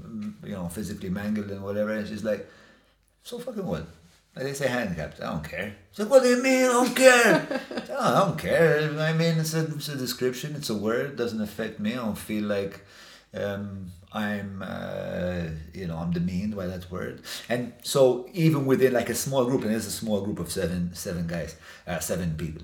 you 0.44 0.54
know, 0.54 0.68
physically 0.70 1.10
mangled 1.10 1.52
and 1.52 1.64
whatever, 1.64 1.92
and 1.92 2.08
she's 2.08 2.24
like, 2.24 2.50
so 3.24 3.40
fucking 3.40 3.66
what? 3.66 3.86
Like 4.36 4.46
they 4.46 4.54
say 4.54 4.68
handicapped. 4.68 5.22
I 5.22 5.32
don't 5.32 5.44
care. 5.44 5.76
It's 5.92 6.00
like, 6.00 6.10
what 6.10 6.24
do 6.24 6.30
you 6.30 6.42
mean? 6.42 6.66
I 6.66 6.74
don't 6.74 6.96
care. 6.96 7.62
oh, 7.92 8.16
I 8.16 8.26
don't 8.26 8.40
care. 8.40 8.90
I 9.00 9.14
mean, 9.14 9.38
it's 9.38 9.54
a, 9.54 9.66
it's 9.66 9.90
a 9.90 9.96
description. 9.96 10.56
It's 10.56 10.72
a 10.72 10.76
word. 10.76 11.12
It 11.12 11.16
doesn't 11.18 11.42
affect 11.42 11.80
me. 11.80 11.94
I 11.94 11.98
don't 11.98 12.18
feel 12.18 12.46
like 12.46 12.84
um, 13.36 13.92
I'm, 14.14 14.62
uh, 14.66 15.46
you 15.74 15.88
know, 15.88 15.98
I'm 15.98 16.12
demeaned 16.12 16.56
by 16.56 16.68
that 16.68 16.90
word. 16.92 17.22
And 17.50 17.74
so 17.84 18.30
even 18.34 18.66
within 18.66 18.94
like 18.94 19.10
a 19.10 19.16
small 19.16 19.46
group, 19.46 19.64
and 19.64 19.72
there's 19.72 19.88
a 19.88 19.92
small 19.92 20.22
group 20.22 20.40
of 20.40 20.52
seven, 20.52 20.94
seven 20.94 21.28
guys, 21.28 21.56
uh, 21.88 22.00
seven 22.00 22.36
people. 22.38 22.64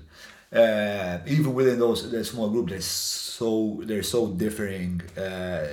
Uh, 0.52 1.18
even 1.26 1.54
within 1.54 1.78
those 1.78 2.10
the 2.10 2.24
small 2.24 2.50
group, 2.50 2.70
there's 2.70 2.84
so 2.84 3.80
they're 3.84 4.02
so 4.02 4.28
differing. 4.28 5.00
Uh, 5.16 5.68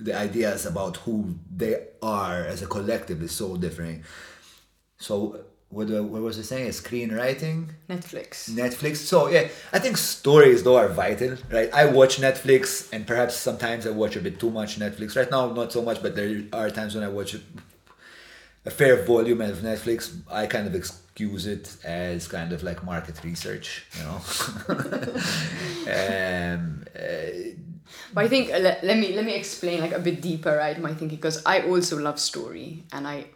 the 0.00 0.12
ideas 0.14 0.66
about 0.66 0.98
who 0.98 1.34
they 1.54 1.88
are 2.02 2.44
as 2.44 2.60
a 2.60 2.66
collective 2.66 3.22
is 3.22 3.32
so 3.32 3.56
differing. 3.56 4.02
So 4.98 5.40
what, 5.72 5.90
uh, 5.90 6.02
what 6.02 6.20
was 6.20 6.38
I 6.38 6.42
saying? 6.42 6.68
Screenwriting? 6.68 7.70
Netflix. 7.88 8.50
Netflix. 8.50 8.96
So 8.98 9.28
yeah, 9.28 9.48
I 9.72 9.78
think 9.78 9.96
stories 9.96 10.62
though 10.62 10.76
are 10.76 10.88
vital, 10.88 11.36
right? 11.50 11.72
I 11.72 11.86
watch 11.86 12.18
Netflix 12.18 12.92
and 12.92 13.06
perhaps 13.06 13.36
sometimes 13.36 13.86
I 13.86 13.90
watch 13.90 14.14
a 14.16 14.20
bit 14.20 14.38
too 14.38 14.50
much 14.50 14.78
Netflix. 14.78 15.16
Right 15.16 15.30
now, 15.30 15.50
not 15.50 15.72
so 15.72 15.80
much, 15.80 16.02
but 16.02 16.14
there 16.14 16.42
are 16.52 16.68
times 16.68 16.94
when 16.94 17.02
I 17.02 17.08
watch 17.08 17.34
a 18.66 18.70
fair 18.70 19.02
volume 19.02 19.40
of 19.40 19.58
Netflix. 19.58 20.14
I 20.30 20.46
kind 20.46 20.66
of 20.66 20.74
excuse 20.74 21.46
it 21.46 21.74
as 21.84 22.28
kind 22.28 22.52
of 22.52 22.62
like 22.62 22.84
market 22.84 23.24
research, 23.24 23.86
you 23.98 24.04
know. 24.04 24.20
um, 25.88 26.84
uh, 26.94 27.56
but 28.12 28.24
I 28.24 28.28
think 28.28 28.50
let, 28.50 28.84
let 28.84 28.98
me 28.98 29.16
let 29.16 29.24
me 29.24 29.34
explain 29.34 29.80
like 29.80 29.92
a 29.92 29.98
bit 29.98 30.20
deeper, 30.20 30.54
right? 30.54 30.78
My 30.78 30.92
thinking 30.92 31.16
because 31.16 31.42
I 31.46 31.62
also 31.62 31.98
love 31.98 32.20
story, 32.20 32.84
and 32.92 33.08
I 33.08 33.26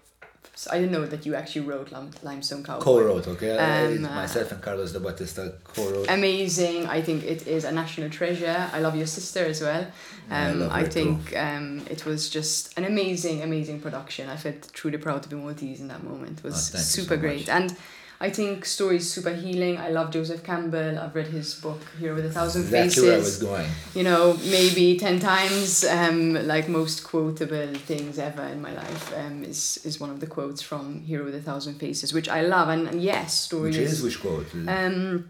so 0.59 0.71
I 0.73 0.77
didn't 0.81 0.93
know 0.97 1.07
that 1.07 1.23
you 1.27 1.35
actually 1.41 1.67
wrote 1.71 1.89
Lim- 1.93 2.11
Limestone 2.23 2.63
Cowboy. 2.65 2.83
Co-wrote, 2.89 3.27
okay. 3.35 3.53
Um, 3.59 4.03
myself 4.03 4.51
and 4.53 4.61
Carlos 4.67 4.91
de 4.93 5.01
Batista 5.01 5.43
co-wrote. 5.73 6.09
Amazing. 6.09 6.87
I 6.87 7.03
think 7.07 7.25
it 7.25 7.47
is 7.47 7.63
a 7.65 7.73
national 7.73 8.09
treasure. 8.11 8.59
I 8.73 8.79
love 8.81 8.97
your 8.97 9.07
sister 9.19 9.43
as 9.53 9.61
well. 9.61 9.85
I 10.31 10.51
Um, 10.51 10.69
I, 10.73 10.83
too. 10.83 10.91
think 10.99 11.37
um, 11.37 11.67
it 11.95 12.01
was 12.07 12.21
just 12.39 12.77
an 12.79 12.85
amazing, 12.85 13.43
amazing 13.43 13.79
production. 13.81 14.25
I 14.31 14.37
felt 14.37 14.61
truly 14.73 14.99
proud 14.99 15.23
to 15.25 15.29
be 15.29 15.37
Maltese 15.37 15.81
in 15.81 15.89
that 15.89 16.03
moment. 16.03 16.39
It 16.41 16.45
was 16.45 16.73
Oh, 16.75 16.79
super 16.79 17.15
so 17.17 17.21
great. 17.21 17.41
much. 17.47 17.49
And 17.59 17.77
I 18.19 18.31
think 18.31 18.65
story 18.65 18.97
is 18.97 19.13
super 19.13 19.35
healing. 19.35 19.77
I 19.77 19.91
love 19.91 20.11
Joseph 20.11 20.43
Campbell. 20.43 20.99
I've 20.99 21.15
read 21.15 21.27
his 21.27 21.55
book 21.55 21.81
Hero 21.99 22.15
with 22.15 22.25
a 22.25 22.31
Thousand 22.31 22.63
Exactly 22.63 22.89
Faces 22.89 23.05
where 23.05 23.15
I 23.15 23.19
was 23.19 23.39
going. 23.43 23.71
you 23.95 24.03
know, 24.05 24.39
maybe 24.45 24.99
10 24.99 25.21
times, 25.21 25.85
um, 25.85 26.35
like 26.47 26.67
most 26.69 27.05
quotable 27.05 27.75
things 27.75 28.19
ever 28.19 28.43
in 28.45 28.63
my 28.63 28.73
life, 28.73 29.15
um, 29.19 29.45
is, 29.45 29.79
is 29.85 30.01
one 30.01 30.09
of 30.09 30.21
the 30.21 30.27
quotes 30.27 30.63
from 30.63 31.03
Hero 31.03 31.25
with 31.27 31.35
a 31.35 31.43
Thousand 31.43 31.75
Faces, 31.75 32.15
which 32.15 32.29
I 32.29 32.41
love. 32.41 32.71
And, 32.71 32.89
and 32.89 33.03
yes, 33.03 33.39
stories. 33.39 33.77
Which 33.77 33.87
is 33.87 34.03
which 34.03 34.21
quote? 34.21 34.47
Um, 34.67 35.29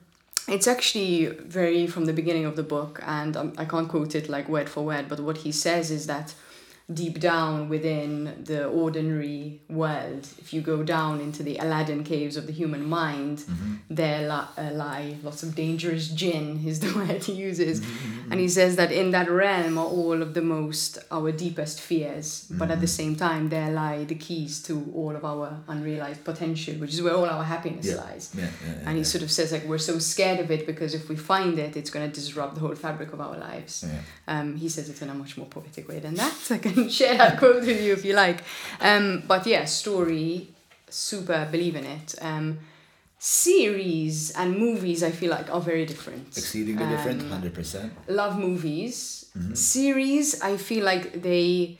it's 0.48 0.68
actually 0.68 1.26
very 1.26 1.88
from 1.88 2.04
the 2.04 2.12
beginning 2.12 2.44
of 2.44 2.54
the 2.54 2.62
book, 2.62 3.00
and 3.04 3.36
um, 3.36 3.52
I 3.58 3.64
can't 3.64 3.88
quote 3.88 4.14
it 4.14 4.28
like 4.28 4.48
word 4.48 4.68
for 4.68 4.84
word, 4.84 5.08
but 5.08 5.18
what 5.18 5.38
he 5.38 5.50
says 5.50 5.90
is 5.90 6.06
that 6.06 6.34
deep 6.92 7.18
down 7.18 7.68
within 7.68 8.44
the 8.44 8.64
ordinary 8.68 9.60
world, 9.68 10.28
if 10.38 10.52
you 10.54 10.60
go 10.60 10.84
down 10.84 11.20
into 11.20 11.42
the 11.42 11.56
Aladdin 11.58 12.04
caves 12.04 12.36
of 12.36 12.46
the 12.46 12.52
human 12.52 12.88
mind, 12.88 13.38
mm-hmm. 13.38 13.74
there 13.90 14.20
li- 14.28 14.48
uh, 14.64 14.70
lie 14.72 15.16
lots 15.24 15.42
of 15.42 15.56
dangerous 15.56 16.06
jinn, 16.08 16.62
is 16.66 16.78
the 16.78 16.94
word 16.94 17.24
he 17.24 17.32
uses. 17.32 17.80
Mm-hmm, 17.80 17.90
mm-hmm, 18.20 18.32
and 18.32 18.40
he 18.40 18.48
says 18.48 18.76
that 18.76 18.92
in 18.92 19.10
that 19.10 19.28
realm 19.28 19.78
are 19.78 19.86
all 19.86 20.22
of 20.22 20.34
the 20.34 20.42
most, 20.42 20.98
our 21.10 21.32
deepest 21.32 21.80
fears, 21.80 22.46
but 22.52 22.70
at 22.70 22.80
the 22.80 22.86
same 22.86 23.16
time, 23.16 23.48
there 23.48 23.70
lie 23.72 24.04
the 24.04 24.14
keys 24.14 24.62
to 24.62 24.88
all 24.94 25.16
of 25.16 25.24
our 25.24 25.58
unrealized 25.66 26.22
potential, 26.24 26.74
which 26.76 26.94
is 26.94 27.02
where 27.02 27.14
all 27.14 27.26
our 27.26 27.42
happiness 27.42 27.86
Yeah. 27.86 27.96
lies. 27.96 28.30
Yeah, 28.32 28.44
yeah, 28.64 28.74
And 28.88 28.96
he 28.96 29.02
sort 29.02 29.22
of 29.24 29.32
says 29.32 29.50
like 29.50 29.64
we're 29.64 29.78
so 29.78 29.98
scared 29.98 30.38
of 30.38 30.52
it 30.52 30.66
because 30.66 30.94
if 30.94 31.08
we 31.08 31.16
find 31.16 31.58
it, 31.58 31.76
it's 31.76 31.90
going 31.90 32.08
to 32.08 32.14
disrupt 32.14 32.54
the 32.54 32.60
whole 32.60 32.76
fabric 32.76 33.12
of 33.12 33.20
our 33.20 33.36
lives. 33.36 33.84
Um, 34.28 34.54
he 34.56 34.68
says 34.68 34.88
it 34.88 35.02
in 35.02 35.10
a 35.10 35.14
much 35.14 35.36
more 35.36 35.46
poetic 35.46 35.88
way 35.88 35.98
than 35.98 36.14
that. 36.14 36.34
I 36.50 36.58
can 36.58 36.75
share 36.88 37.16
that 37.18 37.38
quote 37.38 37.62
with 37.64 37.80
you 37.82 37.92
if 37.92 38.04
you 38.04 38.14
like. 38.14 38.42
Um, 38.80 39.22
but 39.26 39.46
yeah, 39.46 39.64
story, 39.64 40.48
super 40.88 41.46
believe 41.50 41.76
in 41.76 41.84
it. 41.86 42.14
Um, 42.20 42.58
series 43.18 44.30
and 44.32 44.56
movies, 44.58 45.02
I 45.02 45.10
feel 45.10 45.30
like 45.30 45.50
are 45.52 45.60
very 45.60 45.86
different. 45.86 46.36
Exceedingly 46.36 46.86
different, 46.86 47.22
Um, 47.22 47.30
hundred 47.30 47.54
percent. 47.54 47.92
love 48.08 48.38
movies. 48.38 49.24
Series, 49.52 50.40
I 50.40 50.56
feel 50.56 50.82
like 50.84 51.20
they, 51.22 51.76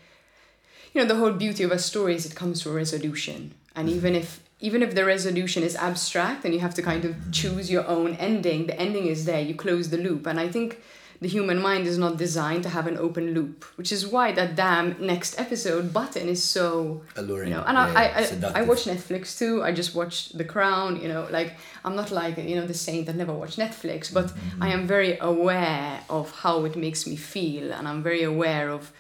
you 0.92 0.96
know, 1.00 1.06
the 1.06 1.14
whole 1.14 1.32
beauty 1.32 1.62
of 1.62 1.72
a 1.72 1.78
story 1.78 2.14
is 2.14 2.26
it 2.26 2.34
comes 2.34 2.60
to 2.62 2.70
a 2.70 2.72
resolution, 2.74 3.54
and 3.74 3.88
even 3.88 4.14
if 4.14 4.40
even 4.60 4.82
if 4.82 4.94
the 4.94 5.04
resolution 5.04 5.62
is 5.62 5.74
abstract 5.76 6.44
and 6.44 6.52
you 6.54 6.60
have 6.60 6.74
to 6.74 6.82
kind 6.82 7.04
of 7.04 7.14
choose 7.32 7.70
your 7.70 7.86
own 7.86 8.14
ending, 8.14 8.66
the 8.66 8.78
ending 8.78 9.06
is 9.06 9.24
there. 9.24 9.40
You 9.40 9.54
close 9.54 9.88
the 9.88 9.96
loop, 9.98 10.26
and 10.26 10.38
I 10.38 10.48
think 10.48 10.82
the 11.20 11.28
human 11.28 11.58
mind 11.62 11.86
is 11.86 11.96
not 11.98 12.16
designed 12.18 12.62
to 12.64 12.68
have 12.68 12.86
an 12.86 12.96
open 12.98 13.32
loop, 13.34 13.64
which 13.78 13.90
is 13.90 14.06
why 14.06 14.32
that 14.32 14.54
damn 14.54 14.86
next 15.12 15.38
episode 15.40 15.92
button 15.92 16.28
is 16.28 16.42
so 16.42 17.02
Alluring. 17.16 17.48
you 17.48 17.54
know, 17.56 17.64
and 17.66 17.76
yeah, 17.78 18.00
I, 18.02 18.04
I, 18.04 18.58
I, 18.58 18.60
I 18.60 18.62
watch 18.70 18.84
Netflix 18.84 19.38
too. 19.38 19.62
I 19.62 19.72
just 19.72 19.94
watched 19.94 20.36
The 20.36 20.44
Crown. 20.44 21.00
You 21.02 21.08
know, 21.08 21.26
like 21.30 21.50
I'm 21.84 21.96
not 21.96 22.10
like 22.10 22.36
you 22.38 22.56
know 22.56 22.66
the 22.66 22.74
saint 22.86 23.06
that 23.06 23.16
never 23.16 23.32
watched 23.32 23.58
Netflix, 23.58 24.12
but 24.12 24.26
Mm-hmm. 24.26 24.62
I 24.62 24.68
am 24.76 24.86
very 24.86 25.16
aware 25.18 26.00
of 26.10 26.30
how 26.42 26.64
it 26.68 26.74
makes 26.76 27.06
me 27.06 27.16
feel, 27.16 27.72
and 27.72 27.86
I'm 27.88 28.02
very 28.02 28.22
aware 28.22 28.68
of 28.70 28.92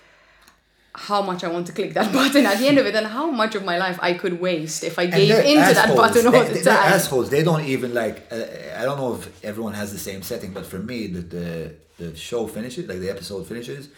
how 0.94 1.20
much 1.20 1.44
I 1.44 1.48
want 1.48 1.66
to 1.66 1.72
click 1.74 1.92
that 1.94 2.10
button 2.18 2.46
at 2.46 2.58
the 2.58 2.68
end 2.68 2.78
of 2.78 2.86
it, 2.86 2.94
and 2.94 3.06
how 3.06 3.30
much 3.30 3.54
of 3.54 3.64
my 3.64 3.76
life 3.76 3.98
I 4.00 4.14
could 4.14 4.40
waste 4.40 4.82
if 4.84 4.98
I 4.98 5.06
gave 5.06 5.30
into 5.52 5.74
that 5.74 5.94
button 5.94 6.26
all 6.26 6.32
They- 6.32 6.48
the 6.48 6.54
they- 6.54 6.62
they're 6.62 6.74
time. 6.74 6.92
assholes. 6.94 7.28
They 7.28 7.42
don't 7.42 7.64
even 7.64 7.92
like. 7.92 8.26
Uh, 8.32 8.36
I 8.80 8.82
don't 8.86 8.98
know 8.98 9.14
if 9.16 9.44
everyone 9.44 9.74
has 9.74 9.92
the 9.92 9.98
same 9.98 10.22
setting, 10.22 10.52
but 10.52 10.64
for 10.64 10.78
me, 10.78 11.06
the 11.08 11.20
the, 11.20 11.74
the 11.98 12.14
show 12.16 12.46
finishes, 12.46 12.88
like 12.88 12.98
the 12.98 13.10
episode 13.10 13.46
finishes, 13.46 13.88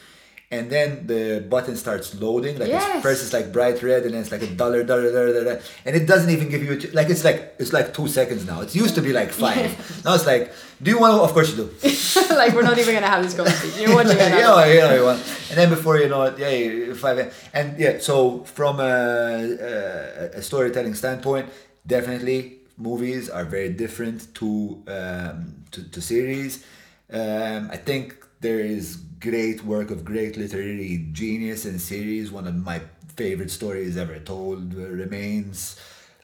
and 0.51 0.71
then 0.71 1.07
the 1.07 1.45
button 1.49 1.77
starts 1.77 2.15
loading. 2.19 2.59
Like 2.59 2.69
Yes. 2.69 2.83
it's, 2.95 3.03
first 3.03 3.23
it's 3.25 3.33
like 3.33 3.53
bright 3.53 3.83
red, 3.83 4.05
and 4.05 4.15
then 4.15 4.23
it's 4.23 4.33
like 4.33 4.43
a 4.43 4.47
dollar, 4.47 4.83
dollar, 4.85 5.13
dollar, 5.13 5.33
dollar, 5.45 5.61
and 5.85 5.95
it 5.97 6.07
doesn't 6.07 6.31
even 6.31 6.49
give 6.49 6.63
you 6.65 6.73
a, 6.73 6.79
like 6.95 7.11
it's 7.11 7.25
like 7.25 7.55
it's 7.59 7.73
like 7.73 7.93
two 7.93 8.09
seconds 8.09 8.47
now. 8.47 8.61
It 8.63 8.75
used 8.75 8.95
to 8.95 9.03
be 9.03 9.13
like 9.13 9.31
five. 9.31 9.71
Now 10.05 10.15
it's 10.15 10.27
like, 10.27 10.53
do 10.83 10.91
you 10.91 10.99
want 10.99 11.13
to? 11.17 11.21
Of 11.23 11.33
course 11.35 11.51
you 11.51 11.57
do. 11.65 12.35
like 12.43 12.55
we're 12.55 12.63
not 12.63 12.79
even 12.79 12.95
gonna 12.95 13.07
have 13.09 13.23
this 13.23 13.35
conversation. 13.35 13.83
You're 13.83 13.95
watching 14.01 14.13
it. 14.13 14.19
yeah, 14.19 14.95
you 14.95 15.05
want. 15.05 15.19
And 15.51 15.57
then 15.59 15.69
before 15.71 15.99
you 15.99 16.09
know 16.09 16.23
it, 16.23 16.39
yeah, 16.39 16.95
five. 16.95 17.19
And 17.53 17.79
yeah, 17.79 17.99
so 17.99 18.45
from 18.45 18.81
a, 18.81 19.57
a, 19.61 20.39
a 20.39 20.43
storytelling 20.43 20.95
standpoint, 20.95 21.47
definitely 21.87 22.59
movies 22.77 23.29
are 23.29 23.45
very 23.45 23.71
different 23.71 24.35
to 24.37 24.83
um, 24.89 25.65
to, 25.73 25.83
to 25.91 26.01
series. 26.01 26.65
Um, 27.11 27.71
I 27.71 27.77
think 27.77 28.17
there 28.41 28.61
is 28.61 28.97
great 29.21 29.65
work 29.65 29.91
of 29.91 30.05
great 30.05 30.37
literary 30.37 31.09
genius 31.13 31.65
in 31.65 31.79
series. 31.79 32.31
One 32.31 32.47
of 32.47 32.55
my 32.55 32.83
favorite 33.17 33.51
stories 33.51 33.97
ever 33.97 34.19
told 34.19 34.75
remains 34.75 35.81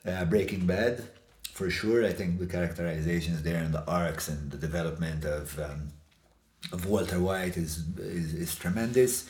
uh, 0.06 0.24
Breaking 0.26 0.66
Bad, 0.66 1.02
for 1.52 1.70
sure. 1.70 2.04
I 2.04 2.12
think 2.12 2.38
the 2.38 2.46
characterizations 2.46 3.42
there 3.42 3.62
and 3.62 3.72
the 3.72 3.84
arcs 3.86 4.28
and 4.28 4.50
the 4.50 4.58
development 4.58 5.24
of 5.24 5.58
um, 5.58 5.92
of 6.72 6.86
Walter 6.86 7.20
White 7.20 7.56
is 7.56 7.84
is, 7.98 8.34
is 8.34 8.54
tremendous. 8.54 9.26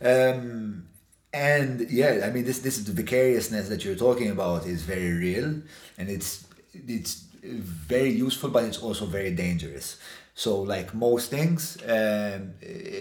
Um, 0.00 0.88
and 1.32 1.90
yeah, 1.90 2.22
I 2.24 2.30
mean 2.30 2.44
this 2.44 2.60
this 2.60 2.78
vicariousness 2.78 3.68
that 3.68 3.84
you're 3.84 3.96
talking 3.96 4.30
about 4.30 4.66
is 4.66 4.82
very 4.82 5.12
real, 5.12 5.62
and 5.98 6.08
it's 6.08 6.46
it's 6.72 7.24
very 7.42 8.10
useful, 8.10 8.50
but 8.50 8.64
it's 8.64 8.78
also 8.78 9.06
very 9.06 9.32
dangerous. 9.32 9.98
So 10.36 10.60
like 10.60 10.94
most 10.94 11.30
things, 11.30 11.78
um, 11.88 12.52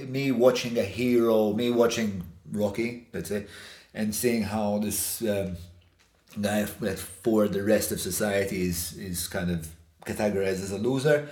me 0.09 0.31
watching 0.31 0.79
a 0.79 0.83
hero, 0.83 1.51
me 1.51 1.69
watching 1.69 2.23
Rocky, 2.49 3.07
let's 3.13 3.27
say, 3.27 3.47
and 3.93 4.15
seeing 4.15 4.43
how 4.43 4.77
this 4.77 5.21
um, 5.21 5.57
guy 6.39 6.63
that 6.63 6.97
for 6.97 7.49
the 7.49 7.61
rest 7.61 7.91
of 7.91 7.99
society 7.99 8.61
is 8.61 8.93
is 8.97 9.27
kind 9.27 9.51
of 9.51 9.67
categorized 10.05 10.63
as 10.63 10.71
a 10.71 10.77
loser, 10.77 11.27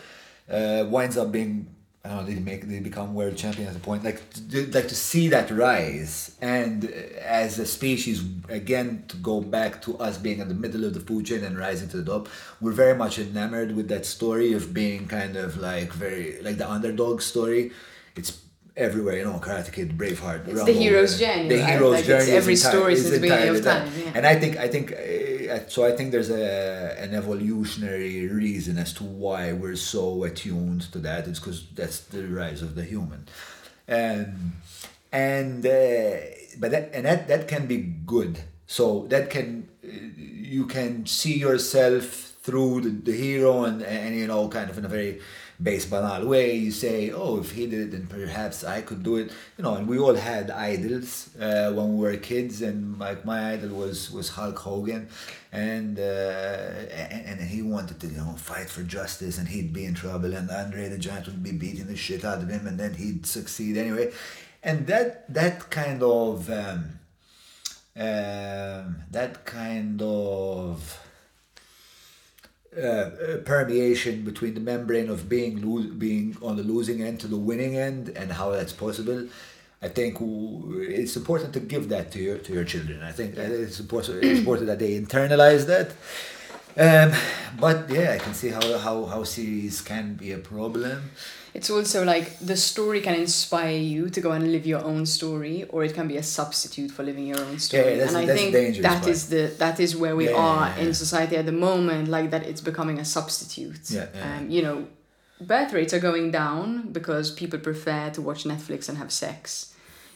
uh, 0.51 0.83
winds 0.89 1.15
up 1.15 1.31
being 1.31 1.72
I 2.05 2.09
don't 2.09 2.17
know, 2.17 2.23
they 2.33 2.35
make 2.41 2.67
they 2.67 2.79
become 2.79 3.13
world 3.15 3.37
champions 3.37 3.69
at 3.69 3.75
the 3.75 3.79
point. 3.79 4.03
Like 4.03 4.19
to, 4.51 4.65
like 4.71 4.89
to 4.89 4.95
see 4.95 5.29
that 5.29 5.49
rise 5.51 6.35
and 6.41 6.83
uh, 6.83 6.89
as 7.21 7.59
a 7.59 7.65
species 7.65 8.21
again 8.49 9.05
to 9.07 9.15
go 9.17 9.39
back 9.39 9.81
to 9.83 9.97
us 9.99 10.17
being 10.17 10.39
in 10.39 10.49
the 10.49 10.53
middle 10.53 10.83
of 10.83 10.93
the 10.93 10.99
food 10.99 11.25
chain 11.27 11.45
and 11.45 11.57
rising 11.57 11.87
to 11.89 11.97
the 12.01 12.11
top 12.11 12.27
we're 12.59 12.73
very 12.73 12.95
much 13.03 13.19
enamored 13.19 13.73
with 13.73 13.87
that 13.87 14.05
story 14.05 14.51
of 14.51 14.73
being 14.73 15.07
kind 15.07 15.37
of 15.37 15.55
like 15.57 15.93
very 15.93 16.41
like 16.41 16.57
the 16.57 16.69
underdog 16.69 17.21
story. 17.21 17.71
It's 18.17 18.37
everywhere 18.75 19.17
you 19.19 19.23
know 19.23 19.39
karate 19.39 19.71
kid 19.71 19.95
braveheart 19.97 20.47
It's 20.47 20.63
the 20.65 20.73
hero's 20.73 21.17
journey, 21.19 21.47
the 21.47 21.63
hero's 21.63 21.93
Like, 21.97 22.05
journey 22.05 22.31
every 22.31 22.55
entire- 22.55 22.71
story 22.71 22.93
is 22.93 23.01
since 23.03 23.13
the 23.15 23.21
beginning 23.21 23.49
of 23.55 23.63
time, 23.63 23.87
yeah. 23.97 24.11
and 24.15 24.25
I 24.25 24.35
think 24.41 24.57
I 24.57 24.67
think 24.67 24.91
uh, 24.91 24.97
so. 25.67 25.85
I 25.85 25.91
think 25.91 26.11
there's 26.11 26.29
a 26.29 26.95
an 26.99 27.13
evolutionary 27.13 28.27
reason 28.27 28.77
as 28.77 28.93
to 28.93 29.03
why 29.03 29.53
we're 29.53 29.75
so 29.75 30.23
attuned 30.23 30.91
to 30.91 30.99
that. 30.99 31.27
It's 31.27 31.39
because 31.39 31.67
that's 31.73 31.99
the 32.01 32.27
rise 32.27 32.61
of 32.61 32.75
the 32.75 32.83
human, 32.83 33.27
um, 33.87 34.53
and 35.11 35.65
uh, 35.65 36.17
but 36.59 36.71
that 36.71 36.91
and 36.93 37.05
that 37.05 37.27
that 37.27 37.47
can 37.47 37.67
be 37.67 37.77
good. 38.05 38.39
So 38.67 39.05
that 39.09 39.29
can 39.29 39.67
uh, 39.83 39.87
you 40.17 40.65
can 40.65 41.05
see 41.05 41.37
yourself 41.37 42.33
through 42.43 42.81
the, 42.81 42.89
the 42.89 43.17
hero 43.17 43.63
and 43.63 43.81
and 43.81 44.15
you 44.15 44.27
know 44.27 44.47
kind 44.49 44.69
of 44.69 44.77
in 44.77 44.85
a 44.85 44.89
very 44.89 45.21
base 45.61 45.85
banal 45.85 46.25
way 46.25 46.55
you 46.55 46.71
say 46.71 47.11
oh 47.11 47.39
if 47.39 47.51
he 47.51 47.67
did 47.67 47.81
it 47.87 47.91
then 47.91 48.07
perhaps 48.07 48.63
i 48.63 48.81
could 48.81 49.03
do 49.03 49.17
it. 49.17 49.31
You 49.57 49.63
know 49.63 49.75
and 49.75 49.87
we 49.87 49.99
all 49.99 50.15
had 50.15 50.49
idols 50.51 51.29
uh, 51.39 51.71
when 51.71 51.97
we 51.97 52.05
were 52.05 52.17
kids 52.17 52.61
and 52.61 52.97
like 52.99 53.23
my 53.25 53.53
idol 53.53 53.77
was 53.77 54.11
was 54.11 54.29
hulk 54.29 54.59
hogan 54.59 55.07
and 55.51 55.99
uh, 55.99 56.01
and, 56.01 57.39
and 57.39 57.41
he 57.41 57.61
wanted 57.61 57.99
to 57.99 58.07
you 58.07 58.17
know 58.17 58.33
fight 58.37 58.69
for 58.69 58.83
justice 58.83 59.37
and 59.37 59.47
he'd 59.47 59.71
be 59.71 59.85
in 59.85 59.93
trouble 59.93 60.33
and 60.33 60.49
andre 60.49 60.89
the 60.89 60.97
giant 60.97 61.27
would 61.27 61.43
be 61.43 61.51
beating 61.51 61.87
the 61.87 61.95
shit 61.95 62.25
out 62.25 62.39
of 62.39 62.49
him 62.49 62.65
and 62.65 62.79
then 62.79 62.95
he'd 62.95 63.25
succeed 63.25 63.77
anyway. 63.77 64.11
And 64.63 64.87
that 64.87 65.31
that 65.33 65.69
kind 65.69 66.01
of 66.01 66.49
um, 66.49 66.99
um, 67.95 69.03
that 69.11 69.45
kind 69.45 70.01
of 70.01 71.02
uh, 72.77 72.85
uh, 72.85 73.37
permeation 73.45 74.23
between 74.23 74.53
the 74.53 74.59
membrane 74.59 75.09
of 75.09 75.29
being 75.29 75.61
lo- 75.61 75.91
being 75.97 76.37
on 76.41 76.55
the 76.57 76.63
losing 76.63 77.01
end 77.01 77.19
to 77.21 77.27
the 77.27 77.37
winning 77.37 77.77
end 77.77 78.09
and 78.09 78.31
how 78.31 78.51
that's 78.51 78.73
possible. 78.73 79.27
I 79.81 79.89
think 79.89 80.17
it's 80.21 81.15
important 81.17 81.53
to 81.53 81.59
give 81.59 81.89
that 81.89 82.11
to 82.13 82.19
your 82.19 82.37
to 82.37 82.53
your 82.53 82.63
children. 82.63 83.03
I 83.03 83.11
think 83.11 83.37
it's 83.37 83.79
important 83.79 84.23
it's 84.23 84.39
important 84.43 84.67
that 84.67 84.79
they 84.79 84.99
internalize 84.99 85.65
that. 85.67 85.91
Um, 86.75 87.13
but 87.59 87.89
yeah, 87.89 88.13
I 88.13 88.17
can 88.17 88.33
see 88.33 88.49
how, 88.49 88.77
how, 88.79 89.05
how 89.05 89.23
series 89.23 89.81
can 89.81 90.15
be 90.15 90.31
a 90.31 90.39
problem. 90.39 91.11
It's 91.53 91.69
also 91.69 92.03
like 92.03 92.39
the 92.39 92.57
story 92.57 92.99
can 93.01 93.13
inspire 93.13 93.77
you 93.77 94.09
to 94.09 94.19
go 94.21 94.31
and 94.31 94.51
live 94.51 94.65
your 94.65 94.83
own 94.83 95.05
story, 95.05 95.65
or 95.69 95.83
it 95.83 95.93
can 95.93 96.07
be 96.07 96.17
a 96.17 96.23
substitute 96.23 96.89
for 96.91 97.03
living 97.03 97.27
your 97.27 97.39
own 97.39 97.59
story. 97.59 97.83
Yeah, 97.83 97.97
that's- 97.97 98.15
and 98.15 98.31
I 98.31 98.35
think 98.35 98.81
that 98.81 99.07
is 99.07 99.29
the 99.29 99.53
that 99.59 99.79
is 99.79 99.95
where 99.95 100.15
we 100.15 100.25
Yeah, 100.29 100.35
are 100.47 100.67
yeah, 100.69 100.75
yeah. 100.77 100.83
in 100.87 100.93
society 100.93 101.35
at 101.37 101.45
the 101.45 101.51
moment. 101.51 102.07
Like 102.07 102.31
that, 102.31 102.43
it's 102.47 102.61
becoming 102.61 102.97
a 102.99 103.05
substitute. 103.05 103.81
Yeah, 103.89 104.07
yeah. 104.15 104.37
Um, 104.37 104.49
you 104.49 104.61
know, 104.63 104.87
birth 105.41 105.73
rates 105.73 105.93
are 105.93 105.99
going 105.99 106.31
down 106.31 106.91
because 106.91 107.29
people 107.31 107.59
prefer 107.59 108.09
to 108.11 108.21
watch 108.21 108.45
Netflix 108.45 108.89
and 108.89 108.97
have 108.97 109.11
sex. 109.11 109.72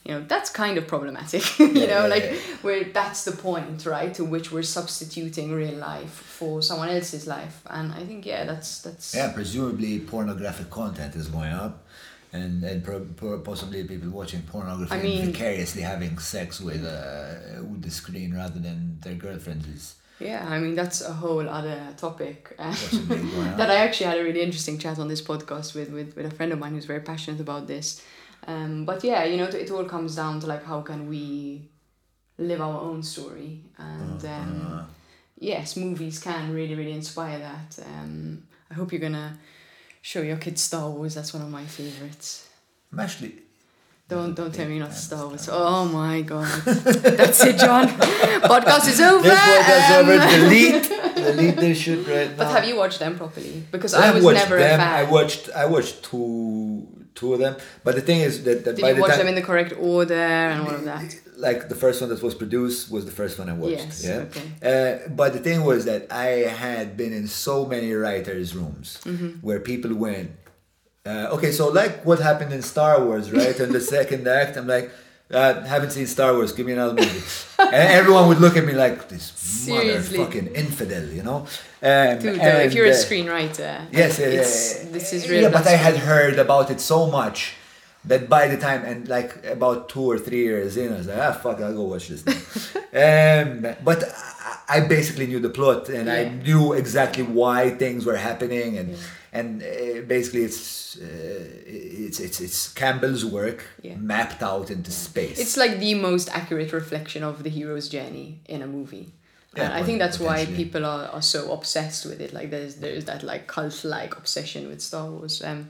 You 0.07 0.13
know, 0.13 0.25
that's 0.25 0.49
kind 0.49 0.77
of 0.77 0.87
problematic. 0.87 1.43
you 1.59 1.67
Yeah, 1.67 1.85
know, 1.93 2.01
yeah, 2.03 2.15
like 2.15 2.23
yeah. 2.23 2.37
where 2.61 2.83
that's 2.99 3.25
the 3.25 3.33
point, 3.33 3.85
right? 3.85 4.13
To 4.13 4.23
which 4.23 4.51
we're 4.53 4.63
substituting 4.63 5.51
real 5.51 5.75
life 5.75 6.09
for 6.37 6.61
someone 6.61 6.89
else's 6.89 7.27
life, 7.27 7.61
and 7.77 7.91
I 7.91 8.05
think 8.05 8.25
yeah, 8.25 8.45
that's 8.45 8.69
that's 8.85 9.13
Yeah, 9.13 9.33
presumably 9.33 9.99
pornographic 9.99 10.69
content 10.69 11.15
is 11.15 11.27
going 11.27 11.51
up, 11.65 11.85
and 12.31 12.63
and 12.63 12.83
pro- 12.87 13.05
pro- 13.19 13.39
possibly 13.39 13.83
people 13.83 14.09
watching 14.09 14.41
pornography 14.43 14.93
I 14.93 14.95
and 14.97 15.03
mean- 15.03 15.25
vicariously 15.33 15.81
having 15.93 16.17
sex 16.19 16.61
with 16.61 16.83
uh, 16.85 17.61
with 17.69 17.81
the 17.81 17.91
screen 17.91 18.33
rather 18.33 18.59
than 18.67 18.97
their 19.03 19.15
girlfriends 19.25 19.67
is 19.75 19.95
Yeah, 20.19 20.41
I 20.55 20.57
mean 20.63 20.73
that's 20.75 20.99
a 21.01 21.13
whole 21.23 21.47
other 21.59 21.79
topic. 21.97 22.39
uh, 22.57 22.69
possibly 22.69 23.17
going 23.17 23.47
on. 23.53 23.57
that 23.59 23.69
I 23.69 23.77
actually 23.85 24.07
had 24.11 24.17
a 24.19 24.23
really 24.23 24.41
interesting 24.47 24.77
chat 24.83 24.97
on 24.99 25.07
this 25.09 25.21
podcast 25.21 25.75
with, 25.75 25.89
with, 25.97 26.09
with 26.17 26.25
a 26.25 26.35
friend 26.37 26.51
of 26.53 26.59
mine 26.59 26.73
who's 26.75 26.85
very 26.93 27.01
passionate 27.11 27.41
about 27.47 27.67
this. 27.67 28.01
Um, 28.45 28.85
but 28.85 29.03
yeah, 29.03 29.23
you 29.25 29.37
know, 29.37 29.45
it 29.45 29.71
all 29.71 29.85
comes 29.85 30.15
down 30.15 30.39
to 30.41 30.47
like 30.47 30.63
how 30.63 30.81
can 30.81 31.07
we 31.09 31.69
live 32.37 32.61
our 32.61 32.79
own 32.81 33.01
story, 33.03 33.61
and 33.77 34.23
um, 34.25 34.67
Uh, 34.79 34.83
yes, 35.39 35.75
movies 35.75 36.19
can 36.19 36.53
really 36.53 36.75
really 36.75 36.93
inspire 36.93 37.39
that. 37.39 37.79
Um, 37.85 38.43
I 38.71 38.73
hope 38.75 38.91
you're 38.91 39.01
gonna 39.01 39.37
show 40.01 40.21
your 40.21 40.37
kids 40.37 40.61
Star 40.61 40.89
Wars. 40.89 41.15
That's 41.15 41.33
one 41.33 41.43
of 41.43 41.49
my 41.49 41.65
favorites. 41.65 42.47
I'm 42.91 42.99
actually. 42.99 43.33
Don't 44.09 44.35
don't 44.35 44.53
tell 44.53 44.69
me 44.69 44.79
not 44.79 44.93
Star 44.93 45.27
Wars. 45.27 45.49
Oh 45.51 45.83
my 45.85 46.21
god, 46.21 46.47
that's 46.63 47.43
it, 47.43 47.57
John. 47.57 47.87
Podcast 47.89 48.87
is 48.87 49.01
over. 49.01 49.21
This 49.27 49.37
podcast 49.37 49.89
Um, 49.99 50.09
over. 50.09 50.17
Delete, 50.37 51.15
delete 51.15 51.55
this 51.57 51.77
shit 51.79 52.07
right 52.07 52.29
now. 52.29 52.37
But 52.37 52.47
have 52.51 52.65
you 52.69 52.77
watched 52.77 52.99
them 52.99 53.17
properly? 53.17 53.63
Because 53.69 53.93
I 53.93 54.07
I 54.07 54.11
was 54.13 54.23
never 54.23 54.55
them. 54.57 54.79
a 54.79 54.83
fan. 54.83 55.05
I 55.05 55.11
watched. 55.11 55.49
I 55.53 55.65
watched 55.65 56.03
two 56.03 56.87
two 57.19 57.33
of 57.35 57.39
them. 57.45 57.53
But 57.85 57.93
the 57.99 58.05
thing 58.09 58.19
is 58.27 58.33
that, 58.45 58.63
that 58.65 58.75
Did 58.77 58.81
by 58.83 58.89
you 58.89 58.95
the 58.95 59.01
watch 59.01 59.11
time, 59.11 59.19
them 59.21 59.27
in 59.33 59.35
the 59.41 59.47
correct 59.51 59.73
order 59.95 60.13
and 60.51 60.57
all 60.63 60.75
of 60.79 60.83
that? 60.91 61.09
like 61.47 61.59
the 61.73 61.79
first 61.83 61.97
one 62.01 62.09
that 62.11 62.21
was 62.29 62.35
produced 62.43 62.81
was 62.95 63.03
the 63.11 63.15
first 63.21 63.33
one 63.39 63.47
I 63.53 63.53
watched. 63.63 63.85
Yes, 63.91 64.05
yeah. 64.05 64.25
okay. 64.27 64.47
Uh, 64.69 65.09
but 65.19 65.29
the 65.33 65.39
thing 65.47 65.59
was 65.71 65.79
that 65.85 66.01
I 66.11 66.29
had 66.65 66.87
been 67.01 67.13
in 67.21 67.27
so 67.27 67.55
many 67.73 67.89
writers' 68.03 68.49
rooms 68.59 68.87
Mm-hmm. 69.03 69.29
where 69.47 69.59
people 69.71 69.93
went, 70.07 70.31
uh, 71.05 71.35
okay, 71.35 71.51
so 71.51 71.63
like 71.81 71.93
what 72.09 72.19
happened 72.29 72.51
in 72.57 72.61
Star 72.75 72.95
Wars, 73.05 73.25
right? 73.31 73.57
in 73.59 73.71
the 73.71 73.81
second 73.97 74.27
act, 74.27 74.57
I'm 74.57 74.67
like, 74.77 74.89
uh, 75.29 75.61
haven't 75.73 75.91
seen 75.91 76.07
Star 76.07 76.31
Wars. 76.33 76.51
Give 76.57 76.65
me 76.65 76.73
another 76.73 76.95
movie. 77.01 77.21
and 77.59 77.85
everyone 77.99 78.25
would 78.29 78.39
look 78.45 78.55
at 78.57 78.65
me 78.65 78.73
like 78.85 79.09
this 79.09 79.25
Seriously. 79.35 80.17
motherfucking 80.17 80.47
infidel, 80.63 81.05
you 81.17 81.21
know. 81.29 81.45
Um, 81.81 82.19
Dude, 82.19 82.39
though, 82.41 82.59
if 82.59 82.73
you're 82.73 82.87
a 82.87 82.89
uh, 82.89 82.93
screenwriter, 82.93 83.85
Yes, 83.91 84.19
yeah, 84.19 84.27
yeah, 84.27 84.91
this 84.91 85.13
is 85.13 85.29
really. 85.29 85.43
Yeah, 85.43 85.49
but 85.49 85.67
I 85.67 85.71
had 85.87 85.95
heard 85.97 86.39
about 86.39 86.71
it 86.71 86.79
so 86.81 87.05
much 87.07 87.53
that 88.05 88.29
by 88.29 88.47
the 88.47 88.57
time 88.57 88.83
and 88.85 89.07
like 89.07 89.45
about 89.45 89.89
two 89.89 90.01
or 90.09 90.17
three 90.17 90.43
years 90.43 90.77
in, 90.77 90.93
I 90.93 90.97
was 90.97 91.07
like, 91.07 91.19
ah, 91.19 91.33
fuck, 91.33 91.59
I'll 91.61 91.73
go 91.73 91.83
watch 91.83 92.07
this. 92.07 92.23
Um, 92.93 93.75
but 93.83 94.03
I, 94.69 94.79
basically 94.79 95.27
knew 95.27 95.39
the 95.39 95.49
plot 95.49 95.87
and 95.89 96.09
I 96.09 96.29
knew 96.29 96.73
exactly 96.73 97.21
why 97.21 97.69
things 97.71 98.05
were 98.05 98.15
happening, 98.15 98.77
and 98.77 98.97
and 99.33 99.61
uh, 99.61 100.01
basically 100.07 100.43
it's 100.43 100.97
uh, 100.97 101.03
it's 101.65 102.19
it's 102.19 102.39
it's 102.41 102.73
Campbell's 102.73 103.23
work 103.25 103.65
Yeah. 103.83 103.97
mapped 103.97 104.41
out 104.41 104.71
into 104.71 104.89
space. 104.89 105.37
It's 105.37 105.57
like 105.57 105.77
the 105.79 105.93
most 105.93 106.29
accurate 106.33 106.71
reflection 106.73 107.23
of 107.23 107.43
the 107.43 107.49
hero's 107.49 107.87
journey 107.89 108.41
in 108.45 108.61
a 108.63 108.67
movie. 108.67 109.13
Yeah, 109.57 109.75
I 109.75 109.83
think 109.83 109.99
that's 109.99 110.19
why 110.19 110.45
people 110.45 110.85
are, 110.85 111.07
are 111.07 111.21
so 111.21 111.51
obsessed 111.51 112.05
with 112.05 112.21
it. 112.21 112.33
Like 112.33 112.49
there's 112.51 112.75
there's 112.75 113.05
that 113.05 113.23
like 113.23 113.47
cult 113.47 113.83
like 113.83 114.15
obsession 114.15 114.67
with 114.67 114.81
Star 114.81 115.09
Wars. 115.09 115.41
Um, 115.43 115.69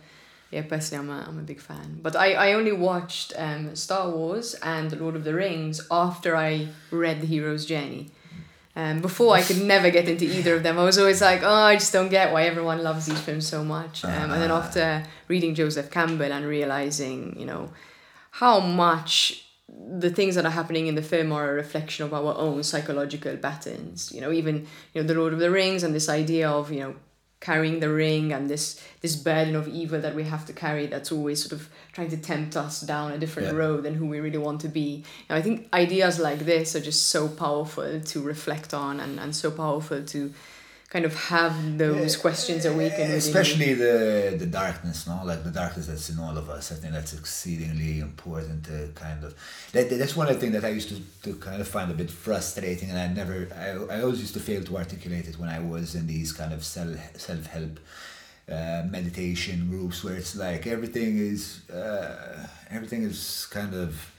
yeah, 0.51 0.61
personally, 0.61 1.03
I'm 1.03 1.09
a, 1.09 1.26
I'm 1.27 1.39
a 1.39 1.43
big 1.43 1.59
fan. 1.59 1.99
But 2.01 2.15
I, 2.15 2.34
I 2.34 2.53
only 2.53 2.72
watched 2.72 3.34
um, 3.38 3.76
Star 3.76 4.09
Wars 4.09 4.53
and 4.55 4.97
Lord 4.99 5.15
of 5.15 5.23
the 5.26 5.34
Rings 5.34 5.81
after 5.91 6.38
I 6.38 6.69
read 6.89 7.22
The 7.22 7.27
Hero's 7.27 7.65
Journey. 7.65 8.11
Um, 8.76 9.01
before 9.01 9.34
I 9.34 9.41
could 9.41 9.59
never 9.59 9.89
get 9.89 10.07
into 10.07 10.26
either 10.26 10.53
of 10.53 10.61
them. 10.61 10.77
I 10.77 10.84
was 10.84 10.99
always 10.99 11.19
like, 11.19 11.41
oh, 11.41 11.49
I 11.49 11.77
just 11.77 11.91
don't 11.91 12.09
get 12.09 12.31
why 12.31 12.43
everyone 12.43 12.84
loves 12.84 13.07
these 13.07 13.19
films 13.19 13.47
so 13.47 13.64
much. 13.64 14.05
Um, 14.05 14.30
and 14.31 14.39
then 14.39 14.51
after 14.51 15.03
reading 15.27 15.55
Joseph 15.55 15.89
Campbell 15.89 16.31
and 16.31 16.45
realizing, 16.45 17.35
you 17.39 17.47
know, 17.47 17.72
how 18.30 18.59
much 18.59 19.47
the 19.69 20.10
things 20.10 20.35
that 20.35 20.45
are 20.45 20.52
happening 20.52 20.88
in 20.88 20.95
the 20.95 21.02
film 21.02 21.31
are 21.31 21.52
a 21.52 21.53
reflection 21.53 22.06
of 22.06 22.14
our 22.14 22.35
own 22.38 22.64
psychological 22.64 23.35
patterns. 23.38 24.11
You 24.14 24.22
know, 24.22 24.31
even 24.31 24.65
you 24.94 25.02
know 25.02 25.07
the 25.07 25.14
Lord 25.14 25.34
of 25.34 25.39
the 25.39 25.52
Rings 25.52 25.84
and 25.84 25.94
this 25.94 26.10
idea 26.10 26.49
of 26.49 26.72
you 26.72 26.80
know 26.80 26.95
carrying 27.39 27.80
the 27.81 27.89
ring 27.89 28.34
and 28.34 28.49
this 28.49 28.81
this 29.02 29.15
burden 29.15 29.56
of 29.56 29.68
evil 29.68 30.02
that 30.02 30.15
we 30.15 30.23
have 30.23 30.44
to 30.44 30.53
carry 30.53 30.88
that's 30.88 31.11
always 31.11 31.39
sort 31.44 31.52
of 31.52 31.69
trying 31.91 32.10
to 32.10 32.18
tempt 32.18 32.57
us 32.57 32.81
down 32.81 33.11
a 33.11 33.18
different 33.19 33.49
Yeah. 33.49 33.56
road 33.60 33.84
than 33.84 33.94
who 33.94 34.07
we 34.07 34.19
really 34.19 34.39
want 34.39 34.61
to 34.61 34.68
be. 34.69 35.03
Know, 35.30 35.35
I 35.35 35.41
think 35.44 35.68
ideas 35.72 36.18
like 36.19 36.39
this 36.39 36.76
are 36.76 36.80
just 36.81 37.10
so 37.10 37.27
powerful 37.27 37.99
to 38.02 38.22
reflect 38.22 38.73
on 38.73 38.99
and, 38.99 39.19
and 39.19 39.35
so 39.35 39.52
powerful 39.52 40.02
to 40.03 40.34
kind 40.89 41.03
of 41.03 41.14
have 41.15 41.77
those 41.77 42.15
questions 42.15 42.64
awaken 42.65 42.99
within 42.99 43.11
you. 43.11 43.18
especially 43.18 43.73
the 43.73 44.35
the 44.39 44.45
darkness 44.45 45.05
no 45.05 45.22
like 45.26 45.43
the 45.43 45.51
darkness 45.51 45.88
that's 45.88 46.09
in 46.09 46.18
all 46.18 46.38
of 46.38 46.49
us 46.49 46.72
i 46.72 46.76
think 46.76 46.93
that's 46.93 47.14
exceedingly 47.14 47.99
important 47.99 48.64
to 48.64 48.89
kind 48.95 49.22
of 49.23 49.35
that, 49.73 49.89
that's 49.89 50.15
one 50.15 50.27
of 50.30 50.35
the 50.35 50.39
things 50.39 50.53
that 50.53 50.64
i 50.64 50.69
used 50.69 50.88
to, 50.88 50.99
to 51.23 51.35
kind 51.39 51.59
of 51.59 51.68
find 51.68 51.91
a 51.91 51.93
bit 51.93 52.09
frustrating 52.09 52.89
and 52.89 52.97
i 52.97 53.07
never 53.07 53.49
I, 53.53 53.95
I 53.95 54.01
always 54.01 54.22
used 54.22 54.34
to 54.35 54.39
fail 54.39 54.64
to 54.64 54.77
articulate 54.77 55.27
it 55.27 55.38
when 55.38 55.49
i 55.49 55.59
was 55.59 55.93
in 55.93 56.07
these 56.07 56.31
kind 56.31 56.53
of 56.53 56.64
self 56.64 56.97
self-help 57.18 57.80
uh, 58.49 58.84
meditation 58.89 59.69
groups 59.69 60.05
where 60.05 60.15
it's 60.15 60.35
like 60.38 60.68
everything 60.68 61.18
is 61.18 61.69
uh, 61.69 62.47
everything 62.69 63.03
is 63.03 63.45
kind 63.51 63.73
of 63.73 64.09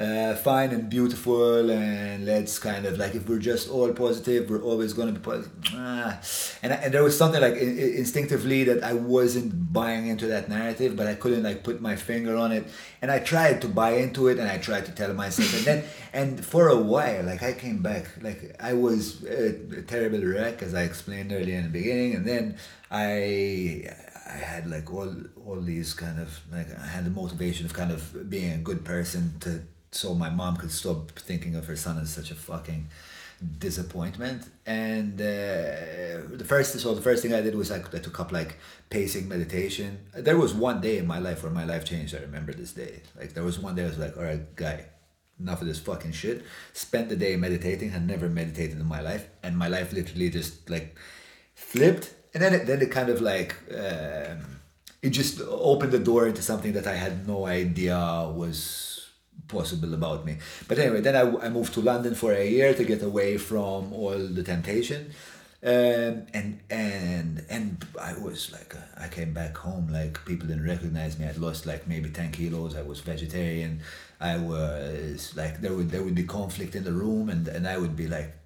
uh, 0.00 0.34
fine 0.34 0.70
and 0.70 0.88
beautiful 0.88 1.70
and 1.70 2.24
let's 2.24 2.58
kind 2.58 2.86
of 2.86 2.96
like 2.96 3.14
if 3.14 3.28
we're 3.28 3.38
just 3.38 3.68
all 3.68 3.92
positive 3.92 4.48
we're 4.48 4.62
always 4.62 4.94
going 4.94 5.12
to 5.12 5.20
be 5.20 5.22
positive 5.22 5.52
ah. 5.74 6.18
and, 6.62 6.72
I, 6.72 6.76
and 6.76 6.94
there 6.94 7.02
was 7.02 7.16
something 7.18 7.40
like 7.40 7.54
in, 7.54 7.78
in- 7.78 7.94
instinctively 7.96 8.64
that 8.64 8.82
i 8.82 8.94
wasn't 8.94 9.72
buying 9.72 10.06
into 10.06 10.26
that 10.28 10.48
narrative 10.48 10.96
but 10.96 11.06
i 11.06 11.14
couldn't 11.14 11.42
like 11.42 11.62
put 11.62 11.82
my 11.82 11.96
finger 11.96 12.34
on 12.34 12.50
it 12.50 12.66
and 13.02 13.10
i 13.10 13.18
tried 13.18 13.60
to 13.60 13.68
buy 13.68 13.90
into 13.96 14.28
it 14.28 14.38
and 14.38 14.48
i 14.48 14.56
tried 14.56 14.86
to 14.86 14.92
tell 14.92 15.12
myself 15.12 15.54
and 15.54 15.64
then 15.66 15.84
and 16.14 16.44
for 16.46 16.68
a 16.68 16.76
while 16.76 17.22
like 17.24 17.42
i 17.42 17.52
came 17.52 17.82
back 17.82 18.06
like 18.22 18.56
i 18.58 18.72
was 18.72 19.22
a, 19.24 19.50
a 19.80 19.82
terrible 19.82 20.24
wreck 20.24 20.62
as 20.62 20.72
i 20.72 20.82
explained 20.82 21.30
earlier 21.30 21.58
in 21.58 21.64
the 21.64 21.68
beginning 21.68 22.14
and 22.14 22.24
then 22.24 22.56
i 22.90 23.84
I 24.32 24.36
had 24.36 24.70
like 24.70 24.92
all 24.92 25.12
all 25.44 25.60
these 25.60 25.92
kind 25.92 26.20
of 26.20 26.40
like 26.52 26.68
I 26.78 26.86
had 26.86 27.04
the 27.04 27.10
motivation 27.10 27.66
of 27.66 27.72
kind 27.72 27.90
of 27.90 28.30
being 28.30 28.52
a 28.52 28.58
good 28.58 28.84
person 28.84 29.34
to 29.40 29.62
so 29.92 30.14
my 30.14 30.30
mom 30.30 30.56
could 30.56 30.70
stop 30.70 31.10
thinking 31.12 31.54
of 31.54 31.66
her 31.66 31.76
son 31.76 31.98
as 31.98 32.10
such 32.12 32.30
a 32.30 32.34
fucking 32.34 32.88
disappointment. 33.58 34.44
And 34.66 35.20
uh, 35.20 36.36
the 36.36 36.44
first 36.46 36.78
so 36.78 36.94
the 36.94 37.00
first 37.00 37.22
thing 37.22 37.34
I 37.34 37.40
did 37.40 37.54
was 37.54 37.70
like 37.70 37.92
I 37.94 37.98
took 37.98 38.20
up 38.20 38.32
like 38.32 38.58
pacing 38.90 39.28
meditation. 39.28 39.98
There 40.14 40.36
was 40.36 40.54
one 40.54 40.80
day 40.80 40.98
in 40.98 41.06
my 41.06 41.18
life 41.18 41.42
where 41.42 41.52
my 41.52 41.64
life 41.64 41.84
changed. 41.84 42.14
I 42.14 42.20
remember 42.20 42.52
this 42.52 42.72
day. 42.72 43.02
Like 43.18 43.34
there 43.34 43.44
was 43.44 43.58
one 43.58 43.74
day 43.74 43.84
I 43.84 43.86
was 43.86 43.98
like 43.98 44.16
all 44.16 44.24
right 44.24 44.54
guy 44.56 44.86
enough 45.38 45.62
of 45.62 45.66
this 45.66 45.78
fucking 45.80 46.12
shit. 46.12 46.44
Spent 46.72 47.08
the 47.08 47.16
day 47.16 47.36
meditating. 47.36 47.90
Had 47.90 48.06
never 48.06 48.28
meditated 48.28 48.78
in 48.78 48.86
my 48.86 49.00
life. 49.00 49.26
And 49.42 49.56
my 49.56 49.68
life 49.68 49.92
literally 49.92 50.30
just 50.30 50.68
like 50.68 50.96
flipped. 51.54 52.14
And 52.34 52.42
then 52.42 52.54
it, 52.54 52.66
then 52.66 52.80
it 52.80 52.90
kind 52.92 53.08
of 53.08 53.20
like 53.20 53.56
um, 53.72 54.60
it 55.02 55.10
just 55.10 55.40
opened 55.40 55.92
the 55.92 55.98
door 55.98 56.26
into 56.26 56.42
something 56.42 56.74
that 56.74 56.86
I 56.86 56.94
had 56.94 57.26
no 57.26 57.46
idea 57.46 57.96
was 58.32 58.89
possible 59.48 59.94
about 59.94 60.24
me. 60.24 60.38
But 60.68 60.78
anyway, 60.78 61.00
then 61.00 61.16
I, 61.16 61.46
I 61.46 61.48
moved 61.48 61.74
to 61.74 61.80
London 61.80 62.14
for 62.14 62.32
a 62.32 62.46
year 62.48 62.74
to 62.74 62.84
get 62.84 63.02
away 63.02 63.38
from 63.38 63.92
all 63.92 64.18
the 64.18 64.42
temptation. 64.42 65.12
Um, 65.62 66.24
and 66.32 66.58
and 66.70 67.44
and 67.50 67.86
I 68.00 68.14
was 68.14 68.50
like 68.50 68.74
uh, 68.74 68.78
I 68.96 69.08
came 69.08 69.34
back 69.34 69.58
home 69.58 69.88
like 69.92 70.24
people 70.24 70.48
didn't 70.48 70.66
recognize 70.66 71.18
me. 71.18 71.26
I'd 71.26 71.36
lost 71.36 71.66
like 71.66 71.86
maybe 71.86 72.08
ten 72.08 72.32
kilos. 72.32 72.74
I 72.74 72.80
was 72.80 73.00
vegetarian. 73.00 73.80
I 74.20 74.38
was 74.38 75.36
like 75.36 75.60
there 75.60 75.74
would 75.74 75.90
there 75.90 76.02
would 76.02 76.14
be 76.14 76.24
conflict 76.24 76.74
in 76.76 76.84
the 76.84 76.92
room, 76.92 77.28
and 77.28 77.46
and 77.46 77.68
I 77.68 77.76
would 77.76 77.94
be 77.94 78.08
like 78.08 78.39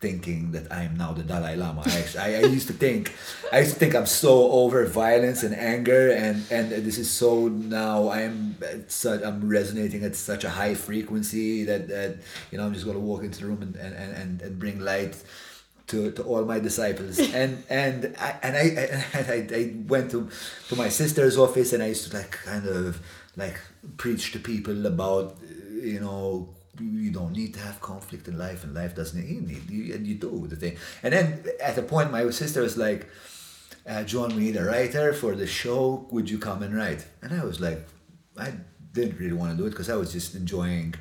thinking 0.00 0.52
that 0.52 0.70
I 0.70 0.82
am 0.82 0.96
now 0.96 1.12
the 1.12 1.22
Dalai 1.22 1.56
Lama. 1.56 1.82
I, 1.86 2.04
I, 2.18 2.34
I 2.36 2.40
used 2.40 2.66
to 2.66 2.74
think, 2.74 3.14
I 3.50 3.60
used 3.60 3.72
to 3.74 3.78
think 3.78 3.94
I'm 3.94 4.06
so 4.06 4.50
over 4.50 4.84
violence 4.84 5.42
and 5.42 5.54
anger, 5.54 6.10
and 6.10 6.44
and 6.50 6.70
this 6.70 6.98
is 6.98 7.10
so 7.10 7.48
now 7.48 8.10
I'm 8.10 8.56
such, 8.88 9.22
I'm 9.22 9.48
resonating 9.48 10.04
at 10.04 10.14
such 10.14 10.44
a 10.44 10.50
high 10.50 10.74
frequency 10.74 11.64
that 11.64 11.88
that 11.88 12.18
you 12.50 12.58
know 12.58 12.66
I'm 12.66 12.74
just 12.74 12.86
gonna 12.86 12.98
walk 12.98 13.22
into 13.22 13.40
the 13.40 13.46
room 13.46 13.62
and 13.62 13.76
and 13.76 13.94
and, 13.94 14.42
and 14.42 14.58
bring 14.58 14.80
light. 14.80 15.16
To, 15.90 16.10
to 16.10 16.24
all 16.24 16.44
my 16.44 16.58
disciples 16.58 17.20
and 17.32 17.62
and 17.70 18.12
I 18.18 18.34
and 18.42 18.56
I 18.56 18.64
and 19.14 19.26
I, 19.30 19.56
I 19.56 19.74
went 19.86 20.10
to 20.10 20.28
to 20.68 20.74
my 20.74 20.88
sister's 20.88 21.38
office 21.38 21.72
and 21.72 21.80
I 21.80 21.86
used 21.86 22.10
to 22.10 22.16
like 22.16 22.32
kind 22.32 22.66
of 22.66 23.00
like 23.36 23.60
preach 23.96 24.32
to 24.32 24.40
people 24.40 24.84
about 24.86 25.36
you 25.80 26.00
know 26.00 26.55
you 26.80 27.10
don't 27.10 27.32
need 27.32 27.54
to 27.54 27.60
have 27.60 27.80
conflict 27.80 28.28
in 28.28 28.38
life 28.38 28.64
and 28.64 28.74
life 28.74 28.94
doesn't 28.94 29.26
you 29.26 29.40
need 29.40 29.70
you, 29.70 29.94
and 29.94 30.06
you 30.06 30.14
do 30.14 30.46
the 30.46 30.56
thing. 30.56 30.76
And 31.02 31.12
then 31.12 31.44
at 31.60 31.78
a 31.78 31.82
point 31.82 32.10
my 32.10 32.28
sister 32.30 32.62
was 32.62 32.76
like 32.76 33.08
uh, 33.88 34.02
john 34.02 34.34
we 34.34 34.44
need 34.44 34.56
a 34.56 34.64
writer 34.64 35.12
for 35.12 35.34
the 35.34 35.46
show? 35.46 36.06
Would 36.10 36.30
you 36.30 36.38
come 36.38 36.62
and 36.62 36.74
write? 36.74 37.06
And 37.22 37.32
i 37.32 37.44
was 37.44 37.60
like 37.60 37.86
i 38.38 38.52
didn't 38.92 39.18
really 39.18 39.34
want 39.34 39.52
to 39.52 39.56
do 39.56 39.66
it 39.66 39.70
because 39.70 39.90
i 39.90 39.96
was 39.96 40.12
just 40.12 40.34
enjoying 40.34 40.94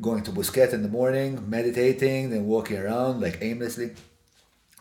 going 0.00 0.24
to 0.24 0.32
Buskett 0.32 0.72
in 0.72 0.82
the 0.82 0.88
morning 0.88 1.48
meditating 1.48 2.30
then 2.30 2.46
walking 2.46 2.78
around 2.78 3.20
like 3.20 3.38
aimlessly. 3.40 3.92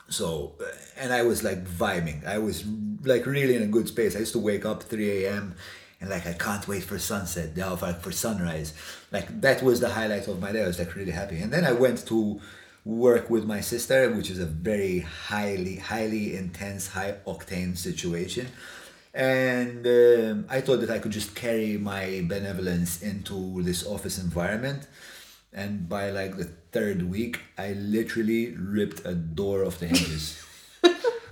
So 0.10 0.54
uh, 0.60 0.66
and 0.98 1.14
i 1.14 1.24
was 1.24 1.44
like 1.44 1.66
vibing. 1.66 2.26
I 2.26 2.38
was 2.40 2.66
like 3.04 3.26
really 3.26 3.56
in 3.56 3.64
a 3.64 3.68
good 3.68 3.88
space. 3.88 4.16
I 4.16 4.20
used 4.20 4.34
to 4.34 4.40
wake 4.40 4.66
up 4.66 4.84
3 4.84 5.26
a.m 5.26 5.56
and 6.04 6.10
like 6.10 6.28
i 6.28 6.34
can't 6.34 6.68
wait 6.68 6.84
for 6.84 7.00
sunset 7.00 7.52
yeah, 7.56 7.76
for, 7.76 7.94
for 7.94 8.12
sunrise 8.12 8.74
like 9.14 9.42
that 9.42 9.62
was 9.64 9.80
the 9.80 9.90
highlight 9.90 10.28
of 10.28 10.42
my 10.42 10.52
day. 10.52 10.64
I 10.64 10.68
was 10.68 10.80
like 10.80 10.96
really 10.96 11.12
happy. 11.12 11.38
And 11.38 11.54
then 11.54 11.64
i 11.66 11.72
went 11.72 12.06
to 12.08 12.42
work 12.86 13.30
with 13.30 13.46
my 13.46 13.62
sister 13.62 14.12
which 14.12 14.30
is 14.30 14.40
a 14.40 14.46
very 14.46 15.00
highly 15.00 15.78
highly 15.78 16.36
intense 16.36 16.88
high 16.90 17.16
octane 17.26 17.78
situation. 17.78 18.48
And 19.14 19.86
um, 19.86 20.46
i 20.50 20.60
thought 20.60 20.82
that 20.82 20.90
i 20.90 21.00
could 21.00 21.12
just 21.12 21.36
carry 21.36 21.78
my 21.78 22.26
benevolence 22.28 23.02
into 23.02 23.62
this 23.64 23.86
office 23.86 24.18
environment. 24.18 24.88
And 25.54 25.88
by 25.88 26.10
like 26.10 26.38
the 26.38 26.50
third 26.72 27.10
week 27.10 27.40
i 27.58 27.74
literally 27.74 28.56
ripped 28.58 29.06
a 29.06 29.14
door 29.14 29.64
off 29.64 29.78
the 29.80 29.88
hinges 29.88 30.44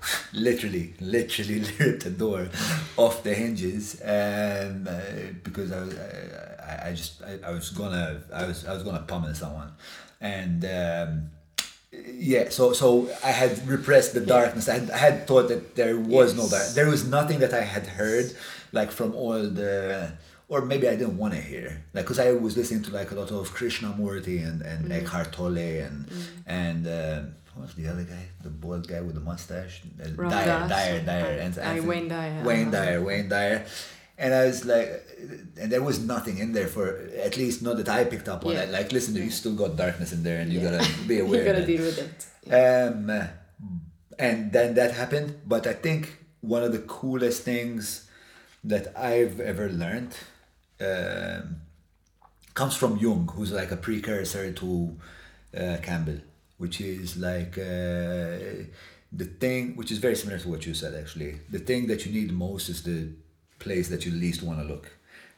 literally 0.33 0.93
literally 0.99 1.59
ripped 1.79 2.03
the 2.03 2.09
door 2.09 2.49
off 2.97 3.23
the 3.23 3.33
hinges 3.33 4.01
um, 4.03 4.87
uh, 4.87 4.99
because 5.43 5.71
I 5.71 5.79
was 5.81 5.93
I, 5.99 6.89
I 6.89 6.93
just 6.93 7.21
I, 7.23 7.39
I 7.47 7.51
was 7.51 7.69
gonna 7.69 8.21
I 8.33 8.45
was 8.45 8.65
I 8.65 8.73
was 8.73 8.83
gonna 8.83 9.03
pummel 9.07 9.33
someone. 9.33 9.71
And 10.19 10.63
um, 10.65 11.29
yeah 11.91 12.49
so 12.49 12.73
so 12.73 13.09
I 13.23 13.31
had 13.31 13.67
repressed 13.67 14.13
the 14.13 14.21
darkness. 14.21 14.69
I 14.69 14.79
had, 14.79 14.91
I 14.91 14.97
had 14.97 15.27
thought 15.27 15.47
that 15.49 15.75
there 15.75 15.97
was 15.97 16.35
no 16.35 16.43
Yes. 16.43 16.51
dark 16.51 16.67
there 16.75 16.89
was 16.89 17.07
nothing 17.07 17.39
that 17.39 17.53
I 17.53 17.61
had 17.61 17.85
heard 17.87 18.27
like 18.71 18.91
from 18.91 19.13
all 19.15 19.41
the 19.47 20.13
or 20.47 20.61
maybe 20.61 20.87
I 20.87 20.95
didn't 20.95 21.17
want 21.17 21.33
to 21.33 21.39
hear. 21.41 21.83
Like 21.93 22.05
because 22.05 22.19
I 22.19 22.31
was 22.33 22.55
listening 22.57 22.83
to 22.83 22.91
like 22.91 23.11
a 23.11 23.15
lot 23.15 23.31
of 23.31 23.49
Krishnamurti 23.55 24.45
and 24.47 24.61
and 24.61 24.91
Eckhart 24.91 25.31
Tolle 25.33 25.57
and 25.87 26.07
and 26.45 26.87
um, 26.87 27.33
what 27.55 27.65
was 27.67 27.75
the 27.75 27.87
other 27.87 28.03
guy 28.03 28.23
the 28.43 28.49
bald 28.49 28.87
guy 28.87 29.01
with 29.01 29.15
the 29.15 29.21
mustache 29.31 29.81
Uh, 30.01 30.07
Dyer 30.29 30.67
Dyer 30.67 30.99
Dyer 31.11 31.25
Uh, 31.39 31.43
and 31.45 31.57
Anthony- 31.57 31.81
Wayne 31.89 32.07
Dyer. 32.07 32.43
Wayne. 32.43 32.71
Dyer 32.71 33.01
Wayne 33.01 33.29
Dyer 33.29 33.65
and 34.17 34.33
I 34.33 34.45
was 34.45 34.65
like 34.65 34.89
and 35.59 35.71
there 35.71 35.81
was 35.89 35.97
nothing 36.13 36.37
in 36.43 36.49
there 36.53 36.67
for 36.75 36.85
at 37.27 37.33
least 37.37 37.61
not 37.61 37.75
that 37.77 37.89
I 37.89 38.03
picked 38.13 38.29
up 38.33 38.45
on 38.45 38.53
Yeah. 38.53 38.63
it 38.63 38.69
like 38.77 38.91
listen 38.91 39.15
you 39.15 39.29
still 39.31 39.55
got 39.63 39.75
darkness 39.75 40.11
in 40.13 40.21
there 40.23 40.39
and 40.41 40.51
you 40.53 40.59
Yeah. 40.59 40.71
gotta 40.71 40.87
be 41.07 41.19
aware 41.23 41.39
you 41.43 41.51
gotta 41.51 41.65
deal 41.65 41.83
with 41.89 41.99
it. 42.05 42.17
Um, 42.61 43.09
and 44.27 44.51
then 44.51 44.73
that 44.75 44.91
happened. 45.01 45.29
But 45.53 45.63
I 45.67 45.73
think 45.73 46.01
one 46.41 46.63
of 46.63 46.71
the 46.77 46.83
coolest 46.97 47.43
things 47.43 48.07
that 48.63 48.85
I've 48.97 49.39
ever 49.39 49.67
learned 49.69 50.13
um, 50.89 51.43
comes 52.53 52.75
from 52.75 52.97
Jung, 52.97 53.29
who's 53.33 53.51
like 53.51 53.71
a 53.71 53.77
precursor 53.77 54.51
to 54.61 54.97
uh, 55.57 55.77
Campbell, 55.81 56.19
which 56.61 56.79
is 56.79 57.17
like 57.17 57.57
uh, 57.57 58.67
the 59.11 59.25
thing, 59.39 59.75
which 59.75 59.91
is 59.91 59.97
very 59.97 60.15
similar 60.15 60.39
to 60.39 60.47
what 60.47 60.65
you 60.65 60.73
said 60.73 60.93
actually. 60.93 61.39
The 61.49 61.59
thing 61.59 61.87
that 61.87 62.05
you 62.05 62.11
need 62.13 62.31
most 62.31 62.69
is 62.69 62.83
the 62.83 63.09
place 63.59 63.89
that 63.89 64.05
you 64.05 64.11
least 64.11 64.43
want 64.43 64.59
to 64.59 64.65
look. 64.65 64.85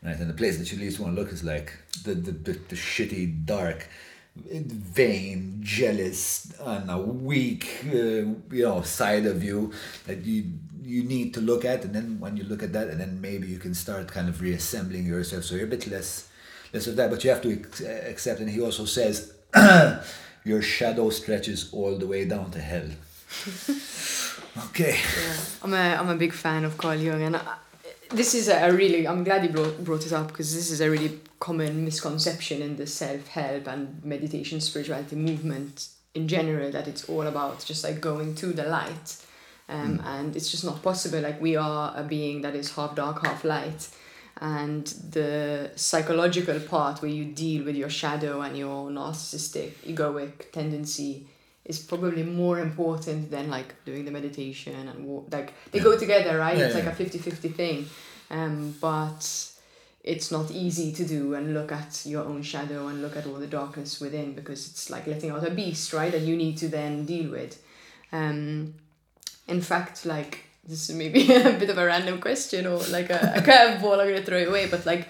Right, 0.04 0.20
and 0.20 0.30
the 0.30 0.34
place 0.34 0.58
that 0.58 0.70
you 0.72 0.78
least 0.78 1.00
want 1.00 1.16
to 1.16 1.22
look 1.22 1.32
is 1.32 1.45
like 1.45 1.72
the, 2.04 2.14
the, 2.14 2.32
the, 2.32 2.52
the 2.52 2.76
shitty, 2.76 3.45
dark, 3.45 3.88
vain, 4.36 5.60
jealous, 5.62 6.54
and 6.60 6.91
a 6.91 6.98
weak, 6.98 7.86
uh, 7.86 8.26
you 8.58 8.64
know, 8.68 8.82
side 8.82 9.26
of 9.26 9.41
you 9.44 9.72
that 10.06 10.26
you 10.26 10.44
you 10.84 11.04
need 11.04 11.34
to 11.36 11.40
look 11.40 11.64
at, 11.64 11.86
and 11.86 11.95
then 11.95 12.20
when 12.20 12.36
you 12.36 12.44
look 12.44 12.62
at 12.62 12.74
that, 12.74 12.90
and 12.90 13.00
then 13.00 13.22
maybe 13.22 13.48
you 13.48 13.60
can 13.60 13.74
start 13.74 14.10
kind 14.10 14.28
of 14.28 14.41
reassembling 14.41 15.06
yourself. 15.06 15.45
So 15.45 15.56
you're 15.56 15.72
a 15.72 15.76
bit 15.78 15.88
less 15.88 16.28
less 16.74 16.88
of 16.88 16.98
that, 16.98 17.10
but 17.10 17.24
you 17.24 17.30
have 17.30 17.41
to 17.44 17.52
accept. 18.10 18.41
And 18.41 18.50
he 18.50 18.60
also 18.60 18.86
says, 18.86 19.34
your 20.44 20.61
shadow 20.61 21.10
stretches 21.10 21.72
all 21.74 21.98
the 21.98 22.07
way 22.07 22.26
down 22.26 22.52
to 22.52 22.60
hell. 22.60 22.90
okay. 24.68 24.98
Yeah. 24.99 25.36
I'm 25.64 25.74
a 25.74 25.95
I'm 25.95 26.10
a 26.10 26.15
big 26.15 26.34
fan 26.34 26.65
of 26.65 26.78
Carl 26.78 26.99
Jung, 26.99 27.22
and 27.22 27.36
I, 27.38 27.56
this 28.10 28.36
is 28.36 28.48
a 28.49 28.72
really 28.72 29.07
I'm 29.07 29.24
glad 29.24 29.44
you 29.44 29.49
brought 29.49 29.84
brought 29.84 30.06
it 30.06 30.14
up 30.14 30.28
because 30.28 30.53
this 30.53 30.70
is 30.70 30.82
a 30.82 30.90
really 30.90 31.20
common 31.40 31.84
misconception 31.84 32.61
in 32.61 32.76
the 32.76 32.88
self 32.88 33.28
help 33.28 33.68
and 33.68 34.03
meditation 34.03 34.61
spirituality 34.61 35.15
movement 35.15 35.90
in 36.14 36.28
general 36.28 36.72
that 36.72 36.88
it's 36.88 37.10
all 37.10 37.24
about 37.24 37.64
just 37.65 37.84
like 37.84 37.99
going 37.99 38.36
to 38.36 38.48
the 38.53 38.64
light. 38.64 39.18
Um, 39.70 39.98
mm. 39.98 40.06
And 40.06 40.36
it's 40.36 40.52
just 40.52 40.65
not 40.65 40.84
possible. 40.84 41.22
Like, 41.22 41.41
we 41.41 41.56
are 41.56 41.94
a 41.95 42.03
being 42.03 42.41
that 42.41 42.53
is 42.53 42.76
half 42.76 42.95
dark, 42.95 43.26
half 43.26 43.45
light 43.45 43.88
and 44.44 44.88
the 45.11 45.72
psychological 45.78 46.60
part 46.60 47.02
where 47.02 47.10
you 47.10 47.24
deal 47.24 47.64
with 47.64 47.78
your 47.78 47.90
shadow 47.90 48.41
and 48.41 48.57
your 48.57 48.90
narcissistic 48.90 49.72
egoic 49.88 50.52
tendency 50.52 51.26
is 51.64 51.80
probably 51.80 52.24
more 52.24 52.60
important 52.60 53.32
than 53.32 53.49
like 53.49 53.74
doing 53.86 54.03
the 54.03 54.11
meditation 54.11 54.76
and 54.90 55.06
walk, 55.06 55.28
like 55.32 55.53
they 55.72 55.78
yeah. 55.80 55.84
go 55.86 55.98
together 55.98 56.38
right 56.38 56.57
yeah, 56.57 56.65
it's 56.65 56.76
yeah. 56.76 56.84
like 56.84 56.99
a 56.99 57.03
50-50 57.03 57.56
thing 57.56 57.86
um, 58.32 58.76
but 58.82 59.49
it's 60.03 60.30
not 60.30 60.52
easy 60.52 60.91
to 60.91 61.06
do 61.06 61.36
and 61.36 61.53
look 61.53 61.72
at 61.72 62.06
your 62.06 62.26
own 62.26 62.44
shadow 62.44 62.88
and 62.88 63.02
look 63.02 63.15
at 63.15 63.26
all 63.26 63.36
the 63.36 63.48
darkness 63.48 64.02
within 64.02 64.34
because 64.34 64.68
it's 64.68 64.90
like 64.90 65.07
letting 65.07 65.32
out 65.32 65.48
a 65.48 65.52
beast 65.52 65.94
right 65.94 66.11
that 66.11 66.24
you 66.24 66.36
need 66.36 66.57
to 66.57 66.68
then 66.68 67.06
deal 67.06 67.32
with 67.32 67.64
um, 68.11 68.74
in 69.48 69.61
fact 69.61 70.06
like 70.06 70.49
this 70.65 70.90
is 70.90 70.95
maybe 70.95 71.34
a 71.34 71.52
bit 71.53 71.69
of 71.69 71.77
a 71.77 71.85
random 71.85 72.19
question 72.22 72.65
or 72.65 72.77
like 72.90 73.10
a, 73.10 73.34
a 73.35 73.41
curveball 73.41 73.99
I'm 73.99 74.07
gonna 74.07 74.23
throw 74.23 74.38
it 74.38 74.48
away, 74.48 74.68
but 74.68 74.85
like 74.85 75.10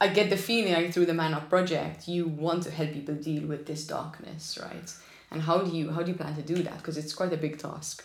I 0.00 0.08
get 0.08 0.28
the 0.30 0.36
feeling 0.36 0.74
like 0.74 0.92
through 0.92 1.06
the 1.06 1.14
Man 1.14 1.34
Up 1.34 1.48
project, 1.48 2.08
you 2.08 2.26
want 2.26 2.64
to 2.64 2.70
help 2.70 2.92
people 2.92 3.14
deal 3.14 3.46
with 3.46 3.66
this 3.66 3.86
darkness, 3.86 4.58
right? 4.62 4.92
And 5.30 5.42
how 5.42 5.58
do 5.58 5.74
you 5.74 5.90
how 5.90 6.02
do 6.02 6.12
you 6.12 6.16
plan 6.16 6.34
to 6.36 6.42
do 6.42 6.56
that? 6.62 6.78
Because 6.78 6.98
it's 6.98 7.14
quite 7.14 7.32
a 7.32 7.36
big 7.36 7.58
task. 7.58 8.04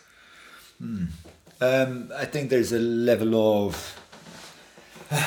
Hmm. 0.77 1.05
Um, 1.61 2.11
I 2.15 2.25
think 2.25 2.49
there's 2.49 2.71
a 2.71 2.79
level 2.79 3.65
of 3.65 3.99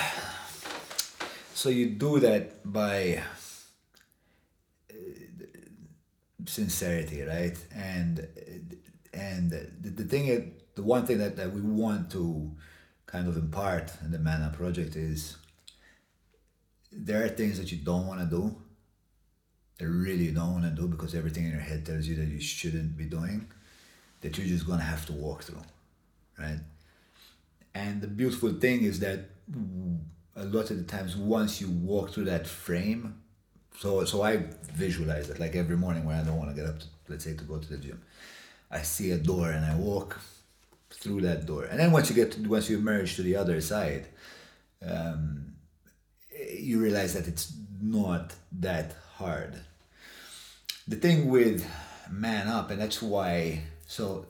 so 1.55 1.69
you 1.69 1.91
do 1.91 2.21
that 2.21 2.73
by 2.73 3.23
uh, 4.91 4.95
sincerity, 6.47 7.23
right? 7.23 7.59
And 7.75 8.27
and 9.13 9.51
the, 9.51 9.91
the 9.91 10.05
thing 10.05 10.55
the 10.75 10.83
one 10.83 11.07
thing 11.07 11.19
that, 11.19 11.37
that 11.37 11.53
we 11.53 11.61
want 11.61 12.11
to 12.13 12.51
kind 13.07 13.29
of 13.29 13.37
impart 13.37 13.93
in 14.05 14.11
the 14.11 14.19
Man 14.19 14.43
Up 14.43 14.55
project 14.55 14.97
is 14.97 15.37
there 16.91 17.25
are 17.25 17.29
things 17.29 17.59
that 17.59 17.73
you 17.73 17.79
don't 17.79 18.07
want 18.07 18.21
to 18.21 18.27
do 18.27 18.57
that 19.79 19.89
really 19.89 20.25
you 20.25 20.33
don't 20.33 20.53
want 20.53 20.65
to 20.65 20.71
do 20.71 20.87
because 20.89 21.15
everything 21.15 21.45
in 21.45 21.51
your 21.51 21.61
head 21.61 21.85
tells 21.85 22.07
you 22.07 22.15
that 22.17 22.29
you 22.29 22.41
shouldn't 22.41 22.97
be 22.97 23.05
doing 23.05 23.49
that 24.21 24.37
you're 24.39 24.47
just 24.47 24.67
to 24.67 24.77
have 24.77 25.05
to 25.07 25.13
walk 25.13 25.43
through 25.43 25.63
right? 26.39 26.61
And 27.75 28.01
the 28.03 28.07
beautiful 28.07 28.53
thing 28.53 28.85
is 28.85 29.01
that 29.01 29.31
a 30.37 30.45
lot 30.45 30.71
of 30.71 30.77
the 30.79 30.85
times 30.85 31.17
once 31.17 31.61
you 31.61 31.69
walk 31.69 32.11
through 32.11 32.25
that 32.25 32.47
frame 32.47 33.23
so 33.79 34.05
so 34.05 34.23
i 34.23 34.37
visualize 34.75 35.31
it 35.31 35.41
like 35.41 35.55
every 35.55 35.77
morning 35.77 36.05
when 36.05 36.17
i 36.17 36.23
don't 36.23 36.37
want 36.39 36.49
to 36.49 36.57
get 36.57 36.67
up 36.67 36.79
to, 36.79 36.87
let's 37.09 37.25
say 37.25 37.35
to 37.35 37.45
go 37.45 37.59
to 37.59 37.69
the 37.69 37.77
gym 37.77 38.01
i 38.71 38.81
see 38.83 39.11
a 39.11 39.19
door 39.19 39.51
and 39.51 39.65
i 39.65 39.75
walk 39.75 40.21
through 41.03 41.21
that 41.23 41.47
door. 41.47 41.65
And 41.65 41.79
then 41.81 41.91
once 41.91 42.09
you 42.09 42.15
get 42.15 42.33
to, 42.33 42.49
once 42.49 42.71
you 42.71 42.79
emerge 42.79 43.17
to 43.17 43.23
the 43.23 43.37
other 43.37 43.61
side, 43.61 44.07
um, 44.87 45.55
you 46.57 46.81
realize 46.81 47.15
that 47.15 47.27
it's 47.27 47.53
not 47.81 48.35
that 48.61 48.95
hard. 49.17 49.57
The 50.87 50.97
thing 50.97 51.29
with 51.29 51.69
man 52.11 52.47
up, 52.47 52.71
and 52.71 52.81
that's 52.81 53.03
why. 53.03 53.63
So, 53.87 54.27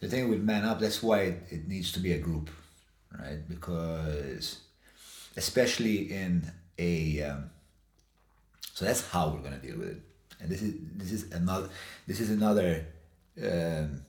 the 0.00 0.08
thing 0.08 0.28
with 0.28 0.42
man 0.42 0.64
up, 0.64 0.80
that's 0.80 1.02
why 1.02 1.20
it, 1.20 1.42
it 1.50 1.68
needs 1.68 1.92
to 1.92 2.00
be 2.00 2.12
a 2.12 2.18
group, 2.18 2.50
right? 3.18 3.48
Because, 3.48 4.58
especially 5.36 6.12
in 6.12 6.50
a, 6.78 7.22
um, 7.22 7.50
so 8.74 8.84
that's 8.84 9.08
how 9.08 9.28
we're 9.28 9.42
gonna 9.42 9.58
deal 9.58 9.78
with 9.78 9.90
it. 9.90 10.02
And 10.40 10.50
this 10.50 10.62
is 10.62 10.74
this 10.96 11.12
is 11.12 11.32
another 11.32 11.68
this 12.08 12.18
is 12.18 12.30
another 12.30 12.86
um, 13.40 14.02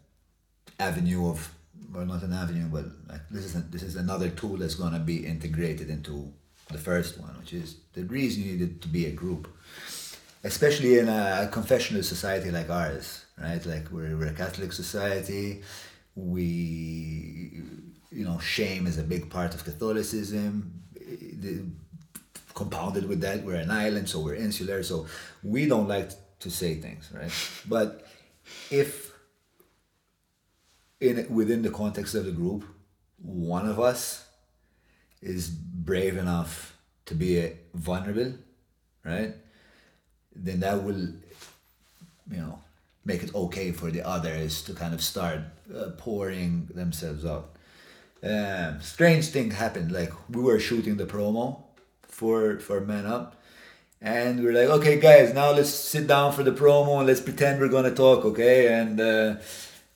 avenue 0.79 1.29
of 1.29 1.53
or 1.95 2.05
not 2.05 2.23
an 2.23 2.33
avenue, 2.33 2.67
but 2.67 2.85
like 3.07 3.21
this 3.29 3.45
is 3.45 3.55
a, 3.55 3.59
this 3.59 3.83
is 3.83 3.95
another 3.95 4.29
tool 4.29 4.57
that's 4.57 4.75
gonna 4.75 4.99
be 4.99 5.25
integrated 5.25 5.89
into 5.89 6.31
the 6.71 6.77
first 6.77 7.19
one, 7.19 7.37
which 7.39 7.53
is 7.53 7.77
the 7.93 8.03
reason 8.05 8.43
you 8.43 8.53
needed 8.53 8.81
to 8.81 8.87
be 8.87 9.05
a 9.05 9.11
group, 9.11 9.47
especially 10.43 10.97
in 10.99 11.09
a 11.09 11.49
confessional 11.51 12.03
society 12.03 12.51
like 12.51 12.69
ours, 12.69 13.25
right? 13.41 13.63
Like 13.65 13.91
we're, 13.91 14.15
we're 14.17 14.27
a 14.27 14.33
Catholic 14.33 14.71
society. 14.73 15.61
We, 16.15 17.63
you 18.11 18.23
know, 18.23 18.39
shame 18.39 18.87
is 18.87 18.97
a 18.97 19.03
big 19.03 19.29
part 19.29 19.53
of 19.53 19.63
Catholicism. 19.63 20.83
The, 20.95 21.63
compounded 22.53 23.07
with 23.09 23.21
that, 23.21 23.43
we're 23.43 23.55
an 23.55 23.71
island, 23.71 24.07
so 24.07 24.19
we're 24.19 24.35
insular, 24.35 24.83
so 24.83 25.07
we 25.41 25.65
don't 25.65 25.87
like 25.87 26.11
to 26.39 26.51
say 26.51 26.75
things, 26.75 27.09
right? 27.13 27.31
But 27.67 28.05
if 28.69 29.12
in 31.03 31.33
within 31.33 31.61
the 31.61 31.69
context 31.69 32.15
of 32.15 32.25
the 32.25 32.31
group, 32.31 32.63
one 33.17 33.67
of 33.67 33.79
us 33.79 34.25
is 35.21 35.49
brave 35.49 36.17
enough 36.17 36.77
to 37.05 37.15
be 37.15 37.51
vulnerable, 37.73 38.33
right? 39.03 39.35
Then 40.35 40.59
that 40.61 40.83
will, 40.83 41.07
you 42.31 42.37
know, 42.37 42.59
make 43.05 43.23
it 43.23 43.33
okay 43.35 43.71
for 43.71 43.91
the 43.91 44.05
others 44.07 44.63
to 44.63 44.73
kind 44.73 44.93
of 44.93 45.01
start 45.01 45.39
uh, 45.75 45.91
pouring 45.97 46.69
themselves 46.73 47.25
out. 47.25 47.55
Um, 48.23 48.81
strange 48.81 49.27
thing 49.27 49.51
happened. 49.51 49.91
Like 49.91 50.13
we 50.29 50.41
were 50.41 50.59
shooting 50.59 50.97
the 50.97 51.05
promo 51.05 51.63
for 52.07 52.59
for 52.59 52.79
Man 52.81 53.05
Up, 53.05 53.35
and 54.01 54.41
we 54.41 54.47
are 54.47 54.53
like, 54.53 54.69
okay, 54.79 54.99
guys, 54.99 55.33
now 55.33 55.51
let's 55.51 55.69
sit 55.69 56.07
down 56.07 56.31
for 56.31 56.43
the 56.43 56.51
promo 56.51 56.97
and 56.99 57.07
let's 57.07 57.21
pretend 57.21 57.59
we're 57.59 57.67
gonna 57.67 57.93
talk, 57.93 58.25
okay? 58.25 58.73
And 58.73 58.99
uh, 58.99 59.35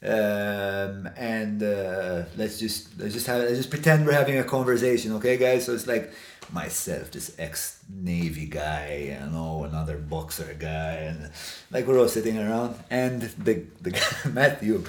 um, 0.04 1.10
and 1.18 1.64
uh, 1.64 2.24
let's 2.38 2.60
just 2.60 3.00
let's 3.00 3.14
just 3.14 3.26
have 3.26 3.42
let's 3.42 3.58
just 3.58 3.72
pretend 3.72 4.06
we're 4.06 4.14
having 4.14 4.38
a 4.38 4.44
conversation, 4.44 5.14
okay, 5.14 5.38
guys? 5.38 5.66
So 5.66 5.74
it's 5.74 5.88
like 5.88 6.12
myself, 6.52 7.10
this 7.12 7.36
ex 7.40 7.84
Navy 7.90 8.46
guy, 8.46 9.18
you 9.20 9.32
know, 9.32 9.64
another 9.64 9.98
boxer 9.98 10.56
guy, 10.60 10.94
and 11.10 11.32
like 11.72 11.88
we're 11.88 12.00
all 12.00 12.08
sitting 12.08 12.38
around, 12.38 12.76
and 12.92 13.24
the 13.24 13.64
the 13.82 13.92
guy, 13.92 14.08
Matthew, 14.32 14.84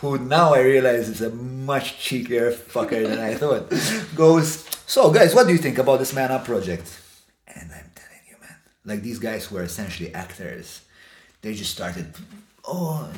who 0.00 0.16
now 0.16 0.54
I 0.54 0.60
realize 0.60 1.10
is 1.10 1.20
a 1.20 1.30
much 1.30 1.98
cheekier 1.98 2.54
fucker 2.54 3.06
than 3.06 3.18
I 3.18 3.34
thought, 3.34 3.68
goes, 4.16 4.64
so 4.86 5.10
guys, 5.10 5.34
what 5.34 5.46
do 5.46 5.52
you 5.52 5.58
think 5.58 5.76
about 5.76 5.98
this 5.98 6.14
Man 6.14 6.32
Up 6.32 6.46
project? 6.46 6.98
And 7.46 7.70
I'm 7.70 7.90
telling 7.94 8.24
you, 8.26 8.36
man, 8.40 8.56
like 8.86 9.02
these 9.02 9.18
guys 9.18 9.50
were 9.50 9.62
essentially 9.62 10.14
actors. 10.14 10.80
They 11.42 11.52
just 11.54 11.72
started, 11.72 12.14
oh 12.64 13.10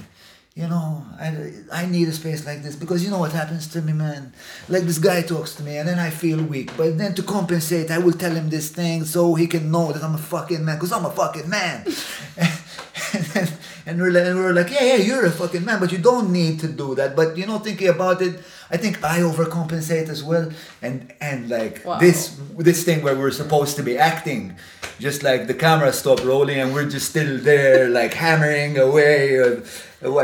you 0.55 0.69
know, 0.69 1.03
I, 1.19 1.51
I 1.73 1.87
need 1.87 2.09
a 2.09 2.13
space 2.13 2.45
like 2.45 2.63
this 2.63 2.77
because 2.77 3.03
you 3.03 3.11
know 3.11 3.19
what 3.19 3.33
happens 3.33 3.67
to 3.69 3.81
me, 3.81 3.95
man. 3.95 4.35
Like 4.69 4.83
this 4.83 4.99
guy 4.99 5.23
talks 5.23 5.55
to 5.55 5.63
me 5.63 5.79
and 5.79 5.89
then 5.89 5.99
I 5.99 6.11
feel 6.11 6.43
weak. 6.43 6.77
But 6.77 6.99
then 6.99 7.15
to 7.15 7.23
compensate, 7.23 7.91
I 7.91 7.97
will 7.97 8.13
tell 8.13 8.33
him 8.33 8.51
this 8.51 8.69
thing 8.69 9.05
so 9.05 9.35
he 9.35 9.47
can 9.47 9.71
know 9.71 9.93
that 9.93 10.05
I'm 10.05 10.15
a 10.15 10.19
fucking 10.19 10.63
man 10.63 10.77
because 10.77 10.93
I'm 10.93 11.07
a 11.07 11.11
fucking 11.11 11.49
man. 11.49 11.87
and, 12.37 13.25
then, 13.33 13.49
and, 13.87 14.01
we're 14.01 14.11
like, 14.11 14.25
and 14.25 14.39
we're 14.39 14.53
like, 14.53 14.71
yeah, 14.71 14.85
yeah, 14.85 14.97
you're 14.97 15.27
a 15.27 15.31
fucking 15.31 15.65
man, 15.65 15.81
but 15.81 15.93
you 15.93 15.99
don't 15.99 16.33
need 16.33 16.61
to 16.61 16.69
do 16.69 16.95
that. 16.95 17.17
But 17.17 17.37
you 17.37 17.47
know, 17.47 17.59
thinking 17.59 17.89
about 17.89 18.23
it, 18.23 18.41
I 18.71 18.77
think 18.77 19.03
I 19.05 19.19
overcompensate 19.21 20.09
as 20.09 20.23
well. 20.23 20.51
And 20.81 21.13
and 21.21 21.49
like 21.49 21.85
wow. 21.85 21.99
this 21.99 22.39
this 22.57 22.85
thing 22.85 23.03
where 23.03 23.17
we're 23.17 23.33
supposed 23.33 23.77
to 23.77 23.83
be 23.83 23.99
acting, 23.99 24.57
just 24.99 25.23
like 25.23 25.47
the 25.47 25.55
camera 25.55 25.93
stopped 25.93 26.25
rolling 26.25 26.59
and 26.59 26.73
we're 26.73 26.89
just 26.89 27.11
still 27.11 27.39
there, 27.39 27.89
like 28.01 28.15
hammering 28.15 28.79
away. 28.79 29.37
Or, 29.37 29.63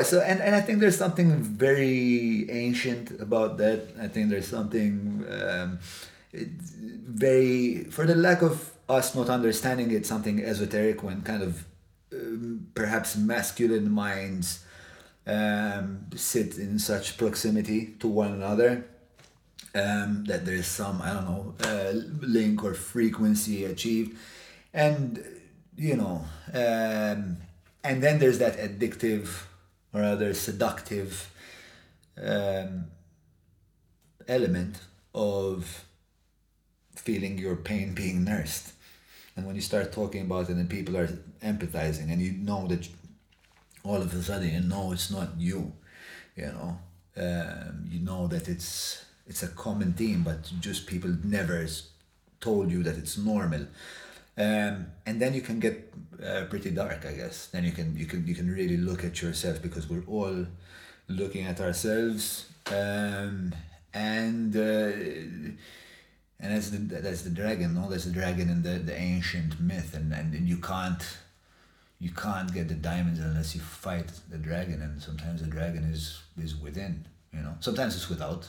so 0.02 0.20
and, 0.20 0.40
and 0.40 0.54
I 0.54 0.60
think 0.60 0.80
there's 0.80 0.96
something 0.96 1.42
very 1.42 2.50
ancient 2.50 3.20
about 3.20 3.58
that. 3.58 3.88
I 4.00 4.08
think 4.08 4.30
there's 4.30 4.48
something 4.48 5.24
um, 5.30 5.78
very 6.32 7.84
for 7.90 8.06
the 8.06 8.14
lack 8.14 8.42
of 8.42 8.72
us 8.88 9.14
not 9.14 9.28
understanding 9.28 9.90
it, 9.90 10.06
something 10.06 10.42
esoteric 10.42 11.02
when 11.02 11.22
kind 11.22 11.42
of 11.42 11.64
um, 12.12 12.68
perhaps 12.74 13.16
masculine 13.16 13.90
minds 13.90 14.64
um, 15.26 16.06
sit 16.16 16.56
in 16.56 16.78
such 16.78 17.18
proximity 17.18 17.94
to 18.00 18.08
one 18.08 18.32
another. 18.32 18.86
Um, 19.74 20.24
that 20.24 20.46
there 20.46 20.54
is 20.54 20.66
some 20.66 21.02
I 21.02 21.12
don't 21.12 21.24
know 21.26 21.54
uh, 21.62 21.92
link 22.26 22.64
or 22.64 22.72
frequency 22.72 23.64
achieved, 23.64 24.16
and 24.72 25.22
you 25.76 25.94
know, 25.94 26.24
um, 26.54 27.36
and 27.84 28.02
then 28.02 28.18
there's 28.18 28.38
that 28.38 28.56
addictive 28.56 29.44
or 29.92 30.00
rather 30.00 30.32
seductive 30.32 31.30
um, 32.20 32.86
element 34.26 34.80
of 35.14 35.84
feeling 36.96 37.38
your 37.38 37.56
pain 37.56 37.94
being 37.94 38.24
nursed. 38.24 38.72
And 39.36 39.46
when 39.46 39.54
you 39.54 39.62
start 39.62 39.92
talking 39.92 40.22
about 40.22 40.50
it 40.50 40.56
and 40.56 40.68
people 40.68 40.96
are 40.96 41.18
empathizing 41.42 42.10
and 42.12 42.20
you 42.20 42.32
know 42.32 42.66
that 42.66 42.88
all 43.84 43.96
of 43.96 44.12
a 44.12 44.22
sudden 44.22 44.50
you 44.52 44.60
know 44.60 44.92
it's 44.92 45.10
not 45.10 45.28
you, 45.38 45.72
you 46.36 46.46
know, 46.46 46.78
um, 47.16 47.86
you 47.90 48.00
know 48.00 48.26
that 48.26 48.48
it's 48.48 49.04
it's 49.26 49.42
a 49.42 49.48
common 49.48 49.92
theme, 49.92 50.22
but 50.22 50.50
just 50.60 50.86
people 50.86 51.14
never 51.24 51.66
told 52.40 52.70
you 52.70 52.82
that 52.82 52.96
it's 52.96 53.18
normal. 53.18 53.66
Um, 54.36 54.86
and 55.04 55.20
then 55.20 55.34
you 55.34 55.40
can 55.40 55.58
get 55.58 55.92
uh, 56.24 56.44
pretty 56.48 56.70
dark, 56.70 57.04
I 57.04 57.12
guess. 57.12 57.46
Then 57.46 57.64
you 57.64 57.72
can 57.72 57.96
you 57.96 58.06
can 58.06 58.26
you 58.26 58.34
can 58.34 58.50
really 58.50 58.76
look 58.76 59.04
at 59.04 59.20
yourself 59.20 59.60
because 59.62 59.88
we're 59.88 60.04
all 60.06 60.46
looking 61.08 61.44
at 61.46 61.60
ourselves, 61.60 62.46
um, 62.66 63.54
and 63.92 64.54
uh, 64.56 64.92
and 66.40 66.54
that's 66.54 66.70
the 66.70 66.78
that's 66.78 67.22
the 67.22 67.30
dragon. 67.30 67.74
No, 67.74 67.88
that's 67.90 68.04
the 68.04 68.12
dragon 68.12 68.48
in 68.48 68.62
the, 68.62 68.78
the 68.78 68.96
ancient 68.96 69.60
myth, 69.60 69.94
and 69.94 70.12
and 70.12 70.48
you 70.48 70.58
can't 70.58 71.02
you 71.98 72.10
can't 72.10 72.52
get 72.52 72.68
the 72.68 72.74
diamonds 72.74 73.20
unless 73.20 73.54
you 73.54 73.60
fight 73.60 74.10
the 74.30 74.38
dragon, 74.38 74.82
and 74.82 75.02
sometimes 75.02 75.42
the 75.42 75.48
dragon 75.48 75.84
is 75.84 76.20
is 76.40 76.56
within. 76.56 77.06
You 77.32 77.40
know, 77.40 77.54
sometimes 77.60 77.94
it's 77.96 78.08
without, 78.08 78.48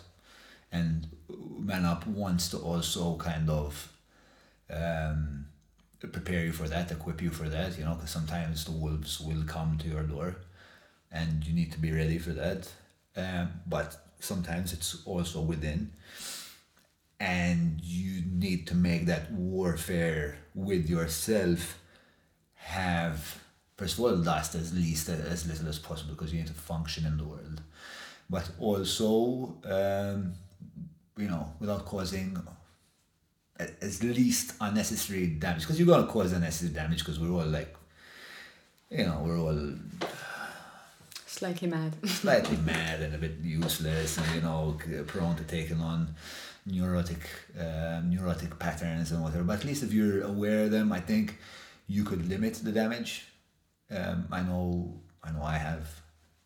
and 0.72 1.08
Man 1.60 1.86
Up 1.86 2.08
wants 2.08 2.50
to 2.50 2.58
also 2.58 3.18
kind 3.18 3.50
of. 3.50 3.92
Um, 4.72 5.46
prepare 6.08 6.46
you 6.46 6.54
for 6.54 6.68
that, 6.68 6.92
equip 6.92 7.22
you 7.22 7.30
for 7.30 7.50
that, 7.50 7.78
you 7.78 7.84
know, 7.84 7.94
because 7.94 8.10
sometimes 8.10 8.64
the 8.64 8.72
wolves 8.72 9.20
will 9.20 9.44
come 9.46 9.78
to 9.80 9.88
your 9.88 10.04
door 10.04 10.38
and 11.12 11.46
you 11.46 11.54
need 11.54 11.72
to 11.72 11.80
be 11.80 11.92
ready 11.92 12.18
for 12.18 12.32
that. 12.32 12.72
Um, 13.16 13.50
but 13.68 13.98
sometimes 14.20 14.74
it's 14.74 15.02
also 15.06 15.42
within. 15.42 15.92
And 17.20 17.82
you 17.84 18.22
need 18.32 18.68
to 18.68 18.76
make 18.76 19.08
that 19.08 19.32
warfare 19.32 20.38
with 20.56 20.90
yourself 20.90 21.80
have, 22.60 23.40
first 23.78 23.98
of 23.98 24.04
all, 24.04 24.12
last 24.12 24.56
as 24.56 24.74
least 24.74 25.10
as 25.10 25.48
little 25.48 25.68
as 25.68 25.80
possible 25.80 26.14
because 26.14 26.32
you 26.32 26.40
need 26.40 26.48
to 26.48 26.54
function 26.54 27.06
in 27.06 27.18
the 27.18 27.26
world. 27.26 27.62
But 28.30 28.50
also, 28.60 29.56
um, 29.66 30.34
you 31.18 31.28
know, 31.28 31.52
without 31.60 31.86
causing 31.86 32.38
as 33.82 34.04
least 34.04 34.54
unnecessary 34.62 35.28
damage 35.28 35.62
because 35.62 35.78
you're 35.78 35.88
going 35.88 36.06
to 36.06 36.12
cause 36.12 36.32
unnecessary 36.32 36.74
damage 36.74 37.00
because 37.00 37.20
we're 37.20 37.32
all 37.32 37.46
like 37.46 37.76
you 38.90 39.06
know 39.06 39.22
we're 39.24 39.38
all 39.38 39.74
slightly 41.26 41.68
mad 41.68 41.94
slightly 42.08 42.58
mad 42.58 43.02
and 43.02 43.14
a 43.14 43.18
bit 43.18 43.36
useless 43.42 44.18
and 44.18 44.36
you 44.36 44.42
know 44.42 44.78
prone 45.08 45.36
to 45.36 45.44
taking 45.44 45.82
on 45.82 46.16
neurotic 46.66 47.20
um, 47.60 48.10
neurotic 48.10 48.58
patterns 48.60 49.12
and 49.12 49.22
whatever 49.22 49.44
but 49.44 49.60
at 49.60 49.66
least 49.66 49.84
if 49.84 49.92
you're 49.92 50.22
aware 50.22 50.64
of 50.64 50.72
them 50.72 50.92
i 50.92 51.00
think 51.00 51.38
you 51.90 52.04
could 52.04 52.30
limit 52.30 52.54
the 52.64 52.72
damage. 52.72 53.26
Um, 53.92 54.28
i 54.32 54.42
know 54.42 54.94
i 55.24 55.32
know 55.32 55.44
i 55.44 55.58
have. 55.58 55.88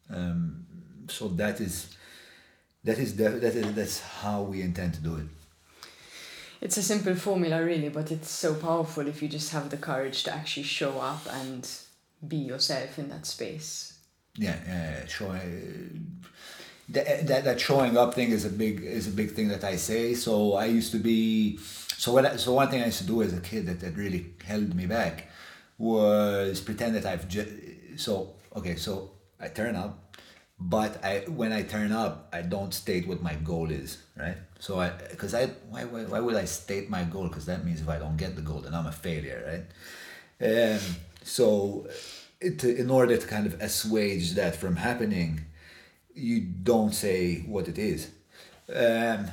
Um, 0.10 0.66
so 1.10 1.28
that 1.28 1.60
is 1.60 1.96
that 2.84 2.98
is 2.98 3.16
that 3.18 3.44
is 3.44 3.76
that's 3.76 4.00
how 4.02 4.42
we 4.44 4.62
intend 4.62 4.94
to 4.96 5.02
do 5.02 5.18
it. 5.18 5.28
It's 6.62 6.78
a 6.78 6.84
simple 6.84 7.16
formula 7.16 7.64
really 7.64 7.90
but 7.90 8.12
it's 8.12 8.30
so 8.30 8.56
powerful 8.56 9.06
if 9.08 9.22
you 9.22 9.28
just 9.28 9.52
have 9.52 9.70
the 9.70 9.78
courage 9.78 10.24
to 10.24 10.34
actually 10.34 10.64
show 10.64 11.00
up 11.00 11.28
and 11.30 11.70
be 12.26 12.38
yourself 12.38 12.98
in 12.98 13.10
that 13.10 13.26
space. 13.26 14.00
Yeah 14.36 14.56
yeah 14.66 15.06
showing 15.08 16.22
that, 16.90 17.28
that, 17.28 17.44
that 17.44 17.60
showing 17.60 17.98
up 17.98 18.14
thing 18.14 18.32
is 18.32 18.46
a 18.46 18.50
big 18.50 18.82
is 18.82 19.08
a 19.08 19.12
big 19.12 19.32
thing 19.32 19.50
that 19.50 19.66
I 19.66 19.76
say. 19.76 20.14
So 20.14 20.54
I 20.54 20.66
used 20.66 20.94
to 20.94 21.00
be 21.00 21.58
so 21.58 22.14
what 22.14 22.26
I, 22.26 22.38
so 22.38 22.54
one 22.54 22.70
thing 22.70 22.82
I 22.82 22.86
used 22.86 23.00
to 23.00 23.08
do 23.08 23.22
as 23.22 23.34
a 23.34 23.42
kid 23.42 23.66
that, 23.68 23.82
that 23.82 23.98
really 23.98 24.26
held 24.46 24.74
me 24.74 24.86
back 24.86 25.28
was 25.84 26.62
pretend 26.62 26.96
that 26.96 27.06
I've 27.06 27.28
just 27.28 27.50
so 27.98 28.14
okay 28.56 28.76
so 28.76 29.12
I 29.40 29.48
turn 29.50 29.76
up 29.76 30.04
but 30.60 31.04
I 31.04 31.20
when 31.28 31.52
I 31.52 31.64
turn 31.64 31.92
up, 31.92 32.30
I 32.32 32.42
don't 32.42 32.74
state 32.74 33.08
what 33.08 33.22
my 33.22 33.36
goal 33.36 33.70
is, 33.70 34.02
right? 34.16 34.38
So 34.60 34.80
I 34.80 34.92
because 35.12 35.34
I 35.34 35.48
why, 35.70 35.84
why 35.84 36.04
why 36.04 36.20
would 36.20 36.36
I 36.36 36.46
state 36.46 36.90
my 36.90 37.04
goal? 37.04 37.28
Because 37.28 37.46
that 37.48 37.66
means 37.66 37.82
if 37.82 37.90
I 37.90 38.00
don't 38.00 38.18
get 38.18 38.36
the 38.36 38.42
goal, 38.42 38.62
then 38.62 38.74
I'm 38.74 38.86
a 38.86 38.92
failure, 38.92 39.44
right? 39.46 40.76
Um, 40.76 40.80
so 41.24 41.88
it, 42.40 42.64
in 42.64 42.90
order 42.90 43.18
to 43.18 43.28
kind 43.28 43.46
of 43.46 43.62
assuage 43.62 44.34
that 44.34 44.56
from 44.56 44.78
happening, 44.78 45.42
you 46.14 46.40
don't 46.42 46.94
say 46.94 47.42
what 47.42 47.68
it 47.68 47.78
is. 47.78 48.12
Um, 48.74 49.28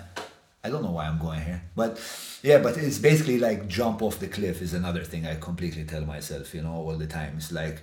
I 0.62 0.69
don't 0.69 0.82
know 0.82 0.91
why 0.91 1.07
I'm 1.07 1.19
going 1.19 1.41
here, 1.41 1.62
but 1.74 1.99
yeah, 2.43 2.59
but 2.59 2.77
it's 2.77 2.99
basically 2.99 3.39
like 3.39 3.66
jump 3.66 4.03
off 4.03 4.19
the 4.19 4.28
cliff 4.28 4.61
is 4.61 4.74
another 4.74 5.05
thing 5.05 5.27
I 5.27 5.37
completely 5.37 5.85
tell 5.85 6.03
myself, 6.03 6.55
you 6.55 6.62
know, 6.62 6.74
all 6.74 6.97
the 6.97 7.07
time. 7.07 7.35
It's 7.37 7.51
like 7.51 7.81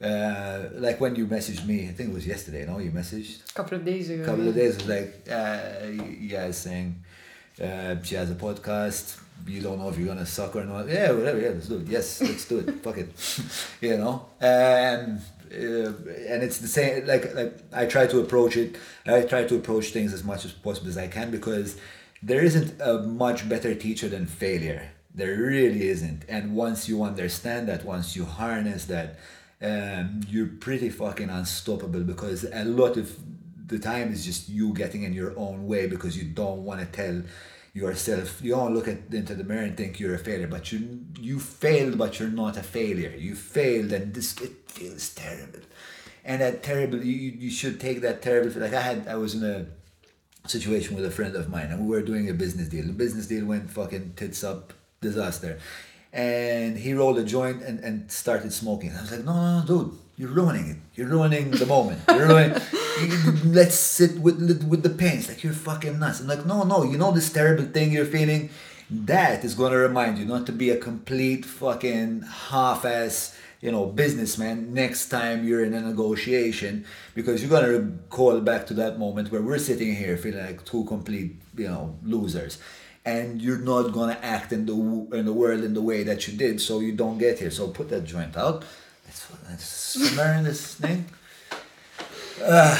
uh, 0.00 0.64
like 0.72 1.00
when 1.00 1.16
you 1.16 1.26
messaged 1.26 1.66
me, 1.66 1.88
I 1.88 1.92
think 1.92 2.10
it 2.10 2.14
was 2.14 2.26
yesterday, 2.26 2.66
no? 2.66 2.78
You 2.78 2.90
messaged? 2.90 3.50
A 3.50 3.54
couple 3.54 3.78
of 3.78 3.84
days 3.84 4.10
ago. 4.10 4.22
A 4.22 4.26
couple 4.26 4.44
yeah. 4.44 4.50
of 4.50 4.54
days, 4.54 4.76
was 4.76 4.88
like, 4.88 5.26
uh, 5.30 5.90
guys 6.30 6.58
saying 6.58 7.02
uh, 7.62 7.96
she 8.02 8.14
has 8.14 8.30
a 8.30 8.34
podcast, 8.34 9.18
you 9.46 9.62
don't 9.62 9.78
know 9.78 9.88
if 9.88 9.98
you're 9.98 10.08
gonna 10.08 10.26
suck 10.26 10.56
or 10.56 10.64
not. 10.64 10.88
Yeah, 10.88 11.12
whatever, 11.12 11.40
yeah, 11.40 11.48
let's 11.50 11.68
do 11.68 11.78
it. 11.78 11.86
Yes, 11.86 12.20
let's 12.20 12.46
do 12.46 12.58
it. 12.58 12.70
Fuck 12.82 12.98
it. 12.98 13.10
you 13.80 13.96
know? 13.96 14.26
And 14.40 15.20
uh, 15.52 15.92
and 16.28 16.42
it's 16.42 16.58
the 16.58 16.68
same 16.68 17.06
like 17.06 17.32
like 17.34 17.56
I 17.72 17.86
try 17.86 18.08
to 18.08 18.18
approach 18.18 18.56
it 18.56 18.76
I 19.06 19.22
try 19.22 19.44
to 19.44 19.54
approach 19.54 19.90
things 19.90 20.12
as 20.12 20.24
much 20.24 20.44
as 20.44 20.50
possible 20.50 20.88
as 20.88 20.98
I 20.98 21.06
can 21.06 21.30
because 21.30 21.78
there 22.22 22.42
isn't 22.42 22.80
a 22.80 22.98
much 22.98 23.48
better 23.48 23.74
teacher 23.74 24.08
than 24.08 24.26
failure. 24.26 24.90
There 25.14 25.36
really 25.36 25.88
isn't. 25.88 26.24
And 26.28 26.54
once 26.54 26.88
you 26.88 27.02
understand 27.02 27.68
that 27.68 27.84
once 27.84 28.16
you 28.16 28.24
harness 28.24 28.86
that 28.86 29.18
um, 29.62 30.20
you're 30.28 30.46
pretty 30.46 30.90
fucking 30.90 31.30
unstoppable 31.30 32.00
because 32.00 32.44
a 32.44 32.64
lot 32.64 32.96
of 32.96 33.16
the 33.66 33.78
time 33.78 34.12
is 34.12 34.24
just 34.24 34.48
you 34.48 34.72
getting 34.74 35.02
in 35.02 35.12
your 35.12 35.36
own 35.38 35.66
way 35.66 35.86
because 35.86 36.16
you 36.16 36.24
don't 36.24 36.64
want 36.64 36.80
to 36.80 36.86
tell 36.86 37.22
yourself 37.72 38.40
you 38.42 38.52
don't 38.52 38.74
look 38.74 38.88
at 38.88 38.98
into 39.12 39.34
the 39.34 39.44
mirror 39.44 39.62
and 39.62 39.76
think 39.76 40.00
you're 40.00 40.14
a 40.14 40.18
failure 40.18 40.46
but 40.46 40.72
you 40.72 41.00
you 41.20 41.38
failed 41.38 41.98
but 41.98 42.18
you're 42.18 42.28
not 42.28 42.56
a 42.56 42.62
failure. 42.62 43.14
You 43.16 43.34
failed 43.34 43.92
and 43.92 44.14
this 44.14 44.38
it 44.40 44.52
feels 44.66 45.10
terrible. 45.10 45.60
And 46.24 46.42
that 46.42 46.62
terrible 46.62 47.02
you, 47.02 47.14
you 47.14 47.50
should 47.50 47.80
take 47.80 48.00
that 48.02 48.20
terrible 48.20 48.60
like 48.60 48.74
i 48.74 48.80
had 48.80 49.08
i 49.08 49.16
was 49.16 49.34
in 49.34 49.44
a 49.44 49.66
situation 50.50 50.96
with 50.96 51.04
a 51.04 51.10
friend 51.10 51.34
of 51.36 51.48
mine 51.48 51.66
and 51.66 51.80
we 51.80 51.88
were 51.88 52.02
doing 52.02 52.28
a 52.30 52.34
business 52.34 52.68
deal 52.68 52.84
the 52.86 52.92
business 52.92 53.26
deal 53.26 53.44
went 53.44 53.70
fucking 53.70 54.12
tits 54.16 54.42
up 54.44 54.72
disaster 55.00 55.58
and 56.16 56.78
he 56.78 56.94
rolled 56.94 57.18
a 57.18 57.24
joint 57.24 57.62
and, 57.62 57.78
and 57.80 58.10
started 58.10 58.50
smoking. 58.50 58.90
I 58.96 59.02
was 59.02 59.12
like, 59.12 59.24
no, 59.24 59.34
no, 59.34 59.60
no, 59.60 59.66
dude, 59.66 59.98
you're 60.16 60.30
ruining 60.30 60.70
it. 60.70 60.76
You're 60.94 61.08
ruining 61.08 61.50
the 61.50 61.66
moment. 61.66 62.00
You're 62.08 62.28
ruining. 62.28 62.58
let's 63.44 63.74
sit 63.74 64.18
with 64.18 64.64
with 64.66 64.82
the 64.82 64.88
pain. 64.88 65.18
It's 65.18 65.28
like 65.28 65.44
you're 65.44 65.52
fucking 65.52 65.98
nuts. 65.98 66.20
I'm 66.20 66.26
like, 66.26 66.46
no, 66.46 66.62
no. 66.62 66.84
You 66.84 66.96
know 66.96 67.12
this 67.12 67.30
terrible 67.30 67.64
thing 67.64 67.92
you're 67.92 68.06
feeling. 68.06 68.48
That 68.88 69.44
is 69.44 69.54
gonna 69.54 69.76
remind 69.76 70.16
you 70.16 70.24
not 70.24 70.46
to 70.46 70.52
be 70.52 70.70
a 70.70 70.78
complete 70.78 71.44
fucking 71.44 72.22
half-ass, 72.22 73.36
you 73.66 73.72
know, 73.72 73.84
businessman 73.84 74.72
next 74.72 75.08
time 75.08 75.44
you're 75.44 75.64
in 75.64 75.74
a 75.74 75.80
negotiation 75.80 76.84
because 77.16 77.42
you're 77.42 77.50
gonna 77.50 77.90
call 78.10 78.40
back 78.40 78.64
to 78.68 78.74
that 78.74 78.96
moment 78.96 79.32
where 79.32 79.42
we're 79.42 79.58
sitting 79.58 79.92
here 79.92 80.16
feeling 80.16 80.46
like 80.46 80.64
two 80.64 80.84
complete, 80.84 81.34
you 81.56 81.66
know, 81.66 81.98
losers 82.04 82.58
and 83.04 83.42
you're 83.42 83.58
not 83.58 83.92
gonna 83.92 84.18
act 84.22 84.52
in 84.52 84.66
the 84.66 84.72
in 85.18 85.24
the 85.24 85.32
world 85.32 85.64
in 85.64 85.74
the 85.74 85.82
way 85.82 86.04
that 86.04 86.28
you 86.28 86.38
did, 86.38 86.60
so 86.60 86.78
you 86.78 86.92
don't 86.92 87.18
get 87.18 87.40
here. 87.40 87.50
So 87.50 87.66
put 87.66 87.88
that 87.88 88.04
joint 88.04 88.36
out. 88.36 88.64
Let's, 89.04 89.26
let's 89.48 89.64
smear 89.64 90.42
this 90.44 90.74
thing. 90.76 91.06
Uh, 92.40 92.76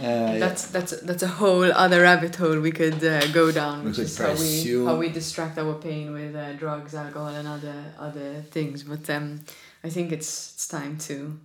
uh, 0.00 0.38
that's 0.38 0.66
that's 0.68 1.00
that's 1.00 1.22
a 1.22 1.28
whole 1.28 1.70
other 1.72 2.02
rabbit 2.02 2.36
hole 2.36 2.60
we 2.60 2.70
could 2.70 3.02
uh, 3.04 3.26
go 3.28 3.50
down, 3.50 3.82
we 3.82 3.90
which 3.90 3.98
is 3.98 4.16
how 4.18 4.34
we 4.34 4.84
how 4.84 4.96
we 4.96 5.08
distract 5.08 5.58
our 5.58 5.74
pain 5.74 6.12
with 6.12 6.34
uh, 6.36 6.52
drugs, 6.54 6.94
alcohol, 6.94 7.28
and 7.28 7.48
other 7.48 7.94
other 7.98 8.42
things. 8.50 8.82
But 8.82 9.08
um, 9.10 9.44
I 9.82 9.88
think 9.88 10.12
it's 10.12 10.54
it's 10.54 10.68
time 10.68 10.98
to 11.08 11.38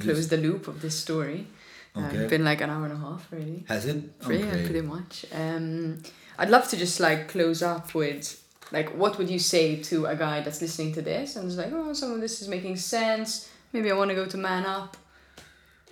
close 0.00 0.28
the 0.28 0.36
loop 0.36 0.68
of 0.68 0.80
this 0.82 0.98
story. 0.98 1.46
Uh, 1.94 2.00
okay. 2.00 2.16
it's 2.18 2.30
been 2.30 2.44
like 2.44 2.60
an 2.60 2.70
hour 2.70 2.84
and 2.84 2.94
a 2.94 2.96
half, 2.96 3.26
really. 3.30 3.64
Has 3.68 3.86
it? 3.86 3.96
Okay. 4.24 4.38
Yeah, 4.38 4.66
pretty 4.66 4.82
much. 4.82 5.26
Um, 5.32 6.02
I'd 6.38 6.50
love 6.50 6.68
to 6.68 6.76
just 6.76 7.00
like 7.00 7.28
close 7.28 7.62
up 7.62 7.94
with 7.94 8.42
like 8.72 8.90
what 8.90 9.18
would 9.18 9.28
you 9.28 9.38
say 9.38 9.76
to 9.82 10.06
a 10.06 10.16
guy 10.16 10.40
that's 10.40 10.62
listening 10.62 10.94
to 10.94 11.02
this 11.02 11.36
and 11.36 11.48
is 11.48 11.58
like, 11.58 11.72
oh, 11.72 11.92
some 11.92 12.12
of 12.12 12.20
this 12.20 12.40
is 12.40 12.48
making 12.48 12.76
sense. 12.76 13.50
Maybe 13.72 13.90
I 13.90 13.94
want 13.94 14.10
to 14.10 14.14
go 14.14 14.26
to 14.26 14.36
Man 14.36 14.64
Up. 14.66 14.96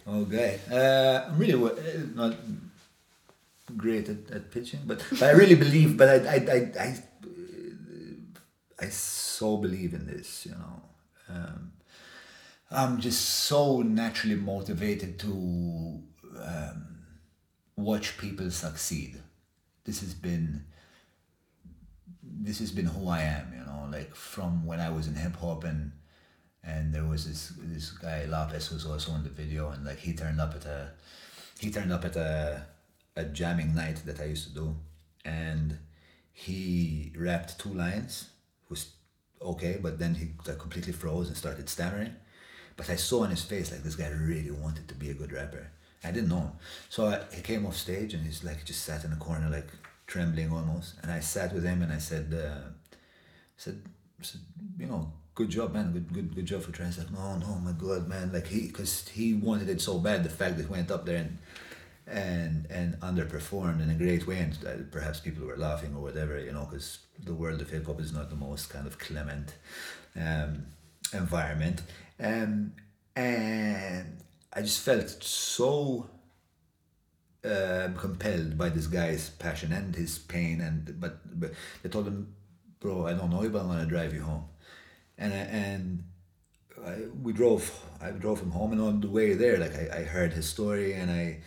Okay, 0.08 0.58
uh, 0.70 1.28
I'm 1.28 1.38
really 1.38 1.52
uh, 1.52 1.74
not 2.14 2.34
great 3.76 4.08
at, 4.08 4.30
at 4.30 4.50
pitching, 4.50 4.80
but, 4.86 5.04
but 5.10 5.22
I 5.22 5.32
really 5.32 5.54
believe. 5.54 5.98
But 5.98 6.08
I 6.08 6.14
I 6.14 6.36
I 6.36 6.72
I, 6.80 6.98
I 8.80 8.88
so 8.88 9.58
believe 9.58 9.92
in 9.92 10.06
this, 10.06 10.46
you 10.46 10.52
know. 10.52 10.82
Um, 11.28 11.72
I'm 12.70 13.00
just 13.00 13.20
so 13.20 13.82
naturally 13.82 14.36
motivated 14.36 15.18
to 15.20 16.02
um, 16.42 16.98
watch 17.76 18.16
people 18.16 18.50
succeed. 18.50 19.20
This 19.84 20.00
has 20.00 20.14
been 20.14 20.64
this 22.22 22.58
has 22.60 22.72
been 22.72 22.86
who 22.86 23.08
I 23.08 23.22
am, 23.22 23.52
you 23.52 23.64
know, 23.64 23.88
like 23.90 24.14
from 24.14 24.64
when 24.64 24.80
I 24.80 24.90
was 24.90 25.06
in 25.06 25.14
hip 25.14 25.36
hop 25.36 25.64
and 25.64 25.92
and 26.64 26.92
there 26.92 27.04
was 27.04 27.26
this 27.26 27.52
this 27.58 27.90
guy 27.92 28.24
Lopez 28.24 28.70
was 28.70 28.84
also 28.86 29.14
in 29.14 29.22
the 29.22 29.30
video 29.30 29.70
and 29.70 29.84
like 29.84 29.98
he 29.98 30.12
turned 30.12 30.40
up 30.40 30.54
at 30.54 30.64
a 30.64 30.90
he 31.58 31.70
turned 31.70 31.92
up 31.92 32.04
at 32.04 32.16
a 32.16 32.66
a 33.16 33.24
jamming 33.24 33.74
night 33.74 34.02
that 34.06 34.20
I 34.20 34.26
used 34.26 34.48
to 34.48 34.54
do. 34.54 34.76
And 35.24 35.78
he 36.32 37.12
rapped 37.18 37.58
two 37.58 37.74
lines 37.74 38.30
was 38.70 38.92
okay 39.40 39.78
but 39.80 39.98
then 39.98 40.14
he 40.14 40.28
like 40.46 40.58
completely 40.58 40.92
froze 40.92 41.28
and 41.28 41.36
started 41.36 41.68
stammering. 41.68 42.14
But 42.76 42.90
I 42.90 42.96
saw 42.96 43.24
on 43.24 43.30
his 43.30 43.42
face 43.42 43.72
like 43.72 43.82
this 43.82 43.96
guy 43.96 44.08
really 44.08 44.52
wanted 44.52 44.88
to 44.88 44.94
be 44.94 45.10
a 45.10 45.14
good 45.14 45.32
rapper. 45.32 45.70
I 46.04 46.12
didn't 46.12 46.28
know 46.28 46.40
him. 46.40 46.52
So 46.88 47.06
I, 47.06 47.20
he 47.34 47.42
came 47.42 47.66
off 47.66 47.76
stage 47.76 48.14
and 48.14 48.24
he's 48.24 48.44
like 48.44 48.64
just 48.64 48.84
sat 48.84 49.04
in 49.04 49.10
the 49.10 49.16
corner 49.16 49.48
like 49.50 49.68
trembling 50.06 50.52
almost. 50.52 50.94
And 51.02 51.10
I 51.10 51.20
sat 51.20 51.52
with 51.52 51.64
him 51.64 51.82
and 51.82 51.92
I 51.92 51.98
said 51.98 52.32
uh, 52.32 52.68
said, 53.56 53.82
said 54.22 54.40
you 54.78 54.86
know 54.86 55.12
good 55.38 55.50
job, 55.50 55.72
man. 55.72 55.92
Good, 55.92 56.12
good, 56.12 56.34
good 56.34 56.46
job 56.46 56.62
for 56.62 56.72
trying. 56.72 56.88
He's 56.88 56.98
like, 56.98 57.12
no, 57.12 57.38
no, 57.38 57.54
my 57.62 57.70
God, 57.70 58.08
man. 58.08 58.32
Like 58.32 58.48
he, 58.48 58.66
because 58.66 59.06
he 59.08 59.34
wanted 59.34 59.68
it 59.68 59.80
so 59.80 59.98
bad. 60.00 60.24
The 60.24 60.30
fact 60.30 60.56
that 60.56 60.64
he 60.64 60.68
went 60.68 60.90
up 60.90 61.06
there 61.06 61.18
and 61.18 61.38
and 62.08 62.66
and 62.70 62.98
underperformed 63.00 63.80
in 63.80 63.88
a 63.88 63.94
great 63.94 64.26
way, 64.26 64.38
and 64.38 64.58
uh, 64.66 64.82
perhaps 64.90 65.20
people 65.20 65.46
were 65.46 65.56
laughing 65.56 65.94
or 65.94 66.02
whatever, 66.02 66.40
you 66.40 66.52
know, 66.52 66.66
because 66.68 66.98
the 67.24 67.34
world 67.34 67.60
of 67.60 67.70
hip 67.70 67.86
hop 67.86 68.00
is 68.00 68.12
not 68.12 68.30
the 68.30 68.36
most 68.48 68.68
kind 68.68 68.86
of 68.88 68.98
clement 68.98 69.54
um, 70.16 70.66
environment. 71.14 71.82
Um, 72.18 72.72
and 73.14 74.18
I 74.52 74.62
just 74.62 74.80
felt 74.80 75.22
so 75.22 76.10
uh, 77.44 77.90
compelled 77.96 78.58
by 78.58 78.70
this 78.70 78.88
guy's 78.88 79.30
passion 79.30 79.70
and 79.72 79.94
his 79.94 80.18
pain, 80.18 80.60
and 80.60 81.00
but, 81.00 81.14
but 81.38 81.52
they 81.82 81.88
told 81.88 82.08
him, 82.08 82.34
bro, 82.80 83.06
I 83.06 83.12
don't 83.12 83.30
know 83.30 83.48
but 83.48 83.60
I'm 83.60 83.68
gonna 83.68 83.86
drive 83.86 84.12
you 84.12 84.22
home 84.22 84.48
and 85.18 85.32
and 85.32 86.04
I, 86.84 86.94
we 87.22 87.32
drove. 87.32 87.70
I 88.00 88.10
drove 88.10 88.40
him 88.40 88.52
home, 88.52 88.72
and 88.72 88.80
on 88.80 89.00
the 89.00 89.08
way 89.08 89.34
there, 89.34 89.58
like 89.58 89.74
I, 89.74 89.98
I 89.98 90.02
heard 90.04 90.32
his 90.32 90.46
story, 90.46 90.94
and 90.94 91.10
I 91.10 91.40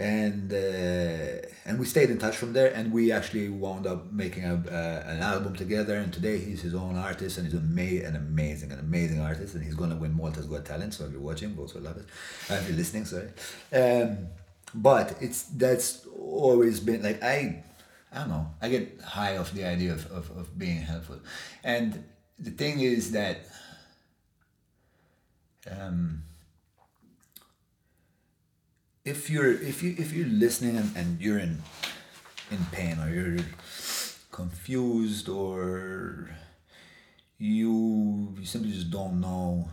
and 0.00 0.50
uh, 0.50 1.46
and 1.66 1.78
we 1.78 1.84
stayed 1.84 2.08
in 2.08 2.18
touch 2.18 2.36
from 2.36 2.54
there, 2.54 2.72
and 2.72 2.90
we 2.90 3.12
actually 3.12 3.50
wound 3.50 3.86
up 3.86 4.10
making 4.10 4.44
a 4.44 4.54
uh, 4.54 5.10
an 5.10 5.20
album 5.20 5.54
together. 5.54 5.96
And 5.96 6.10
today 6.12 6.38
he's 6.38 6.62
his 6.62 6.74
own 6.74 6.96
artist, 6.96 7.36
and 7.36 7.46
he's 7.46 7.54
ama- 7.54 8.06
an 8.08 8.16
amazing, 8.16 8.72
an 8.72 8.78
amazing 8.78 9.20
artist, 9.20 9.54
and 9.54 9.62
he's 9.62 9.74
gonna 9.74 9.96
win 9.96 10.16
Malta's 10.16 10.46
Got 10.46 10.64
Talent. 10.64 10.94
So 10.94 11.04
if 11.04 11.12
you're 11.12 11.20
watching, 11.20 11.54
vote 11.54 11.72
for 11.72 11.80
love 11.80 11.98
it. 11.98 12.06
If 12.48 12.68
you're 12.68 12.78
listening, 12.78 13.04
sorry. 13.04 13.28
Um, 13.72 14.28
but 14.74 15.16
it's 15.20 15.42
that's 15.42 16.06
always 16.18 16.80
been 16.80 17.02
like 17.02 17.22
I, 17.22 17.62
I 18.10 18.18
don't 18.20 18.30
know. 18.30 18.46
I 18.62 18.70
get 18.70 19.02
high 19.02 19.36
off 19.36 19.52
the 19.52 19.64
idea 19.64 19.92
of, 19.92 20.10
of, 20.10 20.30
of 20.30 20.58
being 20.58 20.80
helpful, 20.80 21.20
and 21.62 22.04
the 22.40 22.50
thing 22.50 22.80
is 22.80 23.12
that 23.12 23.46
um, 25.70 26.22
if 29.04 29.28
you're 29.28 29.52
if 29.52 29.82
you 29.82 29.94
if 29.98 30.12
you're 30.12 30.26
listening 30.26 30.76
and, 30.76 30.96
and 30.96 31.20
you're 31.20 31.38
in 31.38 31.62
in 32.50 32.58
pain 32.72 32.98
or 32.98 33.10
you're 33.10 33.44
confused 34.32 35.28
or 35.28 36.30
you 37.38 38.34
you 38.38 38.46
simply 38.46 38.72
just 38.72 38.90
don't 38.90 39.20
know 39.20 39.68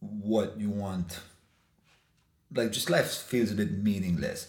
what 0.00 0.58
you 0.58 0.70
want 0.70 1.20
like 2.54 2.72
just 2.72 2.90
life 2.90 3.10
feels 3.10 3.50
a 3.50 3.54
bit 3.54 3.72
meaningless. 3.72 4.48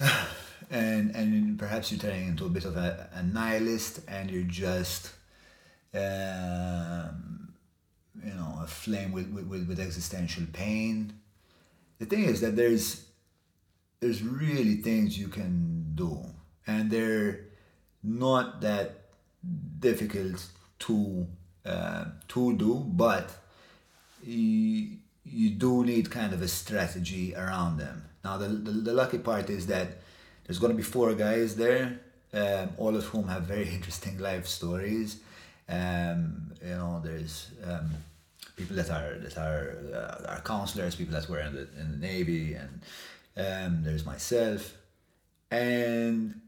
And 0.70 1.16
and 1.16 1.58
perhaps 1.58 1.90
you're 1.90 1.98
turning 1.98 2.28
into 2.28 2.44
a 2.44 2.50
bit 2.50 2.66
of 2.66 2.76
a, 2.76 3.08
a 3.14 3.22
nihilist 3.22 4.00
and 4.06 4.30
you're 4.30 4.42
just 4.42 5.12
um, 5.94 7.52
you 8.24 8.34
know, 8.34 8.60
aflame 8.62 9.12
with, 9.12 9.28
with, 9.30 9.68
with 9.68 9.80
existential 9.80 10.44
pain. 10.52 11.12
The 11.98 12.06
thing 12.06 12.24
is 12.24 12.40
that 12.40 12.56
there's 12.56 13.04
there's 14.00 14.22
really 14.22 14.76
things 14.76 15.18
you 15.18 15.26
can 15.28 15.92
do, 15.94 16.24
and 16.66 16.90
they're 16.90 17.46
not 18.02 18.60
that 18.60 19.08
difficult 19.80 20.46
to 20.80 21.26
uh, 21.64 22.04
to 22.28 22.56
do, 22.56 22.84
but 22.86 23.30
you, 24.22 24.98
you 25.24 25.50
do 25.50 25.84
need 25.84 26.10
kind 26.10 26.32
of 26.32 26.42
a 26.42 26.48
strategy 26.48 27.34
around 27.34 27.78
them. 27.78 28.04
Now, 28.24 28.36
the, 28.36 28.48
the, 28.48 28.70
the 28.70 28.92
lucky 28.92 29.18
part 29.18 29.50
is 29.50 29.66
that 29.66 29.98
there's 30.44 30.58
going 30.58 30.72
to 30.72 30.76
be 30.76 30.82
four 30.82 31.14
guys 31.14 31.56
there, 31.56 32.00
um, 32.32 32.70
all 32.78 32.96
of 32.96 33.04
whom 33.06 33.28
have 33.28 33.42
very 33.42 33.68
interesting 33.74 34.18
life 34.18 34.46
stories 34.46 35.20
um, 35.68 36.52
you 36.62 36.70
know, 36.70 37.00
there's 37.04 37.50
um, 37.64 37.90
people 38.56 38.76
that 38.76 38.90
are 38.90 39.18
that 39.18 39.36
are 39.38 39.76
uh, 39.94 40.32
are 40.32 40.40
counselors, 40.40 40.96
people 40.96 41.14
that 41.18 41.28
were 41.28 41.40
in 41.40 41.54
the 41.54 41.68
in 41.80 41.92
the 41.92 41.98
navy, 41.98 42.54
and 42.54 42.80
um, 43.36 43.82
there's 43.84 44.04
myself, 44.06 44.74
and 45.50 46.40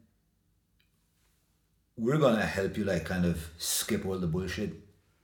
we're 1.97 2.19
gonna 2.19 2.47
help 2.47 2.77
you 2.77 2.85
like 2.85 3.05
kind 3.05 3.25
of 3.25 3.51
skip 3.59 4.07
all 4.07 4.19
the 4.19 4.27
bullshit, 4.27 4.73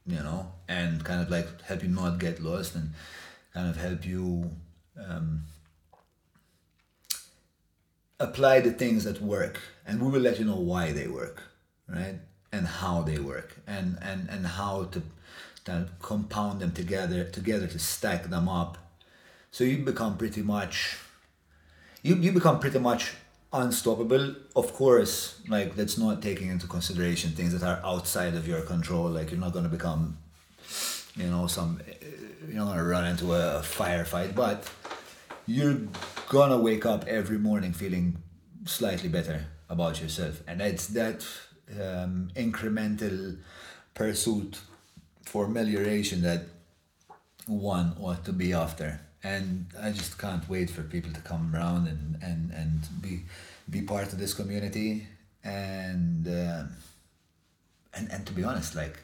you 0.06 0.18
know, 0.18 0.52
and 0.68 1.04
kind 1.04 1.22
of 1.22 1.30
like 1.30 1.62
help 1.62 1.82
you 1.82 1.88
not 1.88 2.18
get 2.18 2.42
lost 2.42 2.74
and 2.74 2.90
kind 3.54 3.70
of 3.70 3.76
help 3.76 4.04
you 4.04 4.50
um, 5.02 5.44
apply 8.20 8.60
the 8.60 8.72
things 8.72 9.04
that 9.04 9.20
work, 9.22 9.60
and 9.86 10.02
we 10.02 10.10
will 10.10 10.20
let 10.20 10.38
you 10.38 10.44
know 10.44 10.56
why 10.56 10.92
they 10.92 11.06
work, 11.06 11.42
right? 11.88 12.18
And 12.52 12.66
how 12.66 13.02
they 13.02 13.18
work 13.18 13.56
and 13.66 13.98
and 14.00 14.28
and 14.30 14.46
how 14.46 14.84
to, 14.84 15.02
to 15.64 15.88
compound 16.00 16.60
them 16.60 16.72
together 16.72 17.24
together 17.24 17.66
to 17.66 17.78
stack 17.78 18.24
them 18.24 18.48
up. 18.48 18.78
So 19.50 19.64
you 19.64 19.78
become 19.78 20.16
pretty 20.16 20.42
much 20.42 20.98
you, 22.02 22.16
you 22.16 22.32
become 22.32 22.60
pretty 22.60 22.78
much 22.78 23.14
unstoppable. 23.52 24.34
Of 24.54 24.72
course 24.72 25.40
like 25.48 25.76
that's 25.76 25.98
not 25.98 26.22
taking 26.22 26.48
into 26.48 26.66
consideration 26.66 27.32
things 27.32 27.52
that 27.58 27.62
are 27.62 27.80
outside 27.84 28.34
of 28.34 28.46
your 28.46 28.62
control. 28.62 29.08
Like 29.10 29.30
you're 29.30 29.40
not 29.40 29.52
going 29.52 29.64
to 29.64 29.70
become 29.70 30.18
you 31.16 31.26
know 31.26 31.46
some 31.46 31.80
you're 32.46 32.56
not 32.56 32.66
going 32.66 32.78
to 32.78 32.84
run 32.84 33.06
into 33.06 33.32
a 33.32 33.62
firefight 33.62 34.34
but 34.34 34.68
you're 35.46 35.78
gonna 36.28 36.58
wake 36.58 36.84
up 36.84 37.06
every 37.06 37.38
morning 37.38 37.72
feeling 37.72 38.18
slightly 38.64 39.08
better 39.08 39.46
about 39.68 40.00
yourself. 40.00 40.42
And 40.46 40.60
it's 40.60 40.88
that 40.88 41.26
um, 41.72 42.30
incremental 42.36 43.38
pursuit 43.94 44.58
for 45.24 45.46
amelioration 45.46 46.22
that 46.22 46.44
one 47.46 47.96
ought 48.00 48.24
to 48.24 48.32
be 48.32 48.52
after. 48.52 49.00
And 49.22 49.66
I 49.80 49.90
just 49.90 50.18
can't 50.18 50.48
wait 50.48 50.70
for 50.70 50.82
people 50.82 51.12
to 51.12 51.20
come 51.20 51.54
around 51.54 51.88
and, 51.88 52.22
and, 52.22 52.52
and 52.52 53.02
be 53.02 53.22
be 53.68 53.82
part 53.82 54.12
of 54.12 54.18
this 54.20 54.32
community 54.32 55.08
and 55.42 56.28
uh, 56.28 56.64
and 57.94 58.10
and 58.10 58.26
to 58.26 58.32
be 58.32 58.44
honest, 58.44 58.74
like 58.74 58.98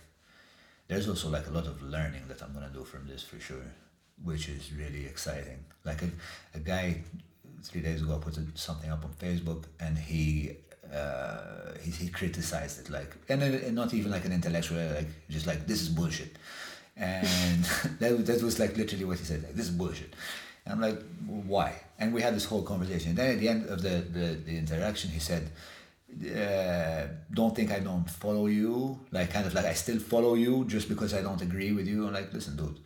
there's 0.88 1.08
also 1.08 1.28
like 1.30 1.46
a 1.46 1.50
lot 1.50 1.66
of 1.66 1.82
learning 1.82 2.22
that 2.28 2.42
I'm 2.42 2.52
gonna 2.52 2.70
do 2.72 2.84
from 2.84 3.06
this 3.06 3.22
for 3.22 3.40
sure, 3.40 3.66
which 4.22 4.48
is 4.48 4.72
really 4.72 5.06
exciting. 5.06 5.64
Like 5.84 6.02
a, 6.02 6.10
a 6.54 6.58
guy 6.58 7.02
three 7.62 7.80
days 7.80 8.02
ago 8.02 8.18
put 8.18 8.36
something 8.54 8.90
up 8.90 9.04
on 9.04 9.12
Facebook 9.12 9.64
and 9.80 9.96
he 9.96 10.56
uh, 10.92 11.72
he, 11.82 11.90
he 11.90 12.08
criticized 12.08 12.80
it 12.80 12.90
like 12.90 13.16
and, 13.28 13.42
and 13.42 13.74
not 13.74 13.94
even 13.94 14.10
like 14.10 14.24
an 14.24 14.32
intellectual 14.32 14.78
like 14.94 15.08
just 15.30 15.46
like 15.46 15.66
this 15.66 15.80
is 15.82 15.88
bullshit. 15.88 16.36
And 16.96 17.64
that, 18.00 18.26
that 18.26 18.42
was 18.42 18.58
like 18.58 18.76
literally 18.76 19.04
what 19.04 19.18
he 19.18 19.24
said 19.24 19.42
like 19.42 19.54
this 19.54 19.66
is 19.66 19.72
bullshit. 19.72 20.14
And 20.64 20.74
I'm 20.74 20.80
like 20.80 21.02
why? 21.26 21.74
And 21.98 22.12
we 22.12 22.20
had 22.20 22.34
this 22.34 22.44
whole 22.44 22.62
conversation. 22.62 23.10
And 23.10 23.18
then 23.18 23.30
at 23.32 23.40
the 23.40 23.48
end 23.48 23.66
of 23.66 23.82
the, 23.82 24.04
the, 24.18 24.34
the 24.34 24.56
interaction 24.56 25.10
he 25.10 25.18
said 25.18 25.50
uh, 26.12 27.06
don't 27.32 27.56
think 27.56 27.70
I 27.70 27.78
don't 27.78 28.08
follow 28.08 28.46
you 28.46 29.00
like 29.12 29.32
kind 29.32 29.46
of 29.46 29.54
like 29.54 29.64
I 29.64 29.72
still 29.72 29.98
follow 29.98 30.34
you 30.34 30.64
just 30.66 30.88
because 30.88 31.14
I 31.14 31.22
don't 31.22 31.40
agree 31.40 31.72
with 31.72 31.86
you. 31.86 32.06
I'm 32.06 32.12
like 32.12 32.32
listen 32.32 32.56
dude 32.56 32.78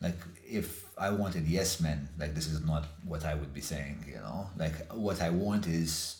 like 0.00 0.18
if 0.44 0.86
I 0.96 1.10
wanted 1.10 1.46
yes 1.46 1.80
men 1.80 2.08
like 2.18 2.34
this 2.34 2.48
is 2.48 2.64
not 2.64 2.86
what 3.04 3.24
I 3.24 3.34
would 3.34 3.54
be 3.54 3.60
saying 3.60 4.04
you 4.08 4.16
know? 4.16 4.50
Like 4.56 4.92
what 4.92 5.22
I 5.22 5.30
want 5.30 5.68
is 5.68 6.17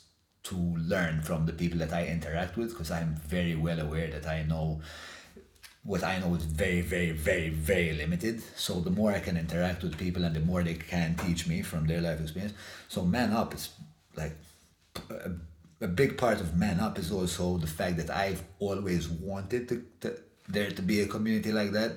to 0.48 0.56
learn 0.56 1.22
from 1.22 1.46
the 1.46 1.52
people 1.52 1.78
that 1.78 1.92
I 1.92 2.06
interact 2.06 2.56
with 2.56 2.70
because 2.70 2.90
I'm 2.90 3.16
very 3.26 3.54
well 3.56 3.80
aware 3.80 4.08
that 4.10 4.26
I 4.26 4.42
know 4.42 4.80
what 5.84 6.02
I 6.02 6.18
know 6.18 6.34
is 6.34 6.44
very, 6.44 6.80
very, 6.82 7.12
very, 7.12 7.48
very 7.48 7.92
limited. 7.94 8.42
So 8.56 8.80
the 8.80 8.90
more 8.90 9.12
I 9.12 9.20
can 9.20 9.36
interact 9.36 9.82
with 9.82 9.96
people 9.96 10.24
and 10.24 10.34
the 10.36 10.40
more 10.40 10.62
they 10.62 10.74
can 10.74 11.14
teach 11.16 11.46
me 11.46 11.62
from 11.62 11.86
their 11.86 12.00
life 12.00 12.20
experience. 12.20 12.54
So 12.88 13.04
man 13.04 13.32
up 13.32 13.54
is 13.54 13.70
like 14.16 14.36
a, 15.10 15.30
a 15.80 15.88
big 15.88 16.18
part 16.18 16.40
of 16.40 16.56
man 16.56 16.80
up 16.80 16.98
is 16.98 17.10
also 17.10 17.56
the 17.58 17.66
fact 17.66 17.96
that 17.98 18.10
I've 18.10 18.42
always 18.58 19.08
wanted 19.08 19.68
to, 19.70 19.84
to 20.00 20.18
there 20.48 20.70
to 20.70 20.82
be 20.82 21.00
a 21.00 21.06
community 21.06 21.52
like 21.52 21.72
that. 21.72 21.92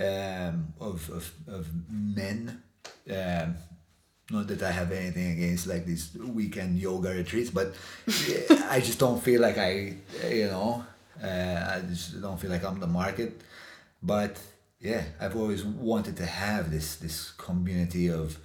um, 0.00 0.72
of, 0.80 1.10
of 1.10 1.32
of 1.48 1.68
men. 1.90 2.62
Um, 3.10 3.56
not 4.30 4.46
that 4.48 4.62
I 4.62 4.70
have 4.70 4.92
anything 4.92 5.32
against 5.32 5.66
like 5.66 5.84
these 5.86 6.10
weekend 6.14 6.78
yoga 6.78 7.10
retreats, 7.10 7.50
but 7.50 7.74
I 8.68 8.80
just 8.80 8.98
don't 8.98 9.22
feel 9.22 9.40
like 9.40 9.58
I, 9.58 9.94
you 10.28 10.46
know, 10.46 10.84
uh, 11.22 11.26
I 11.76 11.82
just 11.88 12.20
don't 12.20 12.40
feel 12.40 12.50
like 12.50 12.64
I'm 12.64 12.80
the 12.80 12.86
market. 12.86 13.40
But 14.02 14.38
yeah, 14.80 15.02
I've 15.20 15.36
always 15.36 15.64
wanted 15.64 16.16
to 16.18 16.26
have 16.26 16.70
this 16.70 16.96
this 16.96 17.32
community 17.32 18.08
of 18.08 18.38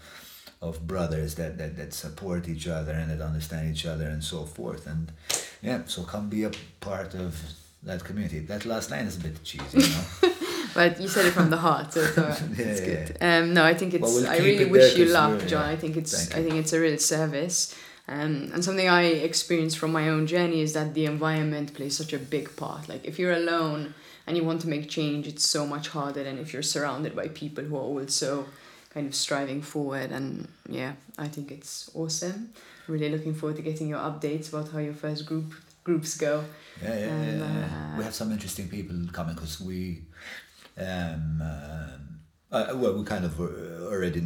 of 0.61 0.87
brothers 0.87 1.35
that, 1.35 1.57
that, 1.57 1.75
that 1.77 1.93
support 1.93 2.47
each 2.47 2.67
other 2.67 2.91
and 2.91 3.11
that 3.11 3.23
understand 3.23 3.69
each 3.71 3.85
other 3.85 4.07
and 4.07 4.23
so 4.23 4.45
forth. 4.45 4.87
And 4.87 5.11
yeah, 5.61 5.81
so 5.85 6.03
come 6.03 6.29
be 6.29 6.43
a 6.43 6.51
part 6.79 7.13
of 7.13 7.39
that 7.83 8.03
community. 8.03 8.39
That 8.39 8.65
last 8.65 8.89
line 8.89 9.05
is 9.05 9.17
a 9.17 9.19
bit 9.19 9.43
cheesy, 9.43 9.79
you 9.79 9.89
know. 9.89 10.33
but 10.75 11.01
you 11.01 11.07
said 11.07 11.25
it 11.25 11.31
from 11.31 11.49
the 11.49 11.57
heart, 11.57 11.93
so 11.93 12.01
it's, 12.01 12.17
alright. 12.17 12.41
Yeah, 12.59 12.65
it's 12.65 12.81
yeah, 12.81 12.87
good. 12.87 13.17
Um, 13.21 13.53
no, 13.53 13.63
I 13.63 13.73
think 13.73 13.93
it's. 13.95 14.03
Well, 14.03 14.13
we'll 14.15 14.27
I 14.29 14.37
really 14.37 14.65
it 14.65 14.69
wish 14.69 14.95
you 14.97 15.05
luck, 15.05 15.39
John. 15.47 15.65
yeah. 15.65 15.73
I 15.73 15.75
think 15.77 15.97
it's. 15.97 16.31
I 16.35 16.41
think 16.43 16.55
it's 16.55 16.73
a 16.73 16.79
real 16.79 16.97
service. 16.99 17.75
Um, 18.07 18.51
and 18.53 18.63
something 18.63 18.87
I 18.87 19.03
experienced 19.29 19.79
from 19.79 19.91
my 19.91 20.09
own 20.09 20.27
journey 20.27 20.61
is 20.61 20.73
that 20.73 20.93
the 20.93 21.05
environment 21.05 21.73
plays 21.73 21.97
such 21.97 22.13
a 22.13 22.19
big 22.19 22.55
part. 22.55 22.87
Like 22.87 23.03
if 23.03 23.17
you're 23.17 23.33
alone 23.33 23.95
and 24.27 24.37
you 24.37 24.43
want 24.43 24.61
to 24.61 24.67
make 24.67 24.89
change, 24.89 25.25
it's 25.27 25.43
so 25.43 25.65
much 25.65 25.87
harder 25.89 26.23
than 26.23 26.37
if 26.37 26.53
you're 26.53 26.61
surrounded 26.61 27.15
by 27.15 27.29
people 27.29 27.63
who 27.63 27.75
are 27.75 27.81
also 27.81 28.45
kind 28.93 29.07
of 29.07 29.15
striving 29.15 29.61
forward. 29.63 30.11
And 30.11 30.47
yeah, 30.69 30.93
I 31.17 31.27
think 31.27 31.51
it's 31.51 31.89
awesome. 31.95 32.51
Really 32.87 33.09
looking 33.09 33.33
forward 33.33 33.55
to 33.55 33.63
getting 33.63 33.87
your 33.87 33.97
updates 33.99 34.49
about 34.49 34.69
how 34.71 34.77
your 34.77 34.93
first 34.93 35.25
group 35.25 35.51
groups 35.83 36.15
go. 36.17 36.43
Yeah, 36.83 36.89
yeah, 36.99 37.05
And, 37.07 37.39
yeah, 37.39 37.59
yeah. 37.59 37.93
uh, 37.93 37.97
we 37.97 38.03
have 38.03 38.13
some 38.13 38.31
interesting 38.31 38.67
people 38.69 38.95
coming 39.13 39.33
because 39.35 39.61
we, 39.61 40.01
um, 40.77 41.41
um, 41.41 42.19
uh, 42.51 42.73
well, 42.75 42.93
we 42.93 43.03
kind 43.03 43.25
of 43.25 43.39
uh, 43.39 43.85
already, 43.85 44.23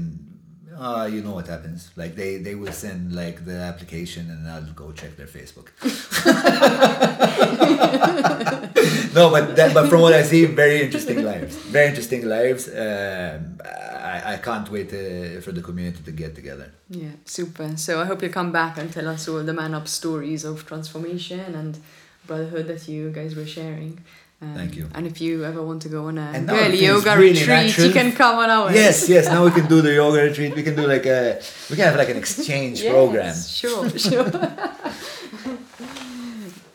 uh, 0.78 1.10
you 1.12 1.22
know 1.22 1.34
what 1.34 1.48
happens. 1.48 1.92
Like 1.96 2.16
they, 2.16 2.38
they 2.38 2.56
will 2.56 2.72
send 2.72 3.14
like 3.14 3.46
the 3.46 3.56
application 3.56 4.30
and 4.30 4.48
I'll 4.48 4.74
go 4.74 4.92
check 4.92 5.18
their 5.18 5.28
Facebook. 5.28 5.70
no, 9.14 9.30
but 9.30 9.56
that, 9.56 9.74
but 9.74 9.90
from 9.90 10.02
what 10.02 10.14
I 10.14 10.24
see, 10.24 10.46
very 10.46 10.82
interesting 10.82 11.24
lives. 11.24 11.56
Very 11.56 11.90
interesting 11.90 12.28
lives. 12.28 12.68
Um, 12.68 13.60
I, 13.64 14.34
I 14.34 14.38
can't 14.38 14.70
wait 14.72 14.94
uh, 14.94 15.42
for 15.42 15.52
the 15.52 15.62
community 15.62 16.04
to 16.04 16.12
get 16.12 16.36
together. 16.36 16.72
Yeah, 16.90 17.12
super. 17.26 17.78
So 17.78 18.02
I 18.02 18.06
hope 18.06 18.24
you 18.24 18.30
come 18.30 18.52
back 18.52 18.78
and 18.78 18.92
tell 18.92 19.08
us 19.08 19.28
all 19.28 19.44
the 19.44 19.54
man 19.54 19.74
up 19.74 19.88
stories 19.88 20.46
of 20.46 20.66
transformation 20.66 21.56
and 21.56 21.78
brotherhood 22.26 22.68
that 22.68 22.88
you 22.88 23.12
guys 23.12 23.36
were 23.36 23.46
sharing. 23.46 24.04
Um, 24.42 24.56
Thank 24.56 24.76
you. 24.78 24.90
And 24.96 25.06
if 25.06 25.20
you 25.20 25.44
ever 25.44 25.62
want 25.62 25.82
to 25.82 25.90
go 25.90 26.06
on 26.08 26.18
a 26.18 26.22
And 26.34 26.46
now 26.48 26.56
it 26.56 26.58
girly 26.68 26.78
feels 26.78 27.06
yoga 27.06 27.18
really 27.20 27.40
retreat, 27.40 27.48
natural. 27.48 27.88
you 27.88 27.94
can 27.94 28.12
come 28.14 28.36
on 28.40 28.50
ours. 28.50 28.74
Yes, 28.74 29.10
yes. 29.10 29.26
Now 29.28 29.44
we 29.44 29.52
can 29.52 29.68
do 29.68 29.82
the 29.82 29.94
yoga 30.02 30.24
retreat. 30.24 30.56
We 30.56 30.64
can 30.64 30.76
do 30.78 30.88
like 30.88 31.06
a, 31.06 31.42
we 31.70 31.76
can 31.76 31.86
have 31.86 31.98
like 31.98 32.08
an 32.10 32.16
exchange 32.18 32.82
Yes, 32.84 32.92
program. 32.94 33.36
Sure, 33.36 33.90
sure. 33.90 34.30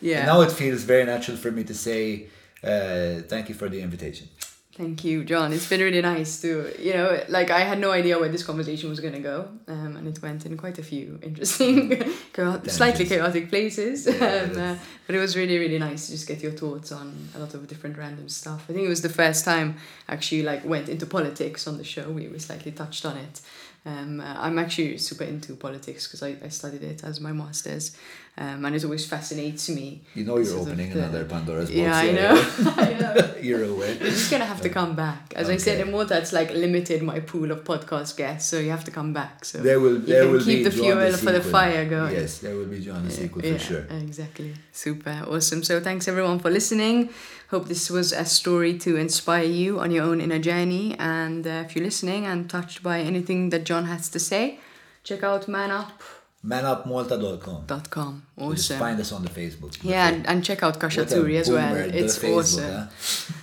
yeah. 0.00 0.18
And 0.18 0.26
now 0.26 0.40
it 0.42 0.52
feels 0.52 0.82
very 0.82 1.04
natural 1.04 1.36
for 1.38 1.50
me 1.50 1.64
to 1.64 1.74
say 1.74 2.26
uh, 2.62 3.22
thank 3.28 3.48
you 3.48 3.54
for 3.54 3.68
the 3.70 3.80
invitation. 3.80 4.28
Thank 4.76 5.04
you, 5.04 5.22
John. 5.22 5.52
It's 5.52 5.68
been 5.68 5.80
really 5.80 6.02
nice 6.02 6.40
to, 6.42 6.74
you 6.80 6.94
know, 6.94 7.22
like 7.28 7.50
I 7.50 7.60
had 7.60 7.78
no 7.78 7.92
idea 7.92 8.18
where 8.18 8.28
this 8.28 8.42
conversation 8.42 8.90
was 8.90 8.98
going 8.98 9.12
to 9.12 9.20
go, 9.20 9.48
um, 9.68 9.96
and 9.96 10.08
it 10.08 10.20
went 10.20 10.46
in 10.46 10.56
quite 10.56 10.80
a 10.80 10.82
few 10.82 11.16
interesting, 11.22 12.02
chao- 12.34 12.60
slightly 12.66 13.04
chaotic 13.04 13.50
places. 13.50 14.08
Yeah, 14.08 14.48
um, 14.52 14.58
uh, 14.58 14.76
but 15.06 15.14
it 15.14 15.20
was 15.20 15.36
really, 15.36 15.58
really 15.58 15.78
nice 15.78 16.06
to 16.06 16.12
just 16.12 16.26
get 16.26 16.42
your 16.42 16.50
thoughts 16.50 16.90
on 16.90 17.28
a 17.36 17.38
lot 17.38 17.54
of 17.54 17.68
different 17.68 17.96
random 17.96 18.28
stuff. 18.28 18.64
I 18.68 18.72
think 18.72 18.84
it 18.84 18.88
was 18.88 19.02
the 19.02 19.08
first 19.08 19.44
time 19.44 19.76
I 20.08 20.14
actually 20.14 20.42
like 20.42 20.64
went 20.64 20.88
into 20.88 21.06
politics 21.06 21.68
on 21.68 21.78
the 21.78 21.84
show. 21.84 22.10
We, 22.10 22.26
we 22.26 22.40
slightly 22.40 22.72
touched 22.72 23.06
on 23.06 23.16
it. 23.16 23.42
Um, 23.86 24.20
uh, 24.20 24.34
I'm 24.38 24.58
actually 24.58 24.98
super 24.98 25.24
into 25.24 25.54
politics 25.54 26.06
because 26.08 26.22
I, 26.22 26.36
I 26.42 26.48
studied 26.48 26.82
it 26.82 27.04
as 27.04 27.20
my 27.20 27.32
master's, 27.32 27.96
um, 28.36 28.64
and 28.64 28.74
it 28.74 28.84
always 28.84 29.06
fascinates 29.06 29.68
me. 29.68 30.02
You 30.14 30.24
know 30.24 30.38
you're 30.38 30.58
opening 30.58 30.90
the- 30.92 30.98
another 30.98 31.24
Pandora's 31.24 31.70
box. 31.70 31.76
Yeah, 31.76 31.96
I 31.96 32.10
know. 32.10 32.34
I 32.76 32.92
know. 33.00 33.34
you're 33.40 33.64
aware. 33.64 33.94
You're 33.94 34.10
just 34.10 34.30
gonna 34.30 34.44
have 34.44 34.60
to 34.62 34.68
come 34.68 34.96
back. 34.96 35.32
As 35.36 35.48
I 35.48 35.56
said, 35.56 35.80
Okay. 35.80 35.88
Immorta, 35.90 36.16
it's 36.18 36.32
like 36.32 36.50
limited 36.50 37.02
my 37.02 37.20
pool 37.20 37.50
of 37.52 37.62
podcast 37.64 38.16
guests, 38.16 38.48
so 38.50 38.58
you 38.58 38.70
have 38.70 38.84
to 38.84 38.90
come 38.90 39.12
back. 39.12 39.44
So 39.44 39.58
There 39.58 39.78
will, 39.78 40.00
you 40.00 40.06
there 40.06 40.22
can 40.24 40.32
will 40.32 40.44
keep 40.44 40.64
the 40.64 40.70
fuel 40.72 41.12
for 41.12 41.32
the 41.32 41.40
fire 41.42 41.84
going. 41.88 42.12
Yes, 42.14 42.38
there 42.38 42.56
will 42.56 42.66
be 42.66 42.80
John 42.80 43.04
the 43.04 43.10
sequel 43.10 43.44
yeah, 43.44 43.52
for 43.54 43.58
sure. 43.60 43.86
exactly. 43.90 44.54
Super 44.72 45.24
awesome. 45.28 45.62
So 45.62 45.80
thanks 45.80 46.08
everyone 46.08 46.38
for 46.40 46.50
listening. 46.50 47.10
Hope 47.50 47.68
this 47.68 47.88
was 47.88 48.12
a 48.12 48.24
story 48.24 48.76
to 48.78 48.96
inspire 48.96 49.44
you 49.44 49.78
on 49.78 49.90
your 49.92 50.04
own 50.04 50.20
inner 50.20 50.40
journey. 50.40 50.96
And 50.98 51.46
uh, 51.46 51.62
if 51.66 51.76
you're 51.76 51.84
listening 51.84 52.26
and 52.26 52.50
touched 52.50 52.82
by 52.82 53.00
anything 53.00 53.50
that 53.50 53.62
John 53.64 53.84
has 53.84 54.08
to 54.08 54.18
say, 54.18 54.58
check 55.04 55.22
out 55.22 55.46
manup.com. 55.46 55.92
Manupmalta.com 55.92 56.13
manupmalta.com.com. 56.44 58.22
Awesome. 58.36 58.56
Just 58.56 58.72
find 58.72 59.00
us 59.00 59.12
on 59.12 59.22
the 59.22 59.30
Facebook. 59.30 59.76
Yeah, 59.82 60.08
and, 60.08 60.26
and 60.26 60.44
check 60.44 60.62
out 60.62 60.78
Kashaturi 60.78 61.36
as 61.40 61.50
well. 61.50 61.76
It's 61.76 62.18
Facebook, 62.18 62.38
awesome. 62.38 62.64
Huh? 62.64 62.86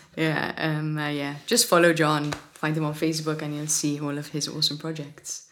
yeah, 0.17 0.53
um, 0.57 0.97
uh, 0.97 1.09
yeah. 1.09 1.35
Just 1.45 1.67
follow 1.67 1.93
John. 1.93 2.31
Find 2.53 2.77
him 2.77 2.85
on 2.85 2.93
Facebook, 2.93 3.41
and 3.41 3.55
you'll 3.55 3.67
see 3.67 3.99
all 3.99 4.17
of 4.17 4.27
his 4.27 4.47
awesome 4.47 4.77
projects. 4.77 5.47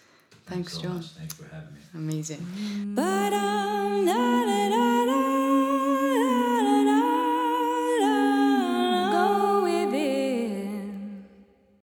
Thanks, 0.46 0.74
Thanks 0.74 0.74
so 0.74 0.82
John. 0.82 0.96
Much. 0.98 1.08
Thanks 1.08 1.34
for 1.34 1.46
having 1.54 1.74
me. 1.74 1.80
Amazing. 1.96 2.46